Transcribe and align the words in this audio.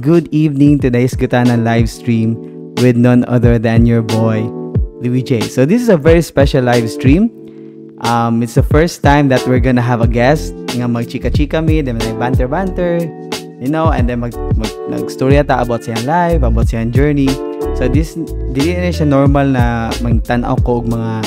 Good 0.00 0.32
evening. 0.32 0.80
Today's 0.80 1.12
Gutanan 1.12 1.68
live 1.68 1.84
stream 1.84 2.40
with 2.80 2.96
none 2.96 3.28
other 3.28 3.60
than 3.60 3.84
your 3.84 4.00
boy, 4.00 4.48
Louis 5.04 5.20
J. 5.20 5.44
So 5.44 5.68
this 5.68 5.84
is 5.84 5.92
a 5.92 6.00
very 6.00 6.24
special 6.24 6.64
live 6.64 6.88
stream. 6.88 7.28
Um, 8.00 8.40
it's 8.40 8.56
the 8.56 8.64
first 8.64 9.04
time 9.04 9.28
that 9.28 9.44
we're 9.44 9.60
gonna 9.60 9.84
have 9.84 10.00
a 10.00 10.08
guest 10.08 10.56
nga 10.72 10.88
magchika-chika 10.88 11.60
mi, 11.60 11.84
then 11.84 12.00
banter-banter, 12.16 13.04
you 13.60 13.68
know, 13.68 13.92
and 13.92 14.08
then 14.08 14.24
mag, 14.24 14.32
mag 14.56 14.72
nag-story 14.88 15.36
ata 15.36 15.60
about 15.60 15.84
siyang 15.84 16.08
life, 16.08 16.40
about 16.40 16.72
siyang 16.72 16.88
journey. 16.88 17.28
So 17.76 17.84
this 17.84 18.16
dili 18.56 18.80
na 18.80 18.96
siya 18.96 19.04
normal 19.04 19.52
na 19.52 19.92
magtan-aw 20.00 20.56
ko 20.64 20.80
og 20.80 20.88
mga 20.88 21.20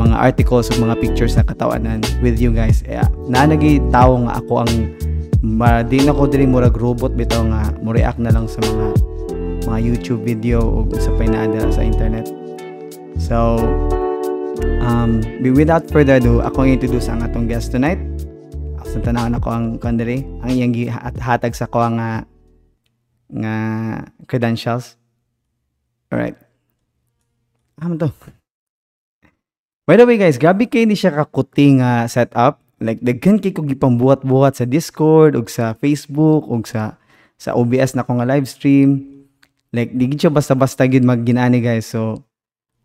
mga 0.00 0.16
articles 0.16 0.72
o 0.72 0.80
mga 0.80 0.96
pictures 1.04 1.36
na 1.36 1.44
katawanan 1.44 2.00
with 2.24 2.40
you 2.40 2.56
guys. 2.56 2.80
Yeah, 2.88 3.04
na 3.28 3.44
nagi 3.44 3.84
tawo 3.92 4.24
nga 4.24 4.40
ako 4.40 4.64
ang 4.64 4.96
ma, 5.42 5.86
di 5.86 6.02
na 6.02 6.10
ko 6.10 6.26
diri 6.26 6.46
murag 6.46 6.74
robot 6.74 7.14
bitaw 7.14 7.46
nga 7.46 7.62
mo 7.78 7.94
react 7.94 8.18
na 8.18 8.34
lang 8.34 8.50
sa 8.50 8.58
mga 8.62 8.86
mga 9.68 9.78
YouTube 9.84 10.22
video 10.24 10.58
o 10.64 10.88
sa 10.96 11.12
pinaada 11.14 11.68
sa 11.70 11.84
internet. 11.84 12.26
So, 13.20 13.60
um, 14.82 15.20
without 15.42 15.86
further 15.92 16.18
ado, 16.18 16.40
ako 16.40 16.64
ang 16.64 16.70
introduce 16.74 17.06
ang 17.06 17.22
atong 17.22 17.46
guest 17.46 17.70
tonight. 17.70 18.00
Sa 18.88 19.04
tanawon 19.04 19.36
ako 19.36 19.48
ang 19.52 19.66
kandiri, 19.76 20.24
ang 20.40 20.50
iyang 20.50 20.72
hatag 21.20 21.52
sa 21.52 21.68
ko 21.68 21.84
nga 21.84 22.24
nga 23.28 23.54
credentials. 24.24 24.96
Alright. 26.08 26.40
Ano 27.84 28.00
to? 28.00 28.08
By 29.84 30.00
the 30.00 30.08
way 30.08 30.16
guys, 30.16 30.40
gabi 30.40 30.64
kay 30.64 30.88
ni 30.88 30.96
siya 30.96 31.12
kakuting 31.12 31.84
uh, 31.84 32.08
setup 32.08 32.64
like 32.78 33.02
daghan 33.02 33.42
kay 33.42 33.50
ko 33.50 33.66
gipambuhat-buhat 33.66 34.58
sa 34.58 34.64
Discord 34.66 35.34
ug 35.34 35.50
sa 35.50 35.74
Facebook 35.74 36.46
ug 36.46 36.62
sa 36.66 36.98
sa 37.38 37.54
OBS 37.54 37.94
na 37.94 38.06
ko 38.06 38.18
nga 38.18 38.26
live 38.26 38.46
stream. 38.46 39.22
Like 39.74 39.94
di 39.94 40.10
gid 40.10 40.26
siya 40.26 40.32
basta-basta 40.32 40.86
gid 40.86 41.06
magginani 41.06 41.62
guys. 41.62 41.86
So 41.90 42.26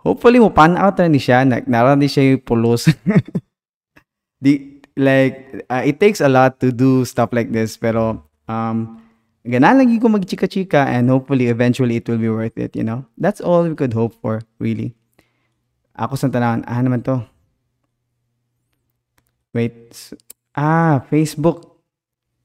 hopefully 0.02 0.42
mo 0.42 0.54
pan 0.54 0.78
out 0.78 0.98
na 1.00 1.10
ni 1.10 1.22
siya. 1.22 1.46
Like 1.46 1.70
nara 1.70 1.98
ni 1.98 2.10
siya 2.10 2.38
pulos. 2.42 2.90
Di 4.44 4.84
like 5.00 5.66
uh, 5.72 5.82
it 5.82 5.98
takes 5.98 6.20
a 6.20 6.30
lot 6.30 6.60
to 6.60 6.70
do 6.70 7.08
stuff 7.08 7.32
like 7.32 7.50
this. 7.50 7.80
Pero 7.80 8.22
um 8.46 9.00
gana 9.48 9.74
lagi 9.78 9.98
ko 9.98 10.12
magchika-chika 10.12 10.88
and 10.88 11.08
hopefully 11.10 11.48
eventually 11.48 12.00
it 12.00 12.06
will 12.08 12.20
be 12.20 12.32
worth 12.32 12.56
it 12.60 12.76
you 12.76 12.84
know? 12.84 13.08
That's 13.16 13.40
all 13.40 13.64
we 13.64 13.76
could 13.76 13.96
hope 13.96 14.14
for 14.20 14.44
really. 14.60 14.94
Ako 15.96 16.18
sa 16.18 16.28
tanan 16.28 16.66
ah 16.68 16.82
naman 16.82 17.06
to 17.08 17.24
Wait. 19.54 19.94
Ah, 20.58 21.06
Facebook. 21.14 21.78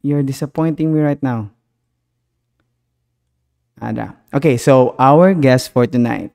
You're 0.04 0.22
disappointing 0.22 0.92
me 0.92 1.00
right 1.00 1.20
now. 1.24 1.50
Ada. 3.80 4.14
Okay, 4.34 4.60
so 4.60 4.94
our 4.98 5.32
guest 5.32 5.72
for 5.72 5.88
tonight. 5.88 6.30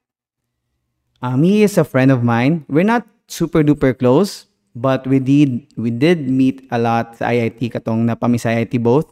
Um, 1.23 1.43
he 1.43 1.63
is 1.63 1.77
a 1.77 1.87
friend 1.87 2.11
of 2.11 2.25
mine. 2.25 2.65
We're 2.67 2.87
not 2.87 3.07
super 3.31 3.63
duper 3.63 3.95
close, 3.95 4.51
but 4.75 5.07
we 5.07 5.21
did 5.23 5.63
we 5.79 5.93
did 5.93 6.27
meet 6.27 6.67
a 6.73 6.79
lot 6.81 7.15
sa 7.15 7.31
IIT 7.31 7.79
katong 7.79 8.03
napami 8.03 8.41
sa 8.41 8.51
IIT 8.51 8.75
both. 8.83 9.07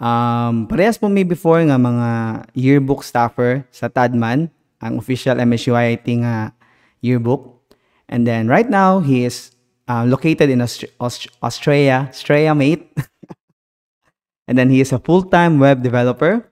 Um, 0.00 0.64
parehas 0.64 0.96
po 0.96 1.12
may 1.12 1.28
before 1.28 1.60
nga 1.60 1.76
mga 1.76 2.08
yearbook 2.56 3.04
staffer 3.04 3.68
sa 3.68 3.92
Tadman, 3.92 4.48
ang 4.80 4.96
official 4.96 5.36
MSU 5.36 5.76
IIT 5.76 6.24
nga 6.24 6.56
yearbook. 7.04 7.60
And 8.08 8.24
then 8.24 8.48
right 8.48 8.66
now, 8.66 9.04
he 9.04 9.28
is 9.28 9.52
uh, 9.90 10.06
located 10.06 10.46
in 10.46 10.62
Aust- 10.62 10.86
Aust- 11.02 11.34
Australia, 11.42 12.06
Australia 12.06 12.54
mate. 12.54 12.86
and 14.46 14.54
then 14.54 14.70
he 14.70 14.80
is 14.80 14.94
a 14.94 15.02
full-time 15.02 15.58
web 15.58 15.82
developer. 15.82 16.46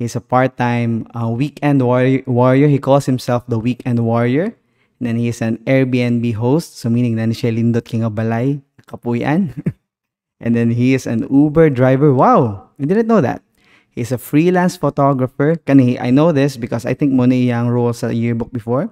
He's 0.00 0.16
a 0.16 0.24
part-time 0.24 1.04
uh, 1.12 1.28
weekend 1.28 1.84
warrior, 1.84 2.24
warrior. 2.24 2.68
He 2.72 2.80
calls 2.80 3.04
himself 3.04 3.44
the 3.46 3.60
weekend 3.60 4.00
warrior. 4.00 4.56
And 4.96 5.04
then 5.04 5.16
he 5.20 5.28
is 5.28 5.44
an 5.44 5.60
Airbnb 5.68 6.24
host. 6.40 6.80
So 6.80 6.88
meaning 6.88 7.20
na 7.20 7.28
siya 7.36 7.52
lindot 7.52 7.84
king 7.84 8.00
of 8.00 8.16
balay, 8.16 8.64
kapuyan. 8.88 9.52
and 10.40 10.56
then 10.56 10.72
he 10.72 10.96
is 10.96 11.04
an 11.04 11.28
Uber 11.28 11.68
driver. 11.68 12.16
Wow, 12.16 12.72
I 12.80 12.88
didn't 12.88 13.08
know 13.08 13.20
that. 13.20 13.44
He's 13.92 14.12
a 14.12 14.20
freelance 14.20 14.76
photographer. 14.76 15.56
Kani, 15.68 16.00
I 16.00 16.08
know 16.08 16.32
this 16.32 16.56
because 16.56 16.86
I 16.86 16.94
think 16.94 17.12
mo 17.12 17.26
na 17.28 17.68
role 17.68 17.92
sa 17.92 18.08
yearbook 18.08 18.52
before. 18.52 18.88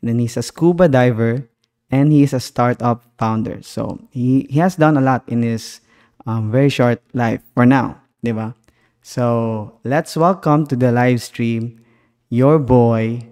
And 0.00 0.08
then 0.08 0.18
he's 0.20 0.36
a 0.36 0.44
scuba 0.44 0.88
diver 0.88 1.47
and 1.90 2.12
he 2.12 2.22
is 2.22 2.32
a 2.32 2.40
startup 2.40 3.04
founder. 3.18 3.62
So 3.62 4.00
he, 4.10 4.46
he 4.50 4.58
has 4.60 4.76
done 4.76 4.96
a 4.96 5.00
lot 5.00 5.24
in 5.28 5.42
his 5.42 5.80
um, 6.26 6.50
very 6.50 6.68
short 6.68 7.02
life 7.12 7.40
for 7.54 7.66
now, 7.66 8.00
diba? 8.24 8.54
So 9.02 9.80
let's 9.84 10.16
welcome 10.16 10.66
to 10.68 10.76
the 10.76 10.92
live 10.92 11.22
stream 11.22 11.80
your 12.28 12.58
boy, 12.58 13.24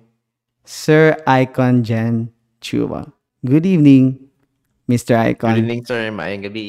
Sir 0.64 1.16
Icon 1.26 1.84
Jen 1.84 2.32
Chuba. 2.60 3.12
Good 3.44 3.66
evening, 3.66 4.32
Mr. 4.88 5.16
Icon. 5.20 5.54
Good 5.54 5.60
evening, 5.68 5.84
sir. 5.84 6.08
Maayong 6.10 6.48
gabi. 6.48 6.64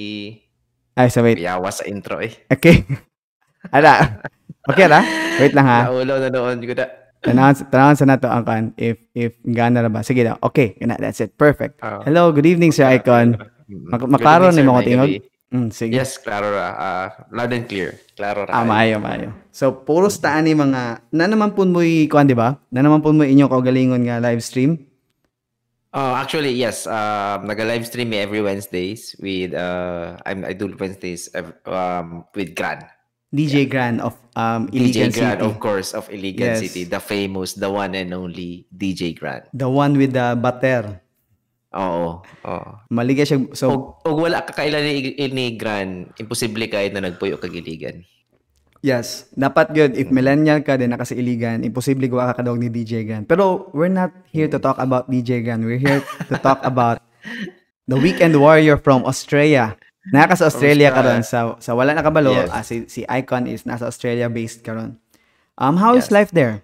Ay, 0.98 1.08
so 1.08 1.24
wait. 1.24 1.40
Yawa 1.40 1.72
sa 1.72 1.88
intro 1.88 2.20
eh. 2.20 2.36
Okay. 2.52 2.84
Ala. 3.76 4.22
Okay 4.68 4.92
na? 4.92 5.00
Wait 5.40 5.56
lang 5.56 5.66
ha. 5.66 5.88
Naulo 5.88 6.20
na 6.20 6.28
noon 6.28 6.60
ko 6.60 6.76
na. 6.76 7.07
Tanawan, 7.28 7.54
tanawan 7.68 7.96
sa 8.00 8.06
nato 8.08 8.28
ang 8.32 8.44
kan 8.48 8.72
if 8.80 9.04
if 9.12 9.36
gana 9.44 9.84
ra 9.84 9.92
ba. 9.92 10.00
Sige 10.00 10.24
daw. 10.24 10.40
Okay, 10.40 10.80
kana 10.80 10.96
that's 10.96 11.20
it. 11.20 11.36
Perfect. 11.36 11.84
Oh. 11.84 12.00
Hello, 12.08 12.32
good 12.32 12.48
evening 12.48 12.72
Sir 12.72 12.88
Icon. 12.88 13.36
Mak- 13.68 14.08
evening, 14.08 14.56
ni 14.56 14.64
mo 14.64 14.80
tingog. 14.80 15.12
Mm, 15.48 15.72
sige. 15.72 15.96
Yes, 15.96 16.20
klaro 16.20 16.52
ra. 16.52 16.68
Ah, 16.76 17.08
loud 17.32 17.52
and 17.56 17.68
clear. 17.72 17.96
Klaro 18.16 18.44
ra. 18.48 18.52
Ah, 18.52 18.68
maayo, 18.68 19.00
maayo. 19.00 19.32
So, 19.52 19.72
puros 19.72 20.20
taan 20.20 20.44
ni 20.44 20.52
mga, 20.52 21.00
na 21.08 21.24
naman 21.24 21.56
po 21.56 21.64
mo 21.64 21.80
kuan 22.12 22.28
di 22.28 22.36
ba? 22.36 22.60
Na 22.68 22.84
naman 22.84 23.00
po 23.00 23.16
mo 23.16 23.24
inyo 23.24 23.48
kaugalingon 23.48 24.04
nga 24.08 24.20
live 24.20 24.44
stream. 24.44 24.88
Oh, 25.96 26.14
actually, 26.20 26.52
yes. 26.52 26.84
Um, 26.84 27.48
naga-live 27.48 27.88
stream 27.88 28.12
every 28.12 28.44
Wednesdays 28.44 29.16
with 29.24 29.56
uh 29.56 30.20
I'm 30.28 30.44
I 30.44 30.52
do 30.52 30.68
Wednesdays 30.68 31.32
ev- 31.32 31.56
um 31.64 32.28
with 32.36 32.52
Gran. 32.52 32.84
DJ 33.28 33.68
Gran 33.68 34.00
of 34.00 34.16
um 34.34 34.72
DJ 34.72 34.80
Iligan 35.04 35.12
Gran, 35.12 35.36
City. 35.36 35.44
of 35.44 35.54
course, 35.60 35.90
of 35.92 36.08
Iligan 36.08 36.56
Yes. 36.56 36.60
City, 36.64 36.88
the 36.88 37.00
famous, 37.00 37.54
the 37.54 37.68
one 37.68 37.92
and 37.92 38.12
only 38.12 38.64
DJ 38.72 39.12
Gran. 39.12 39.44
The 39.52 39.68
one 39.68 40.00
with 40.00 40.16
the 40.16 40.34
bater. 40.34 41.04
Oo. 41.76 42.24
Oo. 42.24 42.70
Maligay 42.88 43.28
siya. 43.28 43.44
So, 43.52 43.68
Og, 43.70 43.82
og 44.08 44.16
wala 44.24 44.42
ka 44.42 44.56
kailan 44.56 44.80
ni, 44.82 45.12
ni 45.30 45.46
Gran, 45.54 46.08
imposible 46.16 46.64
kahit 46.66 46.96
na 46.96 47.04
nagpuyo 47.04 47.36
kag 47.36 47.52
Iligan. 47.52 48.08
yes. 48.80 49.28
Dapat 49.36 49.76
good. 49.76 49.92
If 49.94 50.08
millennial 50.08 50.64
ka 50.64 50.80
din 50.80 50.96
naka 50.96 51.04
sa 51.04 51.12
Iligan, 51.12 51.68
imposible 51.68 52.08
gawa 52.08 52.32
ka 52.32 52.40
kadawag 52.40 52.64
ni 52.64 52.72
DJ 52.72 53.04
Gran. 53.04 53.28
Pero 53.28 53.68
we're 53.76 53.92
not 53.92 54.16
here 54.32 54.48
to 54.48 54.56
talk 54.56 54.80
about 54.80 55.12
DJ 55.12 55.44
Gran. 55.44 55.68
We're 55.68 55.82
here 55.82 56.00
to 56.32 56.36
talk 56.40 56.64
about 56.64 57.04
the 57.92 58.00
weekend 58.00 58.40
warrior 58.40 58.80
from 58.80 59.04
Australia. 59.04 59.76
Naka 60.10 60.36
sa 60.36 60.48
Australia 60.48 60.90
ka 60.90 61.02
ron. 61.02 61.22
Sa, 61.22 61.56
sa 61.60 61.72
wala 61.74 61.92
nakabalo, 61.92 62.32
Yes. 62.32 62.50
ah, 62.50 62.64
si, 62.64 62.88
si 62.88 63.04
Icon 63.04 63.44
is 63.46 63.68
nasa 63.68 63.86
Australia 63.86 64.28
based 64.28 64.64
ka 64.64 64.72
ron. 64.72 64.96
Um, 65.58 65.76
how 65.76 65.94
is 65.94 66.08
Yes. 66.08 66.14
life 66.14 66.32
there? 66.32 66.64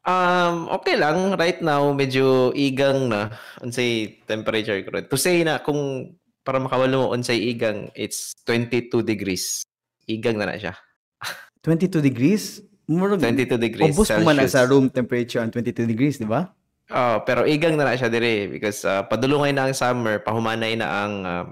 Um, 0.00 0.72
okay 0.72 0.96
lang. 0.96 1.36
Right 1.36 1.60
now, 1.60 1.92
medyo 1.92 2.56
igang 2.56 3.12
na. 3.12 3.28
Unsay 3.60 4.22
temperature 4.24 4.80
ko 4.80 4.96
rin. 4.96 5.04
To 5.06 5.18
say 5.20 5.44
na, 5.44 5.60
kung 5.60 6.12
para 6.40 6.56
makawalo 6.56 7.04
mo 7.04 7.12
unsay 7.12 7.36
igang, 7.52 7.92
it's 7.92 8.32
22 8.48 9.04
degrees. 9.04 9.60
Igang 10.08 10.40
na 10.40 10.48
na 10.48 10.56
siya. 10.56 10.72
22 11.68 12.00
degrees? 12.00 12.64
Murag, 12.90 13.22
22 13.22 13.54
degrees 13.54 13.94
Ubus 13.94 14.10
pa 14.10 14.18
man 14.18 14.34
na 14.34 14.48
Celsius. 14.48 14.56
sa 14.56 14.66
room 14.66 14.90
temperature 14.90 15.38
ang 15.38 15.52
22 15.54 15.86
degrees, 15.86 16.18
di 16.18 16.26
ba? 16.26 16.50
Oh, 16.90 17.22
pero 17.22 17.46
igang 17.46 17.78
na 17.78 17.86
na 17.86 17.94
siya 17.94 18.10
dire 18.10 18.50
because 18.50 18.82
uh, 18.82 19.06
padulungay 19.06 19.54
na 19.54 19.70
ang 19.70 19.76
summer, 19.78 20.18
pahumanay 20.18 20.74
na 20.74 21.06
ang 21.06 21.14
um, 21.22 21.48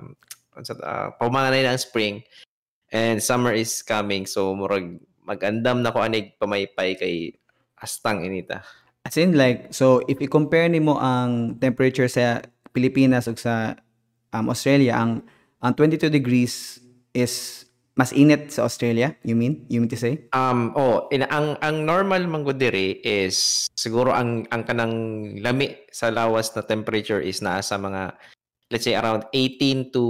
uh, 0.58 1.14
pahumanay 1.16 1.62
na 1.62 1.74
ang 1.74 1.80
spring 1.80 2.14
and 2.90 3.22
summer 3.22 3.52
is 3.52 3.84
coming 3.84 4.24
so 4.24 4.52
murag 4.56 4.98
magandam 5.28 5.84
na 5.84 5.92
ko 5.92 6.00
anig 6.00 6.34
pamaypay 6.40 6.96
kay 6.96 7.36
astang 7.78 8.24
inita. 8.24 8.64
As 9.04 9.16
in 9.20 9.36
like, 9.36 9.70
so 9.70 10.00
if 10.08 10.18
i-compare 10.18 10.72
nimo 10.72 10.96
ang 10.96 11.60
temperature 11.60 12.08
sa 12.08 12.40
Pilipinas 12.72 13.28
ug 13.28 13.36
sa 13.36 13.76
um, 14.32 14.48
Australia, 14.48 14.96
ang 14.96 15.24
ang 15.60 15.72
22 15.76 16.08
degrees 16.08 16.80
is 17.12 17.64
mas 17.98 18.14
init 18.14 18.54
sa 18.54 18.62
Australia, 18.62 19.18
you 19.26 19.34
mean? 19.34 19.66
You 19.66 19.82
mean 19.82 19.90
to 19.90 19.98
say? 19.98 20.30
Um, 20.30 20.70
oh, 20.78 21.10
in, 21.10 21.26
ang 21.26 21.58
ang 21.58 21.82
normal 21.82 22.30
manggod 22.30 22.62
dire 22.62 23.02
is 23.02 23.66
siguro 23.74 24.14
ang 24.14 24.46
ang 24.54 24.62
kanang 24.62 24.94
lami 25.42 25.74
sa 25.90 26.14
lawas 26.14 26.54
na 26.54 26.62
temperature 26.62 27.18
is 27.18 27.42
naa 27.42 27.58
sa 27.58 27.74
mga 27.74 28.14
let's 28.70 28.84
say 28.84 28.94
around 28.94 29.24
18 29.32 29.92
to 29.92 30.04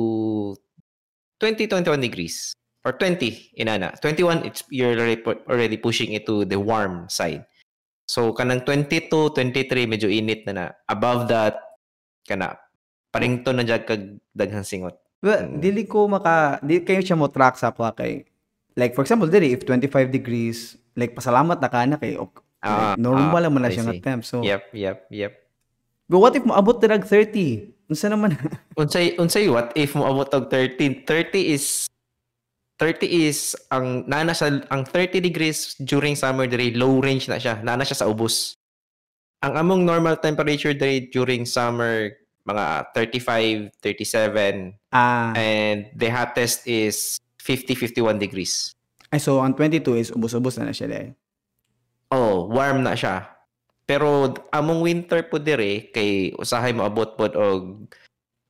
20 1.41 1.67
21 1.71 2.01
degrees 2.03 2.53
or 2.83 2.93
20 2.95 3.55
inana. 3.59 3.95
21 4.03 4.43
it's 4.47 4.63
you're 4.71 4.95
already, 4.95 5.19
pu- 5.23 5.43
already 5.47 5.77
pushing 5.79 6.13
it 6.13 6.27
to 6.27 6.45
the 6.45 6.59
warm 6.59 7.07
side. 7.09 7.47
So 8.09 8.33
kanang 8.33 8.65
22, 8.65 9.37
23 9.37 9.87
medyo 9.87 10.09
init 10.09 10.49
na 10.49 10.53
na. 10.53 10.67
Above 10.89 11.29
that 11.29 11.61
kana 12.27 12.57
paringto 13.15 13.55
na 13.55 13.63
jud 13.63 13.85
kag 13.87 14.19
daghang 14.35 14.65
singot. 14.67 14.97
Well, 15.19 15.51
Mm. 15.51 15.59
dili 15.59 15.83
ko 15.83 16.07
maka 16.07 16.63
di 16.63 16.79
kayo 16.87 17.03
siya 17.03 17.19
mo 17.19 17.27
track 17.27 17.59
sa 17.59 17.75
kwa 17.75 17.91
kay 17.91 18.23
like 18.79 18.95
for 18.95 19.03
example 19.03 19.27
diri 19.27 19.51
if 19.51 19.67
25 19.67 20.15
degrees 20.15 20.79
like 20.95 21.11
pasalamat 21.15 21.59
na 21.59 21.67
ka 21.71 21.83
na 21.87 21.99
kay 21.99 22.15
like, 22.15 22.39
normal 22.99 23.43
lang 23.43 23.51
man 23.55 23.67
na 23.67 23.71
siya 23.71 23.99
temp. 23.99 24.23
So, 24.23 24.43
Yep, 24.43 24.75
yep, 24.75 25.07
yep. 25.11 25.33
but 26.07 26.19
what 26.19 26.35
if 26.39 26.43
moabot 26.47 26.79
dirag 26.79 27.03
30? 27.07 27.78
Unsa 27.89 28.13
naman? 28.13 28.37
Unsay 28.81 29.17
unsay 29.17 29.49
what 29.49 29.73
if 29.73 29.97
mo 29.97 30.05
abot 30.05 30.29
og 30.37 30.53
13? 30.53 31.09
30 31.09 31.57
is 31.57 31.89
30 32.79 33.09
is 33.11 33.59
ang 33.75 34.07
nana 34.07 34.37
sa 34.37 34.53
ang 34.71 34.87
30 34.87 35.19
degrees 35.19 35.75
during 35.83 36.15
summer 36.15 36.47
diri 36.47 36.77
low 36.77 37.01
range 37.03 37.27
na 37.27 37.41
siya. 37.41 37.59
Nana 37.65 37.83
siya 37.83 38.05
sa 38.05 38.07
ubos. 38.07 38.55
Ang 39.43 39.57
among 39.59 39.81
normal 39.83 40.21
temperature 40.23 40.77
diri 40.77 41.11
during 41.11 41.43
summer 41.43 42.15
mga 42.47 42.95
35, 42.97 43.73
37 43.83 44.73
ah, 44.95 45.37
and 45.37 45.91
the 45.93 46.09
hottest 46.09 46.65
is 46.65 47.21
50, 47.45 47.77
51 47.77 48.17
degrees. 48.17 48.73
ay, 49.13 49.21
so 49.21 49.41
ang 49.41 49.53
22 49.57 49.85
is 50.01 50.09
ubos-ubos 50.13 50.61
na 50.61 50.69
na 50.69 50.77
siya 50.77 50.89
dahil. 50.89 51.11
Oh, 52.09 52.49
warm 52.49 52.85
na 52.85 52.97
siya. 52.97 53.38
Pero 53.89 54.37
among 54.53 54.85
winter 54.85 55.25
po 55.33 55.41
dire 55.41 55.89
kay 55.89 56.37
usahay 56.37 56.77
mo 56.77 56.85
abot 56.85 57.17
pod 57.17 57.33
og 57.33 57.89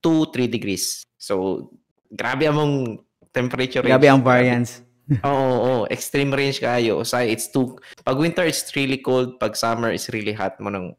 2 0.03 0.35
3 0.35 0.51
degrees. 0.51 1.07
So 1.15 1.71
grabe 2.11 2.51
among 2.51 2.99
temperature 3.31 3.87
range. 3.87 3.95
Grabe 3.95 4.11
ang 4.11 4.27
variance. 4.27 4.83
Oo, 5.25 5.33
oo, 5.33 5.57
oo. 5.57 5.83
extreme 5.89 6.35
range 6.35 6.61
kayo. 6.61 7.01
Usahay 7.01 7.33
it's 7.33 7.49
too 7.49 7.79
pag 8.03 8.19
winter 8.19 8.45
it's 8.45 8.67
really 8.77 8.99
cold, 8.99 9.41
pag 9.41 9.55
summer 9.55 9.89
is 9.95 10.11
really 10.13 10.37
hot 10.37 10.59
mo 10.61 10.69
nang 10.69 10.93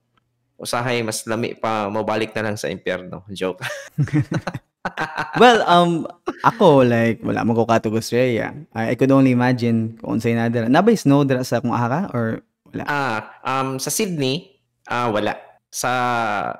usahay 0.57 1.03
mas 1.06 1.21
lami 1.30 1.53
pa 1.53 1.91
mabalik 1.91 2.31
na 2.33 2.50
lang 2.50 2.57
sa 2.57 2.71
impyerno. 2.71 3.27
Joke. 3.38 3.62
well, 5.41 5.59
um, 5.68 6.07
ako, 6.44 6.88
like, 6.88 7.19
wala 7.21 7.44
mo 7.44 7.51
ko 7.53 7.68
katog 7.68 8.00
Australia. 8.00 8.56
I, 8.71 8.94
I 8.94 8.95
could 8.95 9.12
only 9.12 9.36
imagine 9.36 10.00
kung 10.00 10.18
unsay 10.19 10.36
na 10.36 10.47
dira. 10.47 10.71
Nabay 10.71 10.95
snow 10.95 11.27
dira 11.27 11.44
sa 11.44 11.59
kung 11.59 11.75
aha 11.75 11.88
ka? 11.88 12.01
Or 12.15 12.41
wala? 12.71 12.83
ah, 12.88 13.18
um 13.44 13.77
sa 13.77 13.89
Sydney, 13.89 14.62
ah 14.89 15.10
wala. 15.10 15.36
Sa 15.69 15.92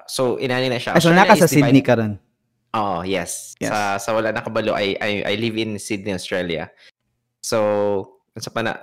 so 0.06 0.38
inani 0.38 0.70
na 0.70 0.78
siya. 0.78 0.98
Ah, 0.98 1.02
so 1.02 1.14
naka 1.14 1.38
sa 1.38 1.50
Sydney 1.50 1.82
ka 1.82 1.98
ron. 1.98 2.18
Oh, 2.74 3.02
yes. 3.02 3.58
Yes. 3.58 3.74
Sa 3.74 3.98
sa 3.98 4.10
wala 4.14 4.30
nakabalo 4.30 4.78
I 4.78 4.94
I 5.02 5.12
I 5.26 5.34
live 5.42 5.58
in 5.58 5.82
Sydney, 5.82 6.14
Australia. 6.14 6.70
So, 7.42 8.22
sa 8.38 8.54
pa 8.54 8.62
na 8.62 8.78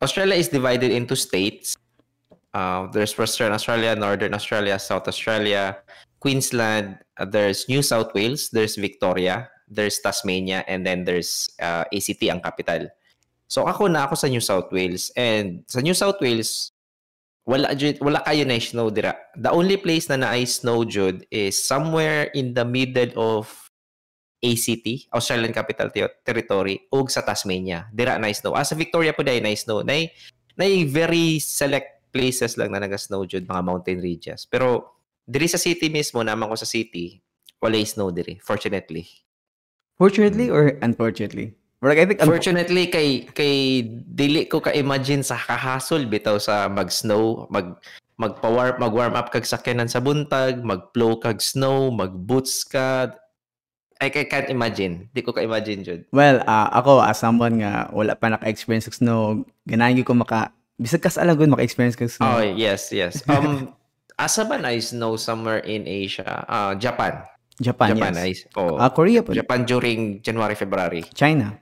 Australia 0.00 0.38
is 0.38 0.48
divided 0.48 0.88
into 0.88 1.12
states. 1.18 1.76
Uh, 2.56 2.88
there's 2.94 3.12
Western 3.18 3.52
Australia, 3.52 3.92
Northern 3.92 4.32
Australia, 4.32 4.80
South 4.80 5.04
Australia, 5.04 5.76
Queensland, 6.18 6.96
uh, 7.20 7.28
there's 7.28 7.68
New 7.68 7.82
South 7.82 8.14
Wales, 8.14 8.48
there's 8.50 8.80
Victoria, 8.80 9.50
there's 9.68 10.00
Tasmania, 10.00 10.64
and 10.66 10.86
then 10.86 11.04
there's 11.04 11.50
uh, 11.60 11.84
ACT 11.92 12.24
ang 12.24 12.40
capital. 12.40 12.88
So 13.48 13.64
ako 13.64 13.88
na 13.88 14.04
ako 14.04 14.14
sa 14.14 14.28
New 14.28 14.44
South 14.44 14.68
Wales 14.68 15.08
and 15.16 15.64
sa 15.64 15.80
New 15.80 15.96
South 15.96 16.20
Wales 16.20 16.76
wala 17.48 17.72
wala 18.04 18.20
kayo 18.28 18.44
na 18.44 18.60
snow 18.60 18.92
dira. 18.92 19.16
The 19.32 19.48
only 19.48 19.80
place 19.80 20.04
na 20.12 20.20
na 20.20 20.36
snow 20.44 20.84
jud 20.84 21.24
is 21.32 21.56
somewhere 21.56 22.28
in 22.36 22.52
the 22.52 22.68
middle 22.68 23.16
of 23.16 23.48
ACT, 24.44 25.10
Australian 25.10 25.56
Capital 25.56 25.88
Ter- 25.90 26.20
Territory, 26.22 26.86
ug 26.92 27.08
sa 27.08 27.24
Tasmania. 27.24 27.88
Dira 27.88 28.20
na 28.20 28.28
snow. 28.30 28.52
Ah, 28.52 28.68
sa 28.68 28.76
Victoria 28.76 29.16
po 29.16 29.24
dai 29.24 29.40
na 29.40 29.50
snow. 29.56 29.80
Nay 29.80 30.12
nay 30.60 30.84
very 30.84 31.40
select 31.40 32.12
places 32.12 32.60
lang 32.60 32.76
na 32.76 32.84
naga-snow 32.84 33.24
jud 33.24 33.48
mga 33.48 33.64
mountain 33.64 33.98
regions. 33.98 34.44
Pero 34.44 35.00
diri 35.24 35.48
sa 35.48 35.56
city 35.60 35.88
mismo 35.88 36.20
naman 36.20 36.52
ko 36.52 36.56
sa 36.56 36.68
city, 36.68 37.18
wala 37.64 37.80
snow 37.82 38.12
diri, 38.12 38.36
fortunately. 38.44 39.08
Fortunately 39.98 40.46
or 40.52 40.78
unfortunately? 40.84 41.57
But 41.78 41.94
I 41.94 42.06
think, 42.10 42.18
un- 42.18 42.26
Fortunately 42.26 42.90
kay 42.90 43.22
kay 43.30 43.86
dili 44.02 44.50
ko 44.50 44.58
ka-imagine 44.58 45.22
sa 45.22 45.38
kahasol 45.38 46.10
bitaw 46.10 46.42
sa 46.42 46.66
mag-snow, 46.66 47.46
mag 47.54 47.78
magpa-warm 48.18 48.82
mag-warm 48.82 49.14
up 49.14 49.30
kag 49.30 49.46
sakyanan 49.46 49.86
sa 49.86 50.02
buntag, 50.02 50.58
mag-plow 50.66 51.22
kag 51.22 51.38
snow, 51.38 51.94
mag-boots 51.94 52.66
ka. 52.66 53.14
I, 54.02 54.10
I 54.10 54.26
can't 54.26 54.50
imagine. 54.50 55.06
Di 55.14 55.22
ko 55.22 55.30
ka-imagine 55.30 55.86
jud. 55.86 56.00
well, 56.10 56.42
ah, 56.50 56.66
ako, 56.74 56.98
as 57.02 57.18
someone 57.22 57.62
nga 57.62 57.86
wala 57.94 58.18
pa 58.18 58.30
naka-experience 58.30 58.90
ng 58.90 58.98
snow, 58.98 59.22
ganahan 59.70 59.94
gyud 60.02 60.06
ko 60.10 60.18
maka, 60.18 60.50
bisag 60.78 61.02
kas 61.02 61.14
alagod 61.14 61.46
maka-experience 61.46 61.94
kag 61.94 62.10
Oh, 62.18 62.42
snow. 62.42 62.42
yes, 62.58 62.90
yes. 62.90 63.22
Um 63.30 63.70
asa 64.18 64.42
ba 64.42 64.58
na 64.58 64.74
snow 64.82 65.14
somewhere 65.14 65.62
in 65.62 65.86
Asia? 65.86 66.42
Ah, 66.50 66.74
Japan. 66.74 67.22
Japan, 67.62 67.94
Japan 67.94 68.14
yes. 68.18 68.26
is. 68.26 68.38
Oh. 68.58 68.78
Ah, 68.78 68.90
Korea 68.90 69.22
po. 69.22 69.30
Japan 69.30 69.62
during 69.62 70.22
January, 70.26 70.58
February. 70.58 71.02
China. 71.14 71.54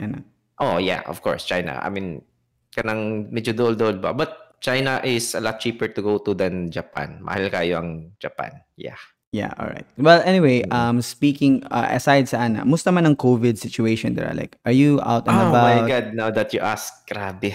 Ano? 0.00 0.24
Oh, 0.60 0.76
yeah, 0.76 1.04
of 1.04 1.20
course, 1.20 1.44
China. 1.44 1.80
I 1.80 1.88
mean, 1.88 2.24
kanang 2.72 3.32
medyo 3.32 3.52
dol-dol 3.52 4.00
ba? 4.00 4.12
But 4.12 4.56
China 4.60 5.00
is 5.04 5.32
a 5.32 5.40
lot 5.40 5.60
cheaper 5.60 5.88
to 5.88 6.00
go 6.00 6.20
to 6.20 6.36
than 6.36 6.68
Japan. 6.68 7.20
Mahal 7.24 7.48
kayo 7.48 7.80
ang 7.80 8.12
Japan. 8.20 8.60
Yeah. 8.76 9.00
Yeah, 9.30 9.54
all 9.62 9.70
right. 9.70 9.86
Well, 9.94 10.26
anyway, 10.26 10.66
um, 10.74 10.98
speaking 11.06 11.62
uh, 11.70 11.86
aside 11.86 12.26
sa 12.26 12.50
ana, 12.50 12.66
musta 12.66 12.90
man 12.90 13.06
ang 13.06 13.14
COVID 13.14 13.54
situation 13.54 14.18
dira? 14.18 14.34
Like, 14.34 14.58
are 14.66 14.74
you 14.74 14.98
out 15.06 15.30
and 15.30 15.38
oh 15.38 15.54
about? 15.54 15.66
my 15.70 15.86
God, 15.86 16.06
now 16.18 16.34
that 16.34 16.50
you 16.50 16.58
ask, 16.58 17.06
grabe. 17.06 17.54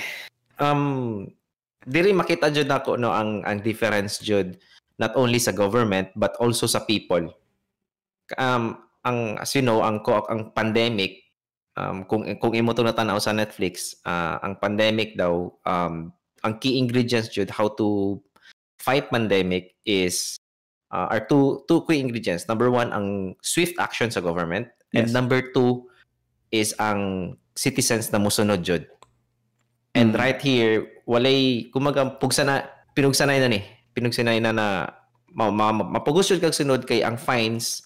Um, 0.56 1.28
diri 1.84 2.16
makita 2.16 2.48
jud 2.48 2.72
nako 2.72 2.96
no 2.96 3.12
ang 3.12 3.44
ang 3.44 3.60
difference 3.60 4.24
jud 4.24 4.56
not 4.98 5.14
only 5.20 5.36
sa 5.36 5.52
government 5.52 6.10
but 6.16 6.32
also 6.40 6.64
sa 6.64 6.80
people. 6.80 7.28
Um, 8.40 8.80
ang 9.04 9.36
as 9.44 9.52
you 9.52 9.62
know, 9.62 9.84
ang 9.84 10.00
ang 10.32 10.56
pandemic 10.56 11.25
um 11.76 12.08
kung 12.08 12.24
kung 12.40 12.56
imo 12.56 12.72
to 12.72 12.84
natanaw 12.84 13.20
sa 13.20 13.36
Netflix, 13.36 14.00
ah, 14.08 14.40
ang 14.44 14.60
pandemic 14.60 15.16
daw 15.20 15.52
um 15.68 16.12
ang 16.44 16.54
key 16.62 16.78
ingredients 16.78 17.32
jud 17.34 17.50
how 17.50 17.68
to 17.68 18.20
fight 18.78 19.10
pandemic 19.10 19.74
is 19.82 20.38
uh, 20.94 21.10
are 21.10 21.24
two 21.26 21.66
two 21.66 21.82
key 21.90 21.98
ingredients. 22.00 22.46
Number 22.46 22.70
one, 22.70 22.94
ang 22.94 23.34
swift 23.42 23.76
action 23.82 24.14
sa 24.14 24.22
government. 24.22 24.70
And 24.96 25.10
Yes. 25.10 25.16
number 25.16 25.42
two 25.52 25.90
is 26.54 26.72
ang 26.80 27.36
citizens 27.58 28.14
na 28.14 28.22
musunod 28.22 28.64
jud. 28.64 28.88
And 29.96 30.14
Mm. 30.14 30.20
right 30.20 30.40
here, 30.40 31.02
walay 31.10 31.68
kumaga 31.74 32.16
pugsana 32.22 32.68
pinugsanay 32.96 33.42
na 33.42 33.50
ni. 33.52 33.60
Pinugsanay 33.96 34.40
na 34.40 34.52
na 34.56 34.68
ma, 35.34 35.52
ma, 35.52 35.72
ma, 35.76 35.84
mapugos 35.84 36.32
jud 36.32 36.40
kag 36.40 36.56
sunod 36.56 36.88
kay 36.88 37.04
ang 37.04 37.20
fines 37.20 37.84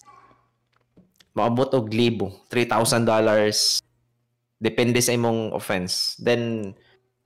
maabot 1.34 1.70
og 1.74 1.92
libo, 1.94 2.46
$3,000 2.50 3.06
depende 4.60 5.00
sa 5.00 5.16
imong 5.16 5.56
offense. 5.56 6.20
Then 6.20 6.74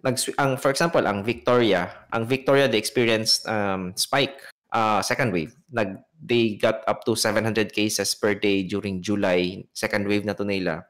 nag 0.06 0.20
ang 0.38 0.56
for 0.56 0.70
example, 0.70 1.02
ang 1.04 1.26
Victoria, 1.26 2.06
ang 2.14 2.30
Victoria 2.30 2.70
they 2.70 2.78
experienced 2.78 3.44
um, 3.50 3.92
spike 3.98 4.38
uh, 4.70 5.02
second 5.02 5.34
wave. 5.34 5.52
Nag 5.74 5.98
they 6.24 6.56
got 6.56 6.80
up 6.88 7.04
to 7.04 7.18
700 7.18 7.74
cases 7.74 8.14
per 8.14 8.32
day 8.32 8.62
during 8.64 9.02
July, 9.02 9.66
second 9.74 10.06
wave 10.06 10.24
na 10.24 10.32
to 10.32 10.46
nila. 10.46 10.86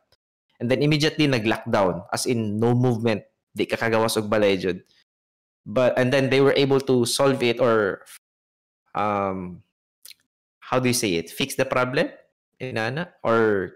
And 0.61 0.71
then 0.71 0.85
immediately 0.85 1.27
nag-lockdown 1.27 2.07
as 2.15 2.27
in 2.27 2.61
no 2.61 2.77
movement, 2.77 3.25
di 3.57 3.67
ka 3.67 3.81
kagawas 3.81 4.21
og 4.21 4.31
balay 4.31 4.61
jud. 4.61 4.85
But 5.65 5.97
and 5.97 6.13
then 6.13 6.29
they 6.29 6.45
were 6.45 6.55
able 6.55 6.79
to 6.85 7.09
solve 7.09 7.41
it 7.41 7.57
or 7.57 8.05
um 8.93 9.65
how 10.61 10.79
do 10.79 10.93
you 10.93 10.97
say 10.97 11.17
it? 11.17 11.33
Fix 11.33 11.57
the 11.57 11.65
problem? 11.65 12.13
Inana 12.61 13.15
or 13.23 13.73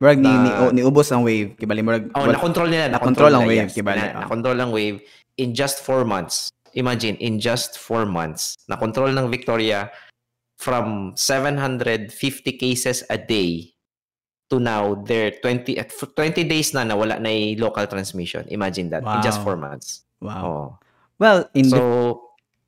Murag 0.00 0.16
ni, 0.16 0.32
ni, 0.32 0.48
na- 0.48 0.64
o- 0.64 0.72
niubos 0.72 1.12
ang 1.12 1.20
wave. 1.20 1.60
Kibali, 1.60 1.84
murag, 1.84 2.08
Oh, 2.16 2.24
na-control 2.24 2.72
nila. 2.72 2.88
na-control 2.88 3.36
ang 3.36 3.44
wave, 3.44 3.68
yes. 3.68 3.76
kibali, 3.76 4.00
Na, 4.00 4.08
ah. 4.08 4.20
na-control 4.24 4.56
ang 4.56 4.72
wave 4.72 4.96
in 5.36 5.52
just 5.52 5.84
four 5.84 6.08
months. 6.08 6.48
Imagine, 6.72 7.20
in 7.20 7.36
just 7.36 7.76
four 7.76 8.08
months, 8.08 8.56
na-control 8.64 9.12
ng 9.12 9.28
Victoria 9.28 9.92
from 10.56 11.12
750 11.20 12.08
cases 12.56 13.04
a 13.12 13.20
day 13.20 13.76
to 14.48 14.56
now, 14.58 14.96
they're 15.04 15.36
20, 15.44 15.76
at 15.76 15.92
20 15.92 16.48
days 16.48 16.72
na 16.72 16.82
nawala 16.82 17.20
na 17.20 17.28
yung 17.28 17.60
local 17.60 17.84
transmission. 17.86 18.48
Imagine 18.48 18.88
that. 18.88 19.04
In 19.04 19.20
just 19.20 19.38
Wow. 19.40 19.44
four 19.44 19.56
months. 19.60 20.08
wow. 20.20 20.40
Oh. 20.40 20.66
Well, 21.20 21.44
in 21.52 21.68
So, 21.68 21.76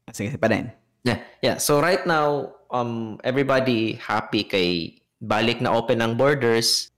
the, 0.04 0.12
sige, 0.12 0.36
pa 0.36 0.48
din. 0.48 0.68
Yeah, 1.02 1.18
yeah. 1.40 1.56
So 1.56 1.80
right 1.80 2.04
now, 2.04 2.52
um, 2.68 3.16
everybody 3.24 3.96
happy 3.96 4.44
kay 4.44 5.00
balik 5.22 5.62
na 5.62 5.70
open 5.70 6.02
ang 6.02 6.18
borders. 6.18 6.90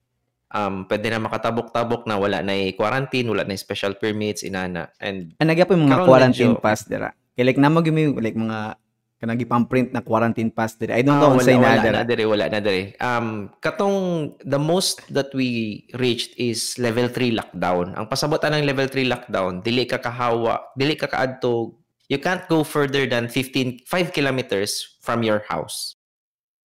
Um, 0.48 0.86
pwede 0.86 1.10
na 1.10 1.18
makatabok-tabok 1.18 2.06
na 2.06 2.14
wala 2.14 2.38
na 2.38 2.54
quarantine, 2.72 3.26
wala 3.26 3.42
na 3.42 3.52
special 3.54 3.92
permits, 3.92 4.40
inana. 4.40 4.88
And 4.96 5.34
Ang 5.36 5.50
nagyapon 5.50 5.76
yung 5.76 5.90
mga 5.90 6.06
quarantine 6.06 6.54
medyo- 6.54 6.62
pass 6.62 6.86
dira. 6.86 7.10
Kaya 7.34 7.44
like, 7.44 7.58
namag 7.58 7.84
yung 7.84 8.14
like 8.16 8.38
mga 8.38 8.78
kanagi 9.18 9.44
pang-print 9.44 9.90
na 9.90 9.98
quarantine 9.98 10.54
pass 10.54 10.78
dira. 10.78 10.94
I 10.94 11.02
don't 11.02 11.18
Ah, 11.18 11.26
know 11.26 11.30
kung 11.32 11.42
wala, 11.42 11.48
say 11.48 11.56
na 11.56 11.62
wala 11.66 11.82
dira. 11.82 11.96
na 11.96 12.04
dire, 12.04 12.24
wala 12.24 12.44
na 12.46 12.60
dire. 12.60 12.84
Um, 12.98 13.28
katong 13.58 13.98
the 14.38 14.60
most 14.60 15.02
that 15.10 15.34
we 15.34 15.48
reached 15.92 16.38
is 16.38 16.78
level 16.78 17.10
3 17.10 17.34
lockdown. 17.34 17.90
Ang 17.92 18.06
pasabotan 18.06 18.54
ng 18.54 18.62
level 18.62 18.86
3 18.86 19.02
lockdown, 19.04 19.58
dili 19.58 19.84
ka 19.84 19.98
kahawa, 19.98 20.70
dili 20.72 20.94
ka 20.94 21.10
kaadto. 21.10 21.74
You 22.06 22.20
can't 22.20 22.46
go 22.46 22.62
further 22.62 23.08
than 23.08 23.26
15 23.26 23.82
5 23.82 24.12
kilometers 24.12 24.86
from 25.00 25.24
your 25.24 25.42
house. 25.48 25.93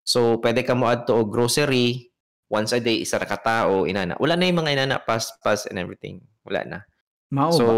So, 0.08 0.40
pwede 0.40 0.64
ka 0.64 0.72
mo 0.72 0.88
adto 0.88 1.20
og 1.20 1.28
grocery 1.28 2.08
once 2.48 2.72
a 2.72 2.80
day 2.80 3.04
isa 3.04 3.20
ra 3.20 3.28
ka 3.28 3.36
tao 3.36 3.84
inana. 3.84 4.16
Wala 4.16 4.40
na 4.40 4.48
yung 4.48 4.64
mga 4.64 4.72
inana 4.80 4.96
pass 5.04 5.28
pass 5.44 5.68
and 5.68 5.76
everything. 5.76 6.24
Wala 6.48 6.64
na. 6.64 6.78
Mao 7.28 7.52
So, 7.52 7.64
ba? 7.68 7.76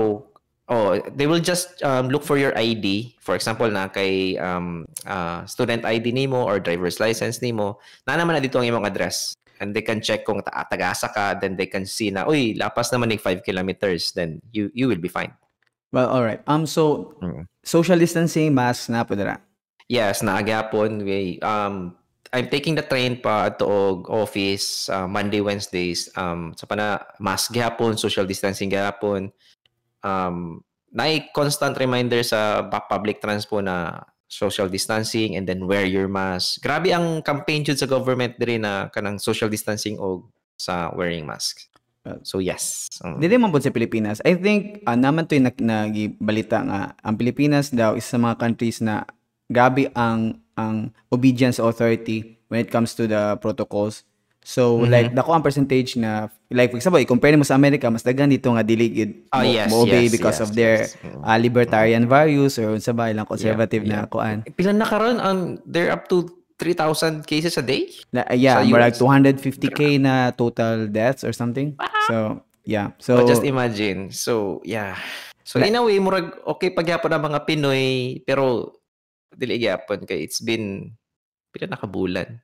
oh, 0.71 0.91
they 1.11 1.27
will 1.27 1.43
just 1.43 1.83
um, 1.83 2.07
look 2.07 2.23
for 2.23 2.39
your 2.39 2.55
ID. 2.55 3.19
For 3.19 3.35
example, 3.35 3.67
na 3.67 3.91
kay 3.91 4.39
um, 4.39 4.87
uh, 5.03 5.43
student 5.51 5.83
ID 5.83 6.15
nimo 6.15 6.47
or 6.47 6.63
driver's 6.63 7.03
license 7.03 7.43
nimo, 7.43 7.83
na 8.07 8.15
naman 8.15 8.39
na 8.39 8.43
dito 8.47 8.63
ang 8.63 8.71
imong 8.71 8.87
address. 8.87 9.35
And 9.59 9.75
they 9.75 9.83
can 9.83 9.99
check 10.01 10.23
kung 10.25 10.39
ta 10.41 10.65
tagasa 10.71 11.11
ka, 11.11 11.35
then 11.35 11.59
they 11.59 11.67
can 11.67 11.83
see 11.85 12.15
na, 12.15 12.25
uy, 12.25 12.55
lapas 12.57 12.95
naman 12.95 13.11
ng 13.13 13.19
5 13.21 13.43
kilometers, 13.45 14.15
then 14.15 14.39
you 14.55 14.71
you 14.73 14.87
will 14.87 15.03
be 15.03 15.11
fine. 15.11 15.35
Well, 15.91 16.07
all 16.07 16.23
right. 16.23 16.41
Um 16.47 16.63
so 16.65 17.11
Mm. 17.19 17.51
social 17.67 17.99
distancing 17.99 18.55
mask 18.55 18.87
na 18.89 19.03
po 19.03 19.19
dira. 19.19 19.43
Yes, 19.91 20.23
naagapon. 20.23 21.03
We, 21.03 21.43
um, 21.43 21.99
I'm 22.31 22.47
taking 22.47 22.79
the 22.79 22.87
train 22.87 23.19
pa 23.19 23.51
to 23.59 23.67
og 23.67 24.07
office 24.07 24.87
uh, 24.87 25.11
Monday, 25.11 25.43
Wednesdays. 25.43 26.07
Um, 26.15 26.55
sa 26.55 26.67
pana, 26.67 27.03
mask 27.19 27.51
gihapon, 27.51 27.99
social 27.99 28.23
distancing 28.23 28.71
gihapon. 28.71 29.35
Um, 30.07 30.63
na 30.91 31.07
constant 31.35 31.75
reminder 31.79 32.23
sa 32.23 32.67
public 32.67 33.23
transport 33.23 33.67
na 33.67 34.07
social 34.31 34.71
distancing 34.71 35.35
and 35.35 35.47
then 35.47 35.67
wear 35.67 35.83
your 35.83 36.07
mask. 36.07 36.63
Grabe 36.63 36.95
ang 36.95 37.19
campaign 37.23 37.67
jud 37.67 37.79
sa 37.79 37.91
government 37.91 38.39
diri 38.39 38.63
na 38.63 38.87
kanang 38.95 39.19
social 39.19 39.51
distancing 39.51 39.99
o 39.99 40.31
sa 40.55 40.95
wearing 40.95 41.27
mask. 41.27 41.67
Well, 42.07 42.23
So 42.23 42.39
yes. 42.39 42.87
Um, 43.03 43.19
Dili 43.19 43.37
man 43.37 43.53
sa 43.59 43.75
Pilipinas. 43.75 44.23
I 44.25 44.39
think 44.39 44.87
uh, 44.87 44.97
naman 44.97 45.27
to 45.29 45.37
yung 45.37 45.51
nag- 45.51 45.61
nagibalita 45.61 46.63
nga 46.63 46.81
ang 47.03 47.15
Pilipinas 47.19 47.75
daw 47.75 47.99
is 47.99 48.07
sa 48.07 48.17
mga 48.17 48.39
countries 48.39 48.79
na 48.81 49.05
gabi 49.51 49.91
ang 49.99 50.39
ang 50.61 50.93
obedience 51.09 51.57
authority 51.57 52.37
when 52.53 52.61
it 52.61 52.69
comes 52.69 52.93
to 52.93 53.09
the 53.09 53.41
protocols. 53.41 54.05
So 54.41 54.81
Mhm. 54.81 54.89
like 54.89 55.09
dako 55.13 55.37
ang 55.37 55.45
percentage 55.45 56.01
na 56.01 56.33
like 56.49 56.73
for 56.73 56.81
example, 56.81 57.01
i-compare 57.01 57.37
mo 57.37 57.45
sa 57.45 57.57
America 57.57 57.89
mas 57.93 58.01
daghan 58.01 58.33
dito 58.33 58.49
nga 58.53 58.65
dili 58.65 58.89
gid 58.89 59.13
mo, 59.29 59.45
yes, 59.45 59.69
mo 59.69 59.85
obey 59.85 60.09
yes, 60.09 60.13
because 60.17 60.39
yes, 60.41 60.45
of 60.45 60.49
their 60.57 60.77
yes. 60.89 60.97
Uh, 61.21 61.37
libertarian 61.37 62.09
values 62.09 62.57
or 62.57 62.73
unsa 62.73 62.97
ba 62.97 63.13
ilang 63.13 63.29
conservative 63.29 63.85
yeah. 63.85 64.05
na 64.05 64.09
kuan. 64.09 64.41
Pila 64.57 64.73
na 64.73 64.89
karon 64.89 65.21
um, 65.21 65.61
they're 65.69 65.93
up 65.93 66.09
to 66.09 66.25
3,000 66.61 67.25
cases 67.25 67.57
a 67.57 67.65
day? 67.65 67.89
Na, 68.13 68.21
uh, 68.29 68.37
yeah, 68.37 68.61
more 68.69 68.85
like 68.85 68.93
US. 68.93 69.01
250k 69.01 69.97
na 69.97 70.29
total 70.37 70.93
deaths 70.93 71.25
or 71.25 71.33
something. 71.33 71.73
So, 72.05 72.45
yeah. 72.69 72.93
So, 73.01 73.25
So, 73.25 73.25
just 73.25 73.49
imagine. 73.49 74.13
So, 74.13 74.61
yeah. 74.69 75.01
So, 75.41 75.57
Like- 75.57 75.73
in 75.73 75.81
a 75.81 75.83
way, 75.83 75.97
murag 75.97 76.37
okay 76.45 76.69
pagyapon 76.69 77.17
ang 77.17 77.33
mga 77.33 77.49
Pinoy, 77.49 78.21
pero 78.29 78.77
dili 79.33 79.59
gyapon 79.59 80.05
kay 80.05 80.23
it's 80.23 80.41
been 80.41 80.95
pila 81.51 81.67
na 81.67 81.79
kabulan. 81.79 82.39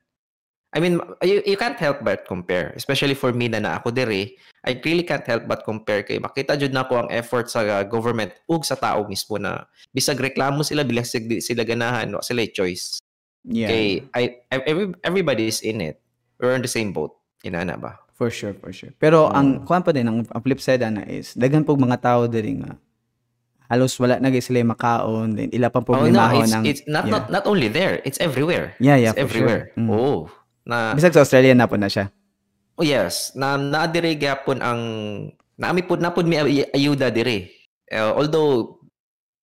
I 0.75 0.83
mean, 0.83 0.99
you, 1.23 1.39
you 1.47 1.55
can't 1.55 1.79
help 1.79 2.03
but 2.03 2.27
compare. 2.27 2.75
Especially 2.75 3.15
for 3.15 3.31
me 3.31 3.47
na 3.47 3.63
na 3.63 3.79
ako 3.79 3.87
diri, 3.89 4.35
I 4.67 4.75
really 4.83 5.07
can't 5.07 5.23
help 5.23 5.47
but 5.47 5.63
compare 5.63 6.03
kay 6.03 6.19
makita 6.19 6.59
jud 6.59 6.75
na 6.75 6.83
ko 6.83 6.99
ang 7.01 7.09
effort 7.09 7.47
sa 7.47 7.63
uh, 7.63 7.87
government 7.87 8.35
ug 8.51 8.67
sa 8.67 8.75
tao 8.75 9.07
mismo 9.07 9.39
na 9.39 9.63
bisag 9.95 10.19
reklamo 10.19 10.67
sila 10.67 10.83
bilang 10.83 11.07
sig- 11.07 11.39
sila 11.39 11.63
ganahan, 11.63 12.11
wa 12.11 12.19
sila 12.19 12.43
choice. 12.51 12.99
yeah. 13.47 13.71
Kay 13.71 13.85
I, 14.11 14.23
every, 14.51 14.91
everybody 15.07 15.47
is 15.47 15.63
in 15.63 15.79
it. 15.79 16.03
We're 16.35 16.51
on 16.51 16.61
the 16.61 16.69
same 16.69 16.91
boat. 16.91 17.15
Inana 17.47 17.79
ba? 17.79 18.03
For 18.11 18.27
sure, 18.27 18.51
for 18.59 18.75
sure. 18.75 18.91
Pero 18.99 19.31
Mm. 19.31 19.33
ang 19.33 19.47
kuan 19.63 19.85
pa 19.87 19.95
din 19.95 20.03
ang, 20.03 20.27
ang 20.27 20.41
flip 20.43 20.59
side 20.59 20.83
ana 20.83 21.07
is 21.07 21.31
daghan 21.31 21.63
pog 21.63 21.79
mga 21.79 22.01
tao 22.03 22.27
diri 22.27 22.59
nga 22.59 22.75
halos 23.67 23.95
wala 23.99 24.19
na 24.19 24.31
sila 24.39 24.63
makaon 24.63 25.35
then 25.35 25.51
ila 25.51 25.67
pa 25.67 25.79
Oh, 25.79 25.83
no, 25.83 25.87
problema 25.87 26.31
it's, 26.35 26.51
ng 26.55 26.63
it's 26.63 26.83
not, 26.87 27.05
yeah. 27.05 27.13
not 27.13 27.23
not 27.31 27.43
only 27.47 27.67
there. 27.67 27.99
It's 28.07 28.19
everywhere. 28.19 28.75
Yeah, 28.79 28.95
yeah, 28.95 29.11
it's 29.11 29.19
for 29.19 29.27
sure. 29.27 29.47
everywhere. 29.47 29.63
Mm. 29.75 29.89
Oh, 29.91 30.31
na 30.67 30.95
bisag 30.95 31.15
sa 31.15 31.23
Australia 31.23 31.55
na 31.55 31.67
po 31.67 31.75
na 31.79 31.91
siya. 31.91 32.11
oh 32.77 32.85
yes, 32.85 33.33
na 33.33 33.57
naadire 33.57 34.13
gyapon 34.13 34.61
ang 34.61 34.81
naami 35.57 35.81
pud 35.81 35.97
na 35.97 36.13
pud 36.13 36.29
mi 36.29 36.37
ay- 36.37 36.69
ayuda 36.71 37.09
dire. 37.09 37.49
Uh, 37.89 38.13
although 38.13 38.77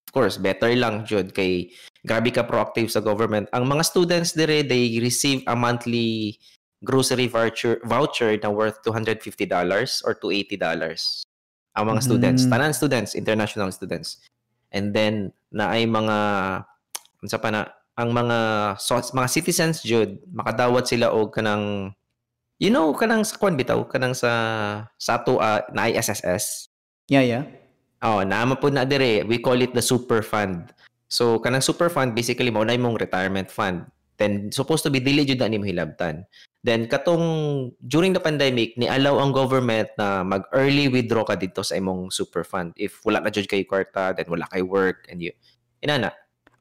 of 0.06 0.10
course 0.14 0.38
better 0.38 0.70
lang 0.76 1.02
jud 1.02 1.34
kay 1.34 1.66
grabe 2.06 2.30
ka 2.30 2.46
proactive 2.46 2.86
sa 2.92 3.02
government. 3.02 3.50
Ang 3.50 3.66
mga 3.66 3.82
students 3.82 4.32
dire 4.32 4.62
they 4.62 5.02
receive 5.02 5.42
a 5.50 5.56
monthly 5.58 6.38
grocery 6.84 7.26
voucher 7.26 7.80
voucher 7.82 8.36
na 8.38 8.52
worth 8.52 8.78
$250 8.86 9.24
or 10.04 10.12
$280. 10.14 10.60
Ang 11.74 11.90
mga 11.90 12.00
students, 12.06 12.42
Mm. 12.46 12.50
tanan 12.54 12.72
students, 12.74 13.10
international 13.18 13.70
students. 13.74 14.22
And 14.70 14.94
then 14.94 15.34
na 15.54 15.70
ay 15.74 15.86
mga 15.86 16.16
unsa 17.22 17.38
pa 17.38 17.50
na 17.50 17.70
ang 17.94 18.10
mga 18.10 18.38
so, 18.82 18.98
mga 18.98 19.28
citizens 19.30 19.86
jud 19.86 20.18
makadawat 20.34 20.90
sila 20.90 21.14
og 21.14 21.30
kanang 21.30 21.94
you 22.58 22.68
know 22.74 22.90
kanang 22.90 23.22
sa 23.22 23.38
kwan 23.38 23.54
bitaw 23.54 23.86
kanang 23.86 24.12
sa 24.18 24.30
sa 24.98 25.22
ato 25.22 25.38
ah, 25.38 25.62
na 25.70 25.86
ay 25.86 25.94
SSS 25.94 26.68
Yeah, 27.06 27.22
yeah. 27.22 27.44
oh 28.02 28.26
naama 28.26 28.58
po 28.58 28.66
na 28.68 28.82
dire 28.82 29.22
we 29.30 29.38
call 29.38 29.62
it 29.62 29.70
the 29.78 29.84
super 29.84 30.26
fund 30.26 30.74
so 31.06 31.38
kanang 31.38 31.62
super 31.62 31.86
fund 31.86 32.18
basically 32.18 32.50
mao 32.50 32.66
na 32.66 32.74
imong 32.74 32.98
retirement 32.98 33.46
fund 33.46 33.86
then 34.20 34.50
supposed 34.54 34.86
to 34.86 34.90
be 34.90 35.02
dili 35.02 35.26
jud 35.26 35.40
na 35.42 35.50
nimo 35.50 35.66
hilabtan 35.66 36.22
then 36.64 36.86
katong 36.88 37.24
during 37.84 38.14
the 38.14 38.22
pandemic 38.22 38.72
ni 38.78 38.86
allow 38.86 39.18
ang 39.20 39.34
government 39.34 39.90
na 39.98 40.22
mag 40.22 40.46
early 40.54 40.86
withdraw 40.88 41.26
ka 41.26 41.34
dito 41.34 41.60
sa 41.60 41.76
imong 41.76 42.08
super 42.14 42.46
fund 42.46 42.72
if 42.78 43.02
wala 43.02 43.20
na 43.20 43.30
jud 43.30 43.46
kay 43.50 43.66
kwarta 43.66 44.14
then 44.14 44.26
wala 44.30 44.46
kay 44.50 44.62
work 44.62 45.06
and 45.10 45.20
you 45.20 45.34
inana 45.82 46.14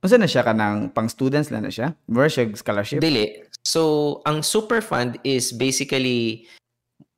Unsa 0.04 0.20
na 0.20 0.28
siya 0.28 0.44
kanang 0.44 0.92
pang 0.92 1.08
students 1.08 1.48
lang 1.48 1.64
na 1.64 1.72
siya? 1.72 1.96
Siya 2.12 2.52
scholarship? 2.60 3.00
Dili. 3.00 3.40
So, 3.64 4.20
ang 4.28 4.44
super 4.44 4.84
fund 4.84 5.16
is 5.24 5.56
basically 5.56 6.44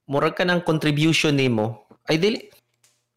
murag 0.05 0.37
ka 0.37 0.45
ng 0.45 0.61
contribution 0.61 1.33
nimo. 1.33 1.89
Ay 2.05 2.21
dili 2.21 2.45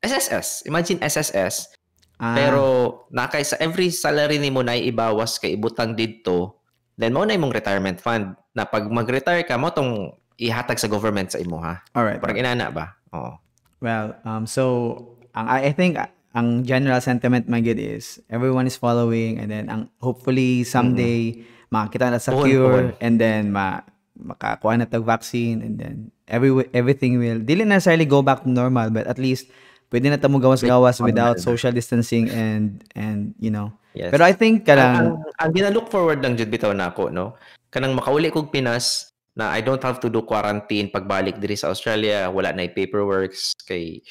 SSS. 0.01 0.65
Imagine 0.65 1.05
SSS. 1.05 1.77
Ah, 2.19 2.35
Pero 2.35 2.65
nakay 3.13 3.45
sa 3.45 3.61
every 3.63 3.93
salary 3.93 4.41
nimo 4.41 4.65
na 4.65 4.75
ibawas 4.75 5.37
kay 5.37 5.55
ibutang 5.55 5.95
didto, 5.95 6.58
then 6.99 7.15
mao 7.15 7.23
na 7.23 7.39
imong 7.39 7.55
retirement 7.55 8.03
fund 8.03 8.35
na 8.53 8.67
pag 8.67 8.91
mag-retire 8.91 9.47
ka 9.47 9.55
mo 9.55 9.71
tong 9.71 10.13
ihatag 10.35 10.83
sa 10.83 10.91
government 10.91 11.31
sa 11.31 11.39
imo 11.39 11.63
ha. 11.63 11.83
alright. 11.95 12.19
Parang 12.19 12.39
inana 12.39 12.75
ba? 12.75 12.99
Oo. 13.15 13.39
Well, 13.79 14.19
um, 14.27 14.45
so 14.51 14.95
ang 15.35 15.47
I 15.47 15.71
think 15.71 15.95
ang 16.35 16.67
general 16.67 16.99
sentiment 17.01 17.47
man 17.47 17.63
gid 17.63 17.79
is 17.79 18.19
everyone 18.29 18.67
is 18.67 18.77
following 18.77 19.39
and 19.39 19.49
then 19.49 19.71
ang 19.71 19.89
hopefully 20.03 20.67
someday 20.67 21.39
makakita 21.73 22.13
na 22.13 22.21
sa 22.21 22.35
cure 22.37 22.93
puhon. 22.93 23.01
and 23.01 23.17
then 23.17 23.55
ma 23.55 23.81
makakuha 24.19 24.83
na 24.83 24.87
tag 24.87 25.07
vaccine 25.07 25.63
and 25.63 25.79
then 25.79 25.97
every 26.27 26.51
everything 26.75 27.23
will 27.23 27.39
dili 27.39 27.63
necessarily 27.63 28.05
go 28.05 28.21
back 28.21 28.43
to 28.43 28.51
normal 28.51 28.91
but 28.91 29.07
at 29.07 29.17
least 29.17 29.49
pwede 29.89 30.13
na 30.13 30.21
tamo 30.21 30.37
gawas-gawas 30.41 31.01
without 31.01 31.41
social 31.41 31.73
distancing 31.73 32.29
and 32.33 32.85
and 32.97 33.33
you 33.41 33.49
know. 33.53 33.73
Yes. 33.97 34.13
Pero 34.15 34.23
I 34.25 34.37
think 34.37 34.69
ang, 34.69 34.79
kanang 34.79 34.97
ang, 34.97 35.09
ang 35.41 35.51
gina-look 35.51 35.89
forward 35.91 36.23
lang 36.23 36.37
jud 36.39 36.53
bitaw 36.53 36.71
nako 36.77 37.11
no. 37.11 37.35
Kanang 37.73 37.97
makauli 37.97 38.31
kog 38.31 38.53
Pinas 38.53 39.11
na 39.35 39.51
I 39.53 39.61
don't 39.65 39.83
have 39.83 39.99
to 40.05 40.09
do 40.13 40.23
quarantine 40.23 40.91
pagbalik 40.93 41.41
diri 41.41 41.57
sa 41.57 41.71
Australia, 41.73 42.29
wala 42.29 42.53
na 42.53 42.69
paperwork 42.69 43.35
kay 43.67 44.03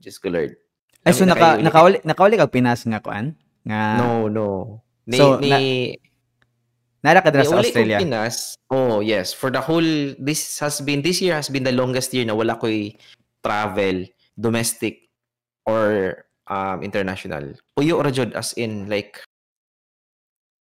just 0.00 0.22
ko 0.22 0.32
Lord. 0.32 0.56
ay 1.00 1.16
so 1.16 1.24
naka 1.24 1.56
nakauli 1.56 1.96
nakauli 2.04 2.36
kag 2.36 2.52
Pinas 2.52 2.84
nga 2.84 3.00
kuan 3.00 3.32
nga 3.64 3.96
No, 4.00 4.28
no. 4.28 4.48
Ni, 5.08 5.16
So, 5.18 5.40
ni, 5.40 5.50
na- 5.50 5.96
nara 7.02 7.24
ka 7.24 7.32
sa 7.32 7.60
Australia. 7.60 7.98
Pinas, 7.98 8.54
oh 8.68 9.00
yes, 9.00 9.32
for 9.32 9.48
the 9.50 9.60
whole, 9.60 10.14
this 10.20 10.60
has 10.60 10.78
been, 10.84 11.00
this 11.00 11.18
year 11.24 11.34
has 11.34 11.48
been 11.48 11.64
the 11.64 11.72
longest 11.74 12.12
year 12.12 12.24
na 12.28 12.36
wala 12.36 12.54
ko'y 12.60 12.94
travel, 13.40 14.04
domestic, 14.40 15.12
or 15.68 16.16
um, 16.48 16.80
international. 16.82 17.54
Puyo 17.76 18.00
ra 18.00 18.10
jud 18.10 18.32
as 18.32 18.56
in 18.56 18.88
like 18.88 19.20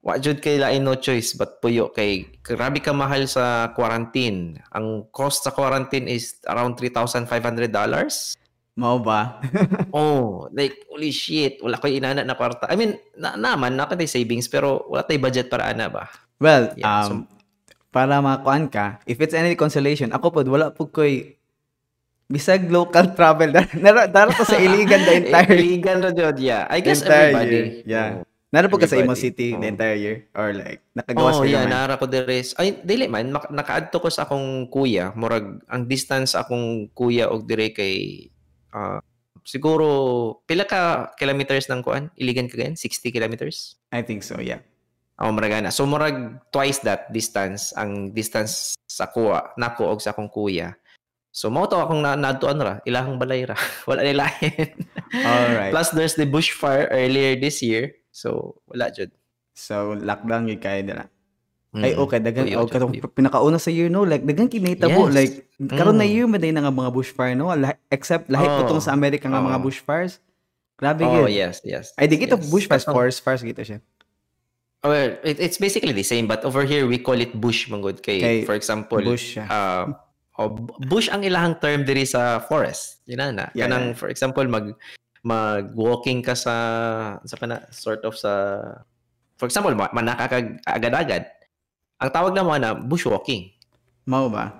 wa 0.05 0.15
jud 0.21 0.39
kay 0.39 0.61
lain 0.61 0.87
no 0.87 0.95
choice 0.95 1.35
but 1.35 1.59
puyo 1.59 1.91
kay 1.91 2.29
grabe 2.45 2.83
ka 2.83 2.93
mahal 2.93 3.25
sa 3.31 3.73
quarantine. 3.73 4.61
Ang 4.75 5.09
cost 5.15 5.47
sa 5.47 5.55
quarantine 5.55 6.07
is 6.07 6.39
around 6.51 6.77
$3,500. 6.77 7.27
Mao 8.79 9.03
ba? 9.03 9.43
oh, 9.97 10.47
like 10.55 10.87
holy 10.87 11.11
shit, 11.11 11.59
wala 11.59 11.83
ko'y 11.83 11.99
inana 11.99 12.23
na 12.23 12.39
kwarta. 12.39 12.71
I 12.71 12.79
mean, 12.79 12.95
na 13.19 13.35
naman 13.35 13.75
na 13.75 13.91
tay 13.91 14.07
savings 14.07 14.47
pero 14.47 14.87
wala 14.87 15.03
tay 15.03 15.19
budget 15.19 15.51
para 15.51 15.67
ana 15.75 15.91
ba. 15.91 16.07
Well, 16.39 16.71
Yeah, 16.79 17.11
um, 17.11 17.27
para 17.91 18.23
makuan 18.23 18.71
ka, 18.71 19.03
if 19.03 19.19
it's 19.19 19.35
any 19.35 19.59
consolation, 19.59 20.15
ako 20.15 20.31
po, 20.31 20.41
wala 20.47 20.71
po 20.71 20.87
ko'y 20.87 21.38
bisag 22.29 22.69
local 22.69 23.11
travel. 23.19 23.51
Nara, 23.81 24.05
dara 24.07 24.31
ko 24.31 24.45
sa 24.45 24.61
iligan 24.65 25.01
the 25.03 25.15
entire, 25.25 25.57
Iligan 25.57 25.99
ra 26.05 26.13
jud, 26.13 26.37
yeah. 26.39 26.69
I 26.69 26.85
guess 26.85 27.01
entire 27.01 27.33
everybody. 27.33 27.51
year. 27.51 27.67
Yeah. 27.89 28.09
Oh. 28.21 28.25
Nara 28.49 28.65
po 28.73 28.81
ka 28.81 28.89
sa 28.89 28.97
imo 28.97 29.13
city 29.13 29.53
the 29.53 29.69
Oo. 29.69 29.73
entire 29.77 29.99
year? 30.01 30.17
Or 30.33 30.57
like, 30.57 30.81
nakagawas 30.97 31.37
Oh, 31.37 31.45
ka 31.45 31.53
yeah, 31.53 31.69
naman? 31.69 31.73
nara 31.77 32.01
ko 32.01 32.09
deres. 32.09 32.57
Ay, 32.57 32.81
dili 32.81 33.05
man 33.05 33.29
nakaadto 33.29 34.01
ko 34.01 34.09
sa 34.09 34.25
akong 34.25 34.73
kuya, 34.73 35.13
murag 35.13 35.61
ang 35.69 35.85
distance 35.85 36.33
sa 36.33 36.49
akong 36.49 36.89
kuya 36.97 37.29
og 37.29 37.45
dire 37.45 37.77
kay 37.77 38.29
ah, 38.73 39.05
siguro 39.45 39.89
pila 40.49 40.65
ka 40.65 41.13
kilometers 41.21 41.69
ng 41.69 41.85
kuan? 41.85 42.09
Iligan 42.17 42.49
ka 42.49 42.57
gayan? 42.57 42.73
60 42.73 43.13
kilometers? 43.13 43.77
I 43.93 44.01
think 44.01 44.25
so, 44.25 44.41
yeah. 44.41 44.65
Oh, 45.21 45.29
murag. 45.29 45.69
So 45.75 45.85
murag 45.85 46.41
twice 46.49 46.79
that 46.89 47.11
distance 47.13 47.75
ang 47.77 48.15
distance 48.15 48.79
sa 48.89 49.11
kuha 49.11 49.53
nako 49.61 49.93
og 49.93 50.01
sa 50.01 50.17
akong 50.17 50.31
kuya. 50.31 50.78
So 51.39 51.55
mao 51.55 51.71
to 51.71 51.79
akong 51.79 52.03
na 52.03 52.19
nadtuan 52.19 52.59
ra, 52.59 52.83
ilahang 52.83 53.15
balay 53.15 53.47
ra. 53.47 53.55
wala 53.89 54.03
nilahin. 54.03 54.75
Alright. 55.15 55.71
Plus 55.71 55.95
there's 55.95 56.19
the 56.19 56.27
bushfire 56.27 56.91
earlier 56.91 57.39
this 57.39 57.63
year. 57.63 57.95
So 58.11 58.59
wala 58.67 58.91
jud. 58.91 59.15
So, 59.55 59.99
lockdown 59.99 60.47
yung 60.47 60.63
kaya 60.63 60.83
nila. 60.83 61.05
Ay, 61.75 61.99
Mm. 61.99 62.03
okay. 62.07 62.19
Dagan, 62.23 62.47
oh, 62.55 62.71
katong 62.71 62.95
pinakauna 63.11 63.59
sa 63.59 63.75
year, 63.75 63.91
no? 63.91 64.07
Like, 64.07 64.23
dagan 64.23 64.47
kinitabo. 64.47 65.11
Yes. 65.11 65.15
Like, 65.15 65.35
karon 65.69 65.99
na 65.99 66.07
Mm. 66.07 66.15
year, 66.15 66.27
maday 66.31 66.51
na 66.55 66.63
nga 66.63 66.71
mga 66.71 66.95
bushfire, 66.95 67.35
no? 67.35 67.51
Lah- 67.51 67.75
Except, 67.91 68.31
lahat 68.31 68.47
Oh. 68.49 68.55
po 68.57 68.71
tong 68.71 68.81
sa 68.81 68.95
Amerika 68.95 69.27
nga 69.27 69.43
mga 69.43 69.59
Oh. 69.59 69.65
bushfires. 69.67 70.23
Grabe 70.79 71.03
Oh, 71.03 71.27
yun. 71.27 71.35
yes, 71.35 71.59
yes. 71.63 71.91
Ay, 71.99 72.07
di 72.07 72.17
kita 72.17 72.39
yes. 72.39 72.47
bushfires, 72.47 72.87
Katong- 72.87 72.95
forest 72.95 73.19
fires 73.21 73.43
kita 73.43 73.63
siya. 73.63 73.79
Oh, 74.81 74.89
Well, 74.89 75.19
it, 75.21 75.43
it's 75.43 75.59
basically 75.59 75.91
the 75.91 76.07
same 76.07 76.25
but 76.25 76.47
over 76.47 76.63
here 76.63 76.87
we 76.87 76.97
call 76.97 77.19
it 77.19 77.35
bush 77.35 77.67
manggod 77.67 77.99
kay 77.99 78.23
Kay 78.23 78.39
for 78.47 78.55
example 78.55 79.03
bush 79.03 79.35
siya. 79.35 79.51
uh, 79.51 79.85
bu- 80.47 80.79
bush 80.87 81.11
ang 81.11 81.27
ilahang 81.27 81.59
term 81.59 81.83
diri 81.83 82.07
sa 82.07 82.39
forest. 82.39 83.03
Yun 83.11 83.35
na. 83.35 83.51
Yeah, 83.59 83.67
Kanang 83.67 83.91
yeah. 83.91 83.99
for 83.99 84.07
example 84.07 84.47
mag 84.47 84.79
mag-walking 85.27 86.23
ka 86.23 86.39
sa 86.39 86.55
sa 87.27 87.35
kana 87.35 87.67
sort 87.75 88.07
of 88.07 88.15
sa 88.15 88.63
for 89.35 89.51
example 89.51 89.75
ma- 89.75 89.91
manakakag 89.91 90.63
agad-agad. 90.63 91.27
Ang 91.99 92.11
tawag 92.15 92.33
na 92.39 92.47
mga 92.47 92.61
na 92.63 92.71
bushwalking. 92.79 93.51
Mao 94.07 94.31
ba? 94.31 94.55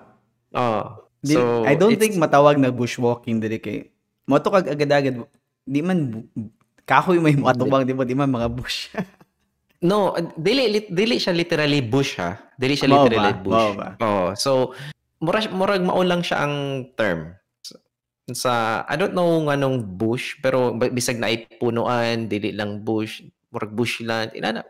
Oh. 0.51 1.07
Di, 1.23 1.39
so 1.39 1.63
I 1.63 1.79
don't 1.79 1.95
think 1.95 2.19
matawag 2.19 2.59
na 2.59 2.75
bushwalking 2.75 3.39
diri 3.39 3.63
kay 3.63 3.87
moto 4.27 4.51
kag 4.51 4.67
agad-agad 4.67 5.23
di 5.63 5.79
man 5.79 6.27
kahoy 6.83 7.23
may 7.23 7.39
matubang 7.39 7.87
di 7.87 7.95
ba 7.95 8.03
di 8.03 8.19
man 8.19 8.27
mga 8.27 8.51
bush. 8.51 8.91
No, 9.79 10.11
dili 10.35 10.91
dili 10.91 11.15
siya 11.23 11.31
literally 11.31 11.79
bush 11.79 12.19
ha. 12.19 12.35
Dili 12.59 12.75
siya 12.75 12.91
Mao 12.91 13.07
literally 13.07 13.31
ba? 13.31 13.39
bush. 13.39 13.55
Mao 13.55 13.71
ba? 13.79 13.87
Oh, 14.03 14.27
so 14.35 14.75
murag 15.19 15.51
murag 15.51 15.83
mao 15.83 16.01
lang 16.03 16.23
siya 16.23 16.43
ang 16.47 16.55
term. 16.95 17.35
Sa- 18.29 18.85
I 18.85 18.95
don't 18.95 19.17
know 19.17 19.41
nganong 19.49 19.97
bush 19.97 20.37
pero 20.39 20.73
bisag 20.75 21.17
na 21.17 21.33
ay 21.33 21.49
punuan, 21.57 22.29
dili 22.29 22.53
lang 22.53 22.85
bush, 22.85 23.25
murag 23.49 23.73
bushland, 23.73 24.31
inana. 24.33 24.63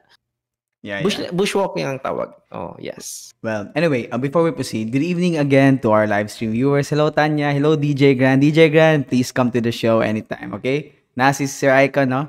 Yeah, 0.79 1.03
Bush 1.03 1.19
yeah. 1.19 1.35
bushwalking 1.35 1.83
ang 1.83 1.99
tawag. 1.99 2.31
Oh, 2.55 2.71
yes. 2.79 3.35
Well, 3.43 3.67
anyway, 3.75 4.07
uh, 4.07 4.15
before 4.15 4.47
we 4.47 4.55
proceed, 4.55 4.95
good 4.95 5.03
evening 5.03 5.35
again 5.35 5.75
to 5.83 5.91
our 5.91 6.07
live 6.07 6.31
stream 6.31 6.55
viewers. 6.55 6.87
Hello, 6.87 7.11
Tanya. 7.11 7.51
Hello, 7.51 7.75
DJ 7.75 8.15
Grand. 8.15 8.39
DJ 8.39 8.71
Grand, 8.71 9.03
please 9.03 9.35
come 9.35 9.51
to 9.51 9.59
the 9.59 9.75
show 9.75 9.99
anytime, 9.99 10.55
okay? 10.55 10.95
Nasi 11.19 11.51
Sir 11.51 11.75
Icon, 11.75 12.07
no? 12.07 12.21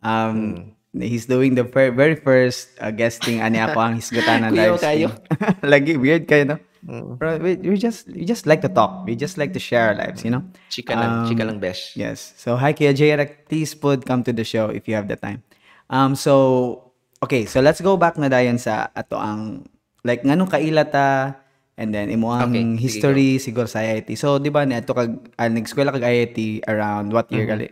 Um, 0.00 0.72
Hmm. 0.88 1.04
He's 1.04 1.28
doing 1.28 1.52
the 1.52 1.68
very 1.68 2.16
first 2.16 2.72
uh, 2.80 2.88
guesting 2.90 3.44
ani 3.44 3.60
ako 3.60 3.76
ang 3.76 3.94
hisgutan 4.00 4.40
ng 4.40 4.56
live 4.58 4.80
stream. 4.80 5.12
Lagi 5.76 6.00
weird 6.00 6.24
kayo, 6.24 6.48
no? 6.48 6.56
Mm. 6.88 7.20
Bro, 7.20 7.44
we, 7.44 7.60
we 7.60 7.76
just 7.76 8.08
we 8.08 8.24
just 8.24 8.48
like 8.48 8.64
to 8.64 8.72
talk. 8.72 9.04
We 9.04 9.12
just 9.12 9.36
like 9.36 9.52
to 9.52 9.60
share 9.60 9.92
our 9.92 9.96
lives, 9.96 10.24
you 10.24 10.32
know? 10.32 10.40
Chika 10.72 10.96
lang, 10.96 11.12
Um, 11.12 11.28
chika 11.28 11.44
lang 11.44 11.60
besh. 11.60 11.92
Yes. 11.92 12.32
So, 12.40 12.56
hi 12.56 12.72
Kuya 12.72 12.96
Jayrek. 12.96 13.44
Please 13.44 13.76
put 13.76 14.08
come 14.08 14.24
to 14.24 14.32
the 14.32 14.40
show 14.40 14.72
if 14.72 14.88
you 14.88 14.96
have 14.96 15.04
the 15.04 15.20
time. 15.20 15.44
Um, 15.92 16.16
so, 16.16 16.88
okay. 17.20 17.44
So, 17.44 17.60
let's 17.60 17.84
go 17.84 18.00
back 18.00 18.16
na 18.16 18.32
dayon 18.32 18.56
sa 18.56 18.88
ato 18.96 19.20
ang, 19.20 19.68
like, 20.00 20.24
nganong 20.24 20.48
kailata, 20.48 21.36
and 21.76 21.92
then 21.92 22.08
imo 22.08 22.32
ang 22.32 22.56
Okay, 22.56 22.64
sige, 22.64 22.80
history 22.80 23.30
siguro 23.36 23.68
sa 23.68 23.84
IIT. 23.84 24.16
So, 24.16 24.40
di 24.40 24.48
ba, 24.48 24.64
ato 24.64 24.96
kag, 24.96 25.12
uh, 25.36 25.48
nag-eskwela 25.52 25.92
kag 25.92 26.08
IIT 26.08 26.64
around 26.64 27.12
what 27.12 27.28
year 27.28 27.44
Mhm. 27.44 27.52
gali? 27.52 27.68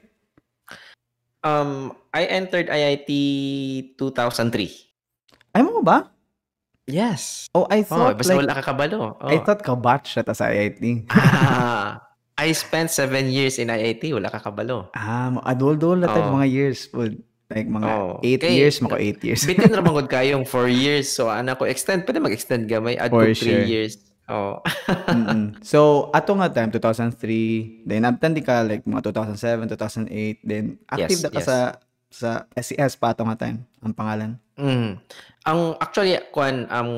Um 1.47 1.95
I 2.11 2.27
entered 2.27 2.67
IIT 2.67 3.09
2003. 3.97 5.55
Ay 5.55 5.63
mo 5.63 5.79
ba? 5.81 6.11
Yes. 6.87 7.51
Oh, 7.51 7.67
I 7.67 7.83
Oh, 7.83 7.85
thought, 7.85 8.15
basta 8.17 8.33
like, 8.33 8.47
wala 8.47 8.55
ka 8.55 8.65
kabalo. 8.65 9.19
Oh. 9.19 9.27
I 9.27 9.43
thought 9.43 9.59
kabatch 9.61 10.15
siya 10.15 10.23
ta 10.23 10.33
sa 10.33 10.49
IIT. 10.49 11.11
Ah, 11.11 11.99
I 12.39 12.53
spent 12.53 12.89
seven 12.89 13.27
years 13.27 13.59
in 13.59 13.69
IIT. 13.69 14.15
Wala 14.15 14.31
ka 14.31 14.39
kabalo. 14.39 14.95
ah, 14.95 15.35
adol-dol 15.43 15.99
na 15.99 16.09
tayo 16.09 16.31
Oh. 16.31 16.35
mga 16.35 16.47
years. 16.47 16.87
Pod. 16.87 17.19
Like, 17.47 17.67
mga 17.67 17.87
Oh, 17.87 18.19
8 18.23 18.43
okay. 18.43 18.55
years, 18.55 18.83
mako 18.83 18.99
8 18.99 19.23
years. 19.23 19.43
Bitin 19.43 19.71
ra 19.71 19.79
mangod 19.79 20.11
kayong 20.15 20.43
four 20.43 20.67
years. 20.67 21.07
So, 21.07 21.31
anak 21.31 21.59
ko, 21.59 21.67
extend. 21.67 22.03
Pwede 22.03 22.19
mag-extend 22.19 22.67
gamay. 22.67 22.99
Add 22.99 23.11
For 23.11 23.23
to 23.23 23.35
three 23.35 23.63
sure. 23.63 23.67
years. 23.67 24.03
Oh. 24.27 24.59
So, 25.63 26.11
ato 26.11 26.35
nga 26.35 26.51
time, 26.51 26.71
2003, 26.71 27.87
then 27.87 28.03
abtandi 28.03 28.43
ka 28.43 28.63
like 28.63 28.83
mga 28.83 29.11
2007, 29.15 29.71
2008, 29.71 30.43
then 30.43 30.65
active 30.87 31.19
Yes, 31.19 31.23
na 31.23 31.31
ka 31.31 31.39
yes. 31.39 31.47
sa 31.47 31.57
sa 32.07 32.29
SES 32.53 32.93
pa 32.97 33.11
ato 33.11 33.23
nga 33.23 33.39
time, 33.39 33.63
ang 33.79 33.95
pangalan. 33.95 34.39
Mm. 34.57 35.01
Ang 35.47 35.61
actually 35.79 36.17
kuan 36.33 36.67
ang 36.73 36.91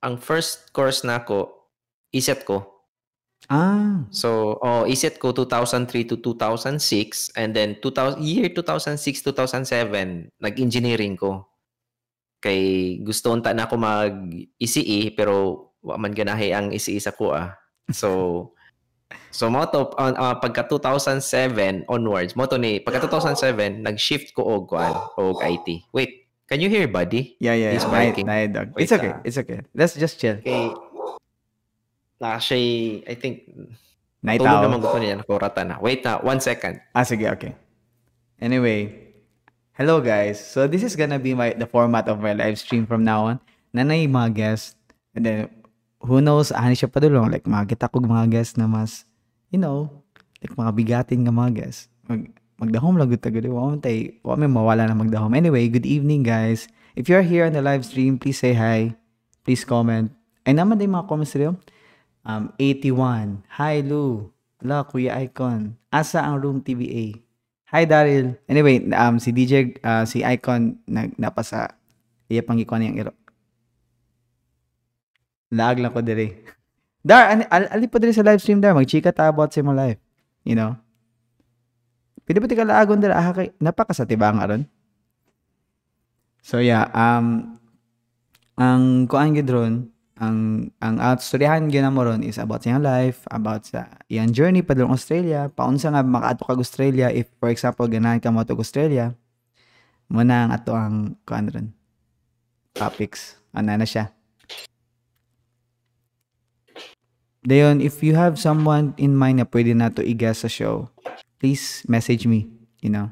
ang 0.00 0.14
first 0.20 0.72
course 0.72 1.04
na 1.04 1.24
ko 1.24 1.68
iset 2.12 2.44
ko. 2.44 2.80
Ah, 3.50 4.06
So, 4.14 4.60
oh, 4.62 4.86
iset 4.86 5.18
ko 5.18 5.34
2003 5.34 6.06
to 6.06 6.16
2006 6.22 7.34
and 7.34 7.50
then 7.50 7.82
2000 7.82 8.22
year 8.22 8.46
2006 8.52 9.26
2007 9.26 10.30
nag-engineering 10.38 11.18
ko. 11.18 11.50
Kay 12.38 12.60
gusto 13.02 13.34
unta 13.34 13.50
na 13.50 13.66
ako 13.66 13.74
mag 13.80 14.14
ECE 14.60 15.12
pero 15.18 15.66
wa 15.82 15.96
man 15.98 16.12
ganahi 16.14 16.52
ang 16.54 16.70
ECE 16.70 17.00
sa 17.02 17.10
ko 17.16 17.32
ah. 17.40 17.58
So 17.90 18.54
So 19.30 19.50
mo 19.50 19.62
to 19.70 19.90
uh, 19.94 20.14
uh, 20.14 20.36
pagka 20.38 20.66
2007 20.66 21.86
onwards, 21.90 22.34
mo 22.34 22.46
to 22.46 22.58
ni 22.58 22.78
pagka 22.82 23.06
2007 23.06 23.82
nag-shift 23.82 24.34
ko 24.34 24.42
og 24.42 24.70
kuan 24.70 24.94
og 25.18 25.42
IT. 25.42 25.90
Wait, 25.94 26.19
can 26.50 26.58
you 26.60 26.68
hear 26.68 26.90
buddy? 26.90 27.38
yeah, 27.38 27.54
yeah. 27.54 27.70
He's 27.70 27.86
yeah. 27.86 27.94
Night, 27.94 28.18
barking. 28.18 28.26
night 28.26 28.50
dog. 28.52 28.68
Wait 28.74 28.90
It's 28.90 28.92
okay, 28.92 29.14
lang. 29.14 29.22
it's 29.22 29.38
okay. 29.38 29.60
Let's 29.70 29.94
just 29.94 30.18
chill. 30.18 30.42
Okay. 30.42 30.74
siya 32.20 32.60
I 33.06 33.14
think 33.14 33.46
Night 34.20 34.42
tulog 34.42 34.60
owl. 34.60 34.64
naman 34.68 34.78
gusto 34.84 34.98
niya 35.00 35.16
nakurata 35.16 35.64
na. 35.64 35.80
Wait 35.80 36.04
na, 36.04 36.20
one 36.20 36.42
second. 36.42 36.82
Ah, 36.92 37.06
sige, 37.06 37.24
okay. 37.30 37.56
Anyway, 38.36 38.92
hello 39.78 40.02
guys. 40.04 40.36
So 40.36 40.68
this 40.68 40.84
is 40.84 40.92
gonna 40.92 41.16
be 41.16 41.32
my 41.32 41.56
the 41.56 41.64
format 41.64 42.04
of 42.10 42.20
my 42.20 42.36
live 42.36 42.60
stream 42.60 42.84
from 42.84 43.06
now 43.06 43.32
on. 43.32 43.36
Nanay 43.72 44.10
mga 44.10 44.30
guest, 44.34 44.76
and 45.14 45.24
then 45.24 45.48
who 46.02 46.20
knows, 46.20 46.50
ani 46.52 46.74
siya 46.76 46.90
padulong. 46.90 47.30
Like, 47.30 47.46
makakita 47.46 47.92
ko 47.92 48.00
mga 48.00 48.28
guest 48.32 48.56
na 48.56 48.66
mas, 48.66 49.04
you 49.52 49.60
know, 49.60 49.88
like 50.40 50.56
mga 50.56 50.72
bigatin 50.74 51.24
nga 51.24 51.32
mga 51.32 51.52
guest. 51.64 51.88
Mag, 52.08 52.32
magdahom 52.60 53.00
lang 53.00 53.08
gud 53.08 53.24
tagad. 53.24 53.48
Wa 53.48 53.72
tay, 53.80 54.20
wa 54.20 54.36
may 54.36 54.46
mawala 54.46 54.84
na 54.84 54.92
magdahom. 54.92 55.32
Anyway, 55.32 55.66
good 55.72 55.88
evening 55.88 56.20
guys. 56.20 56.68
If 56.92 57.08
you're 57.08 57.24
here 57.24 57.48
on 57.48 57.56
the 57.56 57.64
live 57.64 57.88
stream, 57.88 58.20
please 58.20 58.36
say 58.36 58.52
hi. 58.52 58.92
Please 59.48 59.64
comment. 59.64 60.12
Ay 60.44 60.52
naman 60.52 60.76
din 60.76 60.92
mga 60.92 61.08
comments 61.08 61.32
rin. 61.32 61.56
Um, 62.20 62.52
81. 62.60 63.40
Hi, 63.56 63.80
Lou. 63.80 64.28
Wala, 64.60 64.84
Kuya 64.84 65.16
Icon. 65.24 65.80
Asa 65.88 66.20
ang 66.20 66.36
room 66.36 66.60
TVA? 66.60 67.16
Hi, 67.72 67.88
Daryl. 67.88 68.36
Anyway, 68.44 68.84
um, 68.92 69.16
si 69.16 69.32
DJ, 69.32 69.80
uh, 69.80 70.04
si 70.04 70.20
Icon, 70.20 70.76
nag, 70.84 71.16
napasa. 71.16 71.80
Iya 72.30 72.46
pang 72.46 72.60
ikuan 72.60 72.84
niyang 72.84 72.98
iro. 73.00 73.12
Laag 75.50 75.82
lang 75.82 75.90
ko 75.90 75.98
dire. 75.98 76.46
Dar, 77.08 77.32
ali, 77.32 77.66
ali, 77.72 77.86
pa 77.88 77.98
dire 77.98 78.12
sa 78.14 78.22
live 78.22 78.38
stream 78.38 78.60
dar. 78.60 78.76
Magchika 78.76 79.10
ta 79.10 79.32
about 79.32 79.50
sa 79.50 79.64
mo 79.64 79.72
live. 79.72 79.98
You 80.44 80.54
know? 80.54 80.76
Pwede 82.30 82.38
ba 82.38 82.46
tika 82.46 82.62
laagon 82.62 83.02
dar? 83.02 83.10
Ah, 83.10 83.34
kay, 83.34 83.50
napakasatibang 83.58 84.38
aron. 84.38 84.62
So 86.46 86.62
yeah, 86.62 86.86
um, 86.94 87.58
ang 88.54 89.10
kuan 89.10 89.34
gyud 89.34 89.50
ron, 89.50 89.90
ang 90.14 90.70
ang 90.78 91.02
outstoryahan 91.02 91.66
gyud 91.74 91.90
mo 91.90 92.06
ron 92.06 92.22
is 92.22 92.38
about 92.38 92.62
sa 92.62 92.78
life, 92.78 93.26
about 93.34 93.66
sa 93.66 93.98
iyang 94.06 94.30
journey 94.30 94.62
padulong 94.62 94.94
Australia, 94.94 95.50
paunsa 95.50 95.90
nga 95.90 96.06
makaadto 96.06 96.46
kag 96.46 96.62
Australia 96.62 97.10
if 97.10 97.26
for 97.42 97.50
example 97.50 97.90
ganahan 97.90 98.22
ka 98.22 98.30
mo 98.30 98.46
Australia. 98.46 99.10
Mo 100.06 100.22
na 100.22 100.46
ang 100.46 100.54
ato 100.54 100.70
ang 100.70 101.18
kuan 101.26 101.50
ron. 101.50 101.74
Topics. 102.78 103.42
Ano 103.50 103.74
na 103.74 103.82
siya. 103.82 104.14
Dayon, 107.42 107.82
if 107.82 108.06
you 108.06 108.14
have 108.14 108.38
someone 108.38 108.94
in 109.02 109.18
mind 109.18 109.42
na 109.42 109.50
pwede 109.50 109.74
na 109.74 109.90
to 109.90 110.06
i-guest 110.06 110.46
sa 110.46 110.50
show, 110.52 110.94
please 111.40 111.82
message 111.88 112.28
me, 112.28 112.52
you 112.84 112.92
know. 112.92 113.08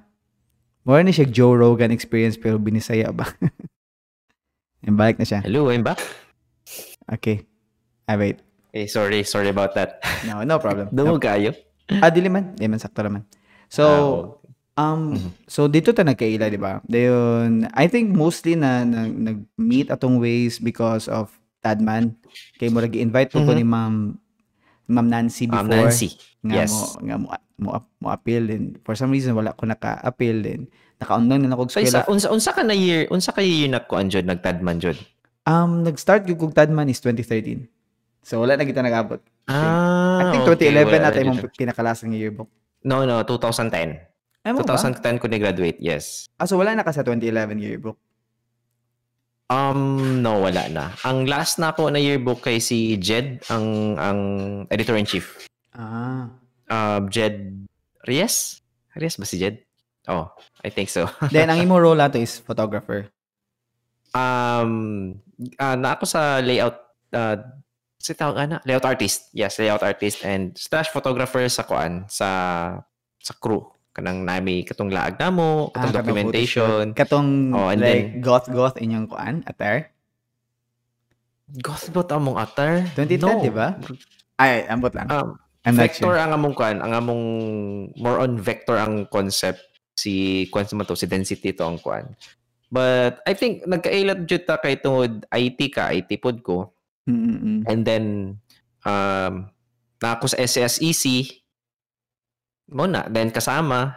More 0.85 1.01
na 1.01 1.11
siya 1.11 1.25
Joe 1.25 1.57
Rogan 1.57 1.91
experience 1.91 2.37
pero 2.37 2.61
binisaya 2.61 3.09
ba? 3.11 3.25
And 4.87 4.95
balik 4.95 5.19
na 5.19 5.25
siya. 5.25 5.41
Hello, 5.43 5.69
I'm 5.69 5.83
back. 5.83 5.99
Okay. 7.09 7.49
Ah, 8.05 8.17
wait. 8.17 8.41
Okay, 8.71 8.87
sorry, 8.87 9.25
sorry 9.25 9.49
about 9.49 9.73
that. 9.75 10.01
No, 10.29 10.45
no 10.45 10.61
problem. 10.61 10.89
Dumo 10.95 11.17
No. 11.17 11.21
kayo. 11.21 11.57
Ah, 11.89 12.13
dili 12.13 12.29
man. 12.29 12.53
Di 12.53 12.69
man, 12.69 12.77
sakto 12.81 13.01
naman. 13.01 13.25
So, 13.69 13.85
um, 14.77 15.17
so 15.49 15.69
dito 15.69 15.93
ta 15.93 16.05
nagkaila, 16.05 16.49
di 16.49 16.61
ba? 16.61 16.81
Dayon, 16.85 17.69
I 17.73 17.89
think 17.89 18.13
mostly 18.13 18.57
na, 18.57 18.85
na 18.85 19.09
nag-meet 19.09 19.89
atong 19.89 20.21
ways 20.21 20.61
because 20.61 21.09
of 21.09 21.33
Tadman. 21.65 22.17
Kay 22.61 22.69
mo 22.69 22.81
invite 22.81 23.33
po 23.33 23.41
ko 23.43 23.53
Mhm. 23.53 23.59
ni 23.59 23.65
Ma'am 23.65 23.95
Ma'am 24.89 25.05
Nancy 25.05 25.45
Ma'am 25.47 25.69
before. 25.69 25.85
Nancy. 25.85 26.09
Nga 26.41 26.55
Yes. 26.57 26.73
mo, 26.73 26.81
nga 27.05 27.17
mo, 27.17 27.27
mo, 27.57 27.69
mo 28.01 28.09
appeal 28.09 28.49
din. 28.49 28.81
For 28.83 28.97
some 28.97 29.13
reason, 29.13 29.37
wala 29.37 29.53
ko 29.53 29.69
naka-appeal 29.69 30.41
din. 30.41 30.61
Naka-online 30.99 31.45
na 31.45 31.55
ako 31.55 31.69
So 31.69 31.79
isa, 31.79 32.03
unsa 32.09 32.33
unsa 32.33 32.51
ka 32.51 32.65
na 32.65 32.73
year, 32.73 33.07
unsa 33.09 33.31
ka 33.31 33.39
year 33.39 33.69
nagkuan 33.69 34.09
jud 34.09 34.25
nagtadman 34.25 34.81
jud? 34.81 34.97
Um, 35.45 35.81
nag-start 35.81 36.29
yung 36.29 36.37
kong 36.37 36.53
Tadman 36.53 36.89
is 36.89 37.01
2013. 37.01 37.69
So, 38.21 38.45
wala 38.45 38.61
na 38.61 38.69
kita 38.69 38.85
nag-abot. 38.85 39.25
Ah, 39.49 40.21
I 40.21 40.25
think 40.29 40.45
okay. 40.45 40.69
2011 40.69 40.85
Wala 40.85 40.99
na 41.01 41.09
tayo 41.09 41.17
rin 41.17 41.29
mong 41.31 41.41
siya. 41.41 41.57
pinakalasang 41.57 42.13
yearbook. 42.13 42.51
No, 42.85 43.09
no, 43.09 43.25
2010. 43.25 43.97
Ay 44.45 44.53
mo 44.53 44.61
ba? 44.61 44.77
2010 44.77 45.17
ko 45.17 45.25
ni-graduate, 45.25 45.81
yes. 45.81 46.29
Ah, 46.37 46.45
so 46.45 46.61
wala 46.61 46.77
na 46.77 46.85
ka 46.85 46.93
sa 46.93 47.01
2011 47.01 47.57
yearbook. 47.57 47.97
Um, 49.49 50.21
no, 50.21 50.45
wala 50.45 50.69
na. 50.69 50.93
Ang 51.09 51.25
last 51.25 51.57
na 51.57 51.73
ako 51.73 51.89
na 51.89 51.97
yearbook 51.97 52.45
kay 52.45 52.61
si 52.61 53.01
Jed, 53.01 53.41
ang 53.49 53.97
ang 53.97 54.21
editor-in-chief. 54.69 55.49
Ah. 55.73 56.29
Uh, 56.69 57.01
Jed 57.09 57.65
Reyes? 58.05 58.61
Reyes 58.93 59.17
ba 59.17 59.25
si 59.25 59.41
Jed? 59.41 59.65
Oh, 60.09 60.29
I 60.61 60.69
think 60.69 60.93
so. 60.93 61.09
Then, 61.33 61.49
ang 61.49 61.65
imo 61.65 61.81
role 61.81 62.01
ato 62.01 62.21
is 62.21 62.41
photographer. 62.41 63.09
um, 64.17 64.71
ah, 65.61 65.77
na 65.77 65.97
ako 65.97 66.05
sa 66.09 66.41
layout, 66.41 66.77
uh, 67.13 67.37
si 67.99 68.15
tawag 68.15 68.37
ana, 68.49 68.57
layout 68.65 68.87
artist. 68.87 69.29
Yes, 69.37 69.59
layout 69.59 69.85
artist 69.85 70.25
and 70.25 70.57
slash 70.57 70.89
photographer 70.89 71.45
sa 71.49 71.65
kuan, 71.65 72.07
sa 72.09 72.29
sa 73.21 73.33
crew. 73.37 73.69
Kanang 73.99 74.23
nami 74.23 74.63
katong 74.63 74.95
laag 74.95 75.19
namo, 75.19 75.75
katong 75.75 75.75
Ah, 75.75 75.83
katong 75.91 75.97
documentation. 75.99 76.85
Katong 76.95 77.31
Oh, 77.51 77.67
and 77.67 77.83
like 77.83 78.23
goth-goth 78.23 78.79
inyong 78.79 79.11
kuan, 79.11 79.43
attire. 79.43 79.91
Goth 81.59 81.91
ba 81.91 82.07
among 82.15 82.39
atar? 82.39 82.87
2010, 82.95 83.27
No. 83.27 83.43
di 83.43 83.51
ba? 83.51 83.75
Ay, 84.39 84.63
ambot 84.71 84.95
lang. 84.95 85.11
Um, 85.11 85.35
I'm 85.67 85.75
vector 85.75 86.15
sure. 86.15 86.23
ang 86.23 86.31
among 86.31 86.55
kuan, 86.55 86.79
ang 86.79 86.95
among 86.95 87.23
more 87.99 88.23
on 88.23 88.39
vector 88.39 88.79
ang 88.79 89.11
concept 89.11 89.59
si 89.99 90.47
kuan 90.55 90.63
sa 90.63 90.79
to 90.79 90.95
si 90.95 91.11
density 91.11 91.51
to 91.51 91.67
ang 91.67 91.83
kuan. 91.83 92.07
But 92.71 93.19
I 93.27 93.35
think 93.35 93.67
nagkailat 93.67 94.31
jud 94.31 94.47
ta 94.47 94.63
kay 94.63 94.79
tungod 94.79 95.27
IT 95.27 95.59
ka, 95.75 95.91
IT 95.91 96.23
pod 96.23 96.39
ko. 96.47 96.71
Mm-mm. 97.11 97.67
And 97.67 97.83
then 97.83 98.05
um 98.87 99.51
na 99.99 100.15
ako 100.15 100.31
sa 100.31 100.39
SSEC 100.39 101.35
mo 102.69 102.85
na 102.85 103.05
then 103.09 103.33
kasama 103.33 103.97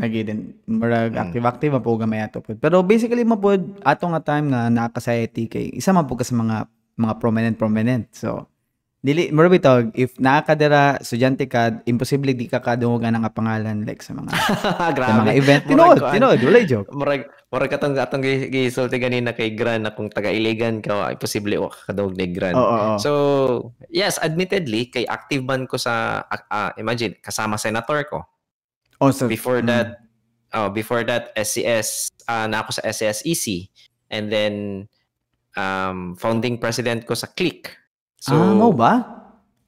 Lagi 0.00 0.24
din. 0.24 0.56
Murag 0.64 1.12
Mm. 1.12 1.22
active-active 1.28 1.76
po 1.84 2.00
gamay 2.00 2.24
ato 2.24 2.40
po. 2.40 2.56
Pero 2.56 2.80
basically 2.80 3.20
mo 3.20 3.36
po, 3.36 3.52
ato 3.84 4.04
nga 4.08 4.22
time 4.24 4.48
nga 4.48 4.72
nakasayety 4.72 5.44
kay 5.44 5.66
isa 5.76 5.92
man 5.92 6.08
po 6.08 6.16
ka 6.16 6.24
sa 6.24 6.32
mga 6.40 6.64
mga 6.96 7.14
prominent 7.20 7.56
prominent. 7.60 8.08
So, 8.16 8.48
dili 9.00 9.32
mura 9.32 9.48
bitog 9.48 9.96
if 9.96 10.12
nakakadira 10.20 11.00
estudyante 11.00 11.48
ka 11.48 11.80
imposible 11.88 12.36
di 12.36 12.44
ka 12.44 12.60
kadungan 12.60 13.16
nga 13.16 13.32
pangalan 13.32 13.88
like 13.88 14.04
sa 14.04 14.12
mga 14.12 14.28
sa 15.08 15.24
mga 15.24 15.32
event 15.40 15.62
tinuod 15.64 15.98
kuan. 16.04 16.12
tinuod 16.12 16.38
wala 16.44 16.60
joke 16.68 16.88
murag 16.92 17.24
murag 17.50 17.70
katong 17.72 17.98
atong 17.98 18.22
gi- 18.22 18.46
gisulti 18.52 19.00
ganina 19.02 19.34
kay 19.34 19.58
Gran 19.58 19.82
na 19.82 19.90
kung 19.90 20.06
taga 20.06 20.30
Iligan 20.30 20.78
ka 20.78 21.10
ay 21.10 21.18
posible 21.18 21.58
wa 21.58 21.66
ka 21.66 21.90
kadog 21.90 22.14
ni 22.14 22.30
Gran. 22.30 22.54
oo 22.54 22.62
oo 22.62 22.96
So, 23.02 23.12
yes, 23.90 24.22
admittedly, 24.22 24.86
kay 24.86 25.02
active 25.10 25.42
man 25.42 25.66
ko 25.66 25.74
sa, 25.74 26.22
ah, 26.30 26.42
ah, 26.46 26.70
imagine, 26.78 27.18
kasama 27.18 27.58
senator 27.58 28.06
ko. 28.06 28.22
oh, 29.02 29.10
so, 29.10 29.26
Before 29.26 29.58
mm. 29.58 29.66
that, 29.66 29.98
oh, 30.54 30.70
before 30.70 31.02
that, 31.02 31.34
SCS, 31.34 32.14
ah, 32.30 32.46
na 32.46 32.62
ako 32.62 32.78
sa 32.78 32.86
SCSEC. 32.86 33.66
And 34.14 34.30
then, 34.30 34.54
um, 35.58 36.14
founding 36.14 36.62
president 36.62 37.02
ko 37.02 37.18
sa 37.18 37.26
CLIck. 37.34 37.79
So, 38.20 38.36
ah 38.36 38.52
mo 38.52 38.68
ba 38.70 39.16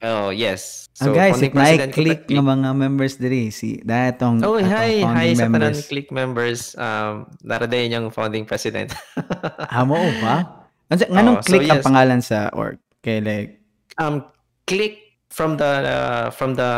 Oh, 0.03 0.29
yes. 0.29 0.91
ah, 0.99 1.07
So, 1.07 1.15
guys 1.15 1.39
founding 1.39 1.47
if 1.47 1.53
na 1.55 1.63
president 1.63 1.89
ko 1.89 1.95
sa 1.95 1.95
click 1.95 2.19
Click. 2.27 2.37
ng 2.37 2.45
mga 2.45 2.69
members 2.75 3.13
diri 3.15 3.43
si 3.49 3.79
datong 3.81 4.43
Oh, 4.43 4.59
hi, 4.59 4.99
hi 4.99 5.01
founding 5.01 5.33
sa 5.33 5.41
tanan 5.41 5.51
members 5.63 5.79
Click 5.87 6.07
members. 6.11 6.61
Um, 6.75 7.13
naraday 7.41 7.87
yung 7.87 8.11
founding 8.11 8.43
president. 8.43 8.91
ah 9.73 9.83
mo 9.83 9.97
ba 10.19 10.67
Ansa- 10.91 11.09
Oh, 11.09 11.39
so 11.39 11.49
click 11.49 11.65
ang 11.65 11.79
yes. 11.79 11.85
pangalan 11.87 12.19
sa 12.19 12.51
org 12.53 12.77
kay 13.01 13.19
like 13.19 13.57
um, 13.97 14.21
click 14.69 14.99
from 15.33 15.57
the 15.57 15.71
uh, 15.81 16.27
from 16.29 16.53
the 16.53 16.71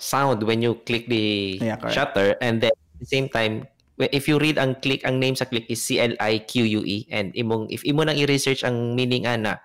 sound 0.00 0.40
when 0.42 0.64
you 0.64 0.78
click 0.88 1.04
the 1.06 1.58
Yeah, 1.60 1.76
correct. 1.76 1.92
shutter 1.92 2.28
and 2.40 2.64
then 2.64 2.72
at 2.72 2.98
the 2.98 3.06
same 3.06 3.28
time 3.28 3.68
if 4.00 4.24
you 4.24 4.40
read 4.40 4.56
ang 4.56 4.78
click 4.80 5.04
ang 5.04 5.20
name 5.20 5.36
sa 5.36 5.44
click 5.44 5.68
is 5.68 5.82
C 5.82 6.00
L 6.00 6.16
I 6.16 6.40
Q 6.40 6.64
U 6.64 6.82
E 6.82 7.04
and 7.12 7.34
imong 7.36 7.68
if 7.68 7.84
imo 7.84 8.00
nang 8.00 8.16
i-research 8.16 8.64
ang 8.64 8.96
meaning 8.96 9.28
ana 9.28 9.60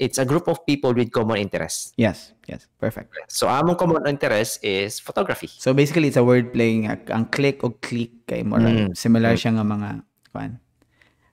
it's 0.00 0.16
a 0.16 0.24
group 0.24 0.48
of 0.48 0.64
people 0.64 0.96
with 0.96 1.12
common 1.12 1.36
interests 1.36 1.92
yes 2.00 2.32
yes 2.48 2.64
perfect 2.80 3.12
so 3.28 3.44
among 3.46 3.76
common 3.76 4.00
interest 4.08 4.56
is 4.64 4.96
photography 4.96 5.46
So 5.60 5.76
basically 5.76 6.08
it's 6.08 6.16
a 6.16 6.24
word 6.24 6.56
playing 6.56 6.88
ang 6.88 7.28
click 7.28 7.60
o 7.60 7.76
click 7.84 8.24
kay 8.24 8.40
mo 8.40 8.56
Mm. 8.56 8.96
similar 8.96 9.36
siya 9.36 9.60
nga 9.60 9.64
mga 9.64 9.90
kwan. 10.32 10.56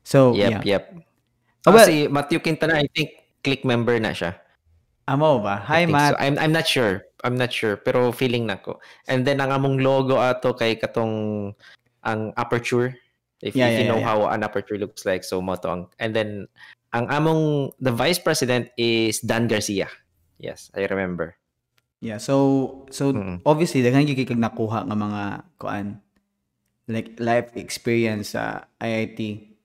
So 0.04 0.36
yep 0.36 0.62
yeah. 0.68 0.78
yep 0.78 0.84
Oh, 1.64 1.72
well- 1.72 1.88
si 1.88 2.12
Matthew 2.12 2.44
Quintana 2.44 2.76
I 2.84 2.88
think 2.92 3.16
click 3.40 3.64
member 3.64 3.96
na 4.04 4.12
siya 4.12 4.36
Amo 5.08 5.40
ba? 5.40 5.64
Hi 5.72 5.88
Matt. 5.88 6.16
so. 6.16 6.20
I'm 6.20 6.36
I'm 6.36 6.52
not 6.52 6.68
sure. 6.68 7.00
I'm 7.24 7.40
not 7.40 7.56
sure 7.56 7.80
pero 7.80 8.12
feeling 8.12 8.44
nako. 8.44 8.76
And 9.08 9.24
then 9.24 9.40
ang 9.40 9.56
among 9.56 9.80
logo 9.80 10.20
ato 10.20 10.52
kay 10.52 10.76
katong 10.76 11.56
ang 12.04 12.36
aperture 12.36 12.92
if, 13.40 13.56
Yeah, 13.56 13.72
if 13.72 13.80
yeah, 13.80 13.80
you 13.80 13.86
know 13.88 14.04
yeah, 14.04 14.08
how 14.12 14.28
an 14.28 14.44
aperture 14.44 14.76
looks 14.76 15.08
like 15.08 15.24
so 15.24 15.40
mo 15.40 15.56
to 15.64 15.68
ang 15.72 15.82
and 16.04 16.12
then 16.12 16.52
ang 16.90 17.06
among 17.08 17.42
the 17.78 17.92
vice 17.92 18.18
president 18.18 18.70
is 18.76 19.20
Dan 19.20 19.46
Garcia. 19.46 19.88
Yes, 20.38 20.70
I 20.72 20.86
remember. 20.86 21.36
Yeah, 21.98 22.22
so 22.22 22.86
so 22.90 23.10
Mm. 23.10 23.42
obviously 23.42 23.82
daghan 23.82 24.06
gyud 24.06 24.20
kay 24.20 24.30
nakuha 24.32 24.86
nga 24.86 24.94
mga 24.94 25.24
kuan 25.58 26.00
like 26.86 27.18
life 27.18 27.52
experience 27.56 28.32
sa 28.32 28.70
IIT 28.78 29.20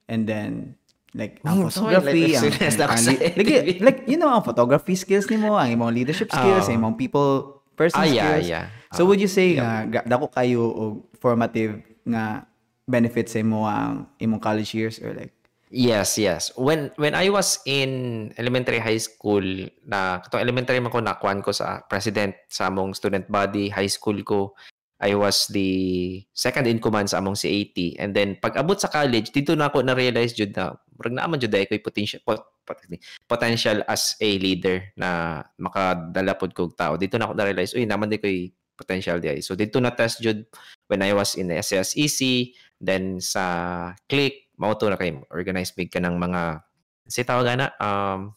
and 0.08 0.24
then 0.24 0.74
like 1.12 1.38
ang 1.44 1.62
Oh, 1.62 1.68
so 1.68 1.84
photography 1.84 2.32
life 2.32 2.56
ang, 2.80 2.88
ang 2.88 3.04
li- 3.04 3.20
like, 3.36 3.80
like 3.84 3.98
you 4.08 4.16
know 4.16 4.32
ang 4.32 4.40
photography 4.40 4.96
skills 4.96 5.28
nimo 5.28 5.54
ang 5.54 5.76
imong 5.76 5.92
leadership 5.92 6.32
skills 6.32 6.66
Ah. 6.66 6.68
ang 6.72 6.80
imong 6.80 6.96
people 6.96 7.60
person 7.76 8.00
Ah, 8.00 8.08
yeah, 8.08 8.40
skills 8.40 8.48
yeah. 8.48 8.64
So 8.90 9.04
Ah. 9.04 9.06
would 9.06 9.20
you 9.20 9.28
say 9.28 9.60
nga 9.60 9.84
ga- 9.84 10.08
dako 10.08 10.32
kayo 10.32 10.64
og 10.66 10.92
formative 11.20 11.78
nga 12.02 12.48
benefits 12.82 13.36
sa 13.36 13.44
imo 13.44 13.62
ang 13.62 14.08
imong 14.16 14.40
college 14.40 14.72
years 14.72 14.96
or 14.98 15.12
like 15.12 15.36
Yes, 15.72 16.20
yes. 16.20 16.52
When 16.52 16.92
when 17.00 17.16
I 17.16 17.32
was 17.32 17.56
in 17.64 18.28
elementary 18.36 18.76
high 18.76 19.00
school, 19.00 19.40
na 19.88 20.20
katong 20.20 20.44
elementary 20.44 20.84
man 20.84 20.92
ko 20.92 21.00
nakuan 21.00 21.40
ko 21.40 21.48
sa 21.48 21.80
president 21.88 22.36
sa 22.52 22.68
among 22.68 22.92
student 22.92 23.24
body, 23.32 23.72
high 23.72 23.88
school 23.88 24.20
ko, 24.20 24.52
I 25.00 25.16
was 25.16 25.48
the 25.48 26.20
second 26.36 26.68
in 26.68 26.76
command 26.76 27.08
sa 27.08 27.24
among 27.24 27.40
CAT. 27.40 27.72
And 27.96 28.12
then 28.12 28.36
pag 28.36 28.60
abot 28.60 28.84
sa 28.84 28.92
college, 28.92 29.32
dito 29.32 29.56
na 29.56 29.72
ako 29.72 29.80
na 29.80 29.96
realize 29.96 30.36
jud 30.36 30.52
na 30.52 30.76
murag 30.92 31.16
na 31.16 31.24
man 31.24 31.40
jud 31.40 31.56
ay 31.56 31.64
potential 31.80 32.20
pot, 32.20 32.44
pot- 32.68 32.84
potential 33.24 33.80
as 33.88 34.12
a 34.20 34.28
leader 34.36 34.92
na 35.00 35.40
makadala 35.56 36.36
pod 36.36 36.52
kog 36.52 36.76
tao. 36.76 37.00
Dito 37.00 37.16
na 37.16 37.32
ako 37.32 37.34
na 37.40 37.48
realize, 37.48 37.72
uy, 37.72 37.88
naman 37.88 38.12
di 38.12 38.20
ko'y 38.20 38.52
potential 38.76 39.24
di 39.24 39.32
ay. 39.32 39.40
So 39.40 39.56
dito 39.56 39.80
na 39.80 39.96
test 39.96 40.20
jud 40.20 40.44
when 40.92 41.00
I 41.00 41.16
was 41.16 41.32
in 41.40 41.48
SSEC, 41.48 42.52
then 42.76 43.24
sa 43.24 43.96
Click, 44.04 44.41
mao 44.62 44.78
to 44.78 44.86
na 44.86 44.94
kay 44.94 45.10
organize 45.34 45.74
big 45.74 45.90
ka 45.90 45.98
ng 45.98 46.14
mga 46.14 46.62
si 47.10 47.26
tawag 47.26 47.58
na 47.58 47.74
um 47.82 48.30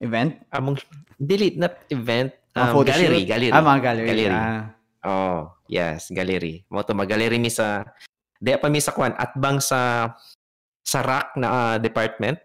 event? 0.00 0.40
among 0.48 0.80
delete 1.20 1.60
not 1.60 1.76
event 1.92 2.32
um, 2.56 2.80
gallery 2.80 3.20
shoot? 3.22 3.28
gallery 3.28 3.52
Ah, 3.52 3.60
mga 3.60 3.80
gallery. 3.84 4.08
Gallery. 4.08 4.32
Ah. 4.32 4.64
oh 5.04 5.52
yes 5.68 6.08
gallery 6.08 6.64
mo 6.72 6.80
to 6.80 6.96
mag-gallery 6.96 7.36
mi 7.36 7.52
sa 7.52 7.84
di 8.40 8.56
pa 8.56 8.72
mi 8.72 8.80
sa 8.80 8.96
kwan 8.96 9.12
at 9.20 9.36
bang 9.36 9.60
sa 9.60 10.10
sa 10.80 11.04
rack 11.04 11.36
na 11.36 11.46
ah, 11.52 11.76
department 11.76 12.40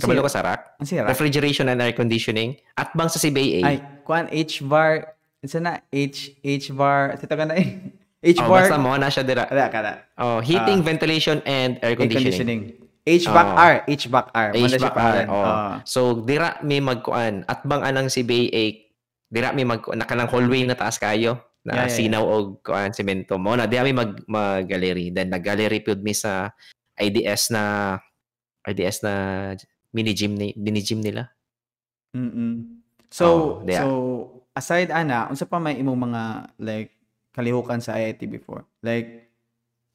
kabalo 0.00 0.24
ka 0.24 0.32
sa 0.32 0.42
rack 0.42 0.80
ang 0.80 0.88
sira. 0.88 1.06
refrigeration 1.12 1.68
and 1.68 1.84
air 1.84 1.92
conditioning 1.92 2.56
at 2.80 2.88
bang 2.96 3.12
sa 3.12 3.20
CBA 3.20 3.60
Ay, 3.60 3.76
kuan 4.10 4.26
H 4.26 4.66
bar. 4.66 5.14
Isa 5.38 5.62
na 5.62 5.86
H 5.94 6.34
H 6.42 6.74
bar. 6.74 7.14
Tito 7.14 7.30
ka 7.38 7.46
na 7.46 7.54
eh. 7.54 7.94
H 8.20 8.36
oh, 8.36 8.52
basta 8.52 8.76
mo 8.76 8.92
na 8.94 9.08
siya 9.08 9.24
dira 9.24 9.48
Kada 9.48 9.66
kada. 9.72 9.92
oh 10.20 10.44
heating 10.44 10.84
ventilation 10.84 11.40
and 11.48 11.80
air 11.80 11.92
Air 11.92 11.96
conditioning, 11.96 12.28
conditioning. 12.28 12.62
HVAC 13.00 13.46
Oh. 13.48 13.56
R, 13.56 13.74
HVAC 13.88 14.26
R. 14.30 14.48
HVAC 14.52 14.92
pangalan. 14.92 15.26
oh. 15.26 15.40
Oh. 15.40 15.72
So 15.88 16.00
dira 16.20 16.60
mi 16.60 16.78
magkuan 16.78 17.48
at 17.48 17.64
bang 17.64 17.80
anang 17.80 18.12
CBA 18.12 18.92
dira 19.26 19.56
mi 19.56 19.64
mag 19.64 19.80
nakanang 19.80 20.28
hallway 20.28 20.68
na 20.68 20.76
taas 20.76 21.00
kayo 21.00 21.40
na 21.60 21.72
Yeah, 21.74 21.88
yeah, 21.88 21.92
sinaw 21.92 22.24
og 22.24 22.60
kuan 22.60 22.92
semento 22.92 23.40
mo 23.40 23.56
na 23.56 23.64
dira 23.64 23.84
mi 23.84 23.96
mag 23.96 24.20
mag-gallery 24.24 25.08
then 25.10 25.32
nag-gallery 25.32 25.80
pud 25.80 26.00
mi 26.00 26.12
sa 26.12 26.52
IDS 26.96 27.48
na 27.48 27.96
IDS 28.64 29.00
na 29.00 29.14
mini 29.90 30.12
gym 30.12 30.36
ni 30.36 30.52
mini 30.52 30.84
gym 30.84 31.00
nila. 31.00 31.32
Mm-mm. 32.12 32.84
So, 33.08 33.24
Oh, 33.26 33.44
yeah. 33.64 33.80
so 33.80 33.88
aside 34.52 34.92
ana, 34.92 35.26
unsa 35.26 35.48
pa 35.48 35.56
may 35.56 35.80
imong 35.80 35.98
mga 35.98 36.22
like 36.60 36.99
kalihukan 37.34 37.78
sa 37.82 37.96
IIT 37.98 38.26
before? 38.30 38.66
Like 38.82 39.30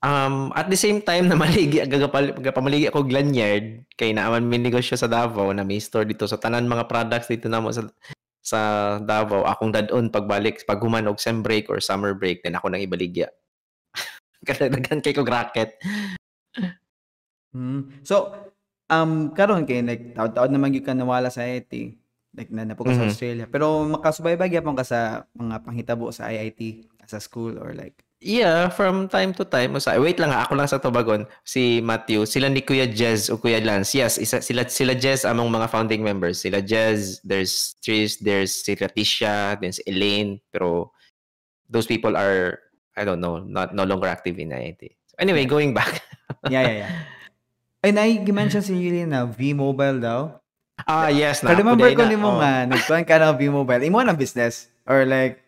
Um, 0.05 0.53
at 0.53 0.69
the 0.69 0.77
same 0.77 1.01
time 1.01 1.25
na 1.25 1.33
maligi 1.33 1.81
gagapal 1.81 2.37
gapamaligi 2.37 2.93
ako 2.93 3.09
og 3.09 3.09
lanyard 3.09 3.89
kay 3.97 4.13
naaman 4.13 4.45
mi 4.45 4.61
negosyo 4.61 4.93
sa 4.93 5.09
Davao 5.09 5.49
na 5.49 5.65
may 5.65 5.81
store 5.81 6.05
dito 6.05 6.29
sa 6.29 6.37
tanan 6.37 6.69
mga 6.69 6.85
products 6.85 7.25
dito 7.25 7.49
namo 7.49 7.73
sa 7.73 7.89
sa 8.37 8.59
Davao 9.01 9.49
akong 9.49 9.73
dadon 9.73 10.13
pagbalik 10.13 10.61
pag 10.69 10.77
human 10.77 11.09
og 11.09 11.17
sem 11.17 11.41
break 11.41 11.73
or 11.73 11.81
summer 11.81 12.13
break 12.13 12.45
then 12.45 12.53
ako 12.53 12.69
nang 12.69 12.85
ibaligya. 12.85 13.33
Kadaghan 14.45 15.01
kay 15.01 15.09
kog 15.09 15.25
racket. 15.25 15.73
hmm. 17.49 18.05
So, 18.05 18.29
um 18.93 19.33
karon 19.33 19.65
kay 19.65 19.81
like 19.81 20.13
taud-taud 20.13 20.53
naman 20.53 20.69
gyud 20.69 20.85
ka 20.85 20.93
nawala 20.93 21.33
sa 21.33 21.49
IIT. 21.49 21.97
like 22.35 22.51
na 22.51 22.67
napo 22.67 22.83
ka 22.83 22.93
sa. 22.93 23.07
Australia. 23.07 23.47
Pero 23.47 23.87
makasubaybay 23.87 24.51
gyapon 24.51 24.75
ka 24.75 24.83
sa 24.83 25.25
mga 25.33 25.63
panghitabo 25.63 26.11
sa 26.11 26.27
IIT 26.29 26.93
sa 27.07 27.21
school 27.21 27.57
or 27.61 27.73
like 27.73 28.05
Yeah, 28.25 28.73
from 28.73 29.05
time 29.05 29.37
to 29.37 29.45
time. 29.45 29.77
Usa, 29.77 30.01
wait 30.01 30.17
lang 30.17 30.33
ha, 30.33 30.49
ako 30.49 30.57
lang 30.57 30.65
sa 30.65 30.81
Tobagon. 30.81 31.29
Si 31.45 31.77
Matthew, 31.77 32.25
sila 32.25 32.49
ni 32.49 32.65
Kuya 32.65 32.89
Jez 32.89 33.29
o 33.29 33.37
Kuya 33.37 33.61
Lance. 33.61 33.93
Yes, 33.93 34.17
isa, 34.17 34.41
sila, 34.41 34.65
sila 34.65 34.97
Jez 34.97 35.29
among 35.29 35.53
mga 35.53 35.69
founding 35.69 36.01
members. 36.01 36.41
Sila 36.41 36.57
Jez, 36.57 37.21
there's 37.21 37.77
Tris, 37.85 38.17
there's 38.17 38.49
si 38.49 38.73
Leticia, 38.73 39.61
then 39.61 39.77
si 39.77 39.85
Elaine. 39.85 40.41
Pero 40.49 40.89
those 41.69 41.85
people 41.85 42.17
are, 42.17 42.57
I 42.97 43.05
don't 43.05 43.21
know, 43.21 43.45
not 43.45 43.77
no 43.77 43.85
longer 43.85 44.09
active 44.09 44.41
in 44.41 44.49
IIT. 44.49 44.97
So 45.05 45.21
anyway, 45.21 45.45
going 45.45 45.77
back. 45.77 46.01
yeah, 46.49 46.65
yeah, 46.65 46.77
yeah. 46.81 46.91
Ay, 47.85 47.93
na-mention 47.93 48.65
si 48.65 48.73
Yuli 48.73 49.05
na 49.05 49.29
V-Mobile 49.29 50.01
daw. 50.01 50.33
ah, 50.89 51.13
yes. 51.13 51.45
Na, 51.45 51.53
remember 51.53 51.85
ko 51.93 52.09
ni 52.09 52.17
mo 52.17 52.33
oh. 52.33 52.41
nga, 52.41 52.65
nagkuhan 52.65 53.05
ka 53.05 53.21
ng 53.21 53.37
V-Mobile. 53.37 53.85
Imo 53.85 54.01
ng 54.01 54.17
business? 54.17 54.65
Or 54.89 55.05
like, 55.05 55.44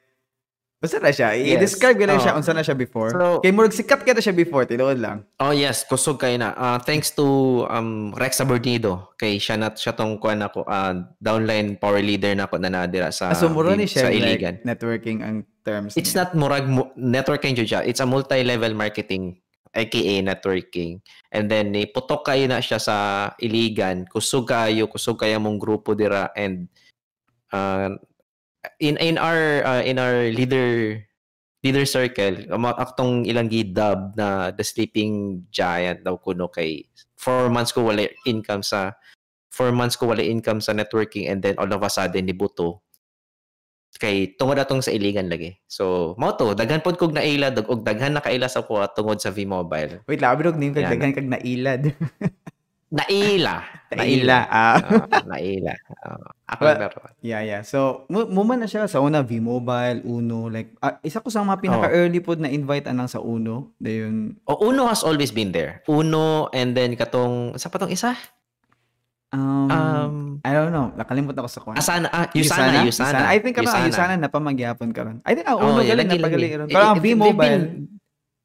basta 0.77 0.97
na 0.97 1.09
siya? 1.09 1.33
Yes. 1.33 1.57
I-describe 1.57 1.97
ko 1.97 2.05
lang 2.05 2.19
siya 2.19 2.33
Oh. 2.33 2.39
unsa 2.39 2.51
na 2.51 2.61
siya 2.61 2.73
before. 2.73 3.09
So- 3.09 3.41
Kay 3.41 3.49
murag 3.49 3.73
sikat 3.73 4.01
ka 4.01 4.11
na 4.11 4.21
siya 4.21 4.31
before, 4.31 4.63
tinuod 4.63 4.97
lang. 4.97 5.25
Oh 5.37 5.49
yes, 5.49 5.81
kusog 5.83 6.17
kayo 6.17 6.35
na. 6.35 6.53
Ah, 6.53 6.77
thanks 6.77 7.09
to 7.11 7.25
um 7.67 8.13
Rex 8.13 8.37
Abordido 8.37 9.09
kay 9.15 9.37
siya 9.37 9.55
na 9.55 9.71
siya 9.71 9.91
tong 9.91 10.17
kuan 10.17 10.37
ako 10.39 10.61
ah, 10.63 10.93
downline 11.17 11.75
power 11.75 11.99
leader 11.99 12.31
na 12.31 12.45
ako 12.45 12.57
na 12.57 12.69
nadira 12.69 13.09
sa 13.09 13.29
Ah, 13.29 13.35
so 13.35 13.49
muro 13.49 13.73
ni 13.73 13.85
sa 13.85 14.05
siya 14.05 14.13
Iligan. 14.13 14.61
like 14.61 14.67
networking 14.67 15.17
ang 15.19 15.35
terms. 15.61 15.93
It's 15.93 16.11
niya. 16.11 16.23
not 16.23 16.29
murag 16.33 16.65
mo- 16.65 16.93
networking 16.93 17.53
jud 17.53 17.65
siya. 17.65 17.81
It's 17.81 17.99
a 17.99 18.05
multi-level 18.05 18.71
marketing 18.71 19.41
aka 19.73 20.15
networking. 20.21 21.01
And 21.29 21.45
then 21.47 21.69
iputok 21.69 22.23
kayo 22.23 22.45
na 22.45 22.57
siya 22.57 22.77
sa 22.77 22.95
Iligan. 23.37 24.05
Kusog 24.05 24.45
kayo, 24.45 24.85
kusog 24.85 25.17
kayo 25.17 25.37
mong 25.37 25.57
grupo 25.57 25.93
dira 25.93 26.33
and 26.33 26.65
uh, 27.49 27.93
in 28.79 28.95
in 28.99 29.15
our 29.17 29.63
uh, 29.65 29.83
in 29.83 29.99
our 29.99 30.29
leader 30.31 30.99
leader 31.65 31.85
circle, 31.85 32.47
aktong 32.77 33.25
ilang 33.25 33.49
gidab 33.49 34.13
na 34.13 34.53
the 34.53 34.63
sleeping 34.63 35.43
giant 35.49 36.05
daw 36.05 36.15
kuno 36.15 36.47
kay 36.47 36.85
four 37.17 37.49
months 37.49 37.73
ko 37.73 37.89
wala 37.89 38.05
income 38.29 38.61
sa 38.61 38.93
four 39.49 39.73
months 39.73 39.97
ko 39.97 40.13
wala 40.13 40.21
income 40.21 40.61
sa 40.61 40.71
networking 40.71 41.27
and 41.27 41.41
then 41.41 41.57
all 41.57 41.67
of 41.67 41.81
a 41.81 41.89
sudden 41.89 42.29
nibuto 42.29 42.85
kay 43.97 44.37
tungod 44.37 44.61
atong 44.61 44.85
sa 44.85 44.93
iligan 44.93 45.25
lagi. 45.25 45.57
So, 45.65 46.13
mao 46.21 46.37
to, 46.37 46.53
daghan 46.53 46.85
pod 46.85 47.01
kog 47.01 47.17
naila 47.17 47.49
dag 47.49 47.65
og 47.65 47.81
daghan 47.81 48.13
na 48.13 48.21
kaila 48.21 48.45
sa 48.45 48.61
kuha 48.61 48.93
tungod 48.93 49.17
sa 49.17 49.33
V-Mobile. 49.33 50.05
Wait 50.05 50.21
lang, 50.21 50.37
abirog 50.37 50.59
name 50.59 50.77
kag 50.77 50.93
daghan 50.93 51.17
kag 51.17 51.25
nailad. 51.25 51.81
Naila. 52.87 53.67
Naila. 53.91 54.39
Ah. 54.47 54.79
Ah, 54.79 55.23
naila. 55.27 55.75
Ah, 55.99 56.19
ako 56.55 56.61
Well, 56.63 56.77
meron. 56.79 57.11
Yeah, 57.19 57.41
yeah. 57.43 57.61
So, 57.63 58.07
mu 58.07 58.23
mo 58.27 58.47
man 58.47 58.63
na 58.63 58.67
siya 58.67 58.87
sa 58.87 59.03
una 59.03 59.19
V-Mobile, 59.19 60.07
Uno, 60.07 60.47
like 60.47 60.71
ah, 60.79 60.95
isa 61.03 61.19
ko 61.19 61.27
sa 61.27 61.43
mga 61.43 61.59
pinaka-early 61.59 62.23
pod 62.23 62.39
na 62.39 62.47
invite 62.47 62.87
anang 62.87 63.11
sa 63.11 63.19
Uno. 63.19 63.75
Dayon 63.75 64.39
O 64.47 64.71
Uno 64.71 64.87
has 64.87 65.03
always 65.03 65.35
been 65.35 65.51
there. 65.51 65.83
Uno 65.87 66.47
and 66.55 66.71
then 66.71 66.95
katong 66.95 67.59
sa 67.59 67.67
patong 67.67 67.91
isa? 67.91 68.15
um, 69.35 69.67
Um 69.67 70.13
I 70.47 70.55
don't 70.55 70.71
know, 70.71 70.95
nakalimutan 70.95 71.43
ko 71.43 71.51
sa 71.51 71.59
kwan. 71.59 71.75
Asana, 71.75 72.07
ah, 72.07 72.31
Yusana, 72.31 72.87
Yusana. 72.87 73.27
I 73.27 73.43
think 73.43 73.59
karon 73.59 73.67
ang 73.67 73.91
Yusana 73.91 74.15
na 74.15 74.31
pamagyapon 74.31 74.95
karon. 74.95 75.19
I 75.27 75.35
think 75.35 75.43
Oh, 75.51 75.59
Uno 75.59 75.83
yeah, 75.83 75.91
galing 75.91 76.07
na 76.07 76.15
pagaling. 76.23 76.51
Pero 76.71 76.83
ang 76.87 77.03
V-Mobile, 77.03 77.63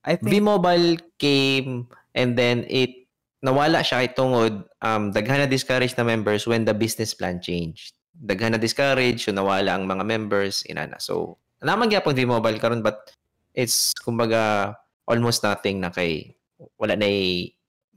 I 0.02 0.18
think 0.18 0.30
V-Mobile 0.34 0.98
came 1.14 1.86
and 2.10 2.34
then 2.34 2.66
it 2.66 3.01
nawala 3.42 3.82
siya 3.82 4.06
kay 4.06 4.14
tungod 4.14 4.70
um 4.78 5.10
daghan 5.10 5.44
na 5.44 5.48
discourage 5.50 5.98
na 5.98 6.06
members 6.06 6.46
when 6.46 6.62
the 6.62 6.72
business 6.72 7.12
plan 7.12 7.42
changed. 7.42 7.98
Daghan 8.14 8.54
na 8.54 8.60
discourage 8.62 9.26
so 9.26 9.34
nawala 9.34 9.74
ang 9.74 9.84
mga 9.84 10.06
members 10.06 10.62
inana. 10.70 10.96
So 11.02 11.42
naman 11.58 11.90
gyapon 11.90 12.14
V-Mobile 12.14 12.62
karon 12.62 12.80
but 12.80 13.10
it's 13.52 13.90
kumbaga 14.02 14.74
almost 15.10 15.42
nothing 15.42 15.82
na 15.82 15.90
kay 15.90 16.38
wala 16.78 16.94
na 16.94 17.10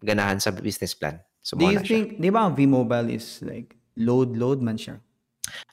ganahan 0.01 0.41
sa 0.41 0.49
business 0.51 0.97
plan. 0.97 1.21
So 1.45 1.57
do 1.57 1.69
you 1.69 1.81
siya. 1.81 1.85
think, 1.85 2.05
di 2.17 2.33
ba 2.33 2.49
ang 2.49 2.57
V-Mobile 2.57 3.13
is 3.13 3.41
like 3.45 3.77
load 4.01 4.33
load 4.33 4.65
man 4.65 4.81
siya? 4.81 4.97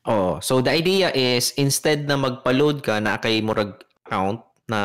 Oh, 0.04 0.36
so 0.44 0.60
the 0.60 0.68
idea 0.68 1.08
is 1.16 1.56
instead 1.56 2.04
na 2.04 2.20
magpa-load 2.20 2.84
ka 2.84 3.00
na 3.00 3.16
kay 3.16 3.40
murag 3.40 3.80
account 4.04 4.44
na 4.68 4.80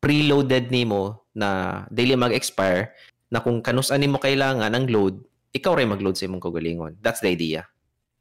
preloaded 0.00 0.72
nimo 0.72 1.28
na 1.36 1.82
daily 1.92 2.16
mag-expire 2.16 2.96
na 3.34 3.42
kung 3.42 3.58
kanus-an 3.58 3.98
nimo 3.98 4.22
kailangan 4.22 4.70
ang 4.70 4.86
load, 4.86 5.18
ikaw 5.50 5.74
ray 5.74 5.82
mag-load 5.84 6.14
sa 6.14 6.30
imong 6.30 6.38
kagalingon. 6.38 6.94
That's 7.02 7.18
the 7.18 7.34
idea. 7.34 7.66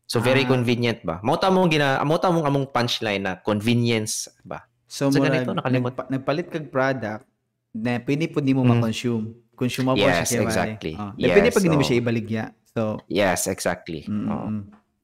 So 0.03 0.17
very 0.17 0.43
Ah. 0.43 0.49
convenient 0.49 1.05
ba? 1.05 1.21
Mao 1.21 1.37
ta 1.37 1.47
mong 1.47 1.69
gina 1.69 2.01
mao 2.01 2.17
ta 2.17 2.33
mong 2.33 2.43
among 2.43 2.65
punchline 2.67 3.21
na 3.21 3.33
convenience 3.37 4.25
ba. 4.41 4.65
So, 4.85 5.09
So, 5.09 5.17
murag, 5.17 5.45
ganito, 5.45 5.53
nakalimot. 5.53 5.93
nagpa- 5.93 6.09
nagpalit 6.09 6.47
kag 6.49 6.69
product 6.69 7.25
na 7.73 7.97
pwede 7.97 8.25
po 8.27 8.37
di 8.37 8.53
mo 8.53 8.61
Mm. 8.61 8.69
ma-consume. 8.77 9.25
Consumable 9.53 10.01
Yes, 10.01 10.27
siya 10.27 10.41
kay 10.41 10.45
exactly. 10.45 10.93
Oh. 10.93 11.13
Depende 11.15 11.49
Yes, 11.49 11.55
pag 11.55 11.63
hindi 11.63 11.77
mo 11.77 11.81
so- 11.81 11.89
siya 11.89 11.97
ibaligya. 11.97 12.43
So, 12.73 12.81
Yes, 13.07 13.45
exactly. 13.45 14.01
mm, 14.03 14.27
Oo. 14.27 14.47
mm. 14.51 14.61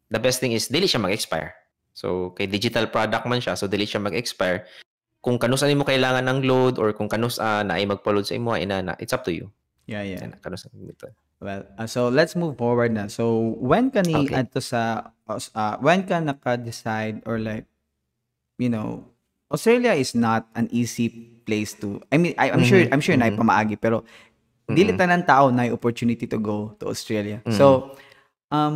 The 0.09 0.17
best 0.19 0.41
thing 0.41 0.53
is 0.53 0.65
dili 0.67 0.85
siya 0.85 0.97
mag-expire. 0.99 1.53
So 1.93 2.33
kay 2.33 2.45
digital 2.45 2.89
product 2.89 3.25
man 3.25 3.37
siya, 3.39 3.53
so 3.53 3.65
dili 3.65 3.85
siya 3.85 3.97
mag-expire. 3.99 4.65
Kung 5.19 5.37
kanus 5.37 5.61
ani 5.61 5.73
mo 5.73 5.83
kailangan 5.83 6.21
ng 6.23 6.39
load 6.43 6.77
or 6.77 6.93
kung 6.93 7.05
kanus 7.05 7.37
ah, 7.37 7.61
na 7.61 7.75
ay 7.75 7.85
magpa-load 7.85 8.23
sa 8.23 8.33
imo 8.33 8.53
inana, 8.53 8.93
it's 8.97 9.11
up 9.11 9.21
to 9.21 9.29
you. 9.29 9.49
Yeah, 9.89 10.03
yeah. 10.05 10.21
Yan, 10.21 10.37
kanus 10.37 10.69
ito. 10.69 11.09
Well, 11.41 11.65
uh, 11.79 11.87
so 11.87 12.11
let's 12.11 12.35
move 12.35 12.59
forward 12.59 12.91
na. 12.93 13.07
So, 13.07 13.55
when 13.57 13.89
ka 13.89 14.03
ni 14.03 14.27
Okay. 14.27 14.37
adto 14.37 14.59
sa 14.61 15.09
aus- 15.25 15.49
uh, 15.55 15.79
when 15.81 16.03
ka 16.05 16.19
naka-decide 16.21 17.23
or 17.25 17.39
like 17.39 17.65
you 18.59 18.67
know, 18.67 19.07
Australia 19.49 19.95
is 19.95 20.13
not 20.13 20.45
an 20.53 20.67
easy 20.69 21.09
place 21.47 21.73
to 21.79 22.03
I 22.11 22.19
mean, 22.19 22.35
I, 22.37 22.51
I'm 22.51 22.61
sure 22.61 22.83
Mhm, 22.83 22.91
I'm 22.93 23.01
sure 23.01 23.15
na 23.17 23.31
mhm. 23.31 23.39
pamaagi 23.39 23.75
pero 23.79 24.03
dili 24.69 24.93
Mhm. 24.93 24.99
tanan 24.99 25.23
tao 25.25 25.49
na 25.49 25.65
opportunity 25.73 26.27
to 26.29 26.37
go 26.37 26.75
to 26.77 26.91
Australia. 26.91 27.41
Mhm. 27.47 27.55
So, 27.55 27.95
um 28.51 28.75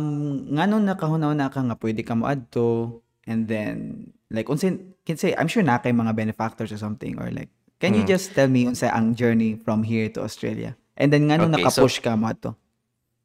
ngano 0.56 0.80
nakahunaw 0.82 1.36
na 1.36 1.52
ka 1.52 1.60
nga 1.62 1.76
pwede 1.78 2.00
ka 2.02 2.16
moadto 2.16 3.02
and 3.28 3.44
then 3.46 4.08
like 4.32 4.48
unsa 4.48 4.72
can 5.04 5.20
say 5.20 5.36
I'm 5.36 5.52
sure 5.52 5.62
na 5.62 5.78
kay 5.78 5.92
mga 5.92 6.16
benefactors 6.16 6.72
or 6.72 6.80
something 6.80 7.20
or 7.20 7.28
like 7.30 7.52
can 7.78 7.92
you 7.94 8.02
Mhm. 8.02 8.10
just 8.10 8.32
tell 8.32 8.48
me 8.48 8.64
unsa 8.66 8.88
ang 8.90 9.12
journey 9.14 9.54
from 9.60 9.84
here 9.84 10.08
to 10.16 10.24
Australia? 10.24 10.74
And 10.94 11.10
then 11.10 11.26
ngano 11.30 11.50
Okay, 11.50 11.62
naka-push 11.62 11.98
ka 12.02 12.14
mo 12.14 12.30
ato? 12.30 12.54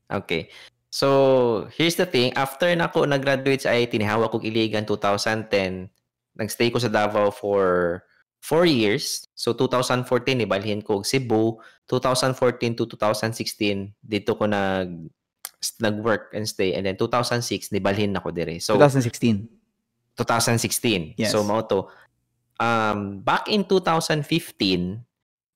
Okay. 0.09 0.49
So, 0.89 1.69
here's 1.77 1.93
the 1.93 2.09
thing. 2.09 2.33
After 2.33 2.65
na 2.73 2.89
ako 2.89 3.05
nag-graduate 3.05 3.61
sa 3.61 3.77
IIT, 3.77 4.01
nihawa 4.01 4.33
ko 4.33 4.41
Iligan 4.41 4.89
2010. 4.89 5.85
Nag-stay 6.33 6.73
ko 6.73 6.81
sa 6.81 6.89
Davao 6.89 7.29
for 7.29 8.01
4 8.41 8.65
years. 8.65 9.29
So, 9.37 9.53
2014, 9.53 10.49
ibalhin 10.49 10.81
ko 10.81 11.05
Cebu. 11.05 11.61
2014 11.85 12.73
to 12.73 12.89
2016, 12.89 13.93
dito 14.01 14.33
ko 14.33 14.49
nag 14.49 15.09
nag-work 15.83 16.33
and 16.33 16.47
stay. 16.47 16.73
And 16.73 16.87
then 16.87 16.97
2006, 16.97 17.69
nibalhin 17.69 18.17
ako 18.17 18.33
dire. 18.33 18.57
So, 18.57 18.73
2016. 18.79 19.59
2016. 20.19 21.15
Yes. 21.15 21.31
So 21.31 21.47
mao 21.47 21.63
to. 21.63 21.87
Um 22.59 23.23
back 23.23 23.47
in 23.47 23.63
2015 23.63 24.27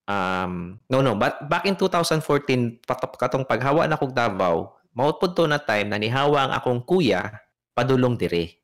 um 0.04 0.76
no 0.92 1.00
no 1.00 1.16
but 1.16 1.48
back 1.48 1.64
in 1.64 1.80
2014 1.80 2.84
patap 2.84 3.16
katong 3.16 3.48
paghawa 3.48 3.88
na 3.88 3.96
kog 3.96 4.12
Davao 4.12 4.76
mao 4.92 5.16
pud 5.16 5.32
to 5.34 5.48
na 5.48 5.58
time 5.58 5.90
na 5.90 5.98
nihawa 5.98 6.48
ang 6.48 6.54
akong 6.54 6.82
kuya 6.86 7.44
padulong 7.74 8.16
dire. 8.16 8.62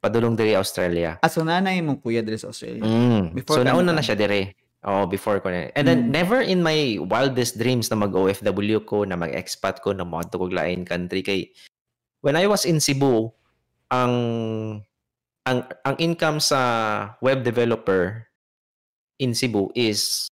Padulong 0.00 0.32
dire 0.32 0.56
Australia. 0.56 1.20
Ah, 1.20 1.28
so 1.28 1.44
nanay 1.44 1.84
mo 1.84 2.00
kuya 2.00 2.24
dito 2.24 2.40
sa 2.40 2.48
Australia. 2.48 2.80
Mm. 2.80 3.36
Before 3.36 3.60
so 3.60 3.64
nauna 3.68 3.92
na 3.92 4.00
siya 4.00 4.16
dire. 4.16 4.56
Oh, 4.80 5.04
before 5.04 5.44
ko 5.44 5.52
na. 5.52 5.68
And 5.76 5.84
then 5.84 6.08
Mm. 6.08 6.16
never 6.16 6.40
in 6.40 6.64
my 6.64 6.96
wildest 7.04 7.60
dreams 7.60 7.92
na 7.92 8.00
mag-OFW 8.00 8.88
ko, 8.88 9.04
na 9.04 9.12
mag-expat 9.12 9.84
ko, 9.84 9.92
na 9.92 10.08
mag 10.08 10.32
ko 10.32 10.48
lain 10.48 10.88
country 10.88 11.20
kay 11.20 11.52
when 12.24 12.32
I 12.32 12.48
was 12.48 12.64
in 12.64 12.80
Cebu, 12.80 13.28
ang 13.92 14.14
ang 15.44 15.68
ang 15.84 15.96
income 16.00 16.40
sa 16.40 16.60
web 17.20 17.44
developer 17.44 18.29
in 19.20 19.36
Cebu 19.36 19.68
is 19.76 20.26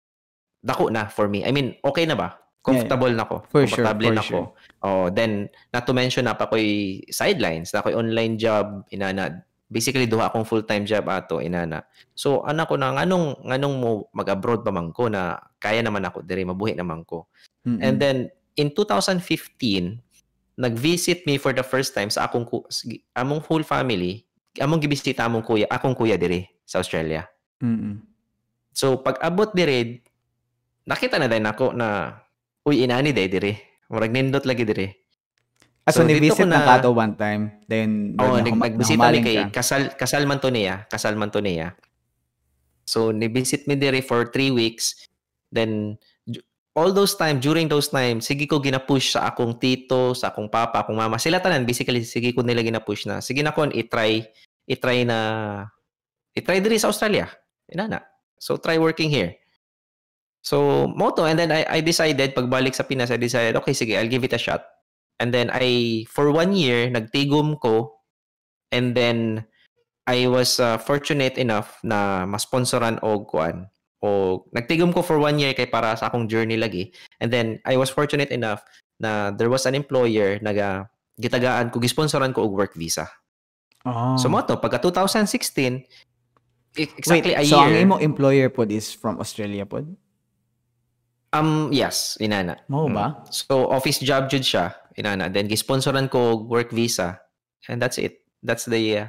dako 0.64 0.88
na 0.90 1.06
for 1.06 1.28
me. 1.28 1.44
I 1.44 1.52
mean, 1.52 1.76
okay 1.84 2.08
na 2.08 2.16
ba? 2.16 2.40
Comfortable 2.64 3.12
na 3.12 3.24
ko. 3.24 3.44
For 3.48 3.64
sure, 3.64 3.84
Comfortable 3.86 4.10
for 4.10 4.16
na 4.16 4.22
ko. 4.24 4.40
Oh, 4.82 5.06
then 5.12 5.48
not 5.70 5.86
to 5.86 5.92
mention 5.94 6.26
na 6.26 6.34
pa 6.34 6.50
ko'y 6.50 7.04
sidelines, 7.12 7.70
na 7.70 7.84
ko'y 7.84 7.94
online 7.94 8.40
job 8.40 8.84
inana. 8.90 9.44
Basically 9.68 10.08
duha 10.08 10.32
akong 10.32 10.48
full-time 10.48 10.88
job 10.88 11.06
ato 11.12 11.44
inana. 11.44 11.84
So 12.16 12.40
anak 12.48 12.72
ko 12.72 12.80
na 12.80 12.96
nganong 12.96 13.44
nganong 13.44 13.74
mo 13.76 14.08
mag-abroad 14.16 14.64
pa 14.64 14.72
man 14.72 14.96
ko 14.96 15.12
na 15.12 15.36
kaya 15.60 15.84
naman 15.84 16.08
ako 16.08 16.24
diri 16.24 16.44
mabuhi 16.48 16.72
naman 16.72 17.04
ko. 17.04 17.28
Mm-mm. 17.68 17.84
And 17.84 18.00
then 18.00 18.16
in 18.56 18.72
2015 18.72 19.20
nag-visit 20.58 21.22
me 21.28 21.38
for 21.38 21.54
the 21.54 21.62
first 21.62 21.94
time 21.94 22.10
sa 22.10 22.26
akong 22.26 22.48
among 23.14 23.40
whole 23.46 23.62
family, 23.62 24.26
among 24.58 24.82
gibisita 24.82 25.22
among 25.22 25.46
kuya, 25.46 25.70
akong 25.70 25.94
kuya 25.94 26.18
diri 26.18 26.48
sa 26.66 26.82
Australia. 26.82 27.28
Mm-mm. 27.62 28.02
So 28.78 29.02
pag 29.02 29.18
abot 29.18 29.50
diri, 29.50 29.98
nakita 30.86 31.18
na 31.18 31.26
din 31.26 31.42
ako 31.42 31.74
na 31.74 32.14
uy 32.62 32.86
inani 32.86 33.10
day 33.10 33.26
diri. 33.26 33.58
Murag 33.90 34.14
nindot 34.14 34.46
lagi 34.46 34.62
diri. 34.62 34.86
Ah, 35.82 35.90
so, 35.90 36.04
So, 36.04 36.06
ni-visit 36.06 36.46
na 36.46 36.62
na- 36.62 36.68
kato 36.78 36.92
one 36.92 37.16
time. 37.16 37.64
Then, 37.64 38.12
doon 38.12 38.44
nag, 38.44 38.54
nagbisita 38.54 39.08
ni 39.08 39.24
kay 39.24 39.36
ka. 39.48 39.64
Kasal 39.64 39.82
Kasal 39.98 40.28
man 40.28 40.38
to 40.38 40.52
niya, 40.52 40.84
Kasal 40.86 41.18
man 41.18 41.32
to 41.34 41.42
niya. 41.42 41.74
So 42.86 43.10
ni-visit 43.10 43.66
mi 43.66 43.74
diri 43.74 43.98
for 44.00 44.30
three 44.30 44.48
weeks. 44.54 44.94
Then 45.50 45.96
all 46.78 46.94
those 46.94 47.18
time 47.18 47.42
during 47.42 47.66
those 47.66 47.90
time 47.90 48.22
sige 48.22 48.46
ko 48.46 48.62
gina-push 48.62 49.18
sa 49.18 49.28
akong 49.28 49.58
tito, 49.58 50.14
sa 50.14 50.30
akong 50.30 50.46
papa, 50.48 50.86
akong 50.86 50.96
mama. 50.96 51.18
Sila 51.18 51.42
tanan 51.42 51.66
basically 51.66 52.04
sige 52.06 52.30
ko 52.32 52.40
nila 52.46 52.62
gina-push 52.62 53.04
na. 53.10 53.18
Sige 53.18 53.42
na 53.42 53.50
kon 53.52 53.74
i-try 53.74 54.22
i-try 54.68 55.02
na 55.02 55.18
i-try 56.32 56.62
diri 56.62 56.80
sa 56.80 56.88
Australia. 56.92 57.28
Inana. 57.68 58.00
So 58.38 58.56
try 58.56 58.78
working 58.78 59.10
here. 59.10 59.36
So 60.42 60.88
moto 60.94 61.26
and 61.26 61.36
then 61.36 61.50
I 61.50 61.66
I 61.66 61.78
decided 61.82 62.32
pagbalik 62.32 62.72
sa 62.72 62.86
Pinas 62.86 63.10
I 63.10 63.18
decided 63.18 63.58
okay 63.58 63.74
sige 63.74 63.98
I'll 63.98 64.10
give 64.10 64.24
it 64.24 64.34
a 64.34 64.40
shot. 64.40 64.64
And 65.18 65.34
then 65.34 65.50
I 65.50 66.06
for 66.06 66.30
one 66.30 66.54
year 66.54 66.88
nagtigom 66.88 67.58
ko 67.58 67.98
and 68.70 68.94
then 68.94 69.44
I 70.08 70.24
was 70.30 70.56
uh, 70.56 70.80
fortunate 70.80 71.36
enough 71.36 71.76
na 71.84 72.24
ma-sponsoran 72.24 72.96
og 73.04 73.28
kuan 73.28 73.68
o 74.00 74.40
nagtigom 74.54 74.94
ko 74.94 75.02
for 75.02 75.18
one 75.20 75.36
year 75.36 75.52
kay 75.52 75.68
para 75.68 75.92
sa 75.98 76.08
akong 76.08 76.30
journey 76.30 76.56
lagi 76.56 76.94
and 77.20 77.28
then 77.28 77.58
I 77.66 77.76
was 77.76 77.90
fortunate 77.92 78.30
enough 78.30 78.62
na 79.02 79.34
there 79.34 79.50
was 79.50 79.66
an 79.66 79.74
employer 79.74 80.38
naga 80.40 80.88
gitagaan 81.18 81.74
ko 81.74 81.82
gisponsoran 81.82 82.30
ko 82.32 82.46
og 82.46 82.54
work 82.54 82.72
visa. 82.78 83.10
Oh. 83.84 84.16
So 84.16 84.30
mo 84.30 84.42
to 84.42 84.58
pagka 84.58 84.80
2016 84.80 85.28
e- 85.28 85.84
exactly 86.78 87.34
Wait, 87.34 87.42
a 87.42 87.44
so 87.44 87.58
ang 87.58 87.74
year. 87.74 87.82
imong 87.84 88.00
employer 88.00 88.48
pod 88.48 88.70
is 88.70 88.94
from 88.94 89.18
Australia 89.18 89.66
pod? 89.66 89.90
um 91.32 91.68
yes, 91.68 92.16
inana. 92.20 92.56
Mo 92.72 92.88
Mm. 92.88 92.94
ba? 92.96 93.06
So 93.28 93.68
office 93.68 94.00
job 94.00 94.32
jud 94.32 94.40
siya, 94.42 94.72
inana. 94.96 95.28
Then 95.28 95.44
gisponsoran 95.44 96.08
ko 96.08 96.40
work 96.40 96.72
visa 96.72 97.20
and 97.68 97.76
that's 97.82 98.00
it. 98.00 98.24
That's 98.40 98.64
the 98.64 98.82
uh, 98.96 99.08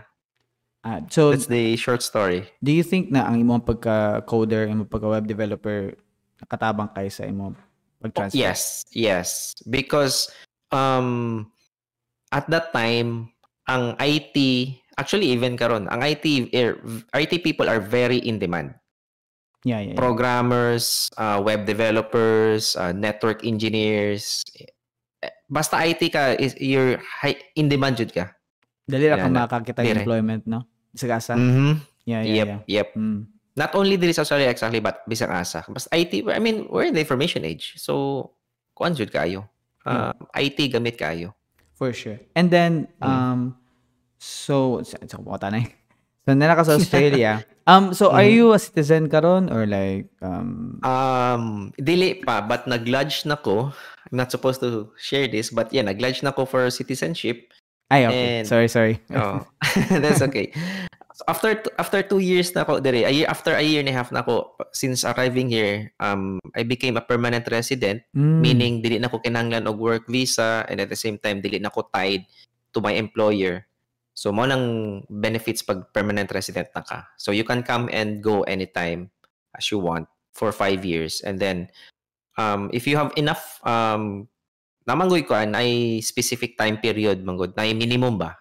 Ah, 0.80 1.04
so, 1.12 1.36
that's 1.36 1.52
the 1.52 1.76
short 1.76 2.00
story. 2.00 2.48
do 2.64 2.72
you 2.72 2.88
think 2.88 3.12
na 3.12 3.28
ang 3.28 3.36
imong 3.36 3.68
pagka-coder, 3.68 4.64
imong 4.72 4.88
pagka-web 4.88 5.28
developer, 5.28 5.92
nakatabang 6.40 6.88
kay 6.96 7.12
sa 7.12 7.28
imong 7.28 7.52
pag-transfer? 8.00 8.40
Yes, 8.40 8.88
yes. 8.96 9.60
Because 9.68 10.32
um 10.72 11.52
at 12.32 12.48
that 12.48 12.72
time 12.72 13.28
ang 13.68 14.00
IT 14.00 14.36
actually 15.00 15.32
even 15.32 15.56
karon 15.56 15.88
ang 15.88 16.04
IT 16.04 16.52
er, 16.52 16.76
IT 17.16 17.40
people 17.42 17.72
are 17.72 17.80
very 17.80 18.20
in 18.20 18.36
demand. 18.38 18.76
Yeah, 19.64 19.80
yeah. 19.80 19.92
yeah. 19.92 20.00
Programmers, 20.00 21.08
uh, 21.16 21.40
web 21.40 21.64
developers, 21.64 22.76
uh, 22.76 22.92
network 22.92 23.44
engineers. 23.44 24.44
Eh, 25.20 25.32
Basta 25.48 25.80
IT 25.84 26.00
ka 26.12 26.36
is 26.36 26.56
you're 26.60 27.00
high, 27.00 27.36
in 27.56 27.68
demand 27.68 28.00
jud 28.00 28.12
ka. 28.12 28.32
Dali 28.88 29.08
ra 29.08 29.16
ka 29.16 29.28
Yeah, 29.28 29.32
na- 29.32 29.48
makakita 29.48 29.82
dire. 29.84 30.00
employment, 30.00 30.44
no? 30.48 30.64
Sa 30.96 31.08
gasa. 31.08 31.36
Mhm. 31.36 31.80
Yeah, 32.08 32.22
yeah, 32.24 32.36
Yep, 32.36 32.48
yeah. 32.48 32.60
yep. 32.68 32.88
Mm. 32.96 33.28
Not 33.54 33.76
only 33.76 34.00
diri 34.00 34.16
sa 34.16 34.24
Australia 34.24 34.48
exactly 34.48 34.80
but 34.80 35.04
bisang 35.06 35.30
asa. 35.30 35.68
Basta 35.68 35.92
IT, 35.92 36.24
I 36.32 36.40
mean, 36.40 36.72
we're 36.72 36.88
in 36.88 36.96
the 36.96 37.04
information 37.04 37.44
age. 37.44 37.76
So 37.76 38.32
kuan 38.72 38.96
jud 38.96 39.12
kayo. 39.12 39.44
Uh, 39.84 40.14
IT 40.40 40.72
gamit 40.72 40.96
kayo. 40.96 41.36
For 41.76 41.92
sure. 41.92 42.20
And 42.32 42.48
then, 42.48 42.88
Mm. 43.00 43.08
um, 43.08 43.40
so, 44.20 44.84
sa 44.84 45.00
ko 45.00 45.40
tanay. 45.40 45.66
So, 46.30 46.38
nila 46.38 46.54
ka 46.54 46.62
sa 46.62 46.78
Australia. 46.78 47.42
um, 47.72 47.90
so, 47.90 48.14
are 48.14 48.22
Mhm. 48.22 48.36
you 48.38 48.46
a 48.54 48.62
citizen 48.62 49.10
karon 49.10 49.50
or 49.50 49.66
like, 49.66 50.06
um, 50.22 50.78
Um, 50.86 51.74
dili 51.74 52.22
pa, 52.22 52.38
but 52.46 52.70
nag-lodge 52.70 53.26
na 53.26 53.34
ko. 53.34 53.74
I'm 54.06 54.14
not 54.22 54.30
supposed 54.30 54.62
to 54.62 54.94
share 54.94 55.26
this, 55.26 55.50
but 55.50 55.74
yeah, 55.74 55.82
nag-lodge 55.82 56.22
na 56.22 56.30
ko 56.30 56.46
for 56.46 56.70
citizenship. 56.70 57.50
ay, 57.90 58.06
okay. 58.06 58.46
and- 58.46 58.46
sorry, 58.46 58.70
sorry. 58.70 59.02
Oh, 59.18 59.42
that's 59.90 60.22
okay. 60.22 60.54
So 61.18 61.26
after 61.26 61.58
after 61.82 62.00
two 62.06 62.22
years 62.22 62.54
na 62.54 62.62
ko 62.62 62.78
dire, 62.78 63.10
a 63.10 63.12
year 63.12 63.26
after 63.26 63.58
a 63.58 63.66
year 63.66 63.82
and 63.82 63.90
a 63.90 63.96
half 63.98 64.14
na 64.14 64.22
ko 64.22 64.54
since 64.70 65.02
arriving 65.02 65.50
here, 65.50 65.90
um, 65.98 66.38
I 66.54 66.62
became 66.62 66.94
a 66.94 67.04
permanent 67.04 67.50
resident, 67.50 68.06
Mm. 68.14 68.40
meaning 68.46 68.74
dili 68.86 69.02
na 69.02 69.10
ko 69.10 69.18
kinahanglan 69.18 69.66
og 69.66 69.82
work 69.82 70.06
visa 70.06 70.62
and 70.70 70.78
at 70.78 70.94
the 70.94 71.00
same 71.00 71.18
time 71.18 71.42
dili 71.42 71.58
na 71.58 71.74
ko 71.74 71.90
tied 71.90 72.30
to 72.72 72.80
my 72.80 72.94
employer. 72.94 73.66
So 74.20 74.36
mo 74.36 74.44
nang 74.44 75.00
benefits 75.08 75.64
pag 75.64 75.96
permanent 75.96 76.28
resident 76.36 76.68
na 76.76 76.84
ka. 76.84 77.08
So 77.16 77.32
you 77.32 77.48
can 77.48 77.64
come 77.64 77.88
and 77.88 78.20
go 78.20 78.44
anytime 78.44 79.16
as 79.56 79.72
you 79.72 79.80
want 79.80 80.12
for 80.36 80.52
five 80.52 80.84
years. 80.84 81.24
And 81.24 81.40
then 81.40 81.72
um, 82.36 82.68
if 82.76 82.84
you 82.84 83.00
have 83.00 83.16
enough 83.16 83.64
um, 83.64 84.28
namanggoy 84.84 85.24
ko 85.24 85.40
ay 85.40 86.04
specific 86.04 86.60
time 86.60 86.84
period 86.84 87.24
manggod 87.24 87.56
na 87.56 87.72
minimum 87.72 88.20
ba 88.20 88.36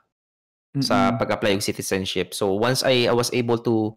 sa 0.83 1.15
Mm-mm. 1.15 1.23
pag-apply 1.23 1.55
og 1.55 1.63
citizenship. 1.63 2.35
So 2.35 2.59
once 2.59 2.83
I, 2.83 3.07
I 3.07 3.15
was 3.15 3.31
able 3.31 3.63
to 3.63 3.95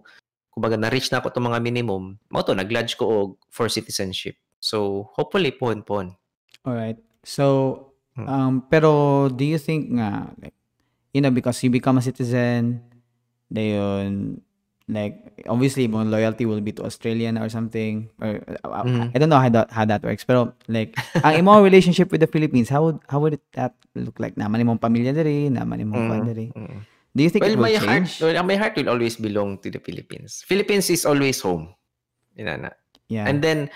kumbaga 0.53 0.77
na-reach 0.77 1.09
na 1.09 1.25
ko 1.25 1.33
itong 1.33 1.49
mga 1.49 1.65
minimum, 1.65 2.21
mo 2.29 2.39
to 2.45 2.53
nag-lodge 2.53 2.93
ko 2.93 3.05
og 3.09 3.29
for 3.49 3.65
citizenship. 3.73 4.37
So 4.61 5.09
hopefully 5.17 5.49
pon 5.49 5.81
pon. 5.81 6.13
Alright. 6.61 7.01
So, 7.25 7.89
Mm. 8.11 8.27
um, 8.27 8.53
pero 8.67 9.31
do 9.31 9.47
you 9.47 9.55
think 9.55 9.87
nga, 9.95 10.35
like, 10.35 10.51
you 11.13 11.21
know, 11.21 11.31
because 11.31 11.61
you 11.63 11.69
become 11.69 11.97
a 11.97 12.03
citizen, 12.03 12.81
dayon, 13.51 14.39
like, 14.87 15.43
obviously, 15.47 15.87
mo 15.87 16.03
loyalty 16.03 16.45
will 16.45 16.61
be 16.61 16.71
to 16.71 16.83
Australian 16.83 17.37
or 17.37 17.47
something, 17.47 18.09
or, 18.19 18.39
Mhm. 18.83 19.15
I 19.15 19.17
don't 19.19 19.31
know 19.31 19.39
how 19.39 19.51
that, 19.51 19.71
how 19.71 19.85
that 19.85 20.03
works, 20.03 20.23
pero, 20.23 20.51
like, 20.67 20.95
ang 21.25 21.39
imong 21.39 21.63
relationship 21.63 22.11
with 22.11 22.19
the 22.19 22.31
Philippines, 22.31 22.67
how 22.67 22.83
would, 22.87 22.99
how 23.07 23.19
would 23.19 23.39
it 23.39 23.45
that 23.55 23.75
look 23.95 24.19
like? 24.19 24.35
Naman 24.35 24.63
imong 24.63 24.79
pamilya 24.79 25.15
diri, 25.15 25.47
naman 25.51 25.83
imong 25.83 26.07
mm. 26.07 26.27
diri. 26.27 26.47
Mm. 26.55 26.79
Do 27.11 27.21
you 27.23 27.29
think 27.29 27.43
Well, 27.43 27.51
it 27.51 27.59
will 27.59 27.67
my 27.67 27.75
heart, 27.75 28.07
change? 28.07 28.23
well, 28.23 28.43
my 28.47 28.55
heart 28.55 28.73
will 28.79 28.87
always 28.87 29.19
belong 29.19 29.59
to 29.59 29.67
the 29.67 29.83
Philippines. 29.83 30.47
Philippines 30.47 30.87
is 30.87 31.03
always 31.03 31.43
home. 31.43 31.75
Inana. 32.39 32.71
yeah. 33.11 33.27
And 33.27 33.43
then 33.43 33.67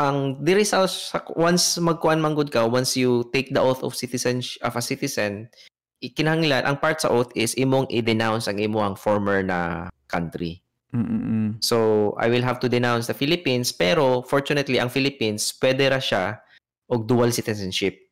ang 0.00 0.40
diri 0.40 0.64
sa, 0.64 0.88
sa 0.88 1.20
once 1.36 1.76
magkuan 1.76 2.24
manggod 2.24 2.48
ka, 2.48 2.64
once 2.64 2.96
you 2.96 3.28
take 3.34 3.52
the 3.52 3.60
oath 3.60 3.84
of 3.84 3.92
citizen 3.92 4.40
of 4.64 4.72
a 4.72 4.80
citizen, 4.80 5.52
ikinahanglan 6.00 6.64
ang 6.64 6.78
part 6.78 7.02
sa 7.02 7.10
oath 7.10 7.30
is 7.34 7.54
imong 7.58 7.86
i-denounce 7.90 8.46
ang 8.46 8.58
imong 8.58 8.94
former 8.94 9.42
na 9.42 9.90
country. 10.06 10.62
Mm-mm. 10.94 11.60
So, 11.60 12.16
I 12.16 12.32
will 12.32 12.40
have 12.40 12.60
to 12.64 12.68
denounce 12.68 13.12
the 13.12 13.16
Philippines, 13.16 13.76
pero 13.76 14.24
fortunately, 14.24 14.80
ang 14.80 14.88
Philippines, 14.88 15.52
pwede 15.60 15.84
ra 15.92 16.00
siya 16.00 16.40
og 16.88 17.04
dual 17.04 17.28
citizenship. 17.28 18.08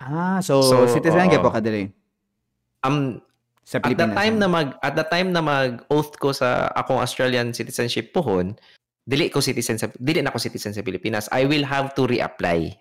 Ah, 0.00 0.40
so, 0.40 0.64
So, 0.64 0.88
citizen 0.88 1.28
gyud 1.28 1.44
ka 1.44 1.60
diri 1.60 1.92
Um, 2.80 3.20
sa 3.60 3.76
at 3.84 3.92
the 3.92 4.08
time 4.16 4.40
ah. 4.40 4.42
na 4.42 4.48
mag 4.48 4.68
at 4.80 4.96
the 4.96 5.04
time 5.04 5.36
na 5.36 5.44
mag 5.44 5.84
oath 5.92 6.16
ko 6.16 6.32
sa 6.32 6.72
akong 6.72 6.96
Australian 6.96 7.52
citizenship 7.52 8.16
pohon, 8.16 8.56
dili 9.04 9.28
ko 9.28 9.44
citizen 9.44 9.76
sa 9.76 9.92
dili 10.00 10.24
na 10.24 10.32
ako 10.32 10.40
citizen 10.40 10.72
sa 10.72 10.80
Pilipinas. 10.80 11.28
I 11.28 11.44
will 11.44 11.68
have 11.68 11.92
to 12.00 12.08
reapply. 12.08 12.72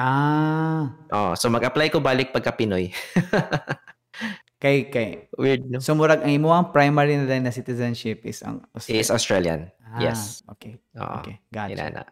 Ah, 0.00 0.96
Oh, 1.12 1.32
so 1.36 1.52
mag-apply 1.52 1.92
ko 1.92 2.00
balik 2.00 2.32
pagka 2.32 2.56
Pinoy. 2.56 2.92
kay 4.62 4.88
kay 4.88 5.26
Weird, 5.36 5.66
no? 5.68 5.82
So 5.82 5.92
murag 5.98 6.22
ang 6.22 6.32
imong 6.32 6.70
primary 6.70 7.18
na 7.18 7.26
na 7.26 7.52
citizenship 7.52 8.22
is 8.24 8.40
ang 8.46 8.62
Is 8.88 9.10
Australian. 9.10 9.68
Ah, 9.92 10.00
yes. 10.00 10.40
Okay. 10.56 10.80
Oo. 10.96 11.20
Okay. 11.20 11.36
Gotcha. 11.52 11.76
Inana. 11.76 12.02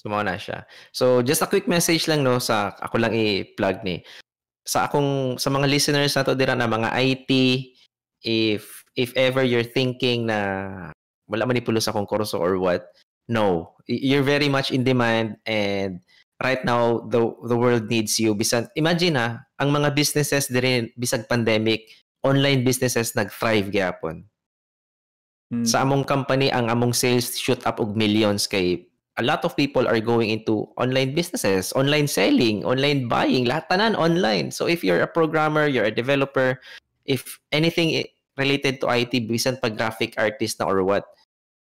So, 0.00 0.08
mao 0.08 0.24
na 0.24 0.40
siya. 0.40 0.64
So, 0.96 1.20
just 1.20 1.44
a 1.44 1.50
quick 1.50 1.68
message 1.68 2.08
lang, 2.08 2.24
no, 2.24 2.40
sa 2.40 2.72
ako 2.80 2.96
lang 3.04 3.12
i-plug 3.12 3.84
ni. 3.84 4.00
Sa 4.64 4.88
akong, 4.88 5.36
sa 5.36 5.52
mga 5.52 5.68
listeners 5.68 6.16
na 6.16 6.24
to 6.24 6.32
dira 6.32 6.56
na 6.56 6.64
mga 6.64 6.88
IT, 6.96 7.30
if, 8.24 8.80
if 8.96 9.12
ever 9.12 9.44
you're 9.44 9.66
thinking 9.66 10.24
na 10.24 10.88
wala 11.28 11.44
man 11.44 11.60
ipulos 11.60 11.84
akong 11.84 12.08
kurso 12.08 12.40
or 12.40 12.56
what, 12.56 12.88
no. 13.28 13.76
You're 13.84 14.24
very 14.24 14.48
much 14.48 14.72
in 14.72 14.88
demand 14.88 15.36
and 15.44 16.00
right 16.42 16.64
now, 16.64 17.04
the, 17.08 17.20
the 17.46 17.56
world 17.56 17.88
needs 17.88 18.18
you. 18.18 18.34
Bisan, 18.34 18.68
imagine 18.74 19.16
ha, 19.16 19.44
ang 19.60 19.70
mga 19.70 19.94
businesses 19.94 20.48
diri 20.48 20.90
bisag 20.96 21.28
pandemic, 21.28 21.86
online 22.24 22.64
businesses 22.64 23.12
nag-thrive 23.16 23.70
gyapon 23.70 24.24
Mm. 25.50 25.66
sa 25.66 25.82
among 25.82 26.06
company 26.06 26.46
ang 26.54 26.70
among 26.70 26.94
sales 26.94 27.34
shoot 27.34 27.58
up 27.66 27.82
og 27.82 27.98
millions 27.98 28.46
kay 28.46 28.86
a 29.18 29.24
lot 29.26 29.42
of 29.42 29.58
people 29.58 29.82
are 29.82 29.98
going 29.98 30.30
into 30.30 30.70
online 30.78 31.10
businesses, 31.10 31.74
online 31.74 32.06
selling, 32.06 32.62
online 32.62 33.10
buying, 33.10 33.44
lahat 33.44 33.66
tanan 33.66 33.98
online. 33.98 34.54
So 34.54 34.70
if 34.70 34.86
you're 34.86 35.02
a 35.02 35.10
programmer, 35.10 35.66
you're 35.66 35.90
a 35.90 35.92
developer, 35.92 36.62
if 37.04 37.36
anything 37.50 38.06
related 38.38 38.80
to 38.80 38.88
IT, 38.88 39.26
bisan 39.26 39.58
pag 39.58 39.76
graphic 39.76 40.14
artist 40.16 40.62
na 40.62 40.70
or 40.70 40.86
what, 40.86 41.04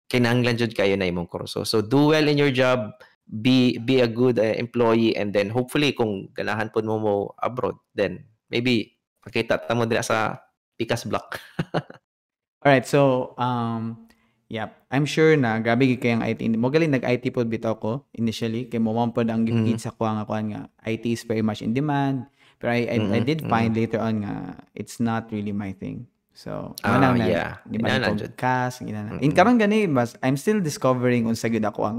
kinahanglan 0.09 0.57
jud 0.57 0.72
kayo 0.72 0.95
na 0.95 1.11
imong 1.11 1.28
kurso. 1.28 1.66
So 1.66 1.82
do 1.82 2.14
well 2.14 2.30
in 2.30 2.38
your 2.38 2.55
job, 2.55 2.95
be 3.25 3.81
be 3.81 4.01
a 4.01 4.09
good 4.09 4.37
uh, 4.37 4.55
employee 4.57 5.16
and 5.16 5.33
then 5.33 5.49
hopefully 5.49 5.93
kung 5.93 6.29
ganahan 6.37 6.68
pud 6.68 6.85
mo 6.85 7.01
mo 7.01 7.14
abroad, 7.41 7.77
then 7.97 8.25
maybe 8.49 8.95
makita 9.25 9.57
ta 9.59 9.72
mo 9.72 9.89
dira 9.89 10.05
sa 10.05 10.39
Pikas 10.77 11.09
Block. 11.09 11.41
Alright, 12.64 12.85
so 12.89 13.33
um 13.37 14.09
yeah, 14.49 14.72
I'm 14.93 15.05
sure 15.09 15.37
na 15.37 15.61
grabe 15.61 15.89
gid 15.89 16.01
kay 16.01 16.12
ang 16.16 16.25
IT. 16.25 16.41
Mo 16.57 16.68
galing 16.68 16.93
nag-IT 16.93 17.33
pod 17.33 17.49
bitaw 17.49 17.77
ko 17.81 18.05
initially 18.12 18.68
kay 18.68 18.81
mo 18.81 18.93
man 18.93 19.12
pod 19.12 19.29
ang 19.29 19.45
Mhm. 19.45 19.49
gipid 19.49 19.79
sa 19.81 19.93
kuha 19.93 20.20
nga 20.20 20.25
nga 20.29 20.61
IT 20.85 21.05
is 21.09 21.25
very 21.25 21.43
much 21.45 21.61
in 21.64 21.72
demand. 21.72 22.29
Pero 22.61 22.70
I, 22.72 22.87
I, 22.87 22.97
I 22.97 22.99
Mm-mm, 23.01 23.27
did 23.27 23.41
find 23.45 23.75
later 23.77 24.01
on 24.01 24.25
nga 24.25 24.35
it's 24.72 25.01
not 25.01 25.29
really 25.33 25.53
my 25.53 25.72
thing. 25.75 26.07
So, 26.35 26.75
manang 26.83 27.14
na, 27.22 27.27
yeah. 27.31 27.51
di 27.62 27.79
ba 27.79 27.95
na 27.95 28.11
podcast, 28.11 28.83
inana. 28.83 29.22
In 29.22 29.31
Mm-mm. 29.31 29.37
karon 29.39 29.55
gani 29.55 29.87
mas 29.87 30.18
I'm 30.18 30.35
still 30.35 30.59
discovering 30.59 31.31
unsa 31.31 31.47
gyud 31.47 31.62
ako 31.62 31.81
ang 31.87 31.99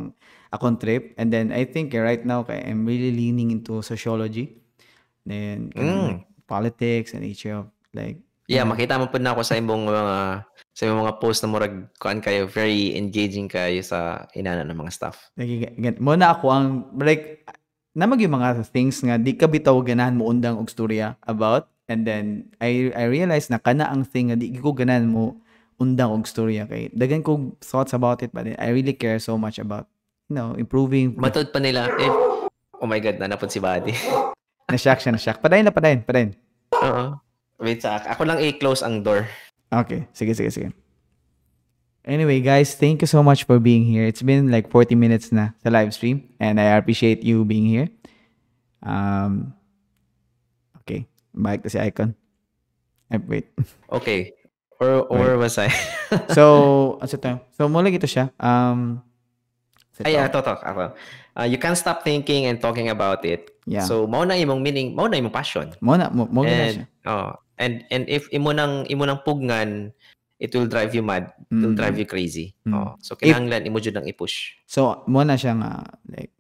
akong 0.56 0.80
trip 0.80 1.14
and 1.16 1.30
then 1.30 1.52
I 1.52 1.64
think 1.64 1.92
eh, 1.92 2.02
right 2.02 2.24
now 2.24 2.42
kay 2.42 2.64
I'm 2.64 2.84
really 2.84 3.12
leaning 3.12 3.52
into 3.52 3.84
sociology. 3.84 4.56
Then 5.26 5.74
Mm. 5.74 6.22
like, 6.22 6.24
politics 6.46 7.14
and 7.14 7.26
nature 7.26 7.66
of 7.66 7.68
like 7.92 8.22
Yeah, 8.46 8.62
kanang- 8.62 8.78
makita 8.78 9.02
mo 9.02 9.10
po 9.10 9.18
na 9.18 9.34
ako 9.34 9.42
sa 9.42 9.58
imong 9.58 9.90
mga 9.90 10.06
sa 10.70 10.82
imong 10.86 11.02
mga 11.02 11.18
post 11.18 11.42
na 11.42 11.50
murag 11.50 11.90
kuan 11.98 12.22
kayo 12.22 12.46
very 12.46 12.94
engaging 12.94 13.50
kayo 13.50 13.82
sa 13.82 14.30
inana 14.38 14.62
ng 14.62 14.78
mga 14.78 14.94
stuff. 14.94 15.34
Like, 15.34 15.74
gan- 15.82 15.98
mo 15.98 16.14
na 16.14 16.38
ako 16.38 16.46
ang 16.54 16.68
like 17.02 17.42
namag 17.98 18.22
yung 18.22 18.38
mga 18.38 18.62
things 18.70 19.02
nga 19.02 19.18
di 19.18 19.34
ka 19.34 19.50
bitaw 19.50 19.82
ganahan 19.82 20.14
mo 20.14 20.30
undang 20.30 20.62
og 20.62 20.70
storya 20.70 21.18
about 21.26 21.72
and 21.90 22.06
then 22.06 22.54
I 22.62 22.94
I 22.94 23.10
realized 23.10 23.50
na 23.50 23.58
kana 23.58 23.90
ang 23.90 24.06
thing 24.06 24.30
nga 24.30 24.38
di 24.38 24.54
ko 24.62 24.78
ganahan 24.78 25.10
mo 25.10 25.42
undang 25.82 26.14
og 26.14 26.30
storya 26.30 26.70
kay 26.70 26.94
dagan 26.94 27.26
ko 27.26 27.56
thoughts 27.66 27.98
about 27.98 28.22
it 28.22 28.30
but 28.30 28.46
I 28.46 28.70
really 28.70 28.94
care 28.94 29.18
so 29.18 29.42
much 29.42 29.58
about 29.58 29.90
you 30.30 30.36
know 30.36 30.54
improving 30.58 31.14
Matod 31.18 31.50
pa 31.54 31.60
nila 31.62 31.90
if 32.00 32.14
Oh 32.76 32.92
my 32.92 33.00
god, 33.00 33.18
nanapon 33.18 33.48
si 33.48 33.58
Buddy. 33.64 33.96
na 34.70 34.78
shock 34.78 35.00
siya 35.00 35.16
na 35.16 35.22
shock 35.22 35.40
padayon 35.40 35.66
na 35.66 35.74
padayon 35.74 36.04
padayon 36.04 36.32
Oo. 36.76 37.18
Wait 37.62 37.80
sa 37.80 37.98
ako 38.04 38.28
lang 38.28 38.42
i-close 38.44 38.84
ang 38.84 39.00
door. 39.02 39.26
okay 39.72 40.06
sige 40.12 40.36
sige 40.36 40.52
sige 40.52 40.70
Anyway, 42.06 42.38
guys, 42.38 42.78
thank 42.78 43.02
you 43.02 43.10
so 43.10 43.26
much 43.26 43.50
for 43.50 43.58
being 43.58 43.82
here. 43.82 44.06
It's 44.06 44.22
been 44.22 44.54
like 44.54 44.70
40 44.70 44.94
minutes 44.94 45.34
na 45.34 45.58
sa 45.66 45.74
live 45.74 45.90
stream 45.90 46.30
and 46.38 46.62
I 46.62 46.78
appreciate 46.78 47.26
you 47.26 47.42
being 47.42 47.66
here. 47.66 47.90
Um, 48.86 49.58
okay, 50.86 51.10
balik 51.34 51.66
na 51.66 51.74
si 51.74 51.82
Icon. 51.82 52.14
Eh, 53.10 53.18
wait. 53.26 53.50
Okay. 53.90 54.38
Or 54.78 55.02
or 55.10 55.42
was 55.42 55.58
I? 55.58 55.74
So, 56.30 56.46
ano 57.02 57.10
to? 57.10 57.42
So, 57.58 57.66
mula 57.66 57.90
ito 57.90 58.06
siya. 58.06 58.30
Um, 58.38 59.02
Ay, 60.04 60.20
ito. 60.20 60.28
ato 60.28 60.40
to. 60.44 60.56
Ako. 60.60 60.84
Uh, 61.36 61.48
you 61.48 61.56
can't 61.56 61.80
stop 61.80 62.04
thinking 62.04 62.50
and 62.50 62.60
talking 62.60 62.92
about 62.92 63.24
it. 63.24 63.56
Yeah. 63.64 63.88
So, 63.88 64.04
mao 64.08 64.28
na 64.28 64.36
imong 64.36 64.60
meaning, 64.60 64.92
mao 64.92 65.08
na 65.08 65.16
imong 65.16 65.32
passion. 65.32 65.72
Muna, 65.80 66.12
mo, 66.12 66.28
mo 66.28 66.44
na 66.44 66.68
siya. 66.74 66.84
Oh, 67.08 67.32
and 67.56 67.88
and 67.88 68.04
if 68.12 68.28
imo 68.36 68.52
nang 68.52 68.84
imo 68.92 69.08
nang 69.08 69.24
pugnan, 69.24 69.96
it 70.42 70.52
will 70.52 70.68
drive 70.68 70.92
you 70.92 71.00
mad. 71.04 71.32
It 71.48 71.64
will 71.64 71.72
Mm. 71.72 71.80
drive 71.80 71.96
you 71.96 72.08
crazy. 72.08 72.52
Mm. 72.68 72.74
Oh, 72.76 72.92
so 73.00 73.16
kinahanglan 73.16 73.64
imo 73.64 73.80
jud 73.80 73.96
nang 73.96 74.08
i-push. 74.08 74.60
So, 74.68 75.06
muna 75.08 75.40
siya 75.40 75.56
nga, 75.56 75.88
like, 76.12 76.36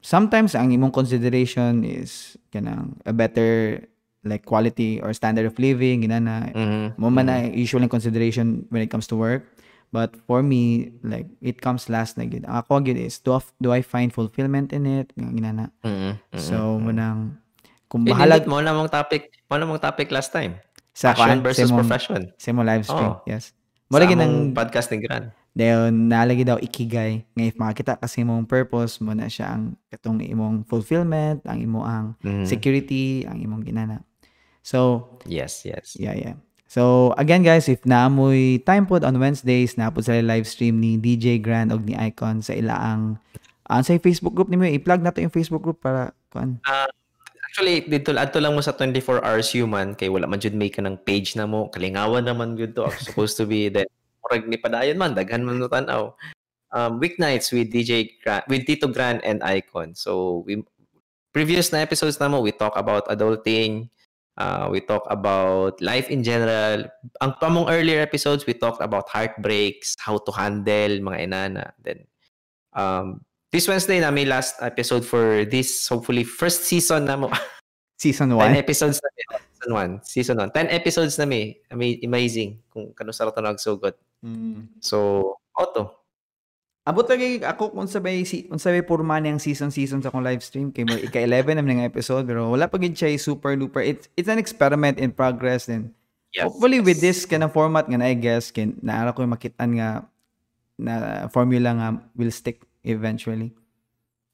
sometimes 0.00 0.52
ang 0.52 0.72
imong 0.72 0.92
consideration 0.92 1.84
is 1.84 2.36
kanang 2.52 2.96
a 3.04 3.12
better 3.12 3.80
like 4.20 4.44
quality 4.44 5.00
or 5.00 5.12
standard 5.16 5.48
of 5.48 5.56
living, 5.56 6.04
ginana. 6.04 6.52
Mhm. 6.52 7.00
Mo 7.00 7.08
man 7.08 7.26
na 7.32 7.40
usually 7.48 7.88
consideration 7.88 8.68
when 8.68 8.84
it 8.84 8.92
comes 8.92 9.08
to 9.08 9.16
work. 9.16 9.48
But 9.90 10.14
for 10.22 10.38
me, 10.40 10.94
like, 11.02 11.26
it 11.40 11.58
comes 11.58 11.90
last 11.90 12.14
na 12.14 12.24
gid. 12.24 12.46
Ako 12.46 12.78
gid 12.80 12.94
is, 12.94 13.18
do, 13.18 13.34
I- 13.34 13.52
do 13.58 13.68
I 13.70 13.82
find 13.82 14.08
fulfillment 14.08 14.70
in 14.70 14.86
it? 14.86 15.10
Nga 15.12 15.30
ginana. 15.32 15.64
Mhm. 15.82 16.14
Mhm. 16.30 16.38
So, 16.38 16.78
munang, 16.78 17.42
kung 17.86 18.06
bahala 18.06 18.38
nindot 18.38 18.46
mo 18.46 18.62
na 18.62 18.70
mong 18.70 18.86
topic, 18.88 19.34
mo 19.44 19.58
na 19.58 19.66
mong 19.66 19.82
topic 19.82 20.10
last 20.10 20.30
time. 20.30 20.58
sa 20.90 21.14
Passion 21.14 21.38
versus 21.40 21.64
sa 21.64 21.70
imong- 21.70 21.80
profession. 21.80 22.20
Sa 22.34 22.50
mo 22.50 22.62
live 22.62 22.82
stream, 22.82 23.14
Oo. 23.14 23.22
yes. 23.24 23.54
Mula 23.88 24.04
gid 24.04 24.18
ng 24.18 24.52
podcast 24.52 24.90
ni 24.90 24.98
Gran. 24.98 25.30
Dayon 25.50 26.06
nalagi 26.06 26.42
daw 26.42 26.58
ikigay 26.58 27.26
nga 27.26 27.42
if 27.42 27.54
makakita 27.56 27.94
kasi 27.96 28.20
imong 28.20 28.44
purpose 28.44 28.98
mo 28.98 29.10
na 29.10 29.26
siya 29.26 29.54
ang 29.54 29.74
katong 29.86 30.18
imong 30.20 30.62
fulfillment, 30.64 31.42
ang 31.42 31.58
imo 31.58 31.82
ang 31.82 32.14
Mhm. 32.20 32.42
security, 32.44 33.22
ang 33.24 33.38
imong 33.38 33.62
ginana. 33.64 34.02
So, 34.62 35.08
Yes, 35.24 35.62
yes. 35.64 35.94
yeah, 35.96 36.12
yeah. 36.12 36.36
So, 36.70 37.10
again 37.18 37.42
guys, 37.42 37.66
if 37.66 37.82
naamoy 37.82 38.62
time 38.62 38.86
pod 38.86 39.02
on 39.02 39.18
Wednesdays, 39.18 39.74
naapod 39.74 40.06
sa 40.06 40.14
live 40.22 40.46
stream 40.46 40.78
ni 40.78 40.94
DJ 40.94 41.42
Grand 41.42 41.74
og 41.74 41.82
ni 41.82 41.98
Icon 41.98 42.46
sa 42.46 42.54
ilaang 42.54 43.18
ang 43.70 43.82
sa 43.82 43.98
Facebook 43.98 44.38
group 44.38 44.46
nimo 44.46 44.62
i-plug 44.66 45.02
nato 45.02 45.18
yung 45.18 45.34
Facebook 45.34 45.66
group 45.66 45.82
para 45.82 46.14
kuan. 46.30 46.62
Actually, 47.50 47.82
dito 47.86 48.14
adto 48.14 48.38
lang 48.38 48.54
mo 48.54 48.62
sa 48.62 48.70
24 48.70 49.18
hours 49.22 49.50
human 49.50 49.98
kay 49.98 50.06
wala 50.06 50.30
man 50.30 50.38
jud 50.38 50.54
may 50.54 50.70
ka 50.70 50.78
ng 50.78 50.94
page 51.02 51.34
na 51.34 51.42
mo. 51.42 51.66
Kalingawan 51.74 52.22
naman 52.22 52.54
gyud 52.54 52.78
to. 52.78 52.86
Supposed 53.02 53.34
to 53.38 53.50
be 53.50 53.66
then 53.66 53.90
murag 54.22 54.46
ni 54.46 54.54
padayon 54.54 54.94
man 54.94 55.18
daghan 55.18 55.42
man 55.42 55.58
tan-aw. 55.58 56.14
Um 56.70 57.02
weeknights 57.02 57.50
with 57.50 57.74
DJ 57.74 58.14
Gran, 58.22 58.46
with 58.46 58.62
Tito 58.62 58.86
Gran 58.86 59.18
and 59.26 59.42
Icon. 59.42 59.98
So 59.98 60.42
we 60.46 60.62
previous 61.34 61.74
na 61.74 61.82
episodes 61.82 62.22
na 62.22 62.30
mo 62.30 62.38
we 62.38 62.54
talk 62.54 62.78
about 62.78 63.10
adulting, 63.10 63.90
uh, 64.40 64.66
we 64.72 64.80
talk 64.80 65.04
about 65.12 65.76
life 65.84 66.08
in 66.08 66.24
general. 66.24 66.88
Ang 67.20 67.32
pamong 67.36 67.68
earlier 67.68 68.00
episodes 68.00 68.48
we 68.48 68.56
talked 68.56 68.80
about 68.80 69.04
heartbreaks, 69.12 69.94
how 70.00 70.16
to 70.16 70.32
handle 70.32 71.04
mga 71.04 71.28
inana. 71.28 71.64
Then 71.84 72.08
um 72.72 73.20
this 73.52 73.68
Wednesday 73.68 74.00
na 74.00 74.08
may 74.08 74.24
last 74.24 74.56
episode 74.64 75.04
for 75.04 75.44
this 75.44 75.84
hopefully 75.86 76.24
first 76.24 76.64
season 76.64 77.04
na 77.04 77.20
mo. 77.20 77.28
Season 78.00 78.32
10 78.32 78.56
1. 78.56 78.56
episodes 78.56 78.96
na 79.04 79.12
may 79.12 79.24
season 79.52 79.70
1. 79.76 80.08
Season 80.08 80.36
1. 80.40 80.56
10 80.56 80.72
episodes 80.72 81.14
na 81.20 81.28
may. 81.28 81.52
Ama- 81.68 82.00
Amazing. 82.00 82.56
Kung 82.72 82.96
kano 82.96 83.12
sa 83.12 83.28
rato 83.28 83.44
nagsugot. 83.44 83.92
Mm. 84.24 84.80
So, 84.80 85.36
auto. 85.52 85.99
Abot 86.80 87.04
lagi 87.04 87.44
ako 87.44 87.76
kung 87.76 87.86
sabay 87.86 88.24
si 88.24 88.48
kung 88.48 88.56
sabay 88.56 88.80
purma 88.80 89.20
ang 89.20 89.36
season 89.36 89.68
season 89.68 90.00
sa 90.00 90.08
akong 90.08 90.24
live 90.24 90.40
stream 90.40 90.72
kay 90.72 90.88
mo 90.88 90.96
ika 90.96 91.20
11 91.20 91.60
naman 91.60 91.76
nga 91.76 91.86
episode 91.86 92.24
pero 92.24 92.48
wala 92.48 92.66
pa 92.66 92.80
gid 92.80 92.96
siya 92.96 93.12
super 93.20 93.52
duper 93.52 93.84
it's 93.84 94.08
it's 94.16 94.32
an 94.32 94.40
experiment 94.40 94.96
in 94.96 95.12
progress 95.12 95.68
and 95.68 95.92
Yes. 96.30 96.46
hopefully 96.46 96.78
with 96.78 97.02
yes. 97.02 97.06
this 97.10 97.18
kind 97.26 97.42
of 97.42 97.50
format 97.50 97.90
nga 97.90 97.98
na 97.98 98.06
I 98.06 98.14
guess 98.14 98.54
kin 98.54 98.78
naara 98.86 99.10
ko 99.10 99.26
yung 99.26 99.34
makitaan 99.34 99.70
nga 99.74 100.06
na 100.78 101.26
formula 101.26 101.74
nga 101.74 101.88
will 102.14 102.30
stick 102.30 102.62
eventually. 102.86 103.50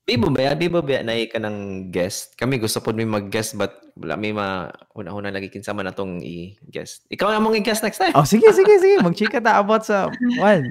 Bibo 0.07 0.31
ba? 0.31 0.55
Bibo 0.55 0.85
ba 0.85 1.03
na 1.03 1.19
ka 1.27 1.41
ng 1.41 1.89
guest? 1.91 2.39
Kami 2.39 2.63
gusto 2.63 2.79
po 2.79 2.95
may 2.95 3.09
mag-guest 3.09 3.59
but 3.59 3.75
wala 3.99 4.15
may 4.15 4.31
ma 4.31 4.71
una-una 4.95 5.35
lagi 5.35 5.51
kinsa 5.51 5.75
man 5.75 5.91
atong 5.91 6.23
i-guest. 6.23 7.09
Ikaw 7.11 7.33
na 7.33 7.43
mong 7.43 7.59
i-guest 7.59 7.83
next 7.83 7.99
time. 7.99 8.15
Oh 8.15 8.29
sige 8.29 8.47
sige 8.53 8.77
sige 8.77 9.01
magchika 9.03 9.41
ta 9.41 9.59
about 9.59 9.89
sa 9.89 10.13
one 10.39 10.69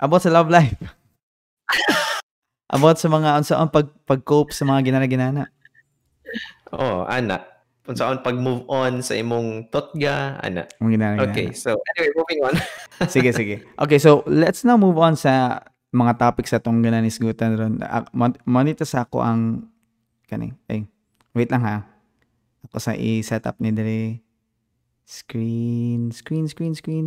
about 0.00 0.22
sa 0.22 0.32
love 0.32 0.50
life. 0.50 0.76
about 2.76 2.98
sa 2.98 3.08
mga 3.08 3.28
unsa 3.40 3.54
ang 3.56 3.70
pag 3.70 3.88
pag-cope 4.04 4.52
sa 4.52 4.66
mga 4.66 4.90
ginana-ginana. 4.92 5.48
Oh, 6.74 7.06
ana. 7.06 7.46
Kung 7.86 7.94
saan 7.94 8.18
pag-move 8.18 8.66
on 8.66 8.98
sa 8.98 9.14
imong 9.14 9.70
totga, 9.70 10.42
ana. 10.42 10.66
Mga 10.82 10.90
ginana-ginana. 10.98 11.30
Okay, 11.30 11.48
so 11.54 11.78
anyway, 11.94 12.12
moving 12.18 12.40
on. 12.42 12.54
sige, 13.14 13.30
sige. 13.30 13.62
Okay, 13.78 14.02
so 14.02 14.26
let's 14.26 14.66
now 14.66 14.74
move 14.74 14.98
on 14.98 15.14
sa 15.14 15.62
mga 15.94 16.18
topics 16.18 16.50
sa 16.52 16.58
tong 16.60 16.82
gananisgutan 16.82 17.56
ron. 17.56 17.74
Ah, 17.80 18.04
mon- 18.12 18.36
Monitor 18.44 18.84
sa 18.84 19.06
ako 19.06 19.22
ang 19.22 19.70
kani. 20.26 20.52
Ay, 20.66 20.84
wait 21.32 21.48
lang 21.48 21.62
ha. 21.62 21.86
Ako 22.66 22.82
sa 22.82 22.92
i-set 22.98 23.46
up 23.46 23.56
ni 23.62 23.70
dere 23.70 24.20
screen, 25.06 26.10
screen, 26.10 26.50
screen, 26.50 26.74
screen. 26.74 27.06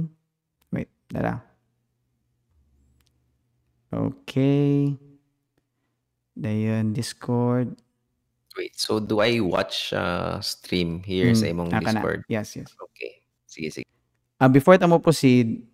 Wait, 0.71 0.87
dara. 1.11 1.48
Okay. 3.89 4.93
Dayon, 6.37 6.93
Discord. 6.93 7.73
Wait, 8.57 8.77
so 8.77 8.99
do 8.99 9.19
I 9.19 9.39
watch 9.41 9.93
uh, 9.93 10.39
stream 10.41 11.01
here 11.01 11.33
sa 11.33 11.49
Hmm, 11.49 11.53
imong 11.57 11.69
aka 11.73 11.89
na. 11.89 12.01
Discord? 12.01 12.21
Yes, 12.29 12.53
yes. 12.55 12.69
Okay. 12.75 13.21
Sige, 13.49 13.67
sige. 13.73 13.87
Ah, 14.39 14.47
before 14.47 14.77
tamo 14.79 15.01
proceed, 15.01 15.69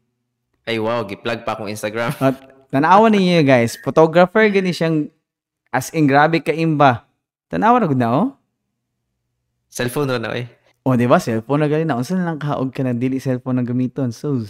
Ay, 0.66 0.82
wow. 0.82 1.06
Gi-plug 1.06 1.46
pa 1.46 1.54
akong 1.54 1.70
Instagram. 1.70 2.10
At 2.26 2.42
tanawa 2.74 3.06
ninyo 3.08 3.46
guys, 3.46 3.78
photographer 3.78 4.42
gani 4.50 4.74
siyang 4.74 5.14
as 5.70 5.94
in 5.94 6.10
grabe 6.10 6.42
ka 6.42 6.50
imba. 6.50 7.06
Tanawa 7.48 7.78
na 7.78 7.86
gud 7.86 8.02
na 8.02 8.10
oh. 8.10 8.28
Cellphone 9.70 10.18
na 10.18 10.18
na 10.18 10.34
eh. 10.34 10.50
O 10.82 10.98
di 10.98 11.06
ba 11.06 11.22
cellphone 11.22 11.62
na 11.62 11.70
gali 11.70 11.86
na 11.86 11.98
unsa 11.98 12.18
na 12.18 12.34
lang 12.34 12.42
kaog 12.42 12.74
ka 12.74 12.82
na 12.82 12.98
dili 12.98 13.22
cellphone 13.22 13.62
na 13.62 13.66
gamiton. 13.66 14.10
So 14.10 14.42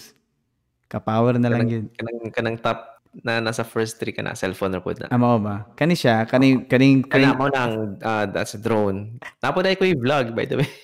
ka-power 0.88 1.36
na 1.36 1.52
lang 1.52 1.68
yun. 1.68 1.86
Kanang, 1.92 2.32
kanang 2.32 2.58
top 2.64 2.95
na 3.24 3.40
nasa 3.40 3.64
first 3.64 4.02
three 4.02 4.12
ka 4.12 4.26
na. 4.26 4.36
Cellphone 4.36 4.76
na 4.76 4.84
po 4.84 4.92
na. 4.92 5.08
Amo 5.14 5.40
ba? 5.40 5.70
Kani 5.78 5.96
siya, 5.96 6.28
kani 6.28 6.68
kaning 6.68 7.06
Kana 7.08 7.32
kaning 7.32 7.38
mo 7.40 7.48
nang 7.48 7.74
uh, 8.04 8.26
that's 8.28 8.58
a 8.58 8.62
drone. 8.62 9.22
Napoday 9.40 9.78
ko 9.80 9.88
yung 9.88 10.02
vlog 10.02 10.36
by 10.36 10.44
the 10.50 10.60
way. 10.60 10.70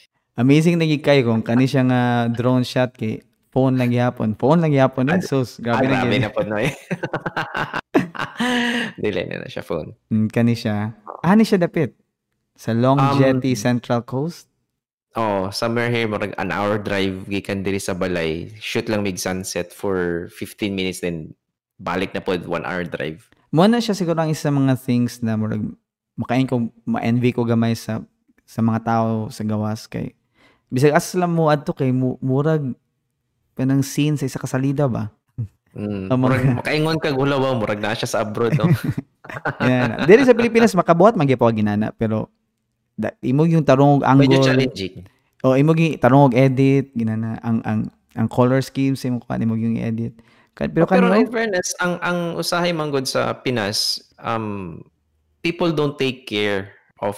amazing 0.41 0.79
na 0.79 0.87
gid 0.87 1.03
kayo 1.03 1.27
kung 1.27 1.43
kani 1.43 1.67
siya 1.67 1.83
nga 1.83 2.01
drone 2.31 2.63
shot 2.63 2.95
kay 2.95 3.19
phone 3.51 3.75
lang 3.75 3.91
gyapon. 3.91 4.39
Phone 4.39 4.63
lang 4.63 4.71
gyapon 4.71 5.11
eh. 5.11 5.19
So 5.19 5.43
Ah, 5.43 5.59
grabe 5.59 5.85
na 5.91 5.95
grabe 6.07 6.17
na 6.23 6.29
po 6.31 6.41
no 6.47 6.55
eh. 6.55 6.71
Dili 9.01 9.21
na 9.27 9.43
na 9.43 9.49
siya 9.51 9.63
phone. 9.65 9.91
Mm, 10.07 10.27
kani 10.31 10.55
siya. 10.55 10.95
Ah, 11.21 11.35
ni 11.35 11.43
siya 11.43 11.59
dapit. 11.59 11.93
Sa 12.55 12.71
Long 12.71 12.99
Um, 12.99 13.17
Jetty 13.19 13.57
Central 13.57 14.05
Coast. 14.07 14.47
Oh, 15.11 15.51
somewhere 15.51 15.91
here 15.91 16.07
murag 16.07 16.31
an 16.39 16.55
hour 16.55 16.79
drive 16.79 17.27
gikan 17.27 17.67
diri 17.67 17.83
sa 17.83 17.91
balay. 17.91 18.47
Shoot 18.63 18.87
lang 18.87 19.03
mig 19.03 19.19
sunset 19.19 19.75
for 19.75 20.31
15 20.31 20.71
minutes 20.71 21.03
then 21.03 21.35
balik 21.81 22.13
na 22.13 22.21
po 22.21 22.37
one 22.45 22.61
hour 22.61 22.85
drive. 22.85 23.25
mo 23.49 23.65
na 23.65 23.81
siya 23.81 23.97
siguro 23.97 24.21
ang 24.21 24.29
isa 24.29 24.47
sa 24.47 24.53
mga 24.53 24.77
things 24.77 25.19
na 25.19 25.33
murag 25.33 25.65
makain 26.13 26.45
ko 26.45 26.69
ma-envy 26.85 27.33
ko 27.33 27.41
gamay 27.41 27.73
sa 27.73 28.05
sa 28.45 28.61
mga 28.61 28.79
tao 28.85 29.09
sa 29.27 29.41
gawas 29.41 29.89
kay 29.89 30.13
bisag 30.69 30.93
lang 31.17 31.33
mo 31.33 31.49
adto 31.49 31.73
kay 31.73 31.89
mu- 31.89 32.21
murag 32.21 32.71
kanang 33.57 33.81
scene 33.81 34.15
sa 34.15 34.23
isa 34.23 34.37
ka 34.37 34.45
salida 34.45 34.85
ba 34.85 35.09
Mm. 35.71 36.11
Mga- 36.11 36.19
Murag 36.19 36.43
makaingon 36.59 36.99
ka 36.99 37.15
gulaw 37.15 37.39
murag 37.55 37.79
na 37.79 37.95
siya 37.95 38.03
sa 38.03 38.27
abroad 38.27 38.59
no. 38.59 38.67
Yan. 39.63 40.03
Diri 40.03 40.27
sa 40.27 40.35
Pilipinas 40.35 40.75
makabuhat 40.75 41.15
man 41.15 41.23
gyapon 41.23 41.55
ginana 41.55 41.95
pero 41.95 42.27
da, 42.99 43.15
imo 43.23 43.47
yung 43.47 43.63
tarong 43.63 44.03
og 44.03 44.03
Medyo 44.03 44.35
angle 44.35 44.43
challenging. 44.43 45.07
o 45.47 45.55
imo 45.55 45.71
gi 45.71 45.95
tarong 45.95 46.27
og 46.27 46.35
edit 46.35 46.91
ginana 46.91 47.39
ang 47.39 47.63
ang 47.63 47.79
ang 47.87 48.27
color 48.27 48.59
scheme 48.59 48.99
sa 48.99 49.07
imo 49.07 49.23
kan 49.23 49.39
imo 49.39 49.55
yung 49.55 49.79
edit 49.79 50.11
pero 50.55 50.85
Pero, 50.85 50.85
kanyo 50.85 51.15
in 51.15 51.31
fairness, 51.31 51.73
ang 51.79 51.97
ang 52.03 52.35
usahay 52.35 52.75
manggod 52.75 53.07
sa 53.07 53.33
Pinas, 53.39 54.01
um 54.19 54.79
people 55.41 55.71
don't 55.73 55.97
take 55.97 56.27
care 56.27 56.75
of 57.01 57.17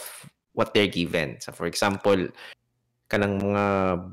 what 0.53 0.71
they're 0.71 0.91
given. 0.91 1.41
So 1.41 1.51
for 1.51 1.65
example, 1.67 2.29
kanang 3.11 3.41
mga 3.41 3.65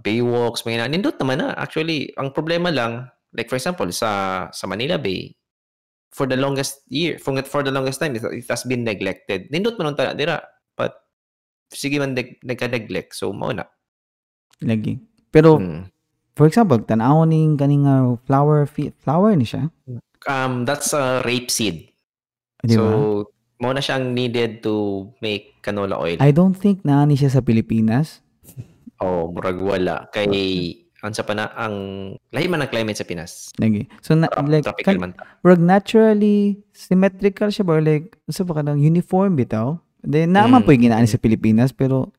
baywalks, 0.03 0.65
mga 0.67 0.89
na- 0.89 0.93
nindot 0.93 1.17
naman 1.21 1.45
na. 1.45 1.55
Actually, 1.55 2.11
ang 2.17 2.33
problema 2.35 2.73
lang, 2.73 3.07
like 3.37 3.47
for 3.47 3.61
example, 3.61 3.87
sa 3.93 4.49
sa 4.51 4.65
Manila 4.67 4.97
Bay, 4.99 5.37
for 6.11 6.27
the 6.27 6.35
longest 6.37 6.83
year, 6.91 7.21
for, 7.23 7.37
for 7.47 7.63
the 7.63 7.71
longest 7.71 8.01
time, 8.03 8.17
it, 8.19 8.25
it 8.25 8.49
has 8.51 8.67
been 8.67 8.83
neglected. 8.83 9.47
Nindot 9.55 9.79
man 9.79 9.95
ta 9.95 10.11
dira, 10.17 10.43
but 10.75 11.07
sige 11.71 12.03
man 12.03 12.19
nag, 12.19 12.41
nagka-neglect. 12.43 13.15
So, 13.15 13.31
mao 13.31 13.55
na. 13.55 13.69
lagi 14.61 15.01
pero 15.33 15.57
Mm. 15.57 15.89
For 16.41 16.49
example 16.49 16.81
tan-aw 16.81 17.21
ning 17.23 17.55
kaning 17.55 17.85
uh, 17.85 18.17
flower 18.25 18.65
flower 18.97 19.31
ni 19.33 19.45
siya 19.45 19.69
Um, 20.23 20.65
that's 20.65 20.93
a 20.93 21.21
rapeseed. 21.21 21.89
di 22.61 22.75
ba 22.75 22.77
So, 22.77 22.85
mo 23.57 23.73
na 23.73 23.81
siyang 23.81 24.13
needed 24.13 24.61
to 24.61 24.73
make 25.19 25.61
canola 25.61 25.97
oil. 25.97 26.17
I 26.19 26.29
don't 26.29 26.53
think 26.53 26.81
na 26.83 27.05
ni 27.05 27.17
siya 27.17 27.29
sa 27.31 27.41
Pilipinas 27.41 28.21
Oh, 29.01 29.33
murag 29.33 29.57
wala. 29.57 30.13
Kay, 30.13 30.29
ang 31.01 31.17
sa 31.17 31.25
pa 31.25 31.33
na, 31.33 31.49
ang, 31.51 31.73
lahi 32.29 32.45
man 32.47 32.61
ang 32.61 32.69
climate 32.69 32.93
sa 32.95 33.05
Pinas. 33.05 33.49
lagi 33.57 33.89
so 34.01 34.13
na, 34.13 34.29
Tra- 34.29 34.45
like 34.45 34.61
tropical 34.63 34.97
man. 34.99 35.17
Murag 35.41 35.57
naturally 35.59 36.61
symmetrical 36.71 37.49
siya 37.49 37.65
ba 37.65 37.81
like 37.81 38.13
sa 38.29 38.45
ba 38.45 38.53
kanang 38.55 38.77
uniform 38.77 39.33
bitaw 39.35 39.81
then 40.01 40.29
naman 40.31 40.61
Mm, 40.61 40.65
po 40.65 40.71
yung 40.71 40.85
ginani 40.85 41.05
mm. 41.05 41.13
sa 41.13 41.17
Pilipinas 41.17 41.73
pero 41.73 42.13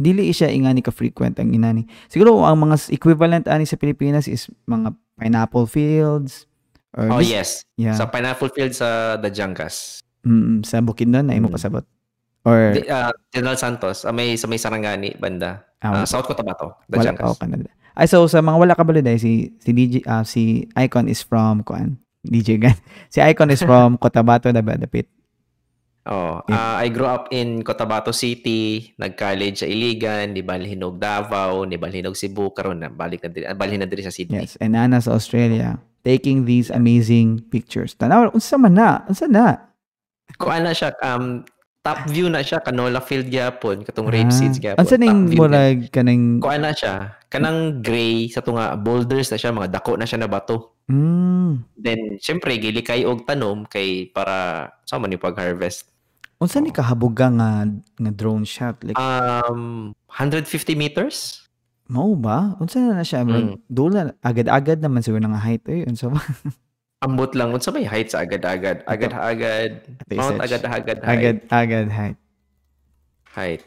dili 0.00 0.32
siya 0.32 0.48
ingani 0.48 0.80
ka 0.80 0.88
frequent 0.88 1.36
ang 1.36 1.52
inani 1.52 1.84
siguro 2.06 2.40
ang 2.40 2.56
mga 2.58 2.88
equivalent 2.88 3.44
ani 3.44 3.62
sa 3.62 3.76
Pilipinas 3.76 4.24
is 4.24 4.48
mga 4.64 4.90
pineapple 5.14 5.68
fields 5.68 6.48
or 6.90 7.06
Oh, 7.06 7.20
this- 7.20 7.28
yes. 7.30 7.48
yeah 7.76 7.92
Sa 7.92 8.08
pineapple 8.08 8.48
field 8.48 8.72
sa 8.72 9.14
Dajangas. 9.14 10.00
mm, 10.20 10.64
sa 10.64 10.80
Bukidnon 10.80 11.22
na 11.22 11.36
imo 11.36 11.46
Mm. 11.46 11.54
pasabot 11.54 11.84
or 12.42 12.72
Di- 12.72 12.88
ah, 12.88 13.12
General 13.28 13.54
Santos, 13.54 14.02
ah, 14.02 14.10
may, 14.10 14.32
sa 14.34 14.48
may 14.48 14.56
Sarangani, 14.56 15.12
banda. 15.14 15.68
ah, 15.78 16.02
Ah, 16.02 16.04
South 16.04 16.24
Cotabato, 16.24 16.72
wala 16.82 16.88
Dajangas. 16.90 17.26
oh, 17.26 17.36
Canada 17.36 17.68
ay 17.92 18.06
so 18.06 18.24
sa 18.24 18.40
mga 18.40 18.56
wala 18.56 18.72
ka 18.72 18.80
baliday 18.80 19.14
si 19.14 19.52
si 19.58 19.70
DJ 19.70 20.00
ah, 20.04 20.24
si 20.24 20.64
Icon 20.74 21.04
is 21.04 21.20
from 21.20 21.60
kuan 21.60 21.94
DJ 22.22 22.56
Gan 22.56 22.72
si 23.12 23.20
Icon 23.20 23.50
is 23.50 23.60
from 23.60 23.94
Cotabato 23.94 24.48
na 24.48 24.62
Dapit 24.62 25.04
Oh, 26.08 26.40
ah, 26.48 26.80
I 26.80 26.88
grew 26.88 27.04
up 27.04 27.28
in 27.28 27.60
Cotabato 27.60 28.08
City, 28.08 28.88
nag-college 28.96 29.60
sa 29.60 29.68
Iligan, 29.68 30.32
di 30.32 30.40
Balhinog 30.40 30.96
Davao, 30.96 31.68
ni 31.68 31.76
Balhinog 31.76 32.16
Cebu, 32.16 32.56
karon 32.56 32.80
na 32.80 32.88
balik 32.88 33.20
na 33.20 33.28
diri, 33.28 33.44
ah, 33.44 33.52
balhin 33.52 33.84
na 33.84 33.88
diri 33.88 34.00
sa 34.00 34.08
Sydney. 34.08 34.40
Yes, 34.40 34.56
and 34.64 34.72
Anna 34.72 35.04
sa 35.04 35.12
Australia 35.12 35.76
taking 36.00 36.48
these 36.48 36.72
amazing 36.72 37.44
pictures. 37.52 37.92
Tanaw, 37.92 38.32
unsa 38.32 38.56
man 38.56 38.72
na? 38.72 39.04
Unsa 39.04 39.28
na? 39.28 39.60
Kuan 40.40 40.64
na 40.64 40.72
siya, 40.72 40.96
um, 41.04 41.44
top 41.84 42.08
view 42.08 42.32
na 42.32 42.40
siya, 42.40 42.64
canola 42.64 43.04
field 43.04 43.28
gyapon, 43.28 43.84
katong 43.84 44.08
Ah, 44.08 44.14
rape 44.14 44.32
seeds 44.32 44.56
gyapon. 44.56 44.80
Unsa 44.80 44.96
ning 44.96 45.36
murag 45.36 45.92
kanang 45.92 46.40
Kuan 46.40 46.64
na 46.64 46.72
siya, 46.72 47.20
kanang 47.28 47.84
gray 47.84 48.32
sa 48.32 48.40
tunga 48.40 48.72
boulders 48.80 49.28
na 49.28 49.36
siya, 49.36 49.52
mga 49.52 49.68
dako 49.68 50.00
na 50.00 50.08
siya 50.08 50.24
na 50.24 50.30
bato. 50.30 50.79
Mm, 50.90 51.50
Then, 51.78 52.18
syempre, 52.18 52.58
gili 52.58 52.82
kay 52.82 53.06
og 53.06 53.22
tanom 53.24 53.64
kay 53.64 54.10
para 54.10 54.68
sa 54.82 54.98
man 54.98 55.14
yung 55.14 55.22
pag-harvest. 55.22 55.86
unsa 56.40 56.56
ni 56.56 56.72
kahabuga 56.72 57.28
nga 57.30 57.68
nga 57.70 58.12
drone 58.12 58.48
shot? 58.48 58.80
Like 58.82 58.96
Um, 58.98 59.92
150 60.08 60.74
meters? 60.74 61.46
mao 61.90 62.14
ba? 62.14 62.54
Unsa 62.62 62.78
na 62.78 63.02
na 63.02 63.04
siya? 63.04 63.26
Mm. 63.26 63.66
Dula 63.66 64.14
agad-agad 64.22 64.78
naman 64.78 65.02
siguro 65.02 65.26
nga 65.26 65.42
height 65.42 65.66
eh. 65.66 65.82
Unsa 65.84 66.06
ba? 66.08 66.22
Ambot 67.04 67.34
lang. 67.34 67.50
Unsa 67.50 67.74
may 67.74 67.82
height 67.82 68.14
sa 68.14 68.22
agad-agad? 68.22 68.86
Agad-agad. 68.86 69.84
Mount 70.14 70.38
agad-agad 70.38 70.98
height. 71.02 71.18
Agad-agad 71.50 71.86
height. 71.90 72.18
height. 73.34 73.62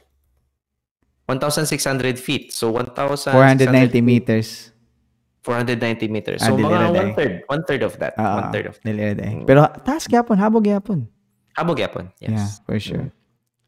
1,600 1.27 2.19
feet. 2.19 2.51
So, 2.51 2.71
1,600 2.71 3.31
490 3.31 3.91
feet, 3.91 4.03
meters. 4.03 4.72
490 5.43 6.07
meters. 6.07 6.39
Ah, 6.39 6.51
So, 6.51 6.55
dili 6.55 6.71
mga 6.71 6.89
one-third. 6.95 7.33
One-third 7.51 7.81
of 7.83 7.93
that. 7.99 8.15
Ah, 8.15 8.47
one-third 8.47 8.71
of 8.71 8.75
dili 8.79 9.03
na 9.03 9.15
day. 9.15 9.31
Mm. 9.43 9.45
Pero 9.45 9.67
taas 9.83 10.07
gyapon, 10.07 10.39
habog 10.39 10.63
gyapon. 10.63 11.05
Habog 11.59 11.77
yapon. 11.77 12.09
Yes. 12.23 12.31
Yeah, 12.31 12.47
for 12.65 12.77
sure. 12.79 13.07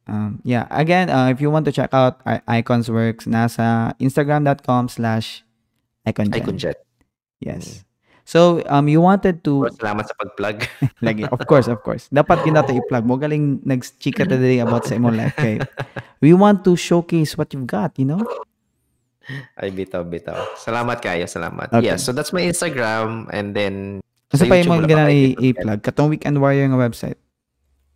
Um, 0.06 0.40
yeah, 0.46 0.70
again, 0.70 1.10
uh, 1.10 1.30
if 1.34 1.42
you 1.42 1.50
want 1.50 1.66
to 1.66 1.74
check 1.74 1.90
out 1.92 2.22
Icon's 2.46 2.90
works, 2.90 3.26
nasa 3.26 3.98
instagram.com 3.98 4.90
slash 4.90 5.44
iconjet. 6.06 6.46
Icon 6.46 6.58
Yes. 7.42 7.84
So, 8.26 8.66
um, 8.66 8.90
you 8.90 9.02
wanted 9.02 9.46
to, 9.46 9.70
Salamat 9.78 10.10
sa 10.10 10.18
pag-plug. 10.18 10.66
lagi, 11.06 11.30
of 11.30 11.42
course, 11.46 11.70
of 11.70 11.82
course. 11.86 12.10
Dapat 12.10 12.42
din 12.42 12.58
nato 12.58 12.74
i-plug. 12.74 13.06
Mo 13.06 13.22
galing 13.22 13.62
nag-chika 13.62 14.26
diri 14.26 14.58
about 14.66 14.90
sa 14.90 14.98
imong 14.98 15.14
life. 15.14 15.38
Kay, 15.38 15.62
we 16.26 16.34
want 16.34 16.66
to 16.66 16.74
showcase 16.74 17.38
what 17.38 17.54
you've 17.54 17.70
got, 17.70 17.94
you 18.02 18.06
know? 18.10 18.22
Ay, 19.60 19.70
bitaw, 19.74 20.06
bitaw. 20.06 20.38
Salamat 20.58 21.02
kayo, 21.02 21.26
salamat. 21.26 21.74
Okay. 21.74 21.94
Yeah, 21.94 21.98
so 21.98 22.14
that's 22.14 22.32
my 22.34 22.46
Instagram 22.46 23.30
and 23.34 23.54
then 23.58 24.00
Kasi 24.30 24.50
pa 24.50 24.58
ganang 24.62 25.10
i- 25.10 25.34
YouTube. 25.34 25.58
i-plug. 25.62 25.80
Katong 25.82 26.10
Weekend 26.12 26.38
Warrior 26.42 26.68
nga 26.70 26.80
website. 26.80 27.20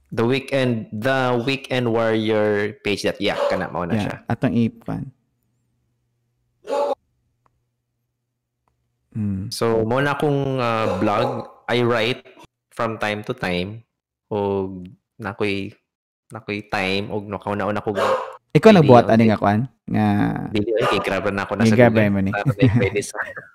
The 0.10 0.26
Weekend, 0.26 0.90
the 0.90 1.38
Weekend 1.46 1.94
Warrior 1.94 2.74
page 2.82 3.06
that, 3.06 3.22
yeah, 3.22 3.38
kana, 3.50 3.70
mao 3.70 3.86
na 3.86 3.94
siya. 3.94 4.26
Yeah, 4.26 4.32
atong 4.34 4.58
i-pan. 4.58 5.14
Mm. 9.14 9.54
So, 9.54 9.86
mo 9.86 10.02
na 10.02 10.18
akong 10.18 10.58
uh, 10.58 10.98
blog, 10.98 11.46
I 11.70 11.86
write 11.86 12.26
from 12.74 12.98
time 12.98 13.22
to 13.28 13.34
time 13.36 13.84
o 14.32 14.70
nakoy 15.20 15.74
nakoy 16.32 16.64
time 16.72 17.12
og 17.12 17.28
nakauna-una 17.28 17.84
ko 17.84 17.92
Ikaw 18.50 18.72
nagbuhat 18.74 19.06
okay. 19.06 19.14
ani 19.14 19.24
nga 19.30 19.38
kwan 19.38 19.70
nga 19.90 20.06
dili 20.54 20.70
ay 20.78 20.86
kay 20.90 21.02
grab 21.02 21.26
na 21.34 21.46
ako 21.46 21.54
na 21.58 21.66
sa 21.66 21.78
Google. 21.78 22.10
mo 22.14 22.22
ni. 22.22 22.32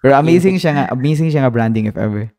Pero 0.03 0.13
amazing 0.19 0.59
siya 0.59 0.73
nga 0.75 0.85
amazing 0.91 1.31
siya 1.31 1.47
nga 1.47 1.55
branding 1.55 1.87
if 1.91 1.99
ever. 1.99 2.31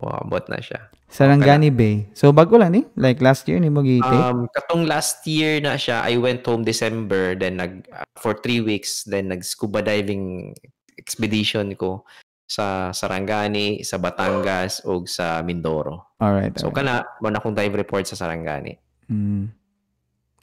wow, 0.00 0.24
bot 0.26 0.48
na 0.50 0.58
siya. 0.60 0.90
Sarangani 1.06 1.70
Bay. 1.70 2.10
So 2.12 2.34
bago 2.34 2.58
lang 2.58 2.74
ni 2.74 2.82
like 2.98 3.22
last 3.22 3.46
year 3.46 3.62
ni 3.62 3.70
mo 3.70 3.86
gi 3.86 4.02
Um, 4.02 4.50
katong 4.50 4.84
last 4.90 5.22
year 5.30 5.62
na 5.62 5.78
siya, 5.78 6.02
I 6.02 6.18
went 6.18 6.42
home 6.42 6.66
December, 6.66 7.38
then 7.38 7.62
nag, 7.62 7.86
uh, 7.94 8.02
for 8.18 8.34
three 8.34 8.58
weeks, 8.58 9.06
then 9.06 9.30
nag-scuba 9.30 9.78
diving 9.86 10.52
expedition 10.98 11.70
ko 11.78 12.02
sa 12.50 12.90
Sarangani, 12.90 13.86
sa 13.86 14.02
Batangas, 14.02 14.82
o 14.82 15.06
sa 15.06 15.40
Mindoro. 15.46 16.18
Alright. 16.18 16.58
So, 16.58 16.68
alright. 16.68 16.82
kana, 16.82 17.06
mo 17.22 17.30
na 17.30 17.38
akong 17.38 17.54
dive 17.54 17.78
report 17.78 18.10
sa 18.10 18.18
Sarangani. 18.18 18.74
Mm. 19.06 19.54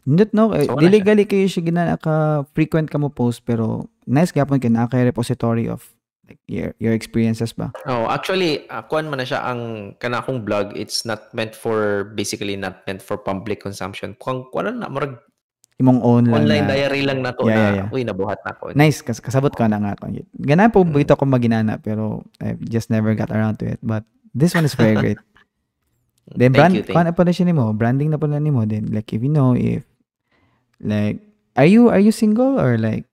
Hindi 0.02 0.24
no, 0.34 0.50
eh, 0.58 0.66
So, 0.66 0.76
gali 0.78 1.24
kayo 1.26 1.46
siya 1.46 1.62
gina 1.62 1.94
ka 2.02 2.46
frequent 2.58 2.90
ka 2.90 2.98
mo 2.98 3.14
post 3.14 3.46
pero 3.46 3.86
nice 4.10 4.34
gyapon 4.34 4.58
kay 4.58 4.74
na 4.74 4.90
kay 4.90 5.06
repository 5.06 5.70
of 5.70 5.86
like 6.26 6.42
your 6.50 6.74
your 6.82 6.94
experiences 6.98 7.54
ba. 7.54 7.70
Oh, 7.86 8.10
actually, 8.10 8.66
uh, 8.72 8.82
kuan 8.82 9.12
man 9.12 9.22
na 9.22 9.28
siya 9.28 9.46
ang 9.46 9.94
kana 10.02 10.24
akong 10.24 10.42
blog, 10.42 10.74
it's 10.74 11.04
not 11.04 11.30
meant 11.36 11.54
for, 11.54 12.08
basically 12.16 12.56
not 12.58 12.82
meant 12.88 13.04
for 13.04 13.20
public 13.20 13.62
consumption. 13.62 14.16
Kung 14.18 14.48
kuan 14.50 14.80
na, 14.80 14.88
marag 14.88 15.22
Imong 15.82 15.98
own 16.06 16.30
lang 16.30 16.46
online 16.46 16.66
na. 16.70 16.78
diary 16.78 17.02
lang 17.02 17.26
na 17.26 17.34
to 17.34 17.42
Yeah, 17.50 17.54
na, 17.54 17.62
yeah, 17.62 17.74
yeah. 17.74 17.90
uy, 17.90 18.02
nabuhat 18.06 18.38
na 18.46 18.54
ako. 18.54 18.78
Nice 18.78 19.02
kas 19.02 19.18
kasabot 19.18 19.50
ka 19.50 19.66
na 19.66 19.82
nga 19.82 19.98
kon. 19.98 20.14
Ganan 20.38 20.70
po 20.70 20.86
Mm. 20.86 20.94
bito 20.94 21.18
ko 21.18 21.26
maginana 21.26 21.82
pero 21.82 22.22
I 22.38 22.54
just 22.62 22.94
never 22.94 23.18
got 23.18 23.34
around 23.34 23.58
to 23.62 23.74
it. 23.74 23.82
But 23.82 24.06
this 24.32 24.54
one 24.54 24.62
is 24.62 24.78
very 24.78 24.94
great. 24.94 25.18
Then 26.38 26.54
Thank 26.54 26.56
brand 26.56 26.74
you, 26.78 26.84
thank 26.86 26.94
kuan 26.96 27.06
na 27.10 27.18
pala 27.18 27.34
siya 27.34 27.50
nimo, 27.50 27.74
branding 27.74 28.14
na 28.14 28.22
pala 28.22 28.38
nimo 28.38 28.62
then 28.64 28.94
like 28.94 29.10
if 29.12 29.20
you 29.20 29.28
know 29.28 29.52
if 29.52 29.84
like 30.82 31.22
are 31.56 31.66
you 31.70 31.88
are 31.90 32.02
you 32.02 32.12
single 32.12 32.60
or 32.60 32.78
like 32.78 33.06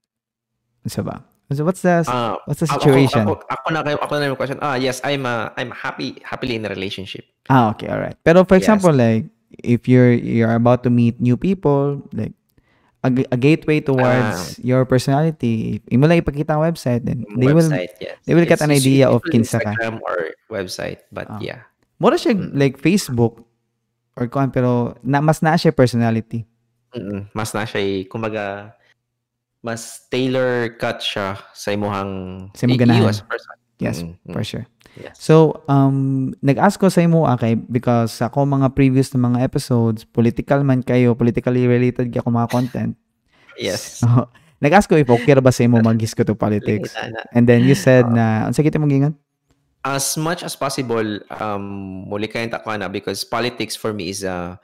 ano 0.85 1.03
ba? 1.05 1.17
So 1.49 1.65
what's 1.65 1.81
the 1.81 2.05
Ah, 2.05 2.37
what's 2.45 2.61
the 2.61 2.69
Ako- 2.69 2.77
situation? 2.77 3.25
Ako, 3.25 3.41
ako, 3.49 3.67
na 3.73 3.81
kayo, 3.81 3.97
ako 4.05 4.13
na 4.21 4.29
yung 4.29 4.37
question. 4.37 4.61
Ah, 4.61 4.77
yes, 4.77 5.01
I'm 5.01 5.25
uh, 5.25 5.49
I'm 5.57 5.73
happy 5.73 6.21
happily 6.21 6.61
in 6.61 6.65
a 6.65 6.69
relationship. 6.69 7.25
Ah, 7.49 7.73
okay, 7.73 7.89
all 7.89 7.97
right. 7.97 8.17
Pero 8.21 8.45
for 8.45 8.61
Yes. 8.61 8.69
example, 8.69 8.93
like 8.93 9.33
if 9.65 9.89
you're 9.89 10.13
you're 10.13 10.53
about 10.53 10.85
to 10.85 10.93
meet 10.93 11.17
new 11.25 11.41
people, 11.41 12.05
like 12.13 12.37
a, 13.01 13.09
a 13.33 13.39
gateway 13.41 13.81
towards 13.81 14.61
your 14.61 14.85
personality, 14.85 15.81
if 15.81 15.89
imo 15.89 16.05
lang 16.05 16.21
ipakita 16.21 16.53
ang 16.53 16.69
website, 16.69 17.09
then 17.09 17.25
they 17.41 17.49
will 17.49 17.65
website, 17.65 17.97
yes. 17.97 18.21
they 18.29 18.37
will 18.37 18.45
get 18.45 18.61
an 18.61 18.69
idea 18.69 19.09
of 19.09 19.25
kinsa 19.33 19.57
ka. 19.57 19.73
Instagram 19.73 20.05
or 20.05 20.37
website, 20.53 21.01
but 21.09 21.33
Ah. 21.33 21.41
yeah. 21.41 21.65
Mura 21.97 22.21
siya 22.21 22.37
Mm. 22.37 22.61
like 22.61 22.77
Facebook 22.77 23.41
or 24.21 24.29
kuan 24.29 24.53
pero 24.53 25.01
na, 25.01 25.25
mas 25.25 25.41
na 25.41 25.57
siya 25.57 25.73
personality. 25.73 26.45
Mm, 26.97 27.29
mas 27.37 27.53
na 27.53 27.69
siya 27.69 28.09
kumaga 28.09 28.73
mas 29.61 30.07
tailor 30.09 30.73
cut 30.79 31.03
siya 31.03 31.37
sa 31.53 31.75
imuhang 31.75 32.47
Sa 32.55 32.65
imong 32.65 32.79
ganahan. 32.81 33.13
person. 33.27 33.57
Yes, 33.79 34.03
Mm, 34.03 34.19
mm, 34.27 34.33
for 34.35 34.43
sure. 34.43 34.65
yes. 34.99 35.15
So, 35.23 35.63
um, 35.71 36.31
nag-ask 36.43 36.83
ko 36.83 36.91
sa 36.91 37.03
imo 37.07 37.23
kay 37.39 37.55
because 37.55 38.11
sa 38.11 38.27
ako 38.27 38.43
mga 38.43 38.75
previous 38.75 39.15
na 39.15 39.23
mga 39.23 39.47
episodes, 39.47 40.03
political 40.03 40.67
man 40.67 40.83
kayo, 40.83 41.15
politically 41.15 41.67
related 41.71 42.11
kayo 42.11 42.27
mga 42.27 42.51
content. 42.51 42.95
Yes. 43.59 44.03
So, 44.03 44.31
nag-ask 44.63 44.87
ko 44.87 44.95
if 44.99 45.11
okay 45.11 45.35
ba 45.39 45.51
sa 45.51 45.67
imo 45.67 45.83
mag-hisgot 45.83 46.27
to 46.27 46.35
politics. 46.39 46.95
And 47.35 47.47
then 47.47 47.67
you 47.67 47.75
said 47.75 48.07
na, 48.07 48.47
unsa 48.47 48.63
kita 48.63 48.79
mong 48.79 48.91
gingan? 48.91 49.15
As 49.83 50.15
much 50.19 50.43
as 50.43 50.55
possible, 50.59 51.23
um, 51.39 52.07
muli 52.07 52.27
kayo 52.31 52.47
takwa 52.51 52.79
na 52.79 52.87
because 52.91 53.23
politics 53.23 53.75
for 53.79 53.91
me 53.95 54.11
is 54.11 54.23
uh, 54.27 54.55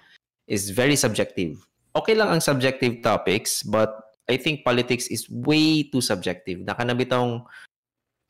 is 0.46 0.70
very 0.74 0.94
subjective. 0.98 1.58
Okay 1.94 2.14
lang 2.18 2.28
ang 2.30 2.42
subjective 2.42 3.00
topics, 3.06 3.62
but 3.62 3.94
I 4.26 4.34
think 4.34 4.66
politics 4.66 5.06
is 5.06 5.30
way 5.30 5.86
too 5.88 6.02
subjective. 6.02 6.64
Nakanabitong 6.66 7.46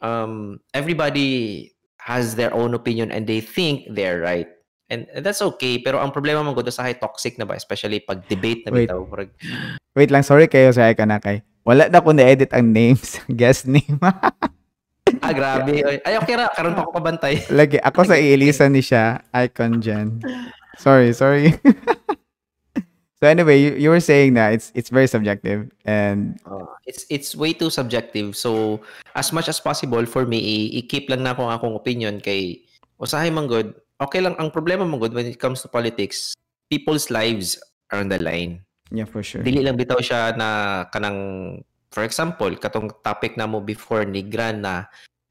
um, 0.05 0.61
everybody 0.77 1.73
has 2.05 2.37
their 2.37 2.53
own 2.53 2.77
opinion 2.77 3.09
and 3.09 3.25
they 3.25 3.41
think 3.41 3.89
they're 3.89 4.21
right. 4.21 4.49
And 4.93 5.09
that's 5.25 5.41
okay. 5.41 5.81
Pero 5.81 6.05
ang 6.05 6.13
problema 6.13 6.45
man 6.45 6.53
gud 6.53 6.69
sa 6.69 6.85
high 6.85 7.01
toxic 7.01 7.41
na 7.41 7.49
ba, 7.49 7.57
especially 7.57 8.05
pag 8.05 8.21
debate 8.29 8.69
na 8.69 8.71
Wait. 8.77 8.85
bitaw. 8.85 9.01
Murag, 9.09 9.33
Wait 9.97 10.13
lang, 10.13 10.21
sorry 10.21 10.51
kayo 10.51 10.69
sa 10.77 10.93
ka 10.93 11.09
na 11.09 11.17
kay. 11.17 11.41
Wala 11.65 11.89
na 11.89 12.05
ko 12.05 12.13
na-edit 12.13 12.53
ang 12.53 12.69
names, 12.69 13.17
guest 13.41 13.65
name. 13.65 13.97
ah, 15.25 15.33
grabe. 15.33 15.81
Ay, 16.05 16.21
okay 16.21 16.37
ra. 16.37 16.53
Karon 16.53 16.77
pa 16.77 16.85
ako 16.85 16.93
pabantay. 16.93 17.41
Lagi, 17.49 17.81
ako 17.81 18.05
sa 18.05 18.21
iilisan 18.21 18.77
ni 18.77 18.85
siya, 18.85 19.25
icon 19.33 19.81
dyan. 19.81 20.21
Sorry, 20.77 21.17
sorry. 21.17 21.57
so 23.25 23.33
anyway, 23.33 23.57
you, 23.57 23.73
you 23.81 23.89
were 23.89 24.05
saying 24.05 24.37
that 24.37 24.53
it's 24.53 24.69
it's 24.77 24.93
very 24.93 25.09
subjective 25.09 25.73
and 25.89 26.37
Uh, 26.45 26.69
it's 26.85 27.09
it's 27.09 27.33
way 27.33 27.57
too 27.57 27.73
subjective. 27.73 28.37
So 28.37 28.85
as 29.17 29.33
much 29.33 29.49
as 29.49 29.57
possible 29.57 30.05
for 30.05 30.29
me 30.29 30.37
i- 30.45 30.85
i-keep 30.85 31.09
lang 31.09 31.25
na 31.25 31.33
ako 31.33 31.49
ang 31.49 31.57
akong 31.57 31.75
opinion 31.81 32.21
kay 32.21 32.61
usahay 33.01 33.33
man 33.33 33.49
good. 33.49 33.73
Okay 33.97 34.21
lang 34.21 34.37
ang 34.37 34.53
problema 34.53 34.85
man 34.85 35.01
good 35.01 35.17
when 35.17 35.25
it 35.25 35.41
comes 35.41 35.65
to 35.65 35.73
politics. 35.73 36.37
People's 36.69 37.09
lives 37.09 37.57
are 37.89 38.05
on 38.05 38.13
the 38.13 38.21
line. 38.21 38.61
yeah, 38.93 39.09
for 39.09 39.25
sure. 39.25 39.41
Dili 39.41 39.65
lang 39.65 39.81
bitaw 39.81 40.05
siya 40.05 40.37
na 40.37 40.85
kanang 40.93 41.19
for 41.89 42.05
example, 42.05 42.53
katong 42.61 42.93
topic 43.01 43.41
na 43.41 43.49
mo 43.49 43.63
before 43.65 44.05
ni 44.05 44.21
Gran 44.21 44.61
na 44.67 44.85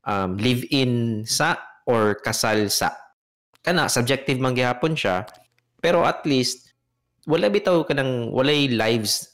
um, 0.08 0.39
live-in 0.39 1.22
sa 1.30 1.60
or 1.86 2.18
kasal 2.24 2.72
sa. 2.74 2.96
Kana 3.62 3.86
subjective 3.91 4.39
man 4.39 4.56
gihapon 4.58 4.98
siya. 4.98 5.28
Pero 5.84 6.08
at 6.08 6.24
least 6.24 6.62
wala 7.26 7.47
bitaw 7.47 7.84
kanang 7.84 8.32
walay 8.32 8.67
lives 8.67 9.34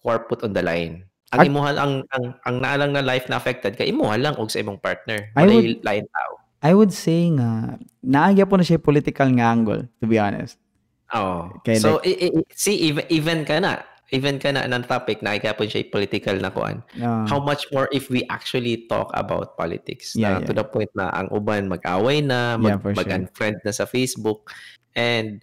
who 0.00 0.08
are 0.08 0.22
put 0.22 0.42
on 0.42 0.52
the 0.52 0.62
line. 0.62 1.04
Ang 1.30 1.46
imuha 1.46 1.78
ang 1.78 1.94
ang 2.10 2.24
ang 2.42 2.56
naalang 2.58 2.90
na 2.90 3.00
life 3.00 3.30
na 3.30 3.38
affected 3.38 3.78
kay 3.78 3.94
imuha 3.94 4.18
lang 4.18 4.34
og 4.34 4.50
sa 4.50 4.58
imong 4.58 4.82
partner. 4.82 5.30
I 5.38 5.46
Walay 5.46 5.78
lain 5.80 6.04
tao. 6.10 6.32
I 6.60 6.74
would 6.76 6.92
say 6.92 7.30
nga, 7.32 7.80
naagya 8.04 8.44
po 8.44 8.58
na 8.58 8.66
siya 8.66 8.76
political 8.76 9.30
nga 9.32 9.48
angle, 9.48 9.88
to 10.02 10.04
be 10.04 10.20
honest. 10.20 10.60
Oh. 11.08 11.48
Kay 11.64 11.80
so 11.80 12.02
i- 12.04 12.28
i- 12.28 12.44
see 12.52 12.76
even 12.90 13.06
even 13.08 13.38
ka 13.46 13.56
na 13.62 13.80
even 14.10 14.42
ka 14.42 14.50
na 14.50 14.66
ng 14.66 14.84
topic 14.84 15.22
na 15.22 15.38
ikapon 15.38 15.70
siya 15.70 15.86
political 15.86 16.34
na 16.36 16.50
kuan. 16.50 16.82
Uh, 16.98 17.22
how 17.30 17.38
much 17.38 17.64
more 17.70 17.86
if 17.94 18.10
we 18.10 18.26
actually 18.26 18.84
talk 18.90 19.08
about 19.14 19.54
politics 19.54 20.18
Yeah, 20.18 20.36
na 20.36 20.42
yeah. 20.42 20.46
to 20.46 20.52
the 20.52 20.66
point 20.66 20.90
na 20.98 21.14
ang 21.14 21.30
uban 21.30 21.70
mag-away 21.70 22.20
na 22.20 22.58
Yeah, 22.58 22.74
mag, 22.74 22.82
for 22.82 22.90
sure. 22.92 23.06
mag-unfriend 23.06 23.62
na 23.62 23.70
sa 23.70 23.86
Facebook 23.86 24.50
and 24.98 25.40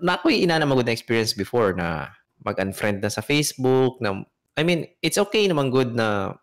na 0.00 0.16
ako'y 0.16 0.44
ina 0.44 0.58
na 0.58 0.66
magod 0.68 0.88
na 0.88 0.96
experience 0.96 1.36
before 1.36 1.76
na 1.76 2.12
mag-unfriend 2.44 3.00
na 3.04 3.12
sa 3.12 3.20
Facebook 3.20 4.00
na 4.00 4.24
I 4.56 4.62
mean 4.62 4.86
it's 5.04 5.18
okay 5.18 5.44
naman 5.48 5.68
good 5.74 5.92
na 5.92 6.38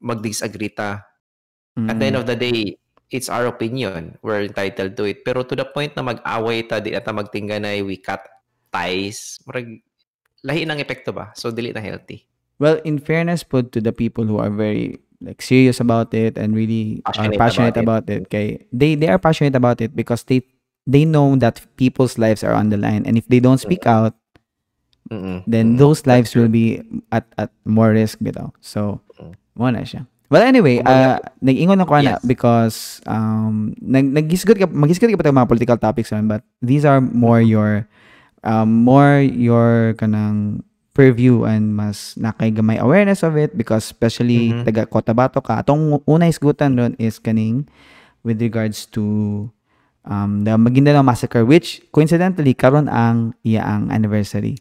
mag-disagree 0.00 0.72
ta. 0.72 1.04
At 1.80 1.96
the 1.96 2.12
end 2.12 2.18
mm, 2.18 2.22
of 2.22 2.28
the 2.28 2.36
day 2.36 2.76
it's 3.10 3.28
our 3.28 3.46
opinion. 3.46 4.18
We're 4.22 4.46
entitled 4.46 4.96
to 5.00 5.04
it. 5.08 5.24
Pero 5.24 5.42
to 5.42 5.54
the 5.56 5.64
point 5.64 5.96
na 5.96 6.02
mag-away 6.04 6.66
ta 6.68 6.78
di 6.78 6.94
ata 6.94 7.10
magtingganay 7.10 7.82
we 7.82 7.96
cut 7.96 8.22
ties. 8.70 9.40
Murag 9.48 9.82
lahi 10.46 10.68
ng 10.68 10.78
epekto 10.78 11.14
ba? 11.14 11.32
So 11.34 11.50
dili 11.50 11.72
na 11.72 11.80
healthy. 11.80 12.26
Well, 12.60 12.76
in 12.84 13.00
fairness 13.00 13.42
put 13.42 13.72
to 13.72 13.80
the 13.80 13.92
people 13.92 14.28
who 14.28 14.36
are 14.36 14.52
very 14.52 15.00
like 15.20 15.40
serious 15.40 15.80
about 15.80 16.12
it 16.12 16.36
and 16.36 16.52
really 16.52 17.00
Passionate 17.04 17.36
are 17.36 17.38
passionate 17.38 17.76
about 17.76 18.04
about, 18.04 18.10
it, 18.10 18.28
kay 18.28 18.68
they 18.72 18.96
they 18.96 19.08
are 19.08 19.20
passionate 19.20 19.56
about 19.56 19.80
it 19.80 19.96
because 19.96 20.24
they 20.24 20.44
they 20.86 21.04
know 21.04 21.36
that 21.36 21.60
people's 21.76 22.16
lives 22.16 22.40
are 22.42 22.52
on 22.54 22.68
the 22.70 22.78
line 22.78 23.04
and 23.04 23.16
if 23.16 23.26
they 23.28 23.40
don't 23.40 23.60
speak 23.60 23.84
out 23.84 24.14
Mm-mm. 25.10 25.42
then 25.46 25.74
those 25.76 26.06
lives 26.06 26.34
will 26.38 26.48
be 26.48 26.78
at 27.10 27.26
at 27.34 27.50
more 27.66 27.90
risk 27.90 28.22
bitaw. 28.22 28.54
So, 28.62 29.02
Mm. 29.18 29.34
mo 29.58 29.66
na 29.74 29.82
siya. 29.82 30.06
Well, 30.30 30.46
anyway, 30.46 30.78
uh, 30.78 31.18
nag-ingon 31.42 31.82
ako 31.82 31.98
na 31.98 32.14
Yes. 32.14 32.22
because 32.22 32.76
um 33.10 33.74
nag 33.82 34.06
nagisgot 34.14 34.54
ka 34.54 34.70
magisgot 34.70 35.10
ka 35.10 35.18
pa 35.18 35.26
tayong 35.26 35.42
mga 35.42 35.50
political 35.50 35.78
topics 35.82 36.14
man, 36.14 36.30
but 36.30 36.46
these 36.62 36.86
are 36.86 37.02
more 37.02 37.42
your 37.42 37.90
um 38.46 38.86
more 38.86 39.18
your 39.18 39.98
kanang 39.98 40.62
purview 40.94 41.42
and 41.42 41.74
mas 41.74 42.14
nakaigamay 42.14 42.78
awareness 42.78 43.26
of 43.26 43.34
it 43.34 43.58
because 43.58 43.90
especially 43.90 44.54
Mhm. 44.54 44.62
taga 44.62 44.86
Cotabato 44.86 45.42
ka. 45.42 45.58
Atong 45.58 45.98
una 46.06 46.30
isgutan 46.30 46.78
ron 46.78 46.94
is 47.02 47.18
kaning 47.18 47.66
with 48.22 48.38
regards 48.38 48.86
to 48.94 49.02
um 50.10 50.42
the 50.42 50.58
Maguindanao 50.58 51.06
massacre 51.06 51.46
which 51.46 51.78
coincidentally 51.94 52.50
karon 52.52 52.90
ang 52.90 53.32
iya 53.46 53.62
ang 53.62 53.94
anniversary. 53.94 54.58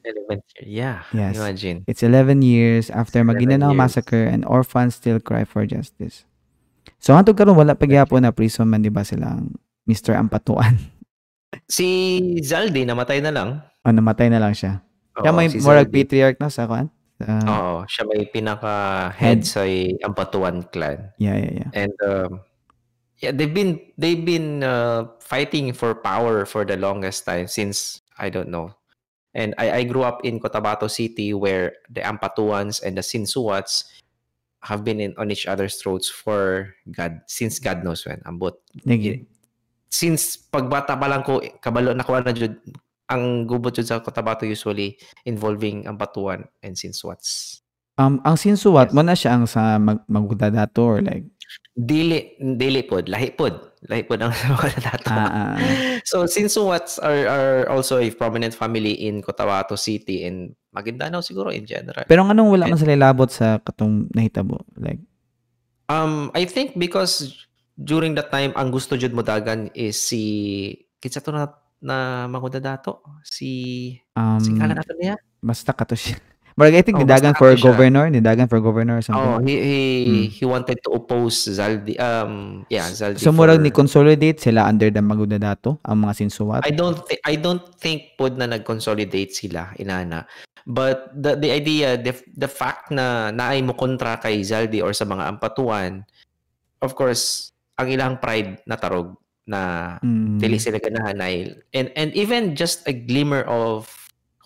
Yeah. 0.61 1.01
Yes. 1.09 1.41
Imagine. 1.41 1.81
It's 1.89 2.05
11 2.05 2.45
years 2.45 2.93
after 2.93 3.25
11 3.25 3.33
Maguindanao 3.33 3.73
years. 3.73 3.81
massacre 3.81 4.29
and 4.29 4.45
orphans 4.45 4.93
still 4.93 5.17
cry 5.17 5.43
for 5.43 5.65
justice. 5.65 6.29
So 7.01 7.17
hantod 7.17 7.33
karon 7.33 7.57
wala 7.57 7.73
pa 7.73 7.89
gyapon 7.89 8.21
na 8.21 8.31
prison 8.31 8.69
man 8.69 8.85
di 8.85 8.93
ba 8.93 9.01
silang 9.01 9.57
Mr. 9.89 10.13
Ampatuan. 10.13 10.77
Si 11.65 11.85
Zaldi, 12.45 12.85
namatay 12.85 13.25
na 13.25 13.33
lang. 13.33 13.49
o 13.81 13.89
namatay 13.89 14.29
na 14.29 14.37
lang 14.37 14.53
siya. 14.53 14.85
Siya 15.17 15.31
Oo, 15.33 15.37
may 15.37 15.49
si 15.49 15.57
Zaldi. 15.57 15.89
patriarch 15.89 16.37
na 16.37 16.49
sa 16.53 16.69
kuan. 16.69 16.93
Sa, 17.17 17.25
Oo, 17.41 17.73
siya 17.89 18.03
may 18.05 18.21
pinaka-head 18.29 19.41
Head. 19.41 19.49
sa 19.49 19.65
Ampatuan 20.05 20.61
clan. 20.69 21.09
yeah, 21.17 21.33
yeah, 21.35 21.65
yeah. 21.65 21.69
And 21.73 21.95
um, 22.05 22.45
yeah, 23.19 23.31
they've 23.31 23.53
been 23.53 23.79
they've 23.99 24.23
been 24.23 24.63
uh, 24.63 25.07
fighting 25.19 25.71
for 25.75 25.95
power 25.95 26.45
for 26.45 26.63
the 26.65 26.75
longest 26.79 27.25
time 27.25 27.47
since 27.47 28.01
I 28.17 28.29
don't 28.29 28.49
know. 28.49 28.75
And 29.35 29.53
I, 29.61 29.71
I 29.71 29.83
grew 29.85 30.01
up 30.03 30.25
in 30.25 30.39
Cotabato 30.41 30.89
City 30.89 31.33
where 31.37 31.77
the 31.93 32.01
Ampatuans 32.01 32.81
and 32.81 32.97
the 32.97 33.05
Sinsuats 33.05 33.85
have 34.65 34.83
been 34.83 34.99
in 34.99 35.13
on 35.21 35.31
each 35.31 35.45
other's 35.45 35.77
throats 35.79 36.09
for 36.09 36.73
God 36.91 37.21
since 37.27 37.59
God 37.59 37.83
knows 37.85 38.03
when. 38.03 38.19
Ambot 38.25 38.57
Nagi. 38.83 39.23
since 39.89 40.37
pagbata 40.37 40.93
pa 40.99 41.07
lang 41.07 41.23
ko 41.23 41.39
kabalo 41.61 41.93
na 41.95 42.03
ko 42.03 42.17
na 42.19 42.33
jud 42.33 42.57
ang 43.09 43.45
gubot 43.49 43.73
jud 43.73 43.85
sa 43.89 44.01
Cotabato 44.01 44.45
usually 44.45 44.97
involving 45.25 45.85
ang 45.87 45.97
batuan 45.97 46.45
and 46.61 46.75
sinswats. 46.77 47.61
Um 47.97 48.21
ang 48.25 48.37
sinsuwat 48.37 48.89
Yes. 48.91 48.95
mo 48.95 49.01
na 49.05 49.15
siya 49.17 49.31
ang 49.37 49.45
sa 49.45 49.77
mag 49.81 50.03
magudadato 50.09 50.81
or 50.85 50.99
like 51.01 51.25
Dili 51.73 52.35
dili 52.37 52.81
pod, 52.83 53.07
lahi 53.07 53.33
pod. 53.33 53.79
Lahi 53.87 54.03
pod 54.03 54.19
ang 54.19 54.35
ah, 54.35 54.59
ah, 55.09 55.27
ah. 55.31 55.55
So 56.03 56.27
sinswats 56.27 56.99
are 56.99 57.23
are 57.25 57.59
also 57.71 57.97
a 57.97 58.11
prominent 58.11 58.51
family 58.51 59.07
in 59.07 59.23
Cotabato 59.23 59.79
City 59.79 60.27
and 60.27 60.53
Maguindanao 60.75 61.23
siguro 61.23 61.49
in 61.49 61.65
general. 61.65 62.05
Pero 62.05 62.27
nganong 62.27 62.49
wala 62.51 62.65
man 62.69 62.77
sila 62.77 62.99
labot 62.99 63.31
sa 63.31 63.57
katong 63.63 64.11
nahitabo 64.13 64.61
like 64.77 65.01
Um 65.89 66.29
I 66.37 66.45
think 66.45 66.77
because 66.77 67.33
during 67.73 68.13
that 68.13 68.29
time 68.29 68.53
ang 68.53 68.69
gusto 68.69 68.93
jud 68.93 69.15
mo 69.15 69.25
dagan 69.25 69.73
is 69.73 69.97
si 69.97 70.21
kitsa 71.01 71.23
to 71.25 71.33
na 71.33 71.49
na 71.81 72.27
mangudadato 72.29 73.01
si 73.25 73.95
um 74.13 74.37
si 74.37 74.53
kala 74.53 74.77
nato 74.77 74.93
niya 74.99 75.17
basta 75.41 75.73
kato 75.73 75.97
siya. 75.97 76.19
Murag 76.59 76.75
I 76.75 76.83
think 76.83 76.99
Oh, 76.99 77.07
nidagan 77.07 77.31
basta 77.31 77.39
for 77.39 77.49
siya. 77.55 77.63
governor, 77.71 78.05
nidagan 78.11 78.51
for 78.51 78.59
governor 78.59 78.99
or 78.99 79.03
something. 79.03 79.23
Oh, 79.23 79.39
he 79.39 79.55
he 79.55 79.79
Mm. 80.03 80.23
he 80.27 80.43
wanted 80.43 80.83
to 80.83 80.91
oppose 80.91 81.47
Zaldi. 81.47 81.95
Um, 81.95 82.67
yeah, 82.67 82.83
Zaldi. 82.91 83.23
So 83.23 83.31
murag 83.31 83.63
for- 83.63 83.63
ni 83.63 83.71
consolidate 83.71 84.43
sila 84.43 84.67
under 84.67 84.91
the 84.91 84.99
magudadato 84.99 85.79
ang 85.87 86.03
mga 86.03 86.19
sinsuwat. 86.19 86.67
I 86.67 86.75
don't 86.75 86.99
thi- 87.07 87.23
I 87.23 87.39
don't 87.39 87.63
think 87.79 88.19
pod 88.19 88.35
na 88.35 88.43
nag-consolidate 88.43 89.31
sila 89.31 89.71
inana. 89.79 90.27
But 90.67 91.15
the 91.15 91.39
the 91.39 91.49
idea 91.49 91.95
the 91.95 92.11
the 92.35 92.51
fact 92.51 92.91
na 92.91 93.31
naay 93.31 93.63
mo 93.63 93.71
kontra 93.73 94.19
kay 94.19 94.43
Zaldi 94.43 94.83
or 94.83 94.91
sa 94.91 95.07
mga 95.07 95.31
ampatuan, 95.31 96.03
of 96.83 96.91
course, 96.93 97.55
ang 97.79 97.87
ilang 97.87 98.19
pride 98.19 98.59
na 98.67 98.75
tarog 98.75 99.15
na 99.47 99.95
Mm. 100.03 100.37
dili 100.37 100.59
sila 100.59 100.77
ganahan 100.77 101.15
na 101.15 101.25
and 101.73 101.89
and 101.95 102.11
even 102.13 102.53
just 102.53 102.83
a 102.85 102.93
glimmer 102.93 103.47
of 103.47 103.87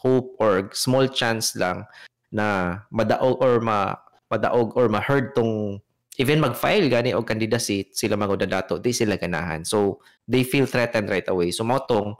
hope 0.03 0.35
or 0.37 0.67
small 0.75 1.07
chance 1.07 1.55
lang 1.55 1.87
na 2.29 2.79
madaog 2.91 3.39
or 3.39 3.63
ma 3.63 3.95
madaog 4.27 4.75
or 4.75 4.91
ma-heard 4.91 5.31
tong 5.31 5.79
even 6.19 6.37
mag-file 6.37 6.91
gani 6.91 7.15
og 7.15 7.23
candidacy 7.25 7.87
sila 7.95 8.13
magudadato 8.13 8.77
di 8.77 8.91
sila 8.91 9.15
ganahan 9.15 9.63
so 9.63 9.97
they 10.27 10.43
feel 10.43 10.67
threatened 10.67 11.07
right 11.07 11.25
away 11.31 11.49
so 11.49 11.63
mo 11.63 11.79
tong 11.87 12.13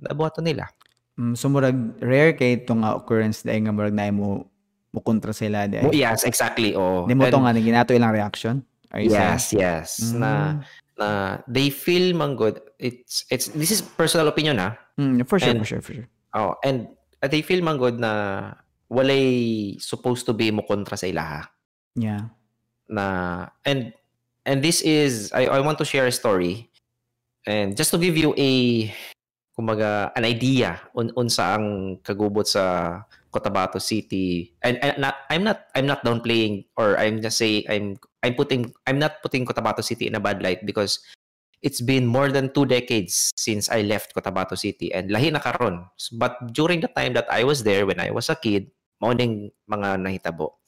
nabuhaton 0.00 0.44
nila 0.44 0.66
Mm, 1.14 1.38
so 1.38 1.46
murag 1.46 1.78
rare 2.02 2.34
kay 2.34 2.58
ito 2.58 2.74
nga 2.74 2.98
occurrence 2.98 3.46
dahil 3.46 3.62
nga 3.62 3.70
murag 3.70 3.94
na 3.94 4.10
mo 4.10 4.50
mo 4.90 4.98
kontra 4.98 5.30
sila 5.30 5.70
di 5.70 5.78
Mo- 5.78 5.94
Yes, 5.94 6.26
exactly. 6.26 6.74
Oh. 6.74 7.06
Di 7.06 7.14
mo 7.14 7.22
to 7.30 7.38
And- 7.38 7.46
nga 7.46 7.54
ginato 7.54 7.94
ilang 7.94 8.10
reaction? 8.10 8.66
Are 8.90 8.98
you 8.98 9.14
Yes, 9.14 9.54
yes. 9.54 10.02
saying? 10.02 10.18
Na 10.18 10.58
na 10.98 11.38
they 11.46 11.70
feel 11.70 12.18
man 12.18 12.34
good. 12.34 12.58
It's 12.82 13.22
it's 13.30 13.46
this 13.54 13.70
is 13.70 13.78
personal 13.78 14.26
opinion 14.26 14.58
ah. 14.58 14.74
Mm, 14.98 15.22
for 15.22 15.38
sure, 15.38 15.54
and- 15.54 15.62
for 15.62 15.78
sure, 15.78 15.82
for 15.86 15.94
sure. 16.02 16.10
Oh, 16.34 16.58
and 16.66 16.90
they 17.30 17.42
feel 17.42 17.64
man 17.64 17.78
good 17.78 18.00
na 18.00 18.52
walay 18.90 19.74
supposed 19.80 20.26
to 20.26 20.32
be 20.32 20.50
mo 20.50 20.62
kontra 20.62 20.96
sa 20.96 21.08
ilaha. 21.08 21.48
Yeah. 21.94 22.28
na 22.88 23.48
and 23.64 23.92
and 24.44 24.60
this 24.60 24.84
is 24.84 25.32
I, 25.32 25.48
I 25.48 25.60
want 25.60 25.80
to 25.80 25.88
share 25.88 26.06
a 26.06 26.12
story 26.12 26.68
and 27.48 27.76
just 27.76 27.90
to 27.92 27.98
give 27.98 28.16
you 28.16 28.36
a 28.36 28.52
kumaga 29.56 30.12
an 30.16 30.24
idea 30.24 30.80
on 30.92 31.12
unsa 31.16 31.56
ang 31.56 31.98
kagubot 32.02 32.44
sa 32.44 33.00
Cotabato 33.30 33.82
City 33.82 34.54
and, 34.62 34.78
and 34.78 34.98
not 34.98 35.26
I'm 35.30 35.42
not 35.42 35.66
I'm 35.74 35.86
not 35.86 36.04
downplaying 36.06 36.70
or 36.78 36.98
I'm 36.98 37.18
just 37.18 37.38
saying 37.38 37.66
I'm 37.66 37.98
I'm 38.22 38.34
putting 38.34 38.70
I'm 38.86 38.98
not 38.98 39.22
putting 39.22 39.46
Cotabato 39.46 39.82
City 39.82 40.06
in 40.06 40.14
a 40.14 40.22
bad 40.22 40.42
light 40.42 40.62
because 40.66 41.02
it's 41.64 41.80
been 41.80 42.04
more 42.04 42.28
than 42.28 42.52
two 42.52 42.68
decades 42.68 43.32
since 43.34 43.72
I 43.72 43.80
left 43.80 44.12
Cotabato 44.12 44.52
City 44.52 44.92
and 44.92 45.08
lahi 45.08 45.32
na 45.32 45.40
karon 45.40 45.88
but 46.20 46.36
during 46.52 46.84
the 46.84 46.92
time 46.92 47.16
that 47.16 47.26
I 47.32 47.48
was 47.48 47.64
there 47.64 47.88
when 47.88 47.98
I 47.98 48.12
was 48.12 48.28
a 48.28 48.36
kid 48.36 48.68
mauning 49.00 49.48
mga 49.64 50.04
nahitabo 50.04 50.60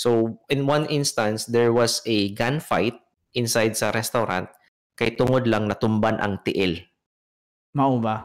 So, 0.00 0.40
in 0.48 0.64
one 0.64 0.88
instance, 0.88 1.44
there 1.44 1.76
was 1.76 2.00
a 2.08 2.32
gunfight 2.32 2.96
inside 3.36 3.76
sa 3.76 3.92
restaurant 3.92 4.48
kay 4.96 5.12
tungod 5.12 5.44
lang 5.44 5.68
natumban 5.68 6.16
ang 6.24 6.40
tiil. 6.40 6.80
Mao 7.76 8.00
ba? 8.00 8.24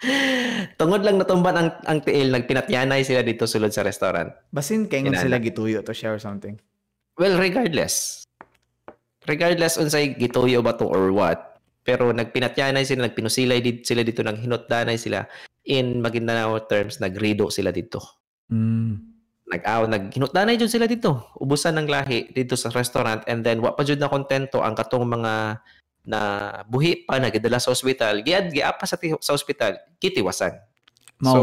tungod 0.80 1.04
lang 1.04 1.20
natumban 1.20 1.52
ang, 1.52 1.68
ang 1.84 2.00
tiil, 2.00 2.32
nagpinatyanay 2.32 3.04
sila 3.04 3.20
dito 3.20 3.44
sulod 3.44 3.76
sa 3.76 3.84
restaurant. 3.84 4.32
Basin 4.48 4.88
kay 4.88 5.04
sila 5.12 5.36
gituyo 5.36 5.84
to 5.84 5.92
share 5.92 6.16
something. 6.16 6.56
Well, 7.20 7.36
regardless. 7.36 8.24
Regardless 9.26 9.78
unsay 9.78 10.18
gituyo 10.18 10.60
ba 10.62 10.74
to 10.74 10.86
or 10.86 11.14
what, 11.14 11.62
pero 11.86 12.10
nagpinatyanay 12.10 12.82
sila, 12.82 13.06
nagpinusilay 13.06 13.62
did, 13.62 13.86
sila 13.86 14.02
dito, 14.02 14.22
nang 14.22 14.38
hinotdanay 14.38 14.98
sila. 14.98 15.26
In 15.62 16.02
Maguindanao 16.02 16.58
terms, 16.66 16.98
nagrido 16.98 17.46
sila 17.46 17.70
dito. 17.70 18.02
Mm. 18.50 19.12
nag-aw 19.52 19.84
naghinutdanay 19.84 20.56
jud 20.56 20.72
sila 20.72 20.88
dito 20.88 21.28
ubusan 21.36 21.76
ng 21.76 21.88
lahi 21.88 22.32
dito 22.32 22.56
sa 22.56 22.72
restaurant 22.72 23.20
and 23.28 23.44
then 23.44 23.60
wa 23.60 23.76
pa 23.76 23.84
jud 23.84 24.00
na 24.00 24.08
kontento 24.08 24.64
ang 24.64 24.72
katong 24.72 25.04
mga 25.04 25.60
na 26.08 26.20
buhi 26.66 27.04
pa 27.04 27.20
nagdala 27.20 27.60
sa 27.60 27.70
ospital 27.70 28.24
giad 28.24 28.48
giapa 28.48 28.88
sa 28.88 28.96
sa 29.20 29.36
ospital 29.36 29.76
kitiwasan 30.00 30.56
Mao 31.20 31.34
so 31.36 31.38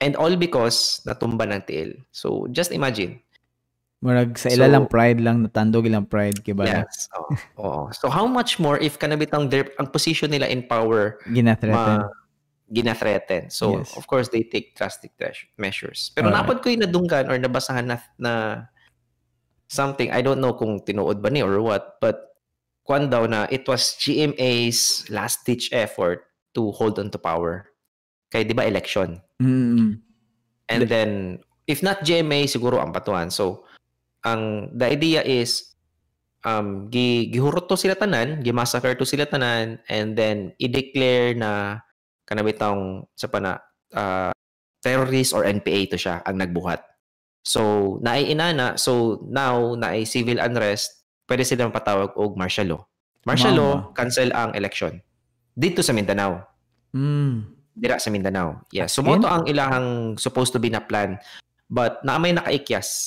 and 0.00 0.14
all 0.16 0.32
because 0.38 1.02
natumba 1.02 1.44
ng 1.50 1.62
tiil 1.66 1.90
so 2.14 2.46
just 2.54 2.70
imagine 2.70 3.18
Murag 4.00 4.32
sa 4.40 4.48
So- 4.48 4.56
ila 4.56 4.66
lang 4.72 4.88
pride 4.88 5.20
lang 5.20 5.44
natandog 5.44 5.84
ilang 5.84 6.08
pride 6.08 6.40
kay 6.40 6.56
ba? 6.56 6.64
yes 6.64 7.04
oo 7.12 7.36
oo. 7.60 7.82
so 7.92 8.08
how 8.08 8.24
much 8.24 8.56
more 8.56 8.80
if 8.80 8.96
kanabitang 8.96 9.52
their 9.52 9.68
ang 9.76 9.92
position 9.92 10.32
nila 10.32 10.48
in 10.48 10.64
power 10.64 11.20
Gina-threaten. 11.28 12.08
ma 12.08 12.08
gina-threaten. 12.70 13.50
So, 13.50 13.82
Yes. 13.82 13.98
of 13.98 14.06
course, 14.06 14.30
they 14.30 14.46
take 14.46 14.78
drastic 14.78 15.10
measures. 15.58 16.14
Pero 16.14 16.30
Alright. 16.30 16.38
napad 16.38 16.62
ko 16.62 16.70
yung 16.70 16.86
nadunggan 16.86 17.26
or 17.26 17.34
nabasahan 17.34 17.82
na, 17.82 17.98
na 18.14 18.32
something, 19.66 20.06
I 20.10 20.22
don't 20.22 20.38
know 20.38 20.54
kung 20.54 20.78
tinuod 20.78 21.18
ba 21.18 21.30
ni 21.30 21.42
or 21.42 21.58
what, 21.58 21.98
but 21.98 22.30
kwan 22.86 23.10
daw 23.10 23.26
na 23.26 23.50
it 23.50 23.66
was 23.66 23.98
GMA's 23.98 25.02
last-ditch 25.10 25.74
effort 25.74 26.30
to 26.54 26.70
hold 26.70 26.94
on 26.98 27.10
to 27.10 27.18
power. 27.18 27.66
Kaya 28.30 28.46
di 28.46 28.54
ba 28.54 28.62
election? 28.62 29.18
Mm. 29.42 29.98
And 30.70 30.80
The- 30.80 30.86
then, 30.86 31.10
if 31.66 31.82
not 31.82 32.06
GMA, 32.06 32.46
siguro 32.46 32.78
ang 32.78 32.94
batuan. 32.94 33.34
So, 33.34 33.66
ang 34.26 34.72
the 34.76 34.86
idea 34.86 35.20
is, 35.24 35.76
um, 36.44 36.88
gi, 36.92 37.30
gihurot 37.32 37.68
to 37.68 37.76
sila 37.76 37.96
tanan, 37.96 38.44
gimassacre 38.44 38.96
to 38.96 39.08
sila 39.08 39.24
tanan, 39.26 39.80
and 39.88 40.16
then 40.16 40.52
i-declare 40.60 41.36
na 41.36 41.80
kanabitang 42.28 43.04
sa 43.16 43.26
pana 43.26 43.58
uh, 43.96 44.30
terrorist 44.80 45.32
or 45.36 45.44
NPA 45.44 45.90
to 45.90 45.98
siya 45.98 46.22
ang 46.24 46.40
nagbuhat. 46.40 46.84
So, 47.44 47.96
naay 48.04 48.28
inana, 48.28 48.76
so 48.76 49.24
now 49.28 49.74
naay 49.76 50.04
civil 50.04 50.40
unrest, 50.40 51.04
pwede 51.24 51.44
sila 51.44 51.72
patawag 51.72 52.12
og 52.16 52.36
martial 52.36 52.76
law. 52.76 52.82
Martial 53.24 53.56
law, 53.56 53.74
cancel 53.92 54.32
ang 54.32 54.56
election. 54.56 54.96
Dito 55.52 55.84
sa 55.84 55.92
Mindanao 55.92 56.50
Mm. 56.90 57.60
dira 57.70 57.96
sa 58.02 58.10
Mindanao. 58.10 58.66
Yeah. 58.74 58.90
As 58.90 58.92
So 58.92 59.00
mo 59.00 59.16
to 59.16 59.30
ang 59.30 59.46
ilahang 59.46 60.18
supposed 60.18 60.52
to 60.52 60.60
be 60.60 60.68
na 60.68 60.82
plan. 60.82 61.16
But 61.70 62.02
naamay 62.02 62.34
nakaikyas. 62.34 63.06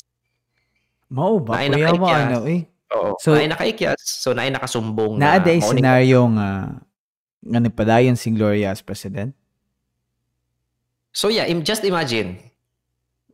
Mao 1.10 1.38
ba? 1.40 1.60
Naay 1.60 1.70
Kuya 1.72 1.90
mo 1.96 2.06
ano 2.08 2.38
eh. 2.48 2.60
Oo. 2.94 3.14
So- 3.20 3.34
naay 3.34 3.48
nakaikyas. 3.50 4.00
So 4.00 4.32
naay 4.32 4.50
nakasumbong 4.50 5.18
na 5.18 5.36
Naa 5.36 5.42
day 5.42 5.58
scenario 5.60 6.24
nga 6.34 6.78
nga 7.44 7.58
nagpadayon 7.60 8.16
si 8.16 8.32
Gloria 8.32 8.72
as 8.72 8.80
president. 8.80 9.36
So 11.14 11.28
yeah, 11.28 11.46
im- 11.46 11.62
just 11.62 11.84
imagine. 11.84 12.40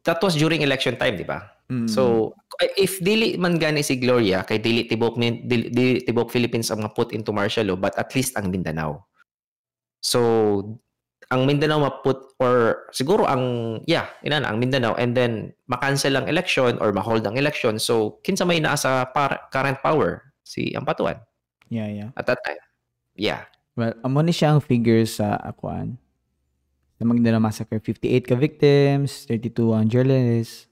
That 0.04 0.20
was 0.20 0.34
during 0.34 0.64
election 0.64 0.96
time, 0.96 1.16
di 1.16 1.24
ba? 1.28 1.44
Mm. 1.70 1.86
So 1.86 2.34
if 2.76 2.98
dili 2.98 3.38
man 3.38 3.56
gani 3.56 3.80
si 3.80 3.96
Gloria 3.96 4.42
kay 4.42 4.58
dili 4.58 4.84
tibok 4.84 5.14
ni 5.16 5.44
dili, 5.46 5.70
dili 5.70 6.02
tibok 6.02 6.28
Philippines 6.28 6.68
ang 6.68 6.82
maput 6.82 7.14
into 7.14 7.30
martial 7.30 7.70
law 7.70 7.78
but 7.78 7.94
at 7.94 8.10
least 8.12 8.34
ang 8.34 8.50
Mindanao. 8.50 9.06
So 10.02 10.20
ang 11.28 11.44
Mindanao 11.44 11.84
maput 11.84 12.32
or 12.40 12.88
siguro 12.90 13.28
ang 13.28 13.78
yeah, 13.84 14.08
ina 14.24 14.40
na 14.40 14.48
ang 14.50 14.58
Mindanao 14.58 14.96
and 14.96 15.12
then 15.12 15.52
makancel 15.68 16.16
ang 16.16 16.26
election 16.26 16.80
or 16.80 16.90
ma-hold 16.90 17.22
ang 17.28 17.36
election. 17.36 17.76
So 17.76 18.18
kinsa 18.24 18.48
may 18.48 18.58
naa 18.58 18.80
sa 18.80 19.04
par- 19.06 19.52
current 19.52 19.78
power 19.84 20.32
si 20.42 20.72
Ampatuan 20.72 21.20
yeah, 21.68 21.86
yeah. 21.86 22.08
at 22.16 22.26
that 22.26 22.40
time. 22.42 22.58
Yeah. 23.14 23.46
Well, 23.78 23.94
amo 24.02 24.20
ni 24.24 24.34
siya 24.34 24.56
ang 24.56 24.64
figures 24.64 25.22
sa 25.22 25.38
akuan. 25.38 26.00
Sa 26.98 27.08
Maguindanao 27.08 27.40
Massacre, 27.40 27.80
58 27.80 28.28
ka 28.28 28.36
victims, 28.36 29.24
32 29.24 29.72
ang 29.72 29.86
journalists. 29.88 30.68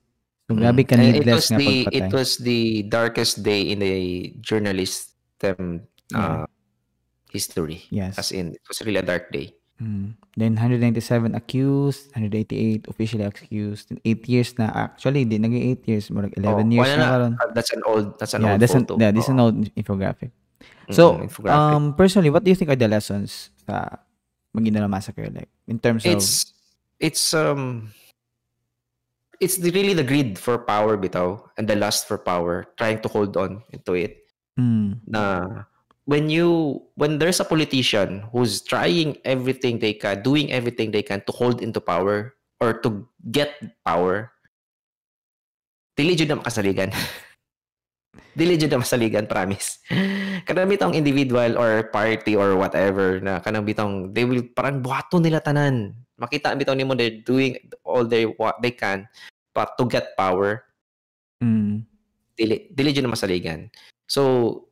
So, 0.49 0.57
grabe 0.57 0.85
ka 0.85 0.97
it 0.97 1.21
needless 1.21 1.49
was 1.49 1.51
nga 1.53 1.61
the 1.61 1.73
pagpatay. 1.85 1.97
it 1.97 2.09
was 2.13 2.31
the 2.41 2.63
darkest 2.89 3.45
day 3.45 3.69
in 3.69 3.85
the 3.85 4.33
journalism 4.41 5.85
uh, 6.17 6.49
history. 7.29 7.85
yes. 7.93 8.17
As 8.17 8.33
in, 8.33 8.57
it 8.57 8.65
was 8.65 8.81
really 8.81 9.01
a 9.01 9.05
dark 9.05 9.29
day. 9.29 9.53
Mm. 9.79 10.19
Then 10.35 10.59
197 10.59 11.35
accused, 11.39 12.11
188 12.15 12.87
officially 12.91 13.23
accused. 13.27 13.95
8 14.03 14.27
years 14.27 14.55
na 14.59 14.71
actually 14.75 15.23
di 15.23 15.39
naging 15.39 15.79
8 15.79 15.87
years, 15.87 16.05
murag 16.11 16.35
11 16.35 16.67
Oh, 16.67 16.75
years 16.75 16.91
na 16.95 16.99
na. 16.99 17.07
karon. 17.11 17.33
Uh, 17.39 17.51
that's 17.55 17.71
an 17.71 17.83
old 17.87 18.07
that's 18.19 18.35
an 18.35 18.43
Yeah, 18.43 18.55
old 18.55 18.61
that's 18.63 18.75
an, 18.75 18.83
photo. 18.87 18.99
yeah, 18.99 19.11
this 19.15 19.27
is 19.27 19.31
an 19.31 19.39
Oo. 19.39 19.45
old 19.51 19.57
infographic. 19.79 20.31
So, 20.91 21.15
Mm-mm, 21.15 21.31
infographic. 21.31 21.55
um 21.55 21.85
personally, 21.95 22.31
what 22.31 22.43
do 22.43 22.51
you 22.51 22.59
think 22.59 22.71
are 22.75 22.79
the 22.79 22.91
lessons 22.91 23.55
sa 23.67 24.03
Maguindanao 24.57 24.91
massacre 24.91 25.31
like 25.31 25.51
in 25.71 25.79
terms 25.79 26.03
of 26.09 26.17
it's 26.19 26.51
it's 26.99 27.31
um 27.37 27.93
it's 29.39 29.61
the, 29.63 29.71
really 29.71 29.95
the 29.95 30.03
greed 30.03 30.35
for 30.39 30.59
power 30.59 30.99
bitaw 30.99 31.39
and 31.55 31.69
the 31.71 31.77
lust 31.79 32.09
for 32.11 32.19
power 32.19 32.67
trying 32.75 32.99
to 32.99 33.07
hold 33.07 33.37
on 33.39 33.63
into 33.71 33.95
it 33.95 34.27
mm, 34.59 34.99
na 35.07 35.47
when 36.09 36.33
you 36.33 36.81
when 36.97 37.21
there's 37.21 37.37
a 37.37 37.45
politician 37.45 38.25
who's 38.33 38.65
trying 38.65 39.21
everything 39.29 39.77
they 39.77 39.93
can 39.93 40.25
doing 40.25 40.49
everything 40.49 40.89
they 40.89 41.05
can 41.05 41.21
to 41.29 41.33
hold 41.37 41.61
into 41.61 41.85
power 41.85 42.33
or 42.65 42.81
to 42.81 43.05
get 43.29 43.61
power 43.85 44.33
dili 45.93 46.17
jud 46.17 46.33
na 46.33 46.41
makasaligan 46.41 46.89
dili 48.39 48.57
jud 48.57 48.73
na 48.73 48.81
masaligan 48.81 49.29
promise. 49.29 49.85
Kanang 50.49 50.73
bitong 50.73 50.97
individual 50.97 51.61
or 51.61 51.93
party 51.93 52.33
or 52.33 52.57
whatever 52.57 53.21
na 53.21 53.45
kanang 53.45 53.69
bitong 53.69 54.17
they 54.17 54.25
will 54.25 54.41
parang 54.57 54.81
buhaton 54.81 55.21
nila 55.21 55.45
tanan. 55.45 55.93
Makita 56.17 56.57
bitaw 56.57 56.73
nimo 56.73 56.97
they're 56.97 57.21
doing 57.21 57.61
all 57.85 58.09
they 58.09 58.25
what 58.25 58.57
they 58.65 58.73
can 58.73 59.05
but 59.53 59.77
to 59.77 59.85
get 59.85 60.17
power. 60.17 60.65
Mm, 61.45 61.85
dili 62.33 62.73
dili 62.73 62.97
jud 62.97 63.05
na 63.05 63.13
masaligan. 63.13 63.69
So 64.09 64.65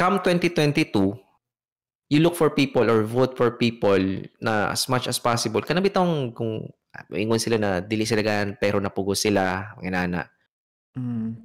come 0.00 0.16
2022 0.24 1.12
you 2.08 2.18
look 2.24 2.32
for 2.32 2.48
people 2.48 2.88
or 2.88 3.04
vote 3.04 3.36
for 3.36 3.60
people 3.60 4.00
na 4.40 4.72
as 4.72 4.88
much 4.88 5.04
as 5.04 5.20
possible 5.20 5.60
kana 5.60 5.84
bitong 5.84 6.32
kung 6.32 6.64
ah, 6.96 7.04
ingon 7.12 7.36
sila 7.36 7.60
na 7.60 7.70
dili 7.84 8.08
sila 8.08 8.24
gan 8.24 8.56
pero 8.56 8.80
napugos 8.80 9.20
sila 9.20 9.76
mga 9.76 9.92
nana. 9.92 10.24
mm, 10.96 11.36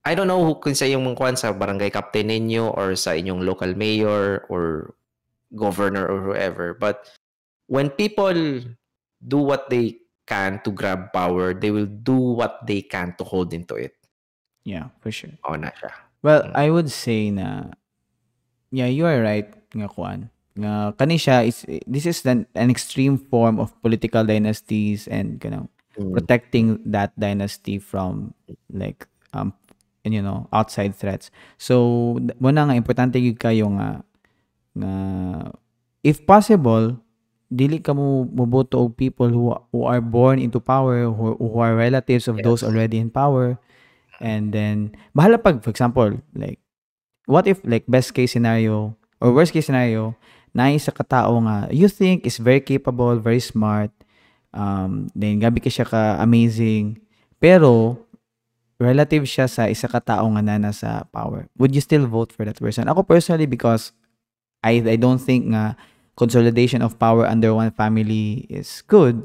I 0.00 0.16
don't 0.16 0.32
know 0.32 0.40
who 0.40 0.56
kung 0.56 0.72
sa 0.72 0.88
iyong 0.88 1.04
mangkuan 1.04 1.36
sa 1.36 1.52
barangay 1.52 1.92
captain 1.92 2.32
ninyo 2.32 2.72
or 2.72 2.96
sa 2.96 3.12
inyong 3.12 3.44
local 3.44 3.76
mayor 3.76 4.48
or 4.48 4.96
governor 5.52 6.08
or 6.08 6.32
whoever 6.32 6.72
but 6.72 7.12
when 7.68 7.92
people 7.92 8.64
do 9.20 9.38
what 9.38 9.68
they 9.68 10.00
can 10.24 10.58
to 10.64 10.72
grab 10.72 11.12
power 11.12 11.52
they 11.52 11.68
will 11.68 11.86
do 11.86 12.16
what 12.16 12.64
they 12.64 12.80
can 12.80 13.12
to 13.20 13.22
hold 13.22 13.52
into 13.52 13.76
it. 13.76 13.92
yeah, 14.64 14.88
for 15.04 15.12
sure. 15.12 15.32
Oh 15.44 15.56
na 15.56 15.68
siya. 15.76 16.09
Well, 16.20 16.44
Mm. 16.44 16.52
I 16.54 16.66
would 16.68 16.90
say 16.92 17.30
na 17.32 17.72
yeah, 18.70 18.86
you 18.86 19.04
are 19.08 19.20
right 19.20 19.48
nga 19.72 19.88
kuan. 19.88 20.28
nga 20.58 20.92
kani 20.98 21.16
siya 21.16 21.46
is 21.46 21.62
this 21.86 22.04
is 22.04 22.20
an, 22.26 22.44
an 22.58 22.68
extreme 22.68 23.16
form 23.16 23.56
of 23.62 23.70
political 23.80 24.26
dynasties 24.26 25.06
and 25.08 25.38
you 25.40 25.50
know 25.50 25.66
Mm. 25.98 26.14
protecting 26.14 26.78
that 26.86 27.10
dynasty 27.18 27.78
from 27.78 28.30
like 28.70 29.06
um 29.34 29.50
and, 30.02 30.14
you 30.14 30.22
know 30.22 30.46
outside 30.54 30.94
threats 30.94 31.28
so 31.58 32.14
muna 32.38 32.66
nga 32.66 32.78
importante 32.78 33.18
gyud 33.18 33.38
kayo 33.42 33.66
nga 33.74 34.00
nga 34.78 34.92
if 36.02 36.22
possible 36.24 36.94
dili 37.50 37.82
ka 37.82 37.90
mo 37.90 38.22
moboto 38.26 38.78
og 38.86 38.94
people 38.94 39.28
who 39.30 39.50
who 39.74 39.82
are 39.86 40.00
born 40.02 40.38
into 40.38 40.62
power 40.62 41.10
who, 41.10 41.34
who 41.38 41.58
are 41.58 41.74
relatives 41.74 42.30
of 42.30 42.38
those 42.46 42.62
Yes. 42.62 42.68
already 42.70 42.98
in 43.02 43.10
power 43.10 43.58
and 44.20 44.52
then 44.52 44.92
bahala 45.16 45.40
pag 45.40 45.64
for 45.64 45.72
example 45.72 46.12
like 46.36 46.60
what 47.26 47.48
if 47.48 47.58
like 47.64 47.88
best 47.88 48.12
case 48.12 48.32
scenario 48.36 48.94
or 49.18 49.32
worst 49.32 49.52
case 49.52 49.66
scenario 49.66 50.14
na 50.52 50.70
isa 50.70 50.92
ka 50.92 51.02
tao 51.02 51.40
nga 51.42 51.66
you 51.72 51.88
think 51.88 52.22
is 52.28 52.38
very 52.38 52.60
capable 52.60 53.16
very 53.16 53.40
smart 53.40 53.90
um 54.52 55.08
then 55.16 55.40
gabi 55.40 55.58
ka 55.58 55.72
siya 55.72 55.88
ka 55.88 56.20
amazing 56.20 57.00
pero 57.40 57.96
relative 58.80 59.28
siya 59.28 59.44
sa 59.44 59.68
isa 59.68 59.84
ka 59.86 60.00
tao 60.00 60.24
nga 60.32 60.42
nana 60.42 60.72
sa 60.72 61.04
power. 61.12 61.46
Would 61.60 61.76
you 61.76 61.84
still 61.84 62.08
vote 62.08 62.32
for 62.32 62.48
that 62.48 62.56
person? 62.56 62.88
Ako 62.88 63.04
personally 63.04 63.44
because 63.44 63.92
I 64.64 64.80
I 64.80 64.96
don't 64.96 65.20
think 65.20 65.52
nga 65.52 65.76
consolidation 66.16 66.80
of 66.80 66.96
power 66.96 67.28
under 67.28 67.52
one 67.52 67.70
family 67.76 68.48
is 68.48 68.80
good 68.88 69.20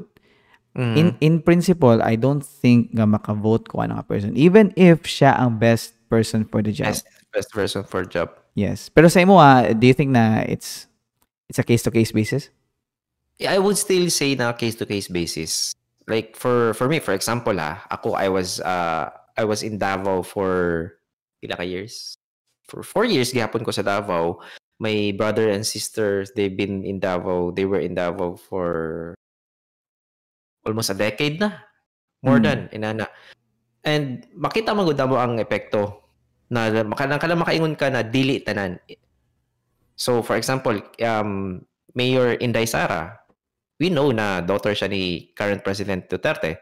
Mm. 0.76 0.94
in 0.96 1.06
in 1.24 1.34
principle 1.40 2.04
I 2.04 2.20
don't 2.20 2.44
think 2.44 2.92
nga 2.92 3.08
maka-vote 3.08 3.72
ko 3.72 3.80
ano 3.80 3.96
nga 3.96 4.04
person 4.04 4.36
even 4.36 4.76
if 4.76 5.08
siya 5.08 5.32
ang 5.40 5.56
best 5.56 5.96
person 6.12 6.44
for 6.44 6.60
the 6.60 6.68
job 6.68 6.92
best 6.92 7.08
best 7.32 7.50
person 7.56 7.80
for 7.80 8.04
job. 8.04 8.28
yes 8.52 8.92
pero 8.92 9.08
sa 9.08 9.24
imo 9.24 9.40
ah, 9.40 9.72
do 9.72 9.88
you 9.88 9.96
think 9.96 10.12
na 10.12 10.44
it's 10.44 10.84
it's 11.48 11.56
a 11.56 11.64
case 11.64 11.80
to 11.80 11.88
case 11.88 12.12
basis 12.12 12.52
Yeah, 13.36 13.52
I 13.52 13.60
would 13.60 13.76
still 13.76 14.08
say 14.08 14.32
na 14.34 14.52
case 14.56 14.76
to 14.80 14.88
case 14.88 15.08
basis. 15.12 15.76
Like 16.08 16.36
for 16.36 16.72
for 16.72 16.88
me, 16.88 17.04
for 17.04 17.12
example, 17.12 17.52
ah, 17.60 17.84
ako 17.92 18.16
I 18.16 18.32
was 18.32 18.64
uh 18.64 19.12
I 19.36 19.44
was 19.44 19.60
in 19.60 19.76
Davao 19.76 20.24
for 20.24 20.96
pila 21.44 21.60
ka 21.60 21.64
years. 21.66 22.16
For 22.64 22.80
four 22.80 23.04
years 23.04 23.36
gihapon 23.36 23.60
ko 23.60 23.76
sa 23.76 23.84
Davao. 23.84 24.40
My 24.80 25.12
brother 25.16 25.48
and 25.48 25.64
sister, 25.68 26.24
they've 26.36 26.52
been 26.52 26.84
in 26.84 27.00
Davao. 27.00 27.52
They 27.52 27.64
were 27.68 27.80
in 27.80 27.96
Davao 27.96 28.36
for 28.40 29.12
almost 30.66 30.90
a 30.90 30.98
decade 30.98 31.38
na. 31.38 31.62
More 32.26 32.42
Mm. 32.42 32.44
than 32.44 32.60
inana. 32.74 33.06
And 33.86 34.26
makita 34.34 34.74
man 34.74 34.82
gud 34.82 34.98
mo 35.06 35.14
ang 35.14 35.38
epekto 35.38 36.02
na 36.50 36.82
makalang 36.82 37.22
kala 37.22 37.38
makaingon 37.38 37.78
ka 37.78 37.86
na 37.86 38.02
dili 38.02 38.42
tanan. 38.42 38.82
So 39.94 40.26
for 40.26 40.34
example, 40.34 40.74
um 41.06 41.62
Mayor 41.94 42.34
Inday 42.42 42.66
Sara, 42.66 43.14
we 43.78 43.88
know 43.88 44.10
na 44.10 44.42
daughter 44.42 44.74
siya 44.74 44.90
ni 44.90 45.32
current 45.38 45.62
President 45.62 46.10
Duterte. 46.10 46.60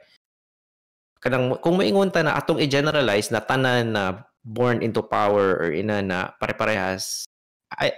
Kanang 1.19 1.57
kung 1.65 1.81
maingon 1.81 2.13
ta 2.13 2.21
na 2.21 2.37
atong 2.37 2.61
i-generalize 2.61 3.33
na 3.33 3.41
tanan 3.41 3.97
na 3.97 4.05
born 4.45 4.85
into 4.85 5.01
power 5.01 5.57
or 5.65 5.73
ina 5.73 6.05
na 6.05 6.31
pare-parehas, 6.37 7.25
I, 7.73 7.97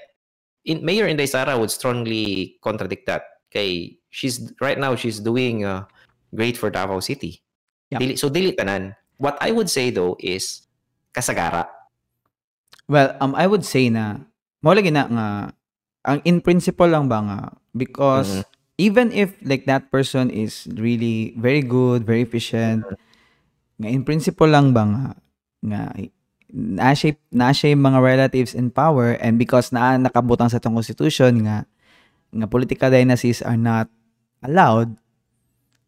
in, 0.63 0.87
Mayor 0.87 1.11
Inday 1.11 1.27
Sara 1.27 1.59
would 1.59 1.75
strongly 1.75 2.57
contradict 2.63 3.11
that. 3.11 3.27
Kay 3.51 3.99
she's 4.11 4.55
right 4.63 4.79
now 4.79 4.95
she's 4.95 5.19
doing 5.19 5.67
uh, 5.67 5.87
great 6.37 6.61
for 6.61 6.69
Davao 6.69 7.01
City. 7.01 7.41
Yep. 7.91 7.99
Dili, 8.05 8.13
so 8.21 8.29
dili 8.29 8.53
tanan. 8.53 8.93
What 9.17 9.41
I 9.41 9.51
would 9.51 9.73
say 9.73 9.89
though 9.89 10.21
is 10.21 10.69
kasagara. 11.17 11.65
Well, 12.87 13.17
um, 13.19 13.33
I 13.33 13.49
would 13.49 13.65
say 13.65 13.89
na, 13.89 14.21
mo 14.61 14.77
lagi 14.77 14.93
na 14.93 15.09
nga, 15.09 15.29
ang 16.07 16.21
in 16.23 16.45
principle 16.45 16.87
lang 16.87 17.09
ba 17.09 17.19
nga, 17.25 17.41
because 17.73 18.45
Mhm. 18.45 18.45
even 18.77 19.07
if 19.11 19.35
like 19.43 19.65
that 19.65 19.89
person 19.89 20.29
is 20.29 20.69
really 20.77 21.33
very 21.41 21.65
good, 21.65 22.05
very 22.05 22.23
efficient, 22.23 22.85
nga 23.81 23.89
in 23.89 24.05
principle 24.05 24.47
lang 24.47 24.71
ba 24.77 24.85
nga, 24.87 25.05
nga, 25.65 25.83
na 26.53 26.95
siya, 26.95 27.19
na 27.35 27.51
siya 27.51 27.75
yung 27.75 27.83
mga 27.83 27.99
relatives 28.05 28.55
in 28.55 28.71
power 28.71 29.19
and 29.19 29.35
because 29.41 29.75
na 29.75 29.99
nakabutang 29.99 30.47
sa 30.47 30.63
itong 30.63 30.79
constitution 30.79 31.43
nga, 31.43 31.67
nga 32.31 32.47
political 32.47 32.93
dynasties 32.93 33.43
are 33.43 33.59
not 33.59 33.91
allowed, 34.47 34.95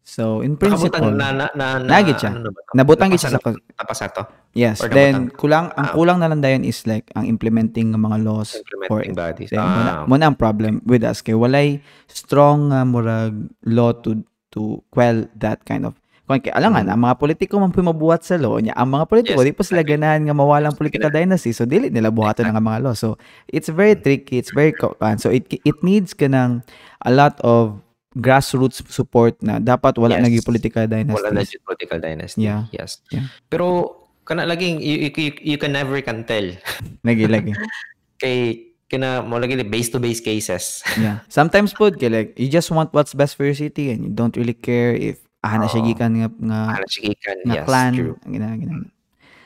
so 0.01 0.41
in 0.41 0.55
principle, 0.55 0.89
Nakabutang 0.89 1.15
na 1.15 1.27
na 1.31 1.45
na, 1.53 1.65
na 1.77 1.89
Nagit 1.97 2.17
siya. 2.17 2.31
Ano 2.33 2.49
na 2.49 2.59
nabutang 2.75 3.09
gid 3.09 3.21
siya 3.21 3.35
sa 3.35 3.41
napasan 3.77 4.09
to. 4.11 4.23
Yes, 4.51 4.81
Or 4.81 4.89
then 4.89 5.29
kulang 5.31 5.69
ang 5.73 5.87
Ah. 5.89 5.93
kulang 5.93 6.17
na 6.17 6.25
lang 6.25 6.41
dayon 6.41 6.65
is 6.65 6.81
like 6.83 7.05
ang 7.13 7.23
implementing 7.23 7.89
ng 7.89 8.01
mga 8.01 8.17
laws 8.19 8.57
Implementing 8.57 9.13
bodies. 9.13 9.49
then 9.49 9.61
muna, 9.61 9.91
Ah, 9.91 10.03
muna 10.03 10.23
ang 10.25 10.35
problem 10.35 10.81
with 10.83 11.01
us 11.01 11.19
kay 11.19 11.33
walay 11.33 11.77
strong 12.05 12.69
nga 12.69 12.81
murag 12.81 13.33
law 13.63 13.93
to 13.93 14.17
to 14.49 14.81
quell 14.89 15.29
that 15.33 15.61
kind 15.63 15.85
of 15.85 15.93
kung 16.25 16.41
kay 16.41 16.53
alangan 16.53 16.85
Mm. 16.85 16.93
ang 16.93 17.01
mga 17.05 17.15
politiko 17.17 17.57
man 17.57 17.69
puy 17.69 17.81
mabuhat 17.81 18.21
sa 18.21 18.37
law 18.37 18.57
niya 18.57 18.73
ang 18.73 18.89
mga 18.89 19.05
politiko 19.05 19.41
Yes, 19.41 19.45
di 19.45 19.53
pa 19.53 19.61
sila 19.61 19.81
exactly. 19.81 19.93
ganahan 19.97 20.21
nga 20.25 20.33
mawalang 20.33 20.73
political 20.73 21.09
dynasty 21.09 21.49
so 21.49 21.65
dili 21.65 21.89
nila 21.89 22.09
buhaton 22.09 22.49
ng 22.49 22.57
mga 22.59 22.79
law 22.81 22.93
so 22.93 23.17
it's 23.45 23.69
very 23.69 23.93
tricky 23.93 24.37
it's 24.37 24.53
very 24.53 24.69
uh, 24.77 25.17
so 25.17 25.29
it 25.29 25.45
it 25.49 25.77
needs 25.81 26.13
kanang 26.13 26.61
a 27.01 27.09
lot 27.09 27.33
of 27.41 27.81
grassroots 28.17 28.81
support 28.89 29.37
na 29.45 29.61
dapat 29.61 29.97
wala 30.01 30.17
Yes. 30.17 30.23
naging 30.25 30.45
political 30.45 30.83
wala 30.85 30.93
dynasties 30.97 31.33
legit 31.37 31.61
political 31.65 31.97
dynasty. 32.01 32.41
Yeah. 32.41 32.65
Yes. 32.73 33.01
Yeah. 33.13 33.29
Pero 33.49 33.95
kana 34.25 34.45
laging 34.49 34.81
you, 34.81 35.09
you, 35.13 35.31
you 35.41 35.57
can 35.61 35.73
never 35.73 35.97
can 36.01 36.25
tell 36.25 36.45
lagi 37.07 37.25
lagi 37.29 37.53
kay 38.21 38.69
kana 38.89 39.21
mo 39.21 39.37
lagi 39.37 39.57
base 39.61 39.93
to 39.93 40.01
base 40.01 40.21
cases. 40.21 40.81
Yeah. 40.97 41.21
Sometimes 41.29 41.77
po, 41.77 41.93
kay 41.93 42.09
like, 42.09 42.29
you 42.41 42.49
just 42.49 42.73
want 42.73 42.89
what's 42.97 43.13
best 43.13 43.37
for 43.37 43.45
your 43.45 43.57
city 43.57 43.93
and 43.93 44.01
you 44.09 44.11
don't 44.13 44.33
really 44.33 44.57
care 44.57 44.97
if 44.97 45.21
ah, 45.45 45.55
na 45.61 45.69
siya 45.69 45.85
gikan 45.85 46.17
nga, 46.19 46.27
nga, 46.33 46.59
Ana 46.81 46.87
sigikan, 46.89 47.37
nga 47.45 47.55
yes, 47.61 47.65
clan. 47.69 47.91
true. 47.93 48.15
Gina, 48.25 48.49
gina. 48.57 48.73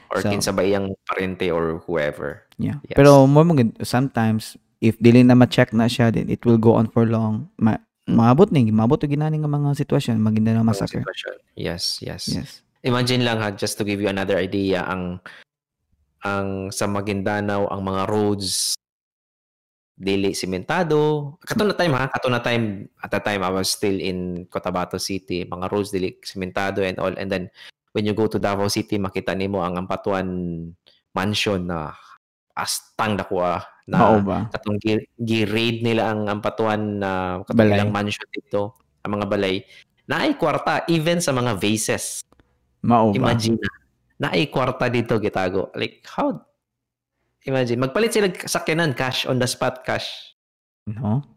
Or 0.09 0.23
So- 0.23 0.31
kinsa 0.31 0.55
ba 0.55 0.63
iyang 0.63 0.95
parente 1.05 1.51
or 1.51 1.83
whoever. 1.83 2.47
Yeah. 2.55 2.79
Yes. 2.87 2.95
Pero 2.95 3.27
mo 3.27 3.43
sometimes, 3.83 4.55
if 4.79 4.95
dili 5.03 5.21
na 5.27 5.35
ma-check 5.35 5.75
na 5.75 5.85
siya, 5.91 6.09
then 6.15 6.31
it 6.31 6.47
will 6.47 6.57
go 6.57 6.79
on 6.79 6.87
for 6.87 7.03
long. 7.03 7.51
Ma. 7.59 7.75
Maabot 8.09 8.51
ni, 8.51 8.67
maabot 8.69 8.99
og 8.99 9.11
ginani 9.11 9.39
nga 9.39 9.51
mga 9.51 9.79
sitwasyon, 9.79 10.19
Ang 10.19 10.65
massacre. 10.67 10.99
sitwasyon. 10.99 11.35
Yes, 11.55 11.99
yes. 12.03 12.23
Yes. 12.27 12.49
Imagine 12.83 13.23
lang 13.23 13.39
ha, 13.39 13.55
just 13.55 13.79
to 13.79 13.87
give 13.87 14.03
you 14.03 14.11
another 14.11 14.35
idea, 14.35 14.83
ang 14.83 15.23
ang 16.23 16.71
sa 16.71 16.87
Maguindanao, 16.87 17.67
ang 17.71 17.81
mga 17.83 18.03
roads 18.07 18.75
dili 19.93 20.35
simentado. 20.35 21.35
Kato 21.39 21.63
na 21.63 21.75
time 21.77 21.93
ha, 21.95 22.11
kato 22.11 22.27
na 22.27 22.43
time 22.43 22.91
at 22.99 23.11
that 23.13 23.23
time 23.23 23.39
I 23.45 23.51
was 23.53 23.71
still 23.71 23.95
in 23.95 24.47
Cotabato 24.51 24.99
City, 24.99 25.47
mga 25.47 25.71
roads 25.71 25.95
dili 25.95 26.19
simentado 26.23 26.83
and 26.83 26.99
all 26.99 27.13
and 27.15 27.31
then 27.31 27.47
when 27.95 28.03
you 28.03 28.11
go 28.11 28.27
to 28.27 28.41
Davao 28.41 28.67
City 28.67 28.99
makita 28.99 29.31
nimo 29.37 29.63
ang 29.63 29.79
Ampatuan 29.79 30.27
mansion 31.13 31.69
na 31.69 31.93
astang 32.53 33.17
nakuha 33.17 33.65
Mao 33.83 34.15
na 34.15 34.23
ba? 34.23 34.39
katong 34.47 34.77
gi- 34.79 35.09
gi-raid 35.17 35.83
nila 35.83 36.13
ang 36.13 36.29
Ampatuan 36.29 37.01
na 37.01 37.11
Balay. 37.45 37.75
ilang 37.75 37.91
mansion 37.91 38.23
dito, 38.31 38.79
ang 39.03 39.19
mga 39.19 39.27
balay. 39.27 39.59
Naay 40.07 40.35
kwarta 40.35 40.87
even 40.87 41.19
sa 41.19 41.31
mga 41.31 41.57
vases. 41.57 42.23
Mao 42.79 43.11
ba? 43.11 43.17
Imagine 43.17 43.59
na 44.15 44.31
ay 44.31 44.47
kwarta 44.47 44.87
dito 44.87 45.19
gitago. 45.19 45.67
Like 45.75 46.05
how 46.07 46.39
Imagine 47.43 47.75
magpalit 47.81 48.15
sila 48.15 48.31
sa 48.47 48.63
sakyanan 48.63 48.95
cash 48.95 49.27
on 49.27 49.35
the 49.35 49.43
spot 49.43 49.83
cash. 49.83 50.07
No? 50.87 51.27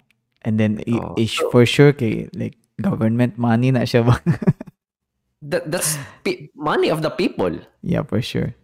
And 0.47 0.55
then, 0.55 0.79
i- 0.87 0.95
Oo. 0.95 1.19
is 1.19 1.35
for 1.51 1.67
sure 1.67 1.91
kay, 1.91 2.31
like, 2.31 2.55
government 2.79 3.35
money 3.35 3.75
na 3.75 3.83
siya 3.83 4.07
ba? 4.07 4.15
That 5.43 5.67
that's 5.67 5.99
money 6.55 6.95
of 6.95 7.03
the 7.03 7.11
people. 7.11 7.59
yeah, 7.83 8.07
for 8.07 8.23
sure. 8.23 8.55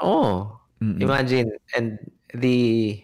Oh, 0.00 0.56
Mm-mm. 0.82 1.00
imagine 1.00 1.48
and 1.74 1.98
the 2.34 3.00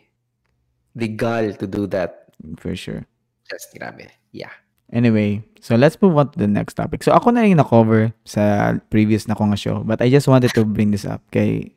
the 0.97 1.09
gall 1.09 1.53
to 1.57 1.67
do 1.67 1.89
that. 1.89 2.29
For 2.61 2.77
sure. 2.77 3.09
Just 3.49 3.73
grabe. 3.73 4.13
Yeah. 4.33 4.53
Anyway, 4.93 5.41
so 5.61 5.73
let's 5.73 5.97
move 6.05 6.17
on 6.21 6.29
to 6.33 6.39
the 6.39 6.51
next 6.51 6.77
topic. 6.77 7.01
So 7.01 7.17
ako 7.17 7.33
na 7.33 7.49
yung 7.49 7.57
na-cover 7.57 8.13
sa 8.29 8.77
previous 8.93 9.25
na 9.25 9.33
ko 9.33 9.49
nga 9.49 9.57
show, 9.57 9.81
but 9.81 10.05
I 10.05 10.13
just 10.13 10.29
wanted 10.29 10.53
to 10.53 10.69
bring 10.69 10.93
this 10.93 11.09
up 11.09 11.25
kay 11.33 11.73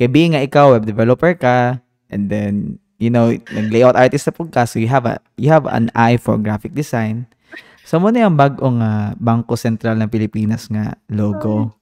kay 0.00 0.08
being 0.08 0.32
nga 0.32 0.40
ikaw 0.40 0.72
web 0.72 0.88
developer 0.88 1.36
ka 1.36 1.76
and 2.08 2.32
then 2.32 2.80
you 2.98 3.10
know, 3.14 3.30
nag-layout 3.54 3.94
artist 3.94 4.26
na 4.26 4.34
pud 4.34 4.50
ka, 4.50 4.66
so 4.66 4.82
you 4.82 4.90
have 4.90 5.06
a 5.06 5.22
you 5.38 5.48
have 5.48 5.64
an 5.70 5.88
eye 5.94 6.18
for 6.18 6.34
graphic 6.36 6.74
design. 6.74 7.30
So 7.86 7.96
mo 7.96 8.12
na 8.12 8.26
yung 8.26 8.36
bagong 8.36 8.82
nga 8.82 9.16
Bangko 9.16 9.56
Sentral 9.56 9.96
ng 9.96 10.10
Pilipinas 10.12 10.68
nga 10.68 10.98
logo. 11.08 11.77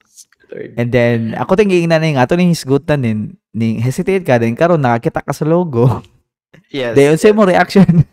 Lord. 0.51 0.71
And 0.79 0.89
then 0.91 1.19
ako 1.35 1.59
tingin 1.59 1.91
na 1.91 1.99
ning 1.99 2.17
ato 2.17 2.35
ning 2.35 2.53
hisgutan 2.53 3.03
din 3.03 3.19
ning 3.51 3.81
hesitate 3.81 4.23
ka 4.23 4.39
din 4.39 4.55
karon 4.55 4.81
nakakita 4.81 5.23
ka 5.23 5.33
sa 5.35 5.45
logo. 5.45 6.03
Yes. 6.73 6.95
Dayon 6.97 7.19
sa 7.19 7.35
mo 7.35 7.45
reaction. 7.45 7.85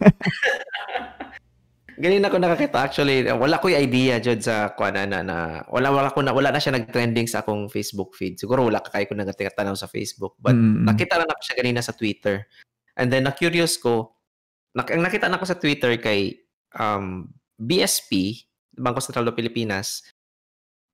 Ganun 1.94 2.26
ako 2.26 2.42
nakakita 2.42 2.82
actually 2.82 3.22
wala 3.30 3.62
ko 3.62 3.70
yung 3.70 3.86
idea 3.86 4.18
jud 4.18 4.42
sa 4.42 4.74
kuan 4.74 4.98
na, 4.98 5.22
na 5.22 5.62
wala 5.70 5.94
wala 5.94 6.10
ko 6.10 6.26
na 6.26 6.34
wala 6.34 6.50
na 6.50 6.58
siya 6.58 6.74
nag-trending 6.74 7.30
sa 7.30 7.46
akong 7.46 7.70
Facebook 7.70 8.18
feed. 8.18 8.42
Siguro 8.42 8.66
wala 8.66 8.82
ka 8.82 8.90
kay 8.90 9.06
ko 9.06 9.14
nagatinatanaw 9.14 9.78
sa 9.78 9.86
Facebook 9.86 10.34
but 10.42 10.58
Mm. 10.58 10.90
nakita 10.90 11.22
lang 11.22 11.30
ako 11.30 11.42
siya 11.46 11.60
ganina 11.62 11.86
sa 11.86 11.94
Twitter. 11.94 12.50
And 12.98 13.14
then 13.14 13.30
na-curious 13.30 13.78
ko 13.78 14.18
nak- 14.74 14.90
ang 14.90 15.06
nakita 15.06 15.30
na 15.30 15.38
ko 15.38 15.46
sa 15.46 15.54
Twitter 15.58 15.94
kay 16.02 16.42
um, 16.74 17.30
BSP, 17.62 18.42
Bangko 18.74 18.98
Sentral 18.98 19.30
ng 19.30 19.38
Pilipinas, 19.38 20.02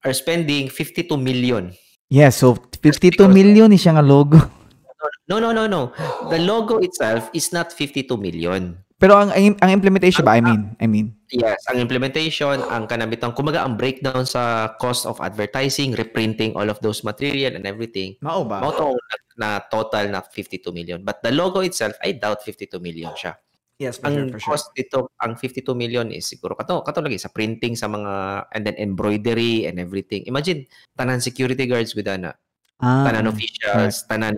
are 0.06 0.16
spending 0.16 0.70
52 0.72 1.18
million. 1.18 1.74
Yeah, 2.10 2.30
so 2.34 2.56
52 2.56 3.16
Because- 3.16 3.34
million 3.34 3.70
is 3.72 3.86
nga 3.86 4.02
logo. 4.02 4.40
No, 5.30 5.38
no, 5.38 5.54
no, 5.54 5.70
no. 5.70 5.94
The 6.28 6.42
logo 6.42 6.82
itself 6.82 7.30
is 7.38 7.54
not 7.54 7.70
52 7.72 8.18
million. 8.18 8.82
Pero 9.00 9.16
ang 9.16 9.32
ang, 9.32 9.56
ang 9.64 9.72
implementation 9.72 10.28
ba, 10.28 10.36
I 10.36 10.44
mean, 10.44 10.76
I 10.76 10.84
mean. 10.84 11.16
Yes, 11.32 11.56
ang 11.72 11.80
implementation, 11.80 12.60
ang 12.68 12.84
kanabitang, 12.84 13.32
kumaga 13.32 13.64
ang 13.64 13.80
breakdown 13.80 14.28
sa 14.28 14.76
cost 14.76 15.08
of 15.08 15.24
advertising, 15.24 15.96
reprinting 15.96 16.52
all 16.60 16.68
of 16.68 16.84
those 16.84 17.00
material 17.08 17.56
and 17.56 17.64
everything. 17.64 18.20
Mao 18.20 18.44
ba? 18.44 18.60
Mao 18.60 18.76
to 18.76 18.92
na, 18.92 19.16
na 19.40 19.50
total 19.72 20.12
na 20.12 20.20
52 20.20 20.76
million. 20.76 21.00
But 21.00 21.24
the 21.24 21.32
logo 21.32 21.64
itself, 21.64 21.96
I 22.04 22.20
doubt 22.20 22.44
52 22.44 22.76
million 22.84 23.16
siya. 23.16 23.40
Yes, 23.80 23.96
ang 24.04 24.28
cost 24.36 24.76
dito, 24.76 25.08
ang 25.18 25.40
52 25.40 25.72
million 25.72 26.12
is 26.12 26.28
siguro 26.28 26.52
kato 26.52 26.84
kato 26.84 27.00
lagi 27.00 27.16
sa 27.16 27.32
printing 27.32 27.80
sa 27.80 27.88
mga 27.88 28.12
and 28.52 28.68
then 28.68 28.76
embroidery 28.76 29.64
and 29.64 29.80
everything. 29.80 30.28
Imagine 30.28 30.68
tanan 30.94 31.24
security 31.24 31.64
guards 31.64 31.96
with 31.96 32.04
ana, 32.06 32.36
Ah, 32.78 33.08
tanan 33.08 33.32
officials, 33.32 34.04
tanan 34.04 34.36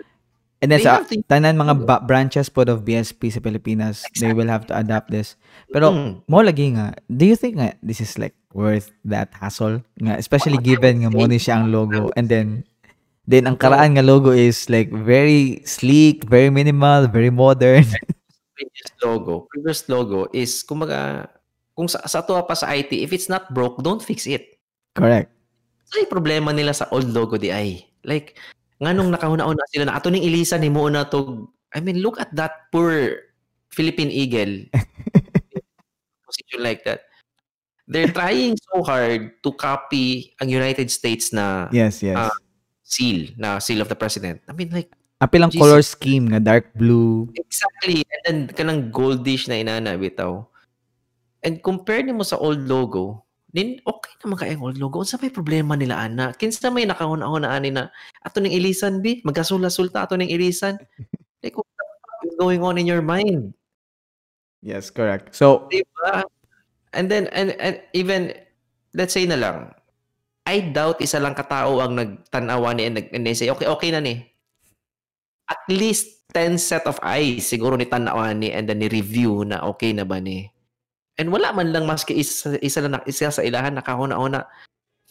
And 0.62 0.70
then 0.70 0.78
sa 0.80 1.02
to- 1.02 1.26
tanan 1.26 1.58
mga 1.58 1.89
ba- 1.89 2.06
branches 2.06 2.46
po 2.46 2.62
of 2.62 2.86
BSP 2.86 3.34
sa 3.34 3.42
Pilipinas, 3.42 4.06
they 4.16 4.30
will 4.30 4.46
have 4.46 4.70
to 4.70 4.78
adapt 4.78 5.10
this. 5.10 5.34
Pero 5.68 5.89
Mm. 5.89 6.22
mo 6.30 6.38
lagi 6.38 6.78
nga, 6.78 6.94
do 7.10 7.26
you 7.26 7.34
think 7.34 7.58
nga 7.58 7.74
this 7.82 7.98
is 7.98 8.22
like 8.22 8.38
worth 8.54 8.94
that 9.02 9.34
hassle? 9.34 9.82
Nga 9.98 10.22
especially 10.22 10.62
given 10.62 11.02
nga 11.02 11.10
mo 11.10 11.26
ni 11.26 11.42
siya 11.42 11.58
ang 11.58 11.74
logo 11.74 12.14
and 12.14 12.30
then 12.30 12.62
then 13.26 13.50
ang 13.50 13.58
karaan 13.58 13.98
nga 13.98 14.06
logo 14.06 14.30
is 14.30 14.70
like 14.70 14.94
very 14.94 15.66
sleek, 15.66 16.30
very 16.30 16.54
minimal, 16.54 17.10
very 17.10 17.34
modern. 17.34 17.89
Previous 18.54 18.89
logo, 19.02 19.34
previous 19.52 19.82
logo 19.89 20.28
is 20.36 20.64
kumaga 20.64 21.30
kung 21.76 21.88
sa, 21.88 22.04
sa 22.06 22.22
tuwa 22.22 22.43
pa 22.45 22.54
sa 22.54 22.70
IT, 22.76 22.91
if 22.93 23.12
it's 23.16 23.32
not 23.32 23.49
broke, 23.56 23.80
don't 23.82 24.04
fix 24.04 24.28
it. 24.28 24.60
Correct. 24.93 25.32
So, 25.88 25.99
yung 25.99 26.12
problema 26.12 26.52
nila 26.52 26.76
sa 26.76 26.88
old 26.91 27.12
logo 27.12 27.36
di 27.36 27.52
ay. 27.52 27.84
Like, 28.04 28.36
nga 28.80 28.91
nung 28.91 29.12
nakahuna-una 29.12 29.64
sila 29.72 29.88
na 29.88 29.95
ato 29.99 30.12
ning 30.12 30.24
ilisa 30.24 30.60
ni 30.60 30.72
mo 30.72 30.88
na 30.88 31.08
to. 31.08 31.47
I 31.72 31.80
mean, 31.80 32.04
look 32.04 32.20
at 32.20 32.32
that 32.36 32.68
poor 32.72 33.16
Philippine 33.72 34.12
Eagle. 34.12 34.68
Position 36.28 36.60
like 36.64 36.84
that. 36.84 37.08
They're 37.88 38.12
trying 38.12 38.56
so 38.72 38.84
hard 38.84 39.43
to 39.43 39.49
copy 39.56 40.32
ang 40.39 40.47
United 40.47 40.88
States 40.91 41.36
na 41.36 41.68
Yes, 41.76 41.99
yes. 42.04 42.16
Ah. 42.16 42.36
seal, 42.84 43.32
na 43.36 43.60
seal 43.60 43.84
of 43.84 43.91
the 43.91 43.99
president. 43.99 44.39
I 44.47 44.56
mean, 44.56 44.72
like, 44.72 44.91
Apil 45.22 45.45
ang 45.45 45.53
Jesus. 45.53 45.61
color 45.61 45.82
scheme 45.86 46.26
nga 46.34 46.41
dark 46.41 46.74
blue. 46.74 47.30
Exactly. 47.38 48.01
And 48.09 48.22
then 48.26 48.38
kanang 48.57 48.89
goldish 48.89 49.45
na 49.45 49.61
inana 49.61 49.93
bitaw. 49.93 50.49
And 51.45 51.61
compare 51.61 52.01
nimo 52.01 52.26
sa 52.26 52.41
old 52.41 52.65
logo, 52.65 53.30
din 53.53 53.78
okay 53.86 54.13
naman 54.26 54.38
kay 54.41 54.49
ang 54.57 54.65
old 54.65 54.82
logo. 54.82 55.05
Unsa 55.05 55.22
may 55.22 55.30
problema 55.30 55.78
nila 55.78 56.01
ana? 56.01 56.34
Kinsa 56.34 56.74
may 56.74 56.89
nakahuna-huna 56.89 57.53
ani 57.53 57.69
na 57.69 57.93
ato 58.26 58.41
ning 58.41 58.55
ilisan 58.55 59.05
bi, 59.05 59.22
magkasula-sulta 59.22 60.09
ato 60.09 60.17
ning 60.17 60.34
ilisan. 60.34 60.82
like 61.45 61.53
what 61.53 61.69
the 61.69 61.86
fuck 62.01 62.22
is 62.26 62.36
going 62.41 62.65
on 62.65 62.82
in 62.82 62.89
your 62.89 63.05
mind? 63.05 63.53
Yes, 64.65 64.89
correct. 64.89 65.38
So, 65.38 65.69
Diba? 65.69 66.26
And 66.97 67.13
then 67.13 67.30
and, 67.30 67.53
and 67.61 67.78
even 67.93 68.34
let's 68.97 69.13
say 69.13 69.30
na 69.30 69.38
lang 69.38 69.69
I 70.49 70.74
doubt 70.74 70.97
isa 70.99 71.22
lang 71.22 71.38
katao 71.38 71.78
ang 71.78 71.93
nagtanawa 71.93 72.74
ni 72.74 72.89
and, 72.89 72.97
and 73.13 73.24
they 73.24 73.38
say 73.38 73.53
okay 73.53 73.69
okay 73.69 73.93
na 73.93 74.01
ni. 74.01 74.30
At 75.52 75.60
least 75.68 76.24
10 76.32 76.56
set 76.56 76.88
of 76.88 76.95
eyes 77.04 77.43
siguro 77.43 77.76
ni 77.76 77.84
tanawa 77.84 78.32
ni 78.32 78.56
and 78.56 78.72
then 78.72 78.80
ni 78.80 78.88
review 78.88 79.43
na 79.43 79.60
okay 79.68 79.91
na 79.91 80.08
ba 80.08 80.24
ni. 80.24 80.47
And 81.20 81.28
wala 81.28 81.52
man 81.52 81.76
lang 81.76 81.84
maski 81.84 82.16
isa, 82.16 82.56
isa 82.64 82.80
lang 82.80 82.95
na- 82.95 83.04
isa 83.04 83.28
sa 83.28 83.43
ilahan 83.43 83.76
nakahuna-una. 83.76 84.47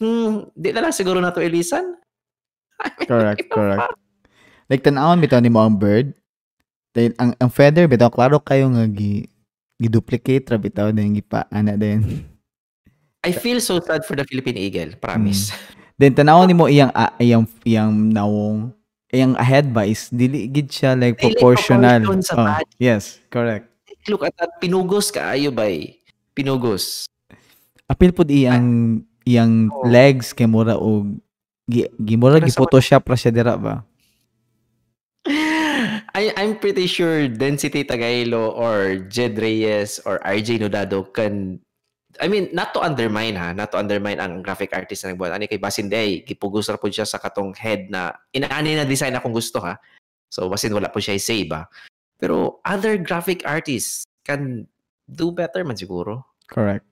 Hmm, 0.00 0.48
di 0.56 0.72
na 0.72 0.88
lang 0.88 0.96
siguro 0.96 1.20
na 1.20 1.28
to 1.28 1.44
ilisan. 1.44 1.92
I 2.80 2.88
mean, 2.96 3.04
Correct, 3.04 3.44
correct. 3.52 3.92
like 4.72 4.80
tanawon 4.80 5.20
bitaw 5.20 5.44
nimo 5.44 5.60
ang 5.60 5.76
bird. 5.76 6.16
Then 6.96 7.12
ang 7.20 7.36
ang 7.36 7.52
feather 7.52 7.84
bitaw 7.84 8.08
klaro 8.08 8.40
kayo 8.40 8.72
nga 8.72 8.88
gi 8.88 9.28
gi-duplicate 9.76 10.48
ra 10.48 10.56
bitaw 10.56 10.88
din 10.88 11.20
gipa 11.20 11.44
ana 11.52 11.76
din. 11.76 12.24
I 13.20 13.36
feel 13.36 13.60
so 13.60 13.76
sad 13.84 14.08
for 14.08 14.16
the 14.16 14.24
Philippine 14.24 14.56
Eagle, 14.56 14.96
promise. 14.96 15.52
Then 16.00 16.16
tanawon 16.16 16.48
nimo 16.48 16.64
iyang 16.64 16.88
ah, 16.96 17.12
iyang 17.20 17.44
iyang 17.68 17.92
nawong 18.08 18.72
iyang 19.10 19.34
ahead 19.34 19.70
ba 19.70 19.82
is 19.82 20.06
dili 20.08 20.46
gid 20.46 20.70
siya 20.70 20.94
like 20.94 21.18
Dili 21.18 21.34
proportional. 21.34 21.98
proportion 22.00 22.22
sa 22.22 22.34
Oh, 22.34 22.46
body. 22.46 22.70
yes, 22.78 23.18
correct. 23.26 23.66
Look 24.06 24.22
at 24.24 24.32
that, 24.38 24.56
pinugos 24.58 25.10
ka 25.10 25.34
ayo 25.34 25.50
bay. 25.50 25.98
Pinugos. 26.32 27.04
Apil 27.84 28.14
pud 28.14 28.30
iyang 28.30 29.02
iyang 29.26 29.68
Oh. 29.68 29.84
legs 29.84 30.30
kay 30.32 30.46
mura 30.46 30.78
og 30.78 31.18
gi, 31.66 31.90
gimura 31.98 32.38
gi 32.38 32.54
photoshop 32.54 33.04
ra 33.04 33.18
siya 33.18 33.34
dira 33.34 33.58
ba? 33.58 33.82
I, 36.14 36.32
I'm 36.36 36.58
pretty 36.58 36.86
sure 36.86 37.28
Density 37.28 37.84
Tagailo 37.84 38.50
or 38.56 38.96
Jed 39.06 39.38
Reyes 39.38 40.00
or 40.06 40.18
RJ 40.20 40.58
Nodado 40.60 41.06
can 41.12 41.60
I 42.20 42.28
mean, 42.28 42.52
not 42.52 42.76
to 42.76 42.84
undermine 42.84 43.32
ha, 43.40 43.56
not 43.56 43.72
to 43.72 43.80
undermine 43.80 44.20
ang 44.20 44.44
graphic 44.44 44.76
artist 44.76 45.08
na 45.08 45.16
nagbuhat. 45.16 45.32
Ani 45.32 45.48
kay 45.48 45.56
Basinday, 45.56 46.20
gipugos 46.20 46.68
ra 46.68 46.76
po 46.76 46.92
siya 46.92 47.08
sa 47.08 47.16
katong 47.16 47.56
head 47.56 47.88
na 47.88 48.12
inaani 48.36 48.76
na 48.76 48.84
design 48.84 49.16
akong 49.16 49.32
gusto 49.32 49.56
ha. 49.64 49.80
So 50.28 50.46
basin 50.52 50.76
wala 50.76 50.92
po 50.92 51.00
siya 51.00 51.16
say 51.16 51.48
ba. 51.48 51.64
Pero 52.20 52.60
other 52.68 53.00
graphic 53.00 53.42
artists 53.48 54.04
can 54.22 54.68
do 55.08 55.32
better 55.32 55.64
man 55.64 55.80
siguro. 55.80 56.36
Correct. 56.44 56.84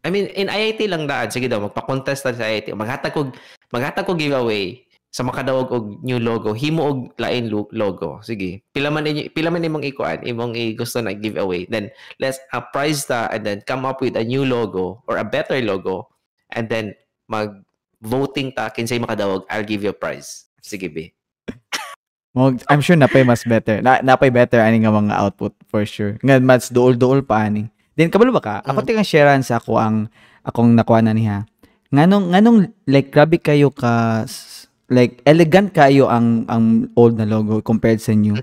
I 0.00 0.08
mean, 0.08 0.32
in 0.32 0.48
IIT 0.48 0.80
lang 0.88 1.04
daan. 1.04 1.28
Sige 1.28 1.44
daw, 1.50 1.60
magpa-contest 1.60 2.24
sa 2.24 2.32
IIT. 2.32 2.72
Maghatag 2.72 3.12
ko, 3.12 3.28
maghatag 3.68 4.08
ko 4.08 4.16
giveaway 4.16 4.80
sa 5.10 5.26
makadawag 5.26 5.66
og 5.68 5.84
new 6.00 6.16
logo. 6.16 6.54
Himo 6.54 6.82
og 6.86 6.98
lain 7.18 7.50
lo- 7.50 7.66
logo. 7.70 8.22
Sige. 8.22 8.62
Pila 8.70 8.88
man 8.88 9.02
ninyo, 9.02 9.26
pila 9.30 9.50
man 9.50 9.60
imong 9.60 9.82
ikuan, 9.82 10.22
imong 10.22 10.54
i 10.54 10.72
gusto 10.72 11.02
na 11.02 11.10
giveaway. 11.12 11.66
Then 11.66 11.90
let's 12.16 12.38
uh, 12.50 12.62
prize 12.62 13.02
ta 13.04 13.26
and 13.28 13.42
then 13.42 13.58
come 13.62 13.82
up 13.82 13.98
with 13.98 14.14
a 14.14 14.22
new 14.22 14.46
logo 14.46 15.02
or 15.04 15.18
a 15.18 15.26
better 15.26 15.58
logo 15.60 16.06
and 16.54 16.70
then 16.70 16.94
mag 17.26 17.50
voting 17.98 18.50
ta 18.50 18.70
kinsay 18.70 18.96
makadawag, 18.96 19.42
I'll 19.46 19.66
give 19.66 19.82
you 19.82 19.90
a 19.90 19.98
prize. 19.98 20.46
Sige 20.62 20.86
be. 20.86 21.10
Mo 22.34 22.54
I'm 22.70 22.78
sure 22.78 22.94
napay 22.94 23.26
mas 23.26 23.42
better. 23.42 23.82
Na, 23.82 23.98
napay 23.98 24.30
better 24.30 24.62
ani 24.62 24.78
nga 24.78 24.94
mga 24.94 25.18
output 25.18 25.52
for 25.66 25.82
sure. 25.82 26.14
Nga 26.22 26.38
mas 26.38 26.70
duol-duol 26.70 27.26
pa 27.26 27.42
ani. 27.44 27.66
Then 27.98 28.08
kabalo 28.08 28.30
ba 28.30 28.38
ka? 28.40 28.54
Ako 28.62 28.80
Mm. 28.80 28.86
tingang 28.86 29.10
sharean 29.10 29.42
sa 29.42 29.58
ako 29.58 29.74
ang 29.74 30.06
akong 30.46 30.70
nakuha 30.72 31.02
na 31.02 31.10
niya. 31.10 31.50
Nganong 31.90 32.30
nganong 32.30 32.58
like 32.86 33.10
grabe 33.10 33.42
kayo 33.42 33.74
ka 33.74 34.22
s- 34.24 34.69
like 34.90 35.22
elegant 35.24 35.72
kayo 35.72 36.10
ang 36.10 36.44
ang 36.46 36.90
old 36.94 37.16
na 37.16 37.24
logo 37.24 37.62
compared 37.62 38.02
sa 38.02 38.12
new. 38.12 38.34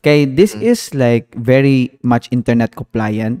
Kay 0.00 0.28
this 0.28 0.52
Mm. 0.52 0.62
is 0.62 0.80
like 0.92 1.32
very 1.32 1.96
much 2.04 2.28
internet 2.28 2.76
compliant. 2.76 3.40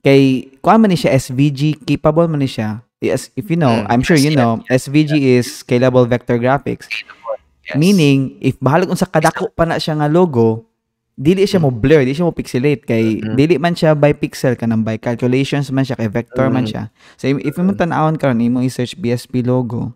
Kay 0.00 0.46
kuha 0.62 0.78
man 0.78 0.88
ni 0.88 0.96
siya 0.96 1.10
SVG 1.12 1.82
capable 1.82 2.30
man 2.30 2.38
ni 2.38 2.48
siya. 2.48 2.80
Yes, 3.02 3.28
if 3.34 3.50
you 3.50 3.58
know, 3.58 3.84
Mm, 3.84 3.90
I'm 3.90 4.00
sure 4.00 4.16
you 4.16 4.32
know, 4.32 4.64
SVG 4.64 5.36
is 5.36 5.60
scalable 5.60 6.06
vector 6.06 6.38
graphics. 6.38 6.88
Yes. 6.88 7.76
Meaning, 7.76 8.38
if 8.40 8.56
bahalag 8.56 8.88
unsa 8.88 9.04
kadako 9.04 9.50
pa 9.50 9.64
na 9.64 9.76
siya 9.76 9.96
nga 9.96 10.08
logo, 10.08 10.64
dili 11.12 11.44
siya 11.44 11.60
mo 11.60 11.68
blur, 11.68 12.00
dili 12.00 12.12
siya 12.12 12.24
mo 12.24 12.32
pixelate 12.32 12.84
kay 12.84 13.20
Mhm. 13.20 13.34
dili 13.34 13.54
man 13.56 13.72
siya 13.72 13.92
by 13.92 14.12
pixel 14.12 14.54
kanang 14.54 14.84
by 14.84 14.96
calculations 14.96 15.68
man 15.68 15.84
siya 15.84 15.96
kay 15.96 16.08
vector 16.08 16.48
man 16.48 16.64
Mhm. 16.64 16.70
siya. 16.70 16.82
So 17.16 17.28
if, 17.28 17.40
if 17.42 17.54
mo 17.56 17.72
tan-awon 17.72 18.16
karon 18.16 18.40
imo 18.40 18.60
i-search 18.60 18.96
BSP 18.96 19.40
logo. 19.42 19.92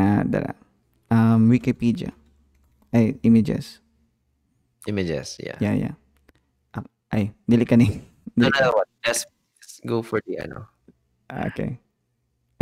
Ah, 0.00 0.24
dara. 0.24 0.56
Um 1.12 1.52
Wikipedia. 1.52 2.16
Ay, 2.88 3.20
images. 3.20 3.84
images, 4.88 5.36
yeah. 5.36 5.60
Yeah, 5.60 5.74
yeah. 5.76 5.94
Ah, 6.72 6.84
ay, 7.12 7.36
dili 7.44 7.68
ka 7.68 7.76
ni. 7.76 7.88
No, 8.38 8.46
Dili 8.46 8.62
no, 8.62 8.70
no, 8.70 8.72
what? 8.78 8.88
Let's, 9.02 9.26
go 9.84 10.06
for 10.06 10.22
the 10.22 10.38
ano. 10.38 10.70
Ah, 11.28 11.50
okay. 11.50 11.82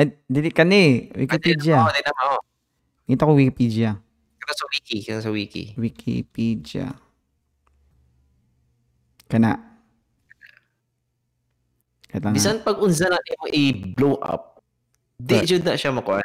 Ay, 0.01 0.17
dili 0.27 0.49
ka 0.51 0.65
ni. 0.65 1.13
Wikipedia. 1.13 1.85
Oh, 1.85 1.93
di 1.93 2.03
na 2.03 2.13
mo. 2.17 2.41
Ito 3.05 3.23
ko 3.29 3.33
Wikipedia. 3.37 4.01
Kaya 4.41 4.55
sa 4.57 4.65
wiki, 4.73 4.97
kaya 5.05 5.21
sa 5.21 5.31
wiki. 5.31 5.77
Wikipedia. 5.77 6.97
Kana. 9.29 9.61
Bisan 12.33 12.65
pag 12.65 12.81
unsa 12.81 13.13
na 13.13 13.21
i-blow 13.53 14.17
up, 14.25 14.65
di 15.21 15.45
jud 15.45 15.63
na 15.69 15.77
siya 15.77 15.93
makuha. 15.93 16.25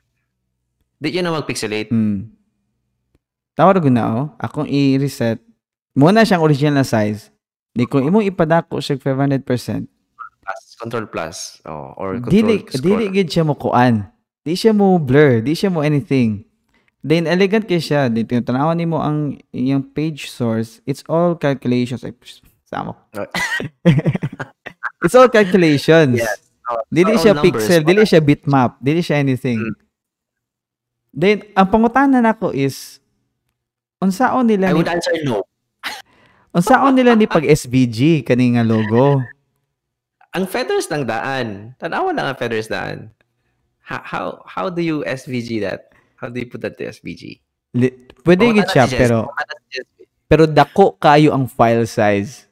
Di 1.04 1.12
yun 1.12 1.28
na 1.28 1.36
mag-pixelate. 1.36 1.92
Hmm. 1.92 2.32
Tawar 3.60 3.84
ko 3.84 3.92
na 3.92 4.04
oh. 4.08 4.26
Akong 4.40 4.72
i-reset. 4.72 5.44
Muna 6.00 6.24
siyang 6.24 6.40
original 6.40 6.80
na 6.80 6.88
size. 6.88 7.28
Di 7.76 7.84
ko 7.84 8.00
imo 8.00 8.24
ipadako 8.24 8.80
siya 8.80 8.96
500%. 8.96 9.44
Plus, 9.44 10.62
control 10.80 11.06
plus. 11.12 11.60
Oh, 11.68 11.92
or 12.00 12.24
control 12.24 12.32
Dili 12.32 12.56
scroll. 12.64 12.80
dili 12.80 13.06
gid 13.12 13.28
siya 13.28 13.44
mo 13.44 13.60
kuan. 13.60 14.08
Di 14.48 14.56
siya 14.56 14.72
mo 14.72 14.96
blur, 14.96 15.44
di 15.44 15.52
siya 15.52 15.68
mo 15.68 15.84
anything. 15.84 16.48
Then 17.04 17.28
elegant 17.28 17.68
kay 17.68 17.84
siya. 17.84 18.08
Then 18.08 18.24
tinatanawan 18.24 18.80
nimo 18.80 19.04
ang 19.04 19.44
iyang 19.52 19.84
page 19.84 20.32
source. 20.32 20.80
It's 20.88 21.04
all 21.12 21.36
calculations. 21.36 22.08
Ay, 22.08 22.16
ko. 22.16 22.96
It's 25.04 25.16
all 25.20 25.28
calculations. 25.28 26.16
Yes. 26.24 26.40
Oh, 26.64 26.80
Dili 26.88 27.20
siya 27.20 27.36
numbers, 27.36 27.68
pixel, 27.68 27.84
dili 27.84 28.08
siya 28.08 28.24
bitmap, 28.24 28.80
dili 28.80 29.04
siya 29.04 29.20
anything. 29.20 29.60
Mm. 29.60 29.76
Then 31.14 31.46
ang 31.54 31.70
pangutanan 31.70 32.26
nako 32.26 32.50
is 32.50 32.98
unsaon 34.02 34.50
nila 34.50 34.74
I 34.74 34.74
ni 34.74 34.82
would 34.82 34.90
answer 34.90 35.14
no. 35.22 35.46
unsaon 36.58 36.98
nila 36.98 37.14
ni 37.14 37.30
pag 37.30 37.46
SVG 37.46 38.26
kani 38.26 38.58
nga 38.58 38.66
logo. 38.66 39.22
Ang 40.34 40.50
feathers 40.50 40.90
ng 40.90 41.06
daan. 41.06 41.78
Tanawa 41.78 42.10
lang 42.10 42.34
ang 42.34 42.38
feathers 42.42 42.66
daan. 42.66 43.14
How, 43.86 44.02
how, 44.02 44.26
how 44.50 44.66
do 44.74 44.82
you 44.82 45.06
SVG 45.06 45.62
that? 45.62 45.94
How 46.18 46.34
do 46.34 46.42
you 46.42 46.50
put 46.50 46.66
that 46.66 46.82
to 46.82 46.90
SVG? 46.90 47.46
Li- 47.78 47.94
pwede 48.26 48.50
gid 48.58 48.70
siya 48.74 48.90
pero 48.90 49.30
pero 50.26 50.50
dako 50.50 50.98
kayo 50.98 51.30
ang 51.30 51.46
file 51.46 51.86
size. 51.86 52.50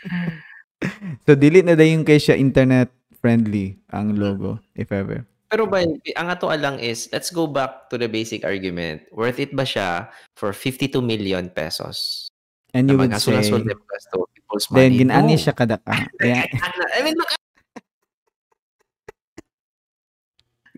so 1.28 1.36
dili 1.36 1.60
na 1.60 1.76
dayon 1.76 2.08
kay 2.08 2.16
siya 2.16 2.40
internet 2.40 2.88
friendly 3.20 3.76
ang 3.92 4.16
logo 4.16 4.56
if 4.72 4.88
ever. 4.88 5.28
Pero 5.52 5.68
ba, 5.68 5.84
ang 5.84 6.28
ato 6.32 6.48
lang 6.48 6.80
is, 6.80 7.12
let's 7.12 7.28
go 7.28 7.44
back 7.44 7.92
to 7.92 8.00
the 8.00 8.08
basic 8.08 8.40
argument. 8.40 9.04
Worth 9.12 9.36
it 9.36 9.52
ba 9.52 9.68
siya 9.68 10.08
for 10.32 10.56
52 10.56 11.04
million 11.04 11.52
pesos? 11.52 12.24
And 12.72 12.88
you 12.88 12.96
would 12.96 13.12
say 13.20 13.36
gasto, 13.36 14.24
people's 14.32 14.64
then 14.72 14.96
money. 14.96 15.04
ginani 15.04 15.36
No. 15.36 15.42
siya 15.44 15.52
kadaka. 15.52 15.92
Kaya 16.24 16.48
I 16.96 17.00
mean, 17.04 17.20
look 17.20 17.28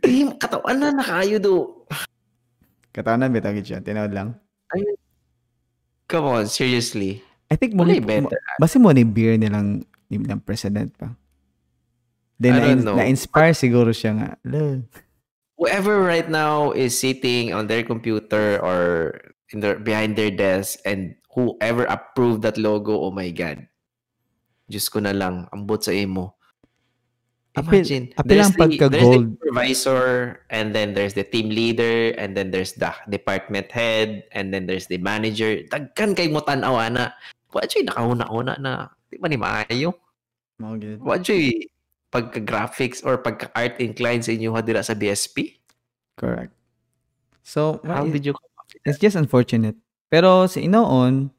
Eh, 0.05 0.27
katawan 0.37 0.77
na 0.77 0.93
nakayo 0.93 1.39
do. 1.41 1.87
katawanan 2.93 3.33
bitaw 3.33 3.55
gid 3.57 3.65
siya, 3.65 3.81
tinawad 3.81 4.13
lang. 4.13 4.29
Come 6.05 6.27
on, 6.29 6.45
seriously. 6.45 7.25
I 7.49 7.57
think 7.57 7.73
mo 7.73 7.87
ni 7.87 8.03
better. 8.03 8.37
basi 8.61 8.77
mo 8.77 8.93
ni 8.93 9.07
beer 9.07 9.41
nilang 9.41 9.81
nilang 10.13 10.45
president 10.45 10.93
pa. 10.93 11.15
Then 12.39 12.55
I 12.55 12.59
na, 12.59 12.67
don't 12.67 12.85
know. 12.85 12.97
na-inspire 12.99 13.55
siguro 13.55 13.95
siya 13.95 14.13
nga. 14.19 14.31
Lo. 14.43 14.83
Whoever 15.55 16.03
right 16.03 16.27
now 16.27 16.75
is 16.75 16.99
sitting 16.99 17.55
on 17.55 17.71
their 17.71 17.87
computer 17.87 18.59
or 18.59 19.15
in 19.55 19.63
their 19.63 19.79
behind 19.79 20.19
their 20.19 20.35
desk 20.35 20.83
and 20.83 21.15
whoever 21.31 21.87
approved 21.87 22.43
that 22.43 22.59
logo, 22.59 22.99
oh 22.99 23.15
my 23.15 23.31
God. 23.31 23.67
Diyos 24.67 24.91
ko 24.91 24.99
na 24.99 25.15
lang, 25.15 25.47
ambot 25.55 25.79
sa 25.83 25.95
imo. 25.95 26.35
Apil- 27.55 27.87
Imagine, 27.87 28.05
apil 28.19 28.27
there's 28.27 28.51
ang 28.51 28.59
the, 28.59 28.67
there's 28.91 29.11
the 29.15 29.23
supervisor, 29.31 30.03
and 30.51 30.75
then 30.75 30.91
there's 30.91 31.15
the 31.15 31.23
team 31.23 31.55
leader, 31.55 32.11
and 32.19 32.35
then 32.35 32.51
there's 32.51 32.75
the 32.75 32.91
department 33.07 33.71
head, 33.71 34.27
and 34.35 34.51
then 34.51 34.67
there's 34.67 34.91
the 34.91 34.99
manager. 34.99 35.63
Dagkan 35.71 36.19
kay 36.19 36.27
mo 36.27 36.43
tanaw 36.43 36.83
na. 36.91 37.15
Wa 37.55 37.63
jay 37.71 37.87
nakauna-una 37.87 38.59
na. 38.59 38.91
Di 39.07 39.23
ba 39.23 39.31
ni 39.31 39.39
maayo? 39.39 39.95
Mao 40.59 40.75
gid. 40.75 40.99
Pagka-graphics 42.15 43.03
or 43.03 43.19
pagka-art 43.19 43.83
inclined 43.83 44.23
sa 44.23 44.31
inyo 44.31 44.55
ha 44.55 44.63
dira 44.63 44.87
sa 44.87 44.95
BSP? 44.95 45.59
Correct. 46.15 46.55
So, 47.43 47.83
How 47.83 48.07
well, 48.07 48.15
did 48.15 48.25
you 48.25 48.39
it's 48.83 49.03
just 49.03 49.19
unfortunate. 49.19 49.75
Pero 50.09 50.47
si 50.47 50.67
Inoon, 50.67 51.31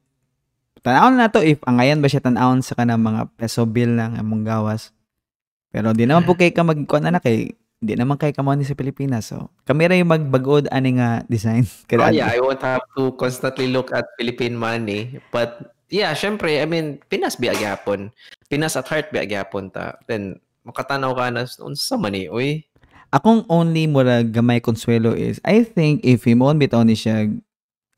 tanawon 0.86 1.16
na 1.18 1.32
to 1.32 1.40
if 1.42 1.60
angayan 1.66 2.00
ba 2.00 2.08
siya 2.12 2.24
tanawon 2.24 2.60
sa 2.60 2.76
kanang 2.76 3.02
mga 3.02 3.32
peso 3.40 3.64
bill 3.64 3.96
ng 3.96 4.20
among 4.20 4.44
gawas. 4.44 4.92
Pero 5.74 5.92
di 5.92 6.08
naman 6.08 6.24
po 6.24 6.36
kay 6.36 6.52
ka 6.56 6.64
magkuan 6.64 7.08
na 7.08 7.20
kay 7.20 7.56
di 7.86 7.94
naman 7.94 8.16
kay 8.16 8.32
kamo 8.32 8.56
ni 8.56 8.64
sa 8.64 8.78
Pilipinas. 8.78 9.30
So, 9.30 9.52
kami 9.68 9.92
ra 9.92 9.96
yung 10.00 10.10
magbagod 10.12 10.72
ani 10.72 10.98
nga 11.02 11.26
design. 11.28 11.68
Oh, 11.86 11.88
Kada 11.90 12.16
yeah, 12.16 12.32
I 12.32 12.40
won't 12.40 12.64
have 12.64 12.86
to 12.96 13.14
constantly 13.20 13.68
look 13.70 13.92
at 13.92 14.08
Philippine 14.16 14.56
money. 14.56 15.20
But 15.30 15.76
yeah, 15.92 16.16
syempre, 16.16 16.62
I 16.62 16.66
mean, 16.66 17.04
Pinas 17.12 17.38
biya 17.38 17.54
gyapon. 17.54 18.10
Pinas 18.48 18.80
at 18.80 18.88
heart 18.90 19.12
biya 19.12 19.28
gyapon 19.28 19.70
ta. 19.70 20.00
Then 20.10 20.42
makatanaw 20.66 21.14
ka 21.14 21.30
na 21.30 21.46
unsa 21.62 21.96
man 21.96 22.18
uy. 22.34 22.66
Akong 23.14 23.46
only 23.48 23.86
mura 23.88 24.26
gamay 24.26 24.60
konsuelo 24.60 25.14
is 25.16 25.40
I 25.46 25.64
think 25.64 26.02
if 26.04 26.26
himon 26.26 26.58
bitaw 26.60 26.84
ni 26.84 26.98
siya 26.98 27.30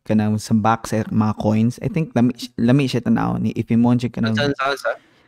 kanang 0.05 0.38
sa 0.38 0.53
box 0.53 0.91
sa 0.93 1.01
mga 1.07 1.34
coins, 1.41 1.80
I 1.82 1.88
think 1.89 2.11
lami, 2.13 2.36
lami 2.59 2.86
siya 2.86 3.01
tanaw 3.01 3.39
ni 3.41 3.55
if 3.57 3.72
himon 3.72 3.97
siya 3.97 4.11
kanang 4.13 4.36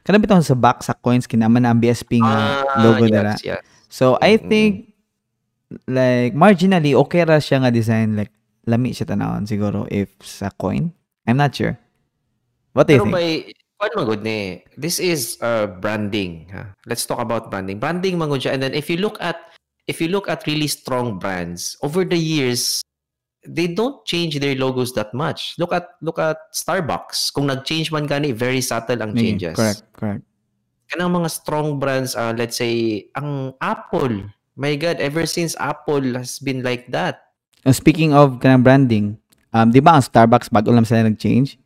kanang 0.04 0.22
bitaw 0.22 0.40
sa 0.44 0.54
box 0.56 0.92
sa 0.92 0.96
coins 1.00 1.26
kinaman 1.26 1.64
na 1.66 1.72
ang 1.74 1.80
BSP 1.82 2.22
nga 2.22 2.62
logo 2.84 3.08
yes, 3.08 3.12
dara. 3.12 3.34
yes. 3.42 3.64
So 3.90 4.20
I 4.22 4.38
Mm. 4.38 4.46
think 4.46 4.72
like 5.90 6.34
marginally 6.38 6.94
okay 6.94 7.26
ra 7.26 7.38
siya 7.42 7.62
nga 7.66 7.72
design 7.74 8.14
like 8.20 8.30
lami 8.70 8.94
siya 8.94 9.10
tanawon 9.10 9.50
siguro 9.50 9.90
if 9.90 10.14
sa 10.22 10.54
coin. 10.54 10.94
I'm 11.26 11.38
not 11.38 11.54
sure. 11.54 11.78
What 12.74 12.86
do 12.90 12.94
you 12.94 13.02
Pero 13.02 13.06
think? 13.10 13.16
by 13.18 13.30
Kuan 13.80 13.96
magod 13.96 14.28
ni. 14.28 14.60
This 14.76 15.00
is 15.00 15.40
uh, 15.40 15.72
branding. 15.80 16.52
Ha? 16.52 16.76
Let's 16.84 17.08
talk 17.08 17.24
about 17.24 17.48
branding. 17.48 17.80
Branding 17.80 18.20
magod 18.20 18.44
siya. 18.44 18.60
And 18.60 18.62
then 18.64 18.76
if 18.76 18.92
you 18.92 19.00
look 19.00 19.16
at 19.24 19.40
if 19.88 20.04
you 20.04 20.12
look 20.12 20.28
at 20.28 20.44
really 20.44 20.68
strong 20.68 21.16
brands 21.16 21.80
over 21.80 22.04
the 22.04 22.20
years, 22.20 22.84
they 23.48 23.72
don't 23.72 24.04
change 24.04 24.36
their 24.40 24.56
logos 24.60 24.92
that 25.00 25.16
much. 25.16 25.56
Look 25.56 25.72
at 25.72 25.96
look 26.04 26.20
at 26.20 26.38
Starbucks. 26.52 27.32
Kung 27.32 27.48
nag-change 27.48 27.92
man 27.92 28.04
gani, 28.04 28.36
very 28.36 28.60
subtle 28.60 29.00
ang 29.00 29.16
Yeah, 29.16 29.22
changes. 29.24 29.56
correct, 29.56 29.82
correct. 29.96 30.24
Kanang 30.92 31.16
mga 31.16 31.30
strong 31.30 31.78
brands, 31.80 32.18
uh, 32.18 32.34
let's 32.34 32.58
say, 32.58 33.06
ang 33.14 33.54
Apple. 33.62 34.26
My 34.60 34.76
God, 34.76 35.00
ever 35.00 35.24
since 35.24 35.56
Apple 35.56 36.20
has 36.20 36.36
been 36.42 36.66
like 36.68 36.92
that. 36.92 37.32
Uh, 37.64 37.72
speaking 37.72 38.12
of 38.12 38.44
kanang 38.44 38.66
branding, 38.66 39.16
um, 39.56 39.72
di 39.72 39.80
ba 39.80 39.96
ang 39.96 40.04
Starbucks 40.04 40.52
bago 40.52 40.74
lang 40.74 40.84
sila 40.84 41.08
nag-change? 41.08 41.59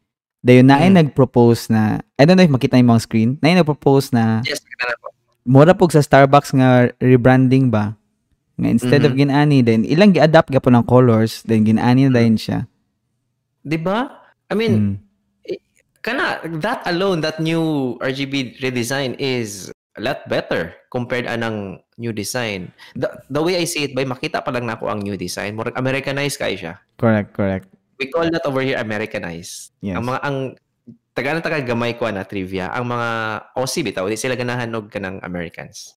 Dayon 0.43 0.67
na 0.67 0.75
ay 0.77 0.91
Mm. 0.91 0.97
nag-propose 0.99 1.71
na, 1.71 2.03
I 2.19 2.27
don't 2.27 2.35
know 2.35 2.43
if 2.43 2.51
makita 2.51 2.75
niyo 2.75 2.91
mga 2.91 3.05
screen, 3.07 3.29
na 3.39 3.47
ay 3.47 3.55
nag-propose 3.63 4.11
na, 4.11 4.43
Yes, 4.43 4.59
nakita 4.59 4.91
na 4.91 4.95
po. 4.99 5.07
mura 5.47 5.71
pog 5.71 5.95
sa 5.95 6.03
Starbucks 6.03 6.51
nga 6.53 6.91
rebranding 6.99 7.71
ba? 7.71 7.95
Nga 8.59 8.69
instead 8.69 9.01
of 9.01 9.15
ginani, 9.15 9.63
then 9.63 9.87
ilang 9.87 10.11
gi-adapt 10.11 10.51
ga 10.51 10.59
po 10.59 10.67
ng 10.67 10.83
colors, 10.83 11.41
then 11.47 11.63
ginani 11.63 12.05
na 12.05 12.19
dayon 12.19 12.35
siya. 12.35 12.67
Di 13.63 13.79
ba? 13.79 14.11
I 14.51 14.53
mean, 14.53 14.73
Mm. 14.75 14.95
kana 16.03 16.43
that 16.59 16.83
alone 16.83 17.23
that 17.23 17.39
new 17.39 17.95
RGB 18.03 18.59
redesign 18.59 19.15
is 19.15 19.71
a 19.95 20.01
lot 20.03 20.27
better 20.27 20.75
compared 20.91 21.23
anang 21.23 21.79
new 21.95 22.11
design. 22.11 22.67
The, 22.91 23.07
the 23.31 23.39
way 23.39 23.55
I 23.55 23.63
see 23.63 23.87
it 23.87 23.95
by 23.95 24.03
makita 24.03 24.43
pa 24.43 24.51
lang 24.51 24.67
nako 24.67 24.91
ang 24.91 24.99
new 24.99 25.15
design, 25.15 25.55
more 25.55 25.71
Americanized 25.73 26.35
kay 26.35 26.59
siya. 26.59 26.83
Correct, 26.99 27.31
correct. 27.31 27.71
We 28.03 28.11
call 28.11 28.27
that 28.27 28.43
over 28.43 28.59
here 28.59 28.75
Americanized. 28.75 29.71
Yes. 29.79 29.95
Ang 29.95 30.11
mga 30.11 30.19
ang 30.27 30.37
taga 31.15 31.29
na 31.31 31.39
taga 31.39 31.63
gamay 31.63 31.95
ko 31.95 32.11
na 32.11 32.27
trivia, 32.27 32.67
ang 32.75 32.83
mga 32.91 33.07
OC 33.55 33.73
bitaw 33.87 34.05
di 34.11 34.19
sila 34.19 34.35
ganahan 34.35 34.67
og 34.75 34.91
kanang 34.91 35.23
Americans. 35.23 35.95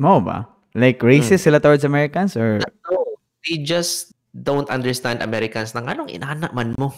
Mo 0.00 0.16
ba? 0.24 0.48
Like 0.72 1.00
racist 1.04 1.44
sila 1.44 1.60
towards 1.60 1.84
Americans 1.84 2.36
or 2.40 2.60
No, 2.88 3.20
they 3.44 3.60
just 3.60 4.16
don't 4.32 4.68
understand 4.72 5.20
Americans 5.20 5.76
nang 5.76 5.92
anong 5.92 6.08
inana 6.08 6.48
man 6.56 6.72
mo. 6.80 6.96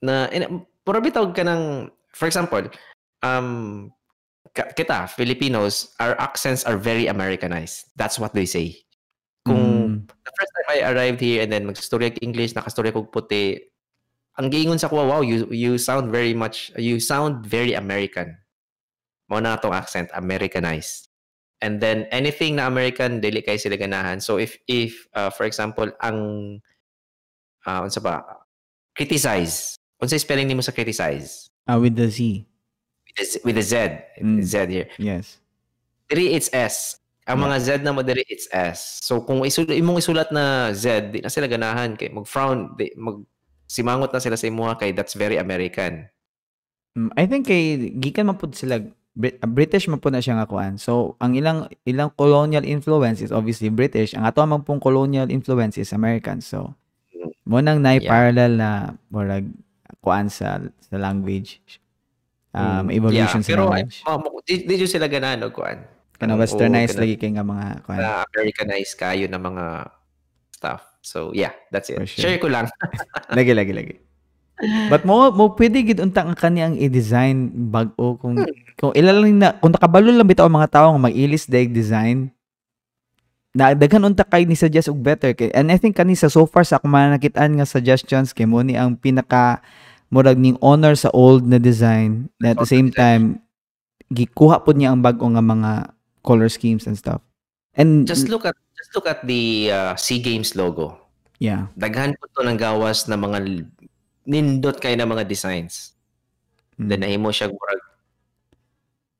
Na 0.00 0.28
in, 0.32 0.64
puro 0.84 1.04
bitaw 1.04 1.28
ka 1.36 1.44
ng, 1.44 1.92
for 2.16 2.28
example, 2.28 2.64
um, 3.20 3.88
ka- 4.56 4.72
kita, 4.72 5.08
Filipinos, 5.12 5.92
our 6.00 6.16
accents 6.16 6.64
are 6.64 6.80
very 6.80 7.12
Americanized. 7.12 7.92
That's 7.96 8.16
what 8.16 8.32
they 8.32 8.48
say. 8.48 8.84
Kung 9.44 9.56
Mm, 9.56 9.75
the 10.06 10.32
first 10.34 10.52
time 10.54 10.68
I 10.70 10.78
arrived 10.92 11.20
here 11.20 11.42
and 11.42 11.50
then 11.52 11.66
magstorya 11.66 12.14
ko 12.14 12.18
English, 12.22 12.54
nakastorya 12.54 12.92
ko 12.92 13.04
puti, 13.04 13.60
ang 14.38 14.50
giingon 14.50 14.78
sa 14.78 14.88
ko, 14.88 15.02
wow, 15.02 15.20
you, 15.20 15.48
you 15.50 15.78
sound 15.78 16.12
very 16.12 16.34
much, 16.34 16.70
you 16.76 17.00
sound 17.00 17.46
very 17.46 17.72
American. 17.72 18.36
Mao 19.28 19.40
na 19.40 19.56
atong 19.56 19.74
accent, 19.74 20.10
Americanized. 20.14 21.08
And 21.60 21.80
then 21.80 22.06
anything 22.12 22.56
na 22.56 22.68
American, 22.68 23.20
dili 23.20 23.40
kay 23.42 23.56
sila 23.56 23.76
ganahan. 23.80 24.22
So 24.22 24.36
if, 24.36 24.58
if 24.68 25.08
uh, 25.16 25.30
for 25.30 25.48
example, 25.48 25.88
ang, 26.04 26.60
uh, 27.64 27.80
unsa 27.82 28.02
ba, 28.02 28.22
criticize. 28.94 29.74
Unsa 29.98 30.20
spelling 30.20 30.46
nimo 30.46 30.60
sa 30.62 30.72
criticize? 30.72 31.48
ah, 31.66 31.78
with 31.78 31.96
the 31.96 32.08
Z. 32.08 32.46
With 33.06 33.18
a 33.18 33.24
Z, 33.24 33.32
with 33.44 33.58
a 33.58 33.62
Z, 33.62 33.74
Mm. 34.22 34.42
Z 34.42 34.54
here. 34.70 34.88
Yes. 34.98 35.38
Diri 36.08 36.34
it's 36.34 36.48
S. 36.52 37.00
Ang 37.26 37.42
mga 37.42 37.56
Z 37.58 37.68
na 37.82 37.90
mo 37.90 38.06
diri 38.06 38.22
it's 38.30 38.46
S. 38.54 39.02
So 39.02 39.18
kung 39.26 39.42
isul 39.42 39.66
imong 39.66 39.98
isulat 39.98 40.30
na 40.30 40.70
Z, 40.70 41.10
di 41.10 41.18
na 41.18 41.30
sila 41.30 41.50
ganahan 41.50 41.98
kay 41.98 42.14
mag-frown, 42.14 42.78
di, 42.78 42.94
mag 42.94 43.26
simangot 43.66 44.14
na 44.14 44.22
sila 44.22 44.38
sa 44.38 44.46
imuha 44.46 44.78
kay 44.78 44.94
that's 44.94 45.18
very 45.18 45.34
American. 45.34 46.06
Mm, 46.94 47.10
I 47.18 47.26
think 47.26 47.50
kay 47.50 47.90
gikan 47.98 48.30
man 48.30 48.38
pud 48.38 48.54
sila 48.54 48.78
ah, 48.78 49.50
British 49.50 49.90
man 49.90 49.98
pud 49.98 50.14
na 50.14 50.22
siya 50.22 50.38
nga 50.38 50.46
kuan. 50.46 50.78
So 50.78 51.18
ang 51.18 51.34
ilang 51.34 51.66
ilang 51.82 52.14
colonial 52.14 52.62
influence 52.62 53.18
is 53.18 53.34
obviously 53.34 53.74
British. 53.74 54.14
Ang 54.14 54.22
ato 54.22 54.46
man 54.46 54.62
pong 54.62 54.78
colonial 54.78 55.26
influence 55.26 55.82
is 55.82 55.90
American. 55.90 56.38
So 56.38 56.78
mo 57.42 57.58
nang 57.58 57.82
nay 57.82 57.98
Yeah. 57.98 58.10
parallel 58.14 58.52
na 58.54 58.70
murag 59.10 59.50
kuan 59.98 60.30
sa 60.30 60.62
sa 60.62 60.94
language. 60.94 61.58
Um, 62.54 62.88
evolution 62.88 63.42
sa 63.42 63.50
pero 63.50 63.66
language. 63.68 64.06
ay, 64.06 64.14
mo- 64.14 64.40
di, 64.46 64.54
di 64.62 64.86
sila 64.86 65.10
ganahan 65.10 65.42
og 65.42 65.52
kuan. 65.58 65.95
Kana 66.16 66.34
Ang- 66.34 66.42
westernized 66.42 66.96
lagi 66.96 67.20
kay 67.20 67.32
nga 67.36 67.44
mga 67.44 67.84
kuan. 67.84 68.00
Na 68.00 68.24
Americanized 68.32 68.96
kayo 68.96 69.28
na 69.28 69.40
mga 69.40 69.64
stuff. 70.52 70.82
So 71.04 71.30
yeah, 71.36 71.52
that's 71.70 71.92
it. 71.92 72.00
For 72.00 72.08
sure. 72.08 72.22
Share 72.24 72.40
ko 72.40 72.48
lang. 72.50 72.66
Lagi, 73.36 73.54
lagi, 73.54 73.70
lagi. 73.70 73.94
But 74.88 75.04
mo 75.04 75.28
mo 75.36 75.52
pwede 75.52 75.84
gid 75.84 76.00
unta 76.00 76.24
ang 76.24 76.32
kaniyang 76.32 76.80
i-design 76.80 77.52
bag-o 77.68 78.16
kung 78.16 78.40
kung 78.80 78.96
ilalang 78.96 79.36
na 79.36 79.52
kung 79.60 79.68
nakabalo 79.68 80.08
lang 80.08 80.24
bitaw 80.24 80.48
ang 80.48 80.56
mga 80.56 80.72
tawo 80.72 80.96
nga 80.96 81.12
mag-ilis 81.12 81.44
daig 81.44 81.76
design 81.76 82.32
na 83.52 83.76
daghan 83.76 84.04
unta 84.04 84.24
kay 84.24 84.48
ni 84.48 84.56
suggest 84.56 84.88
og 84.88 85.00
better 85.00 85.36
kay 85.36 85.52
and 85.52 85.68
I 85.68 85.76
think 85.76 85.92
kanisa 85.96 86.32
so 86.32 86.48
far 86.48 86.64
sa 86.64 86.80
akong 86.80 86.92
nakitaan 86.92 87.56
nga 87.56 87.68
suggestions 87.68 88.32
kay 88.32 88.48
mo 88.48 88.64
ni 88.64 88.80
ang 88.80 88.96
pinaka 88.96 89.60
murag 90.08 90.40
ning 90.40 90.56
honor 90.64 90.96
sa 90.96 91.12
old 91.12 91.44
na 91.44 91.60
design 91.60 92.32
na 92.40 92.56
at 92.56 92.60
the 92.60 92.68
same 92.68 92.88
time 92.88 93.44
gikuha 94.08 94.64
pod 94.64 94.80
niya 94.80 94.92
ang 94.92 95.04
bag-o 95.04 95.24
nga 95.24 95.44
mga 95.44 95.72
color 96.26 96.50
schemes 96.50 96.90
and 96.90 96.98
stuff. 96.98 97.22
And 97.78 98.02
Just 98.02 98.26
look 98.26 98.42
at 98.44 98.58
just 98.74 98.90
look 98.92 99.06
at 99.06 99.22
the 99.24 99.70
uh, 99.70 99.92
SEA 99.94 100.18
Games 100.20 100.58
logo. 100.58 100.98
yeah. 101.38 101.68
Daghan 101.76 102.16
po 102.16 102.26
to 102.32 102.48
ng 102.48 102.56
gawas 102.56 103.06
na 103.08 103.16
mga 103.20 103.68
nindot 104.24 104.80
kay 104.80 104.96
na 104.96 105.04
mga 105.04 105.28
designs. 105.28 105.92
Mm. 106.80 106.88
Then 106.88 107.00
nahimo 107.04 107.28
siya 107.28 107.52
murag 107.52 107.82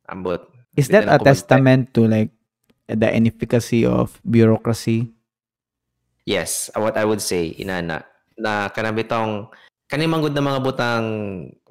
ambot. 0.08 0.42
Is 0.76 0.88
that 0.92 1.08
a 1.08 1.16
testament 1.20 1.92
to 1.96 2.04
like 2.08 2.32
the 2.88 3.08
inefficacy 3.08 3.84
of 3.84 4.16
bureaucracy? 4.24 5.12
Yes, 6.26 6.68
uh, 6.74 6.80
what 6.80 6.96
I 6.96 7.04
would 7.04 7.22
say 7.22 7.54
inana 7.56 8.04
na 8.36 8.68
kanang 8.68 8.96
bitong 8.98 9.48
kani 9.88 10.04
manggod 10.04 10.34
na 10.36 10.44
mga 10.44 10.60
butang 10.60 11.06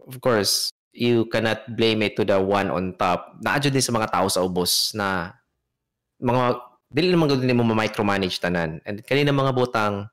of 0.06 0.18
course 0.22 0.74
you 0.96 1.28
cannot 1.28 1.68
blame 1.76 2.00
it 2.02 2.16
to 2.16 2.24
the 2.24 2.40
one 2.40 2.72
on 2.72 2.96
top. 2.96 3.36
Naadyo 3.44 3.70
din 3.70 3.84
sa 3.84 3.92
mga 3.92 4.10
tao 4.16 4.32
sa 4.32 4.42
ubos 4.42 4.96
na 4.96 5.36
mga 6.24 6.64
dili 6.88 7.12
naman 7.12 7.28
gud 7.28 7.44
nimo 7.44 7.68
ma-micromanage 7.68 8.40
tanan. 8.40 8.80
And 8.88 9.04
kanina 9.04 9.36
mga 9.36 9.52
butang 9.52 10.08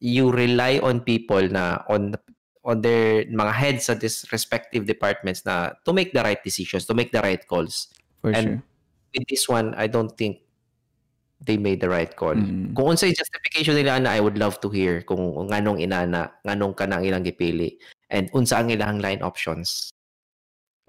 you 0.00 0.32
rely 0.32 0.80
on 0.80 1.04
people 1.04 1.44
na 1.52 1.84
on 1.92 2.16
on 2.64 2.80
their 2.80 3.28
mga 3.28 3.52
heads 3.52 3.84
of 3.92 4.00
these 4.00 4.24
respective 4.32 4.88
departments 4.88 5.44
na 5.44 5.76
to 5.84 5.92
make 5.92 6.16
the 6.16 6.24
right 6.24 6.40
decisions, 6.40 6.88
to 6.88 6.96
make 6.96 7.12
the 7.12 7.20
right 7.20 7.44
calls. 7.44 7.92
For 8.24 8.32
And- 8.32 8.58
sure. 8.58 8.60
With 9.14 9.30
this 9.30 9.46
one, 9.46 9.78
I 9.78 9.86
don't 9.86 10.10
think 10.18 10.42
they 11.38 11.54
made 11.54 11.78
the 11.78 11.86
right 11.86 12.10
call. 12.10 12.34
Mm. 12.34 12.74
Kung 12.74 12.98
unsay 12.98 13.14
justification 13.14 13.78
nila 13.78 14.02
ana, 14.02 14.10
I 14.10 14.18
would 14.18 14.34
love 14.34 14.58
to 14.64 14.68
hear 14.72 15.06
kung 15.06 15.20
nganong 15.54 15.78
inana, 15.78 16.34
nganong 16.42 16.74
kanang 16.74 17.06
ilang 17.06 17.22
gipili 17.22 17.78
and 18.10 18.26
unsa 18.34 18.58
ang 18.58 18.74
ilang 18.74 18.98
line 18.98 19.22
options. 19.22 19.94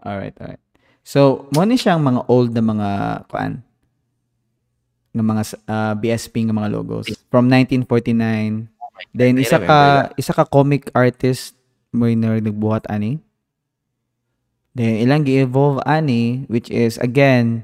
Alright, 0.01 0.35
alright. 0.41 0.63
So, 1.05 1.45
mo 1.53 1.61
ni 1.63 1.77
siyang 1.77 2.01
mga 2.01 2.25
old 2.25 2.51
na 2.57 2.65
mga 2.65 2.89
kuan 3.29 3.61
ng 5.15 5.23
mga 5.23 5.43
uh, 5.71 5.93
BSP 5.95 6.43
nga 6.43 6.55
mga 6.55 6.73
logos 6.75 7.07
from 7.31 7.47
1949. 7.47 8.67
Then 9.15 9.39
isa 9.39 9.63
ka 9.63 10.11
isa 10.19 10.35
ka 10.35 10.43
comic 10.43 10.91
artist 10.91 11.55
mo 11.95 12.11
yung 12.11 12.19
nagbuhat 12.19 12.83
ani. 12.91 13.23
Then 14.75 14.99
ilang 14.99 15.23
gi-evolve 15.23 15.79
ani 15.87 16.43
which 16.51 16.67
is 16.67 16.99
again 16.99 17.63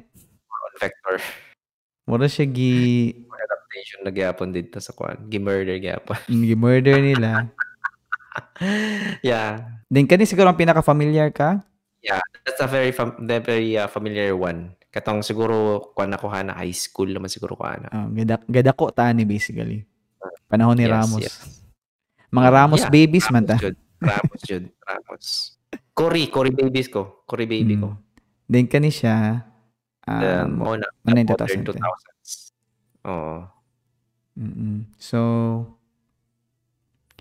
vector 0.79 1.19
mura 2.07 2.25
siya 2.25 2.47
gi 2.47 2.73
adaptation 3.11 3.99
na 4.07 4.11
gyapon 4.15 4.55
dito 4.55 4.79
sa 4.79 4.95
kwan. 4.95 5.19
Gi-murder 5.27 5.75
gyapon. 5.75 6.19
gi-murder 6.47 7.03
nila. 7.03 7.51
yeah. 9.27 9.75
Then 9.91 10.07
kani 10.07 10.23
siguro 10.23 10.47
ang 10.47 10.59
pinaka-familiar 10.59 11.35
ka? 11.35 11.59
That's 12.45 12.61
a 12.61 12.67
very 12.67 12.91
fam- 12.91 13.21
the 13.21 13.37
very 13.39 13.77
uh, 13.77 13.85
familiar 13.85 14.33
one. 14.33 14.73
Katong 14.91 15.23
siguro 15.23 15.87
kwan 15.95 16.11
nakuha 16.11 16.43
na 16.43 16.57
high 16.57 16.73
school 16.75 17.07
naman 17.07 17.31
siguro 17.31 17.55
ko 17.55 17.63
ana. 17.63 17.87
Oh, 17.93 18.07
gadak 18.11 18.43
gadako 18.49 18.91
ta 18.91 19.07
ni 19.13 19.23
basically. 19.23 19.85
Panahon 20.51 20.75
ni 20.75 20.83
Yes, 20.83 20.91
Ramos. 20.91 21.21
yes. 21.23 21.35
Mga 22.27 22.49
Ramos 22.51 22.81
Yeah, 22.83 22.91
babies 22.91 23.27
man 23.31 23.45
ta. 23.47 23.55
Ramos 23.55 23.63
jud. 23.63 23.75
Ramos 24.01 24.39
jud. 24.43 24.63
Ramos. 24.83 25.25
Cory, 25.97 26.27
Cory 26.27 26.51
babies 26.51 26.91
ko. 26.91 27.23
Cory 27.23 27.47
baby 27.47 27.79
ko. 27.79 27.95
Mm. 27.95 27.99
Then 28.51 28.65
kani 28.67 28.91
siya 28.91 29.47
The, 30.01 30.43
um, 30.43 30.59
mo 30.59 30.75
na, 30.75 30.89
the 31.05 31.13
yung 31.13 31.29
modern 31.29 31.61
2010? 31.63 31.77
2000s. 31.77 32.31
Oo. 33.07 33.37
Mm-mm. 34.35 34.89
So, 34.97 35.19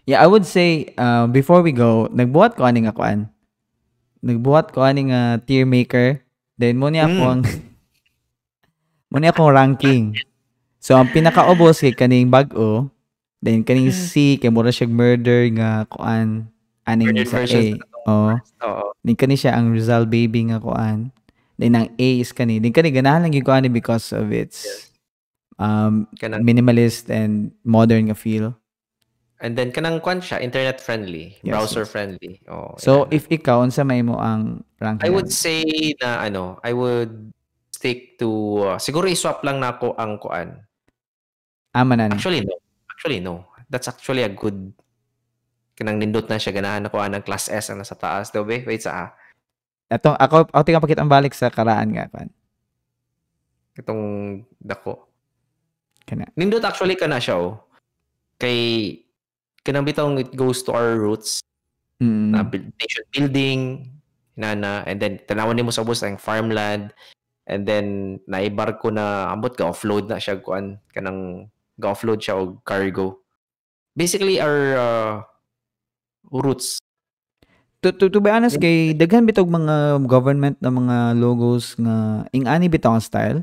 yeah, 0.08 0.24
I 0.24 0.26
would 0.26 0.48
say, 0.48 0.90
uh, 0.96 1.28
before 1.28 1.60
we 1.62 1.70
go, 1.70 2.08
nagbuhat 2.10 2.56
ko 2.56 2.64
aning 2.66 2.88
akuan. 2.90 3.28
Nagbuhat 4.20 4.72
ko 4.72 4.84
aning 4.84 5.10
uh, 5.10 5.40
tier 5.42 5.64
maker. 5.64 6.20
Then, 6.60 6.76
mo 6.76 6.92
niya 6.92 7.08
Mm. 7.08 7.20
ang, 7.24 7.40
mo 9.10 9.16
niya 9.16 9.32
akong 9.32 9.52
ranking. 9.52 10.04
So, 10.76 10.96
ang 10.96 11.08
pinakaubos 11.08 11.80
kay 11.80 11.96
kaning 11.96 12.28
bag-o. 12.28 12.88
Then, 13.40 13.64
kaning 13.64 13.88
C, 13.92 14.36
kay 14.36 14.52
mura 14.52 14.68
siya 14.68 14.84
murder 14.84 15.48
nga 15.56 15.88
kuan. 15.88 16.52
Aning 16.84 17.16
sa 17.24 17.40
A. 17.44 17.62
Oo. 18.08 18.32
Oo. 18.36 18.84
Then, 19.00 19.16
kani 19.16 19.40
siya 19.40 19.56
ang 19.56 19.72
Rizal 19.72 20.04
Baby 20.04 20.52
nga 20.52 20.60
kuan. 20.60 21.08
Then, 21.56 21.76
ang 21.76 21.88
A 21.96 22.08
is 22.20 22.32
kani. 22.36 22.60
Then, 22.60 22.76
kani 22.76 22.92
ganahan 22.92 23.24
lang 23.24 23.32
yung 23.32 23.44
kuan 23.44 23.64
because 23.72 24.12
of 24.12 24.28
its 24.32 24.88
um, 25.56 26.04
minimalist 26.44 27.08
and 27.08 27.56
modern 27.64 28.12
nga 28.12 28.16
feel. 28.16 28.52
And 29.40 29.56
then 29.56 29.72
kanang 29.72 29.98
kwan 29.98 30.20
siya, 30.20 30.38
internet 30.38 30.78
friendly, 30.78 31.36
Yes, 31.40 31.52
browser 31.52 31.84
yes. 31.84 31.90
friendly. 31.90 32.32
Oh, 32.46 32.76
So 32.76 33.08
yan. 33.08 33.16
if 33.16 33.24
ikaw 33.26 33.64
unsa 33.64 33.82
may 33.82 34.00
mo 34.00 34.16
ang 34.16 34.60
ranking? 34.78 35.04
I 35.04 35.10
would 35.10 35.28
say 35.28 35.64
na 35.96 36.20
ano, 36.20 36.60
I 36.60 36.72
would 36.72 37.32
stick 37.70 38.20
to 38.20 38.28
uh, 38.64 38.78
siguro 38.78 39.08
i-swap 39.08 39.40
lang 39.40 39.58
nako 39.58 39.96
ang 39.96 40.20
kuan. 40.20 40.60
ama 41.70 41.94
na 41.94 42.10
ni. 42.10 42.18
Actually 42.18 42.42
no. 42.42 42.58
Actually 42.90 43.20
no. 43.22 43.46
That's 43.70 43.86
actually 43.86 44.26
a 44.26 44.32
good 44.32 44.74
kanang 45.78 45.96
nindot 45.96 46.28
na 46.28 46.36
siya 46.36 46.52
ganahan 46.52 46.84
ako 46.84 47.00
ang 47.00 47.24
class 47.24 47.48
S 47.48 47.70
ang 47.70 47.80
nasa 47.80 47.94
taas 47.94 48.28
daw 48.28 48.44
be. 48.44 48.60
Wait 48.66 48.84
sa 48.84 48.92
ah. 48.92 49.08
Ato 49.88 50.12
ako 50.12 50.50
ako 50.50 50.62
tinga 50.66 50.82
pakita 50.82 51.00
ang 51.00 51.08
balik 51.08 51.32
sa 51.32 51.48
karaan 51.48 51.94
nga 51.94 52.10
kan. 52.10 52.28
Itong 53.78 54.02
dako. 54.58 55.08
Kana. 56.04 56.26
Nindot 56.34 56.66
actually 56.66 56.98
ka 56.98 57.06
na 57.06 57.22
siya 57.22 57.38
oh. 57.38 57.62
Kay 58.36 58.58
kanang 59.62 59.86
bitong 59.86 60.16
it 60.20 60.32
goes 60.34 60.64
to 60.64 60.72
our 60.72 60.96
roots 60.96 61.40
Mm. 62.00 62.32
na 62.32 62.40
nation 62.80 63.04
building 63.12 63.60
nana 64.32 64.80
and 64.88 65.04
then 65.04 65.20
tanawan 65.28 65.52
nimo 65.52 65.68
sa 65.68 65.84
ubos 65.84 66.00
ang 66.00 66.16
farmland 66.16 66.96
and 67.44 67.68
then 67.68 68.16
naibar 68.24 68.80
ko 68.80 68.88
na 68.88 69.28
ambot 69.28 69.52
ga 69.52 69.68
offload 69.68 70.08
na 70.08 70.16
siya 70.16 70.40
kuan 70.40 70.80
kanang 70.96 71.52
ga 71.76 71.92
offload 71.92 72.24
siya 72.24 72.40
og 72.40 72.64
cargo 72.64 73.20
basically 73.92 74.40
our 74.40 74.60
uh, 74.80 75.12
roots 76.32 76.80
To, 77.80 77.88
to, 77.96 78.12
to 78.12 78.20
be 78.20 78.28
honest 78.28 78.60
kay 78.60 78.92
daghan 78.92 79.24
bitog 79.24 79.48
mga 79.48 80.04
government 80.04 80.60
na 80.60 80.68
mga 80.68 81.16
logos 81.16 81.76
nga 81.80 82.28
ing-ani 82.28 82.68
bitaw 82.68 82.92
ang 82.92 83.00
style. 83.00 83.40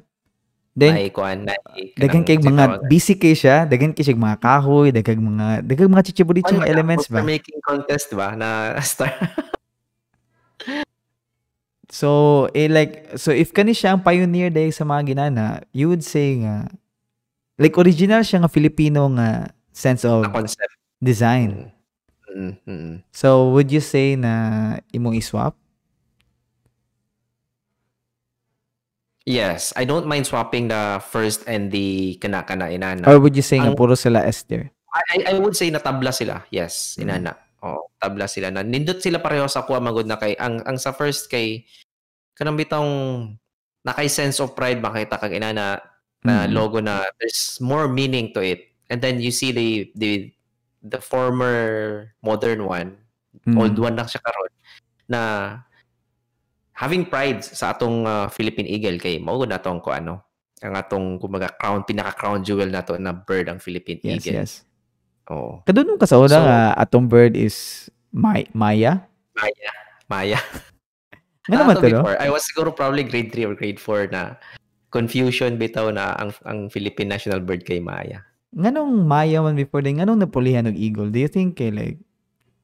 Then 0.78 0.94
ay 0.94 1.10
kuan 1.10 1.50
na 1.50 1.58
daghan 1.98 2.22
kay 2.22 2.38
mga 2.38 2.86
busy 2.86 3.18
kay 3.18 3.34
siya, 3.34 3.66
daghan 3.66 3.98
kay 3.98 4.06
siya 4.06 4.14
mga 4.14 4.38
kahoy, 4.38 4.94
daghan 4.94 5.18
mga 5.18 5.66
daghan 5.66 5.90
mga 5.90 6.06
chichiburitso 6.14 6.54
nga 6.54 6.70
elements 6.70 7.10
ba. 7.10 7.26
making 7.26 7.58
contest 7.66 8.14
ba 8.14 8.38
na 8.38 8.72
star 8.86 9.10
So, 11.88 12.46
eh, 12.52 12.68
like, 12.68 13.16
so 13.16 13.32
if 13.32 13.56
kani 13.56 13.72
siya 13.72 13.96
ang 13.96 14.04
pioneer 14.04 14.52
dahil 14.52 14.76
sa 14.76 14.84
mga 14.84 15.16
ginana, 15.16 15.64
you 15.72 15.88
would 15.88 16.04
say 16.04 16.36
nga, 16.44 16.68
like, 17.56 17.80
original 17.80 18.22
siya 18.28 18.44
nga 18.44 18.52
Filipino 18.52 19.08
nga 19.16 19.56
sense 19.72 20.04
of 20.04 20.28
design. 21.00 21.72
mm, 22.28 22.36
mm, 22.36 22.54
mm. 22.68 22.96
So, 23.16 23.56
would 23.56 23.72
you 23.72 23.80
say 23.80 24.20
na 24.20 24.78
imong 24.92 25.16
iswap? 25.16 25.56
Yes 29.28 29.76
i 29.76 29.84
don't 29.84 30.08
mind 30.08 30.24
swapping 30.24 30.72
the 30.72 31.04
first 31.04 31.44
and 31.52 31.68
the 31.70 32.16
kana 32.24 32.48
kana 32.48 32.72
inana 32.72 33.04
Or 33.04 33.20
would 33.20 33.36
you 33.36 33.44
say 33.44 33.60
Ang- 33.60 33.76
puro 33.76 33.94
sila 34.00 34.24
S 34.24 34.48
tier? 34.48 34.72
I, 35.14 35.30
I 35.30 35.34
would 35.38 35.54
say 35.54 35.70
na 35.70 35.78
tabla 35.78 36.10
sila. 36.10 36.42
Yes, 36.50 36.98
Mm. 36.98 37.04
inana. 37.06 37.38
Oh, 37.62 37.86
tabla 38.02 38.26
sila 38.26 38.50
na 38.50 38.64
nindot 38.66 38.98
sila 38.98 39.22
pareho 39.22 39.46
sa 39.46 39.62
kuha 39.62 39.78
magod 39.78 40.08
na 40.10 40.18
kay 40.18 40.34
ang 40.40 40.64
ang 40.66 40.80
sa 40.82 40.90
first 40.90 41.30
kay 41.30 41.68
kanang 42.34 42.58
bitong 42.58 42.90
nakay 43.86 44.10
sense 44.10 44.42
of 44.42 44.58
pride 44.58 44.82
makita 44.82 45.20
kag 45.22 45.36
inana 45.38 45.78
na 46.26 46.48
Mm. 46.48 46.54
logo 46.56 46.82
na 46.82 47.06
there's 47.22 47.62
more 47.62 47.86
meaning 47.86 48.34
to 48.34 48.42
it. 48.42 48.74
And 48.90 48.98
then 49.04 49.22
you 49.22 49.30
see 49.30 49.54
the 49.54 49.92
the 49.94 50.32
the 50.82 50.98
former 50.98 51.58
modern 52.26 52.66
one, 52.66 52.98
Mm. 53.46 53.54
old 53.60 53.76
one 53.78 53.94
lang 53.94 54.10
siya 54.10 54.24
karon 54.24 54.50
na 55.06 55.22
having 56.78 57.04
pride 57.04 57.42
sa 57.42 57.74
atong 57.74 58.06
uh, 58.06 58.30
Philippine 58.30 58.70
Eagle 58.70 58.98
kay 58.98 59.18
mao 59.18 59.42
na 59.44 59.58
tong 59.58 59.82
ko 59.82 59.92
ano 59.92 60.22
ang 60.58 60.74
atong 60.74 61.18
kumaga 61.18 61.54
crown 61.54 61.82
pinaka 61.82 62.14
crown 62.14 62.42
jewel 62.42 62.66
nato 62.68 62.94
na 62.96 63.14
bird 63.14 63.46
ang 63.46 63.58
Philippine 63.58 63.98
Yes, 64.00 64.14
Eagle. 64.20 64.36
yes. 64.36 64.52
Oo. 65.28 65.62
Kadunong 65.62 65.98
ka 65.98 66.06
sa 66.06 66.18
una 66.18 66.30
So- 66.32 66.42
nga 66.42 66.58
atong 66.76 67.06
bird 67.06 67.34
is 67.34 67.90
May 68.10 68.46
Maya? 68.52 69.06
Maya. 69.34 69.72
Maya. 70.08 70.40
Nga 71.46 71.58
naman 71.58 71.74
Ah, 71.74 71.80
to, 71.80 71.88
no? 71.88 72.02
before, 72.02 72.18
I 72.18 72.28
was 72.28 72.42
siguro 72.44 72.72
probably 72.72 73.04
grade 73.04 73.30
3 73.30 73.46
or 73.46 73.54
grade 73.54 73.78
4 73.78 74.10
na 74.10 74.36
confusion 74.90 75.56
bitaw 75.56 75.92
na 75.92 76.16
ang 76.16 76.32
ang 76.44 76.60
Philippine 76.68 77.12
national 77.12 77.40
bird 77.40 77.62
kay 77.62 77.78
Maya. 77.78 78.24
nganong 78.50 79.04
Maya 79.04 79.40
man 79.40 79.54
before 79.54 79.80
din 79.80 80.00
nganong 80.00 80.18
napulihan 80.20 80.66
og 80.66 80.74
eagle? 80.74 81.08
Do 81.08 81.20
you 81.20 81.28
think 81.28 81.56
kay 81.56 81.70
like 81.70 82.00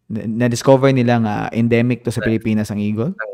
na- 0.08 0.48
na-discover 0.48 0.90
nila 0.90 1.20
nga 1.20 1.36
endemic 1.52 2.02
to 2.02 2.10
sa 2.10 2.24
Pilipinas 2.24 2.68
ang 2.68 2.80
eagle? 2.80 3.14
Ang 3.14 3.33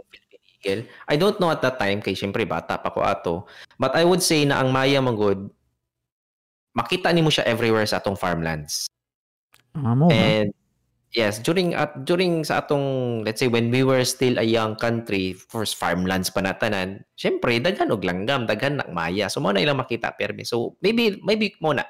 Eagle. 0.59 0.83
I 1.07 1.15
don't 1.15 1.39
know 1.39 1.49
at 1.49 1.63
that 1.63 1.79
time 1.79 2.03
kay 2.03 2.13
syempre 2.13 2.43
bata 2.43 2.75
pa 2.75 2.91
ko 2.91 2.99
ato. 2.99 3.47
But 3.79 3.95
I 3.95 4.03
would 4.03 4.19
say 4.19 4.43
na 4.43 4.59
ang 4.59 4.75
Maya 4.75 4.99
Manggod 4.99 5.47
makita 6.75 7.11
nimo 7.15 7.31
siya 7.31 7.47
everywhere 7.47 7.87
sa 7.87 8.03
atong 8.03 8.19
farmlands. 8.19 8.87
Amo. 9.75 10.11
And 10.11 10.51
yes, 11.15 11.39
during 11.39 11.73
at 11.73 12.03
during 12.03 12.43
sa 12.43 12.61
atong 12.61 13.21
let's 13.23 13.39
say 13.39 13.47
when 13.47 13.71
we 13.71 13.87
were 13.87 14.03
still 14.03 14.37
a 14.37 14.45
young 14.45 14.75
country, 14.75 15.33
first 15.33 15.79
farmlands 15.79 16.29
pa 16.29 16.43
natanan. 16.43 17.07
Syempre 17.15 17.57
daghan 17.63 17.95
og 17.95 18.03
langgam, 18.03 18.43
daghan 18.43 18.83
nak 18.83 18.91
Maya. 18.91 19.31
So 19.31 19.39
mo 19.39 19.55
na 19.55 19.63
ilang 19.63 19.79
makita 19.79 20.13
permi. 20.13 20.43
So 20.43 20.75
maybe 20.83 21.23
maybe 21.23 21.55
mo 21.63 21.71
na. 21.73 21.87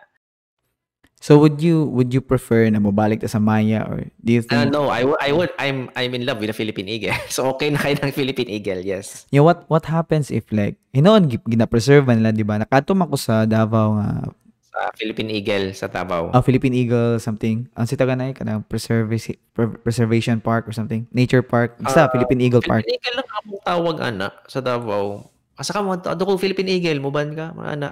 So 1.20 1.36
would 1.36 1.60
you 1.60 1.84
would 1.86 2.10
you 2.10 2.24
prefer 2.24 2.64
na 2.68 2.80
mobalik 2.80 3.20
ta 3.20 3.28
sa 3.28 3.38
Maya 3.38 3.84
or 3.84 4.08
do 4.18 4.30
you 4.32 4.42
Uh, 4.42 4.64
think 4.64 4.72
no, 4.72 4.88
I 4.88 5.04
I 5.20 5.30
would 5.30 5.52
I'm 5.60 5.92
I'm 5.94 6.16
in 6.16 6.24
love 6.24 6.40
with 6.40 6.48
the 6.48 6.56
Philippine 6.56 6.88
Eagle. 6.88 7.12
So 7.28 7.52
okay 7.52 7.68
na 7.68 7.78
kayo 7.78 8.00
ng 8.00 8.12
Philippine 8.12 8.48
Eagle, 8.50 8.80
yes. 8.82 9.28
you 9.28 9.38
know, 9.38 9.46
what 9.46 9.68
what 9.68 9.84
happens 9.86 10.32
if 10.32 10.48
like 10.50 10.80
hinoon 10.90 11.28
gi- 11.28 11.44
gina-preserve 11.46 12.08
nila 12.08 12.32
di 12.32 12.42
ba? 12.42 12.56
Nakatom 12.58 13.04
ako 13.04 13.16
sa 13.16 13.44
Davao 13.44 14.00
nga 14.00 14.32
Sa 14.70 14.80
Philippine 14.96 15.34
Eagle 15.34 15.76
sa 15.76 15.92
Davao. 15.92 16.32
ah, 16.32 16.40
Philippine 16.40 16.78
Eagle 16.78 17.20
something. 17.20 17.68
Ang 17.74 17.84
sita 17.84 18.08
ganay 18.08 18.32
kanang 18.32 18.64
preservation 18.64 19.36
preservation 19.84 20.40
park 20.40 20.64
or 20.66 20.72
something. 20.72 21.04
Nature 21.12 21.44
park. 21.44 21.76
Basta 21.78 22.06
Ah, 22.06 22.10
Philippine 22.10 22.48
Eagle 22.48 22.64
Park. 22.64 22.88
Philippine 22.88 22.96
Eagle 22.96 23.16
lang 23.20 23.28
akong 23.30 23.62
tawag 23.62 23.96
ana 24.00 24.28
sa 24.48 24.64
Davao. 24.64 25.28
Asa 25.60 25.76
ka 25.76 25.84
moado 25.84 26.08
ko 26.16 26.40
Philippine 26.40 26.72
Eagle 26.72 27.04
mo 27.04 27.12
ban 27.12 27.36
ka 27.36 27.52
ana. 27.60 27.92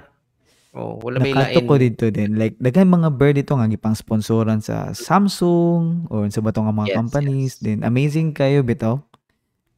Oh, 0.76 1.00
wala 1.00 1.16
may 1.18 1.32
lain. 1.32 1.64
ko 1.64 1.74
dito 1.80 2.04
din. 2.12 2.36
Like, 2.36 2.60
daghan 2.60 2.92
mga 2.92 3.08
bird 3.16 3.40
dito 3.40 3.56
nga 3.56 3.64
gipang 3.66 3.96
sponsoran 3.96 4.60
sa 4.60 4.92
Samsung 4.92 6.06
or 6.12 6.28
sa 6.28 6.44
bato 6.44 6.60
nga 6.60 6.70
mga 6.70 6.92
Yes, 6.92 6.96
companies. 6.96 7.52
yes. 7.56 7.62
Then, 7.64 7.78
amazing 7.82 8.36
kayo 8.36 8.60
bitaw. 8.60 9.00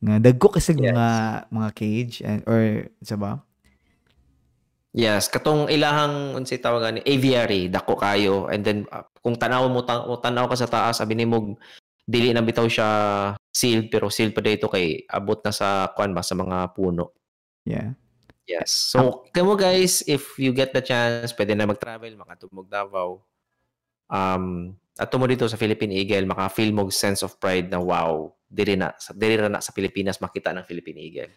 Nga, 0.03 0.19
dagko 0.19 0.51
kasi 0.51 0.75
Yes. 0.75 0.91
mga, 0.91 1.09
mga 1.49 1.69
cage 1.73 2.15
and, 2.27 2.41
or, 2.45 2.91
sa 3.01 3.15
ba? 3.15 3.39
Yes, 4.91 5.31
katong 5.31 5.71
ilahang 5.71 6.35
unsay 6.35 6.59
tawagan 6.59 6.99
ni 6.99 7.03
aviary 7.07 7.71
dako 7.71 7.95
kayo 7.95 8.51
and 8.51 8.67
then 8.67 8.91
uh, 8.91 9.07
kung 9.23 9.39
tanaw 9.39 9.71
mo 9.71 9.87
ta- 9.87 10.03
o 10.03 10.19
tanaw 10.19 10.51
ka 10.51 10.59
sa 10.59 10.67
taas 10.67 10.99
sabi 10.99 11.15
nimo 11.15 11.55
dili 12.03 12.35
na 12.35 12.43
bitaw 12.43 12.67
siya 12.67 12.89
sealed 13.55 13.87
pero 13.87 14.11
sealed 14.11 14.35
pa 14.35 14.43
dito 14.43 14.67
kay 14.67 15.07
abot 15.07 15.39
na 15.47 15.55
sa 15.55 15.95
kuan 15.95 16.11
ba 16.11 16.27
sa 16.27 16.35
mga 16.35 16.75
puno. 16.75 17.15
Yeah. 17.63 17.95
Yes. 18.51 18.75
So, 18.75 19.31
kamo 19.31 19.55
guys, 19.55 20.03
if 20.11 20.35
you 20.35 20.51
get 20.51 20.75
the 20.75 20.83
chance, 20.83 21.31
pwede 21.39 21.55
na 21.55 21.71
mag-travel, 21.71 22.11
makatumog 22.19 22.67
Davao. 22.67 23.23
Um, 24.11 24.75
ato 24.99 25.15
mo 25.23 25.31
dito 25.31 25.47
sa 25.47 25.55
Philippine 25.55 25.95
Eagle, 25.95 26.27
maka-feel 26.27 26.75
mo 26.75 26.91
sense 26.91 27.23
of 27.23 27.39
pride 27.39 27.71
na 27.71 27.79
wow, 27.79 28.35
diri 28.51 28.75
na, 28.75 28.91
sa- 28.99 29.15
diri 29.15 29.39
na, 29.39 29.47
na 29.47 29.63
sa 29.63 29.71
Pilipinas 29.71 30.19
makita 30.19 30.51
ng 30.51 30.67
Philippine 30.67 30.99
Eagle. 30.99 31.33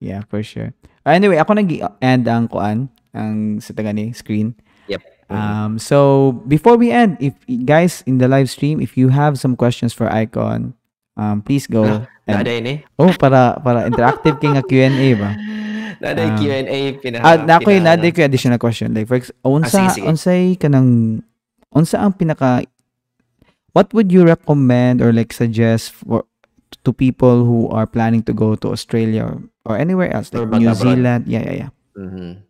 Yeah, 0.00 0.24
for 0.24 0.40
sure. 0.40 0.72
Ah, 1.04 1.12
Anyway, 1.12 1.36
ako 1.36 1.60
nag-end 1.60 2.24
ang 2.24 2.48
kuan, 2.48 2.88
ang 3.12 3.60
sa 3.60 3.76
taga 3.76 3.92
ni 3.92 4.16
screen. 4.16 4.56
Yep. 4.88 5.04
Um, 5.28 5.76
so 5.76 6.32
before 6.48 6.80
we 6.80 6.88
end, 6.88 7.20
if 7.20 7.36
guys 7.68 8.00
in 8.08 8.16
the 8.16 8.24
live 8.24 8.48
stream, 8.48 8.80
if 8.80 8.96
you 8.96 9.12
have 9.12 9.36
some 9.36 9.60
questions 9.60 9.92
for 9.92 10.08
Icon, 10.08 10.72
um, 11.18 11.42
please 11.42 11.66
go. 11.66 11.82
and- 11.84 12.06
Naday 12.28 12.60
ni. 12.60 12.74
oh, 13.00 13.10
para 13.16 13.56
para 13.58 13.88
interactive 13.88 14.36
kay 14.38 14.52
nga 14.52 14.60
Q&A 14.62 15.08
ba? 15.16 15.32
Naday 15.98 16.28
Ah. 16.28 16.36
Q&A 16.36 16.78
pina. 17.00 17.18
Ah, 17.24 17.36
na 17.40 17.56
ako 17.58 17.68
pina- 17.74 17.96
na 17.96 18.08
ko 18.12 18.20
additional 18.22 18.60
question. 18.60 18.92
Like 18.94 19.08
for 19.10 19.18
unsa 19.42 19.66
Ah, 19.66 19.88
sige, 19.88 19.88
sige. 19.98 20.06
unsay 20.06 20.42
kanang 20.54 21.20
unsa 21.74 21.98
ang 21.98 22.12
pinaka 22.14 22.62
What 23.76 23.92
would 23.94 24.10
you 24.10 24.24
recommend 24.24 24.98
or 25.04 25.12
like 25.12 25.30
suggest 25.30 25.92
for 25.92 26.24
to 26.82 26.90
people 26.90 27.44
who 27.44 27.68
are 27.70 27.86
planning 27.86 28.24
to 28.26 28.32
go 28.34 28.56
to 28.58 28.72
Australia 28.72 29.28
or, 29.28 29.36
or 29.68 29.74
anywhere 29.78 30.10
else 30.10 30.32
like 30.34 30.48
New. 30.50 30.72
Zealand? 30.74 31.28
Yeah, 31.28 31.44
yeah, 31.46 31.56
yeah. 31.68 31.70
Mhm. 31.94 32.42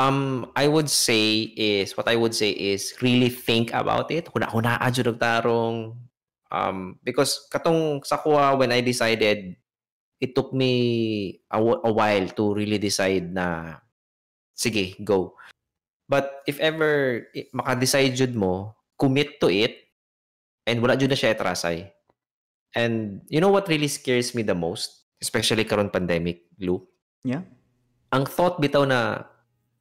Um, 0.00 0.50
I 0.58 0.66
would 0.66 0.90
say 0.90 1.52
is 1.54 1.94
what 1.94 2.10
I 2.10 2.16
would 2.18 2.34
say 2.34 2.50
is 2.50 2.90
really 2.98 3.30
think 3.30 3.70
about 3.70 4.10
it. 4.10 4.26
Huna 4.34 4.50
huna 4.50 4.80
adyo 4.82 5.14
tarong 5.14 5.94
um 6.54 7.02
because 7.02 7.50
katong 7.50 7.98
sa 8.06 8.22
kuha 8.22 8.54
when 8.54 8.70
I 8.70 8.78
decided 8.78 9.58
it 10.22 10.30
took 10.38 10.54
me 10.54 11.42
a, 11.50 11.58
a 11.58 11.90
while 11.90 12.30
to 12.38 12.54
really 12.54 12.78
decide 12.78 13.34
na 13.34 13.78
sige, 14.54 14.94
go. 15.02 15.34
But 16.06 16.46
if 16.46 16.62
ever 16.62 17.26
maka-decide 17.50 18.14
jud 18.14 18.38
mo, 18.38 18.78
commit 18.94 19.42
to 19.42 19.50
it 19.50 19.90
and 20.70 20.78
wala 20.78 20.94
jud 20.94 21.10
na 21.10 21.18
siya 21.18 21.34
atrasay. 21.34 21.90
And 22.78 23.26
you 23.26 23.42
know 23.42 23.50
what 23.50 23.66
really 23.66 23.90
scares 23.90 24.30
me 24.34 24.46
the 24.46 24.54
most, 24.54 25.10
especially 25.18 25.66
karon 25.66 25.90
pandemic, 25.90 26.46
Lou? 26.62 26.86
Yeah. 27.26 27.42
ang 28.14 28.30
thought 28.30 28.62
bitaw 28.62 28.86
na 28.86 29.26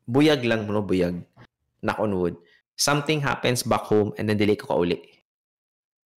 buyag 0.10 0.42
lang 0.42 0.66
mo, 0.66 0.82
buyag, 0.82 1.22
knock 1.86 2.02
on 2.02 2.18
wood, 2.18 2.36
something 2.74 3.22
happens 3.22 3.62
back 3.62 3.86
home 3.86 4.10
and 4.18 4.26
then 4.26 4.42
dili 4.42 4.58
ko 4.58 4.74
kauli. 4.74 4.98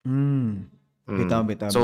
Mm. 0.06 0.70
Mm. 1.10 1.18
Bitaw, 1.22 1.42
bitaw. 1.46 1.70
So, 1.74 1.82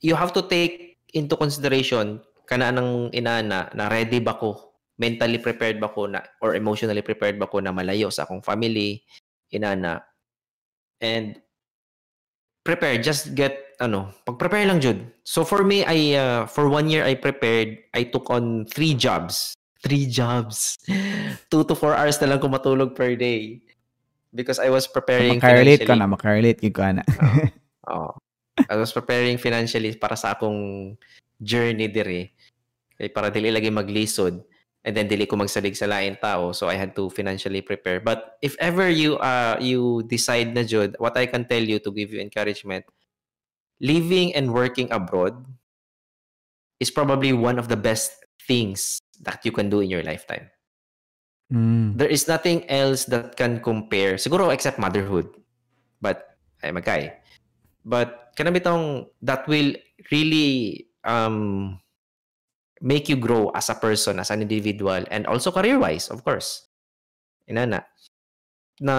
you 0.00 0.14
have 0.16 0.32
to 0.36 0.44
take 0.44 1.00
into 1.12 1.36
consideration 1.36 2.20
kana 2.48 2.74
ng 2.74 3.14
inana 3.14 3.70
na 3.72 3.84
ready 3.86 4.18
ba 4.18 4.34
ko, 4.34 4.74
mentally 4.98 5.38
prepared 5.38 5.78
ba 5.78 5.88
ko 5.88 6.10
na, 6.10 6.20
or 6.42 6.58
emotionally 6.58 7.02
prepared 7.02 7.38
ba 7.38 7.46
ko 7.46 7.62
na 7.62 7.70
malayo 7.70 8.10
sa 8.10 8.26
akong 8.26 8.42
family, 8.42 9.06
inana. 9.54 10.02
And 11.00 11.38
prepare, 12.66 12.98
just 12.98 13.38
get, 13.38 13.78
ano, 13.78 14.10
pag-prepare 14.26 14.66
lang 14.66 14.82
jud. 14.82 14.98
So 15.22 15.46
for 15.46 15.62
me, 15.62 15.86
I, 15.86 16.18
uh, 16.18 16.42
for 16.44 16.68
one 16.68 16.90
year, 16.90 17.06
I 17.06 17.14
prepared, 17.14 17.78
I 17.94 18.04
took 18.10 18.28
on 18.28 18.66
three 18.66 18.92
jobs. 18.98 19.54
Three 19.80 20.04
jobs. 20.10 20.76
Two 21.50 21.64
to 21.64 21.74
four 21.78 21.96
hours 21.96 22.20
na 22.20 22.34
lang 22.34 22.40
ko 22.42 22.52
matulog 22.52 22.92
per 22.92 23.16
day. 23.16 23.62
Because 24.30 24.62
I 24.62 24.70
was 24.70 24.86
preparing 24.86 25.42
makarelate 25.42 25.82
ka 25.82 25.94
financially. 25.94 25.98
na, 25.98 26.06
makarelate 26.06 26.68
ka 26.70 26.86
na. 26.94 27.02
Oo. 27.90 28.14
I 28.70 28.76
was 28.76 28.94
preparing 28.94 29.38
financially 29.40 29.94
para 29.96 30.14
sa 30.14 30.36
akong 30.36 30.94
journey 31.40 31.88
dire. 31.90 32.34
Kay 33.00 33.08
para 33.10 33.32
dili 33.32 33.48
lagi 33.48 33.72
maglisod 33.72 34.44
and 34.84 34.96
then 34.96 35.08
dili 35.08 35.28
ko 35.28 35.36
magsalig 35.36 35.76
sa 35.76 35.88
lain 35.88 36.16
tao 36.20 36.52
so 36.52 36.68
I 36.68 36.76
had 36.76 36.96
to 36.96 37.08
financially 37.10 37.60
prepare. 37.64 38.00
But 38.00 38.36
if 38.44 38.56
ever 38.60 38.88
you 38.88 39.16
uh 39.20 39.56
you 39.60 40.04
decide 40.08 40.52
na 40.52 40.62
jud, 40.62 40.96
what 41.00 41.16
I 41.16 41.26
can 41.26 41.48
tell 41.48 41.62
you 41.62 41.80
to 41.80 41.90
give 41.90 42.12
you 42.12 42.20
encouragement, 42.20 42.84
living 43.80 44.36
and 44.36 44.52
working 44.52 44.92
abroad 44.92 45.40
is 46.80 46.92
probably 46.92 47.32
one 47.32 47.58
of 47.58 47.68
the 47.68 47.76
best 47.76 48.12
things 48.44 49.00
that 49.20 49.44
you 49.44 49.52
can 49.52 49.68
do 49.68 49.80
in 49.80 49.88
your 49.92 50.04
lifetime. 50.04 50.48
Mm. 51.50 51.98
There 51.98 52.08
is 52.08 52.30
nothing 52.30 52.62
else 52.70 53.04
that 53.10 53.34
can 53.34 53.58
compare. 53.58 54.14
Siguro 54.14 54.54
except 54.54 54.78
motherhood. 54.78 55.26
But 55.98 56.38
ay 56.62 56.70
magkay. 56.70 57.10
But 57.82 58.32
kana 58.38 58.54
bitong 58.54 59.10
that 59.26 59.44
will 59.50 59.74
really 60.14 60.86
um 61.02 61.78
make 62.80 63.10
you 63.10 63.18
grow 63.18 63.50
as 63.52 63.68
a 63.68 63.76
person, 63.76 64.22
as 64.22 64.30
an 64.30 64.40
individual 64.40 65.04
and 65.10 65.26
also 65.26 65.50
career-wise, 65.52 66.08
of 66.08 66.22
course. 66.24 66.70
Inana. 67.50 67.84
Na 68.80 68.96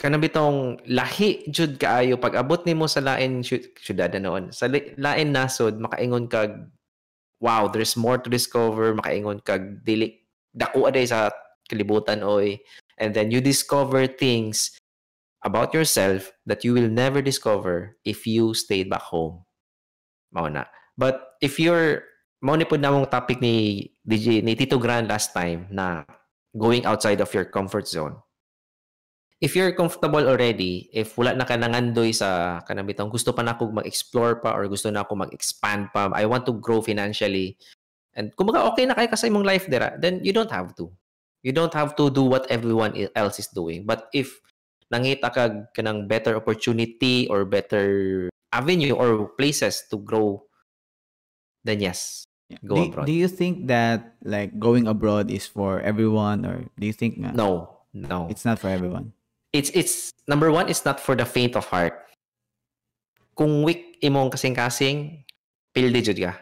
kana 0.00 0.18
bitong 0.18 0.82
lahi 0.88 1.46
jud 1.52 1.78
kaayo 1.78 2.18
pag 2.18 2.34
abot 2.34 2.64
nimo 2.66 2.90
sa 2.90 3.04
lain 3.04 3.44
syud- 3.44 3.70
syudad 3.78 4.10
noon. 4.18 4.50
Sa 4.50 4.66
lain 4.72 5.28
nasod 5.30 5.78
makaingon 5.78 6.26
kag 6.26 6.66
wow, 7.42 7.66
there's 7.66 7.98
more 7.98 8.16
to 8.16 8.30
discover, 8.30 8.94
makaingon 8.94 9.42
kag 9.42 9.82
dili 9.84 10.22
dako 10.54 10.86
aday 10.86 11.06
sa 11.06 11.30
kalibutan 11.72 12.20
oy. 12.20 12.60
And 13.00 13.16
then 13.16 13.32
you 13.32 13.40
discover 13.40 14.04
things 14.04 14.76
about 15.42 15.74
yourself 15.74 16.30
that 16.46 16.62
you 16.62 16.76
will 16.76 16.92
never 16.92 17.24
discover 17.24 17.98
if 18.04 18.28
you 18.28 18.54
stayed 18.54 18.92
back 18.92 19.02
home. 19.02 19.42
Mao 20.30 20.46
na. 20.52 20.68
But 20.94 21.40
if 21.40 21.58
you're 21.58 22.06
mao 22.42 22.58
ni 22.58 22.66
pud 22.66 22.82
namong 22.82 23.10
topic 23.10 23.42
ni 23.42 23.86
DJ 24.06 24.42
ni 24.42 24.54
Tito 24.54 24.78
Gran 24.78 25.06
last 25.06 25.34
time 25.34 25.66
na 25.70 26.06
going 26.54 26.86
outside 26.86 27.22
of 27.22 27.30
your 27.34 27.46
comfort 27.46 27.86
zone. 27.86 28.18
If 29.42 29.58
you're 29.58 29.74
comfortable 29.74 30.22
already 30.22 30.86
if 30.94 31.18
wala 31.18 31.34
na 31.34 31.42
ka 31.42 31.58
nangandoy 31.58 32.14
sa 32.14 32.62
kanang 32.62 33.10
gusto 33.10 33.34
pa 33.34 33.42
na 33.42 33.58
ako 33.58 33.74
mag-explore 33.82 34.38
pa 34.38 34.54
or 34.54 34.70
gusto 34.70 34.86
na 34.94 35.02
ako 35.02 35.26
mag-expand 35.26 35.90
pa 35.90 36.14
I 36.14 36.30
want 36.30 36.46
to 36.46 36.54
grow 36.54 36.78
financially. 36.78 37.58
And 38.14 38.30
kumbaga 38.38 38.62
okay 38.70 38.86
na 38.86 38.94
kay 38.94 39.10
ka 39.10 39.18
sa 39.18 39.26
imong 39.26 39.42
life 39.42 39.66
dira 39.66 39.98
then 39.98 40.22
you 40.22 40.30
don't 40.30 40.52
have 40.54 40.76
to 40.78 40.94
you 41.42 41.52
don't 41.52 41.74
have 41.74 41.94
to 41.94 42.10
do 42.10 42.22
what 42.22 42.46
everyone 42.50 42.94
else 43.14 43.38
is 43.38 43.50
doing 43.50 43.84
but 43.86 44.08
if 44.14 44.40
nangita 44.90 45.28
ka 45.32 45.44
kanang 45.76 46.06
better 46.06 46.36
opportunity 46.36 47.26
or 47.28 47.44
better 47.44 48.28
avenue 48.52 48.94
or 48.94 49.28
places 49.36 49.84
to 49.90 49.98
grow 50.00 50.42
then 51.64 51.80
yes 51.80 52.24
go 52.66 52.76
do, 52.76 52.82
abroad 52.92 53.06
do 53.08 53.14
you 53.14 53.28
think 53.28 53.66
that 53.66 54.16
like 54.22 54.52
going 54.60 54.86
abroad 54.86 55.30
is 55.32 55.48
for 55.48 55.80
everyone 55.80 56.44
or 56.44 56.62
do 56.76 56.84
you 56.84 56.92
think 56.92 57.16
nga 57.16 57.32
no 57.32 57.72
No. 57.92 58.26
It's 58.30 58.44
not 58.44 58.58
for 58.58 58.68
everyone. 58.68 59.12
It's 59.52 59.68
it's 59.76 60.10
number 60.24 60.50
one, 60.50 60.68
it's 60.68 60.84
not 60.84 60.98
for 60.98 61.14
the 61.14 61.28
faint 61.28 61.56
of 61.56 61.68
heart. 61.68 62.08
Kung 63.36 63.62
weak 63.62 64.00
imong 64.00 64.32
kasing-kasing, 64.32 65.24
pildi 65.76 66.00
jud 66.00 66.18
ka. 66.20 66.32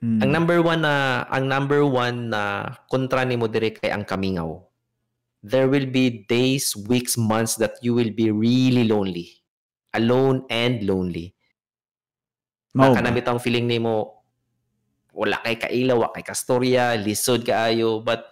Mm. 0.00 0.20
Ang 0.24 0.30
number 0.32 0.58
one 0.64 0.80
na 0.80 1.24
ang 1.28 1.44
number 1.44 1.84
one 1.84 2.32
na 2.32 2.72
kontra 2.88 3.24
nimo 3.24 3.44
dire 3.48 3.76
kay 3.76 3.92
ang 3.92 4.08
kamingaw. 4.08 4.60
There 5.40 5.68
will 5.68 5.88
be 5.88 6.24
days, 6.28 6.76
weeks, 6.76 7.16
months 7.16 7.56
that 7.60 7.80
you 7.80 7.96
will 7.96 8.12
be 8.12 8.28
really 8.28 8.84
lonely. 8.84 9.40
Alone 9.96 10.44
and 10.52 10.84
lonely. 10.84 11.32
Mao 12.76 12.92
ba? 12.92 13.00
Nakanamit 13.00 13.24
ang 13.28 13.40
feeling 13.40 13.68
nimo 13.68 14.20
wala 15.10 15.42
kay 15.42 15.58
kailaw, 15.58 16.06
wa 16.06 16.14
kay 16.14 16.24
kastorya, 16.24 16.94
lisod 16.96 17.42
kaayo, 17.42 18.00
but 18.00 18.30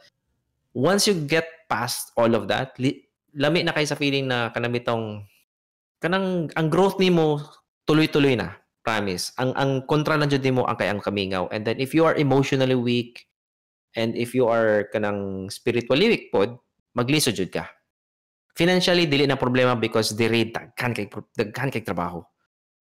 once 0.72 1.10
you 1.10 1.14
get 1.26 1.66
past 1.66 2.14
all 2.14 2.32
of 2.32 2.46
that, 2.46 2.72
li, 2.78 3.02
lami 3.34 3.66
na 3.66 3.74
kay 3.74 3.84
sa 3.84 3.98
feeling 3.98 4.30
na 4.30 4.48
kanamitong 4.54 5.26
kanang 5.98 6.46
ang 6.54 6.68
growth 6.70 6.96
nimo 7.02 7.42
tuloy-tuloy 7.84 8.38
na. 8.38 8.54
Promise. 8.88 9.36
Ang 9.36 9.52
ang 9.52 9.70
kontra 9.84 10.16
na 10.16 10.24
jud 10.24 10.40
nimo 10.40 10.64
ang 10.64 10.80
kay 10.80 10.88
ang 10.88 11.04
kamingaw. 11.04 11.52
And 11.52 11.68
then 11.68 11.76
if 11.76 11.92
you 11.92 12.08
are 12.08 12.16
emotionally 12.16 12.72
weak 12.72 13.28
and 13.92 14.16
if 14.16 14.32
you 14.32 14.48
are 14.48 14.88
kanang 14.88 15.52
spiritually 15.52 16.08
weak 16.08 16.32
pod, 16.32 16.56
maglisod 16.96 17.36
jud 17.36 17.52
ka. 17.52 17.68
Financially 18.56 19.04
dili 19.04 19.28
na 19.28 19.36
problema 19.36 19.76
because 19.76 20.16
diri 20.16 20.48
daghan 20.48 20.96
kay 20.96 21.06
daghan 21.36 21.68
kay 21.68 21.84
trabaho. 21.84 22.24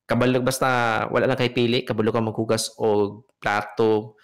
Kabalo 0.06 0.38
basta 0.38 1.02
wala 1.10 1.26
lang 1.26 1.36
kay 1.42 1.50
pili, 1.50 1.82
kabalo 1.82 2.14
ka 2.14 2.22
maghugas 2.22 2.70
og 2.78 3.26
plato, 3.42 4.14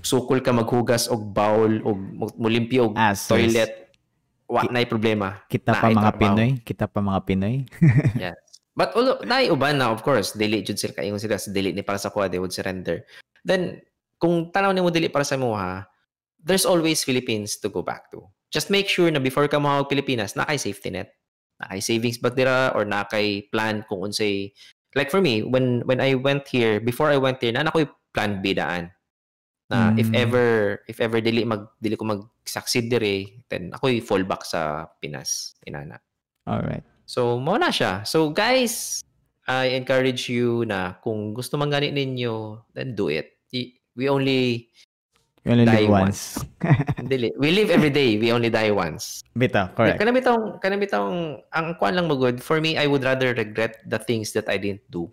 sukol 0.00 0.40
ka 0.40 0.56
maghugas 0.56 1.12
og 1.12 1.20
bowl 1.36 1.84
og 1.84 1.96
mulimpyo 2.40 2.88
og 2.88 2.92
As 2.96 3.28
toilet. 3.28 3.92
Wa 4.48 4.64
na 4.72 4.80
problema. 4.88 5.44
Kita 5.44 5.76
pa 5.76 5.92
Naay 5.92 5.92
mga 5.92 6.04
trabaho. 6.08 6.20
Pinoy, 6.24 6.50
kita 6.64 6.84
pa 6.88 7.00
mga 7.04 7.20
Pinoy. 7.28 7.56
Yes. 8.24 8.47
But 8.78 8.94
although 8.94 9.18
naay 9.26 9.50
uban 9.50 9.82
na 9.82 9.90
of 9.90 10.06
course, 10.06 10.38
dili 10.38 10.62
jud 10.62 10.78
sila 10.78 10.94
kaingon 10.94 11.18
sila 11.18 11.34
sa 11.34 11.50
dili 11.50 11.74
ni 11.74 11.82
para 11.82 11.98
sa 11.98 12.14
kuha 12.14 12.30
they 12.30 12.38
would 12.38 12.54
surrender. 12.54 13.02
Then 13.42 13.82
kung 14.22 14.54
tanaw 14.54 14.70
nimo 14.70 14.94
dili 14.94 15.10
para 15.10 15.26
sa 15.26 15.34
moha, 15.34 15.90
there's 16.38 16.62
always 16.62 17.02
Philippines 17.02 17.58
to 17.58 17.66
go 17.66 17.82
back 17.82 18.06
to. 18.14 18.22
Just 18.54 18.70
make 18.70 18.86
sure 18.86 19.10
na 19.10 19.18
before 19.18 19.50
ka 19.50 19.58
mahawag 19.58 19.90
Pilipinas, 19.90 20.38
na 20.38 20.46
kay 20.46 20.62
safety 20.62 20.94
net. 20.94 21.10
Na 21.58 21.74
kay 21.74 21.82
savings 21.82 22.22
ba 22.22 22.30
dira 22.30 22.70
or 22.78 22.86
na 22.86 23.02
kay 23.02 23.50
plan 23.50 23.82
kung 23.90 24.06
unsay 24.06 24.54
like 24.94 25.10
for 25.10 25.18
me 25.18 25.42
when 25.42 25.82
when 25.90 25.98
I 25.98 26.14
went 26.14 26.46
here, 26.46 26.78
before 26.78 27.10
I 27.10 27.18
went 27.18 27.42
here, 27.42 27.50
na 27.50 27.66
ako'y 27.66 27.90
plan 28.14 28.38
B 28.38 28.54
daan. 28.54 28.94
Na 29.68 29.90
if 29.98 30.06
Mm. 30.14 30.22
ever 30.22 30.46
if 30.86 31.02
ever 31.02 31.18
dili 31.18 31.42
mag 31.42 31.66
dili 31.82 31.98
ko 31.98 32.06
mag 32.06 32.22
succeed 32.46 32.88
dire, 32.88 33.42
then 33.50 33.74
ako'y 33.74 33.98
fallback 34.00 34.46
sa 34.46 34.86
Pinas, 35.02 35.58
inana. 35.66 35.98
All 36.46 36.62
right. 36.62 36.86
So, 37.08 37.40
mo 37.40 37.56
na 37.56 37.72
siya. 37.72 38.04
So, 38.04 38.28
guys, 38.28 39.00
I 39.48 39.72
encourage 39.72 40.28
you 40.28 40.68
na 40.68 41.00
kung 41.00 41.32
gusto 41.32 41.56
man 41.56 41.72
gani 41.72 41.88
ninyo, 41.88 42.68
then 42.76 42.92
do 42.92 43.08
it. 43.08 43.40
We 43.96 44.06
only 44.12 44.68
You 45.48 45.56
only 45.56 45.64
Die 45.64 45.88
live 45.88 46.12
once. 46.12 46.44
dili. 47.08 47.32
We 47.40 47.56
live 47.56 47.72
every 47.72 47.88
day. 47.88 48.20
We 48.20 48.36
only 48.36 48.52
die 48.52 48.68
once. 48.68 49.24
Bita, 49.32 49.72
correct. 49.72 49.96
Kana 49.96 50.12
bitong 50.12 50.60
kana 50.60 50.76
bitong 50.76 51.40
ang 51.56 51.72
kuan 51.80 51.96
lang 51.96 52.04
magud. 52.04 52.44
For 52.44 52.60
me, 52.60 52.76
I 52.76 52.84
would 52.84 53.00
rather 53.00 53.32
regret 53.32 53.80
the 53.88 53.96
things 53.96 54.36
that 54.36 54.44
I 54.52 54.60
didn't 54.60 54.84
do 54.92 55.08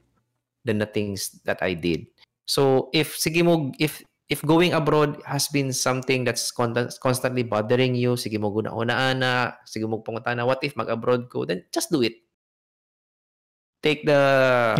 than 0.67 0.75
the 0.83 0.89
things 0.91 1.39
that 1.47 1.63
I 1.63 1.71
did. 1.71 2.11
So, 2.43 2.91
if 2.91 3.15
sige 3.15 3.47
mo 3.47 3.71
if 3.79 4.03
if 4.29 4.41
going 4.41 4.73
abroad 4.73 5.21
has 5.25 5.47
been 5.49 5.69
something 5.69 6.25
that's 6.25 6.49
con- 6.49 6.73
constantly 7.01 7.43
bothering 7.45 7.93
you, 7.93 8.17
sige 8.17 8.41
mo 8.41 8.49
guna-una 8.49 9.13
na, 9.13 9.53
sige 9.65 9.85
mo 9.85 10.01
pangutana, 10.01 10.45
what 10.45 10.61
if 10.65 10.73
mag-abroad 10.73 11.29
ko? 11.29 11.45
Then 11.45 11.65
just 11.69 11.93
do 11.93 12.01
it. 12.01 12.17
Take 13.85 14.05
the 14.05 14.21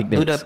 Take 0.02 0.10
do 0.10 0.26
the 0.26 0.42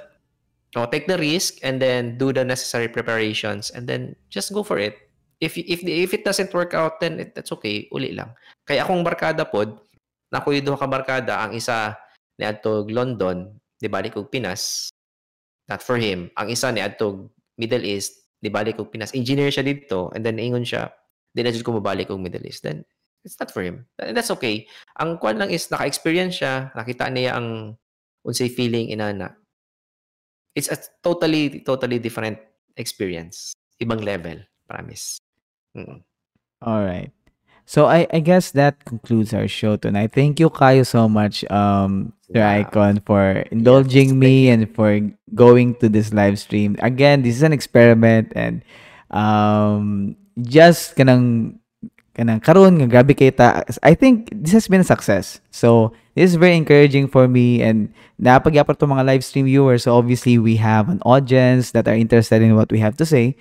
no, 0.75 0.85
take 0.91 1.07
the 1.07 1.15
risk 1.15 1.63
and 1.63 1.79
then 1.79 2.19
do 2.19 2.35
the 2.35 2.43
necessary 2.43 2.91
preparations 2.91 3.71
and 3.71 3.87
then 3.87 4.19
just 4.27 4.51
go 4.51 4.67
for 4.67 4.77
it. 4.77 4.99
If 5.39 5.55
if 5.55 5.79
if 5.87 6.11
it 6.11 6.27
doesn't 6.27 6.51
work 6.51 6.75
out 6.75 6.99
then 6.99 7.23
it, 7.23 7.31
that's 7.31 7.55
okay, 7.55 7.87
uli 7.95 8.11
lang. 8.11 8.35
Kaya 8.67 8.83
akong 8.83 9.07
barkada 9.07 9.47
pod, 9.47 9.79
na 10.27 10.43
ako 10.43 10.51
yung 10.51 10.75
barkada, 10.91 11.47
ang 11.47 11.55
isa 11.55 11.95
ni 12.35 12.43
adtog 12.43 12.91
London, 12.91 13.47
di 13.79 13.87
balik 13.87 14.19
og 14.19 14.27
Pinas. 14.27 14.91
Not 15.71 15.79
for 15.79 15.95
him. 15.95 16.27
Ang 16.35 16.51
isa 16.51 16.67
ni 16.75 16.83
adtog 16.83 17.31
Middle 17.55 17.87
East, 17.87 18.18
di 18.39 18.49
balik 18.49 18.79
og 18.79 18.89
Pinas. 18.89 19.11
Engineer 19.11 19.51
siya 19.51 19.63
dito 19.67 20.09
and 20.15 20.23
then 20.23 20.39
ingon 20.39 20.63
siya, 20.63 20.89
di 21.35 21.43
na 21.43 21.51
ko 21.51 21.75
mabalik 21.75 22.09
og 22.09 22.19
Middle 22.23 22.47
East. 22.47 22.63
Then 22.63 22.87
it's 23.23 23.37
not 23.39 23.51
for 23.51 23.61
him. 23.61 23.85
And 23.99 24.15
that's 24.15 24.31
okay. 24.39 24.65
Ang 24.99 25.19
kwan 25.19 25.37
lang 25.37 25.51
is 25.51 25.67
naka-experience 25.67 26.39
siya, 26.39 26.71
nakita 26.73 27.11
niya 27.11 27.35
ang 27.35 27.75
unsay 28.23 28.47
feeling 28.47 28.91
inana. 28.91 29.35
It's 30.55 30.71
a 30.71 30.79
totally 31.03 31.61
totally 31.61 31.99
different 31.99 32.39
experience. 32.75 33.53
Ibang 33.79 34.03
level, 34.03 34.43
promise. 34.67 35.19
Mm. 35.75 36.03
All 36.63 36.83
right. 36.83 37.11
So 37.69 37.85
I 37.85 38.09
I 38.09 38.17
guess 38.17 38.49
that 38.57 38.81
concludes 38.81 39.29
our 39.29 39.45
show 39.45 39.77
tonight. 39.77 40.09
Thank 40.09 40.41
you 40.41 40.49
Kayo 40.49 40.81
so 40.81 41.05
much 41.05 41.45
um 41.53 42.17
Sir 42.25 42.41
Yeah. 42.41 42.65
Icon 42.65 43.05
for 43.05 43.45
indulging 43.53 44.17
me 44.17 44.49
and 44.49 44.65
for 44.73 44.97
going 45.37 45.77
to 45.77 45.85
this 45.85 46.09
live 46.09 46.41
stream. 46.41 46.81
Again, 46.81 47.21
this 47.21 47.37
is 47.37 47.45
an 47.45 47.53
experiment 47.53 48.33
and 48.33 48.65
um 49.13 50.17
just 50.41 50.97
kanang 50.97 51.61
kanang 52.17 52.41
karon 52.41 52.81
nga 52.81 52.89
grabe 52.89 53.13
kay 53.13 53.29
ta 53.29 53.61
I 53.85 53.93
think 53.93 54.33
this 54.33 54.57
has 54.57 54.65
been 54.65 54.81
a 54.81 54.89
success. 54.89 55.37
So 55.53 55.93
this 56.17 56.33
is 56.33 56.41
very 56.41 56.57
encouraging 56.57 57.05
for 57.05 57.29
me 57.29 57.61
and 57.61 57.93
napagyapon 58.17 58.81
to 58.81 58.89
mga 58.89 59.05
live 59.05 59.21
stream 59.21 59.45
viewers. 59.45 59.85
So 59.85 59.93
obviously 59.93 60.41
we 60.41 60.57
have 60.57 60.89
an 60.89 61.05
audience 61.05 61.69
that 61.77 61.85
are 61.85 61.93
interested 61.93 62.41
in 62.41 62.57
what 62.57 62.73
we 62.73 62.81
have 62.81 62.97
to 62.97 63.05
say. 63.05 63.37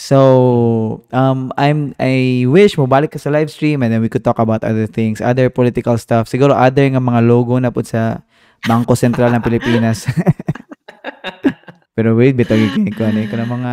So, 0.00 1.04
um, 1.12 1.52
I'm 1.60 1.92
I 2.00 2.48
wish 2.48 2.80
mo 2.80 2.88
balik 2.88 3.12
ka 3.12 3.20
sa 3.20 3.28
live 3.28 3.52
stream 3.52 3.84
and 3.84 3.92
then 3.92 4.00
we 4.00 4.08
could 4.08 4.24
talk 4.24 4.40
about 4.40 4.64
other 4.64 4.88
things, 4.88 5.20
other 5.20 5.52
political 5.52 6.00
stuff. 6.00 6.24
Siguro 6.24 6.56
other 6.56 6.88
nga 6.88 7.04
mga 7.04 7.20
logo 7.20 7.60
na 7.60 7.68
po 7.68 7.84
sa 7.84 8.24
Bangko 8.64 8.96
Sentral 8.96 9.28
ng 9.36 9.44
Pilipinas. 9.44 10.08
Pero 11.96 12.16
wait, 12.16 12.32
bitaw 12.32 12.56
yung 12.56 12.88
ko 12.96 13.04
ano 13.04 13.20
ka 13.28 13.44
mga 13.44 13.72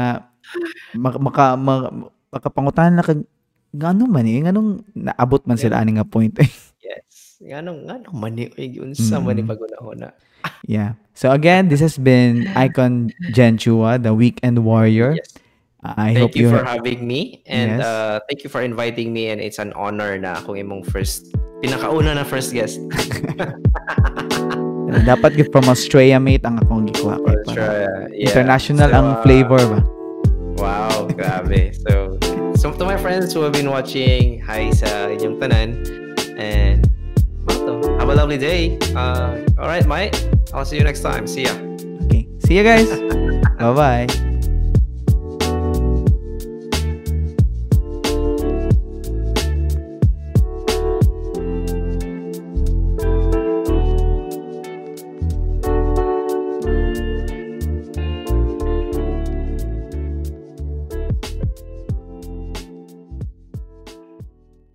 maka 1.00 1.16
maka, 1.16 1.46
maka 1.56 1.88
makapangutan 2.28 3.00
na 3.00 3.08
kag 3.08 3.24
ngano 3.72 4.04
man 4.12 4.28
eh, 4.28 4.44
nganong 4.44 4.84
naabot 5.00 5.48
man 5.48 5.56
sila 5.56 5.80
ani 5.80 5.96
nga 5.96 6.04
point. 6.04 6.36
Yes. 6.84 7.40
Nganong 7.40 7.88
nganong 7.88 8.16
mani 8.20 8.52
oy 8.60 8.84
unsa 8.84 9.24
man 9.24 9.32
ni 9.32 9.48
Mm. 9.48 9.52
paguna-una. 9.56 10.12
yeah. 10.68 11.00
So 11.16 11.32
again, 11.32 11.72
this 11.72 11.80
has 11.80 11.96
been 11.96 12.48
Icon 12.68 13.16
Genchua, 13.32 13.96
the 13.96 14.12
Weekend 14.12 14.68
Warrior. 14.68 15.16
Yes. 15.16 15.40
I 15.96 16.14
thank 16.14 16.20
hope 16.20 16.36
you 16.36 16.50
you 16.50 16.56
for 16.58 16.64
having 16.66 17.06
me 17.08 17.44
and 17.46 17.80
Yes. 17.80 17.86
uh, 17.86 18.20
thank 18.28 18.44
you 18.44 18.50
for 18.50 18.62
inviting 18.62 19.14
me 19.14 19.30
and 19.30 19.40
it's 19.40 19.60
an 19.62 19.72
honor 19.78 20.18
na 20.18 20.42
akong 20.42 20.60
imong 20.60 20.84
first 20.90 21.32
pinakauna 21.64 22.18
na 22.18 22.26
first 22.28 22.52
guest. 22.52 22.82
dapat 25.08 25.40
gid 25.40 25.48
from 25.56 25.68
Australia 25.72 26.20
mate 26.20 26.44
ang 26.44 26.60
akong 26.60 26.88
gikuha 26.92 27.16
kay 27.24 27.38
para. 27.48 27.64
Yeah. 28.12 28.28
international 28.28 28.90
So, 28.92 28.98
ang 28.98 29.08
uh, 29.16 29.22
flavor 29.24 29.62
ba. 29.64 29.80
Wow, 30.60 31.08
grabe. 31.16 31.72
So, 31.88 32.18
so 32.58 32.74
to 32.76 32.84
my 32.84 32.98
friends 32.98 33.32
who 33.32 33.46
have 33.46 33.54
been 33.54 33.70
watching, 33.70 34.42
hi 34.42 34.74
sa 34.76 35.08
inyong 35.08 35.38
tanan. 35.40 35.70
And, 36.38 36.86
have 38.00 38.10
a 38.10 38.16
lovely 38.16 38.38
day. 38.38 38.78
Uh, 38.96 39.42
all 39.58 39.68
right, 39.68 39.86
Mike. 39.86 40.16
I'll 40.54 40.66
see 40.66 40.78
you 40.78 40.84
next 40.84 41.02
time. 41.02 41.28
See 41.28 41.44
ya. 41.44 41.54
Okay. 42.06 42.28
See 42.46 42.58
you 42.58 42.64
guys. 42.64 42.90
Bye-bye. 43.60 44.27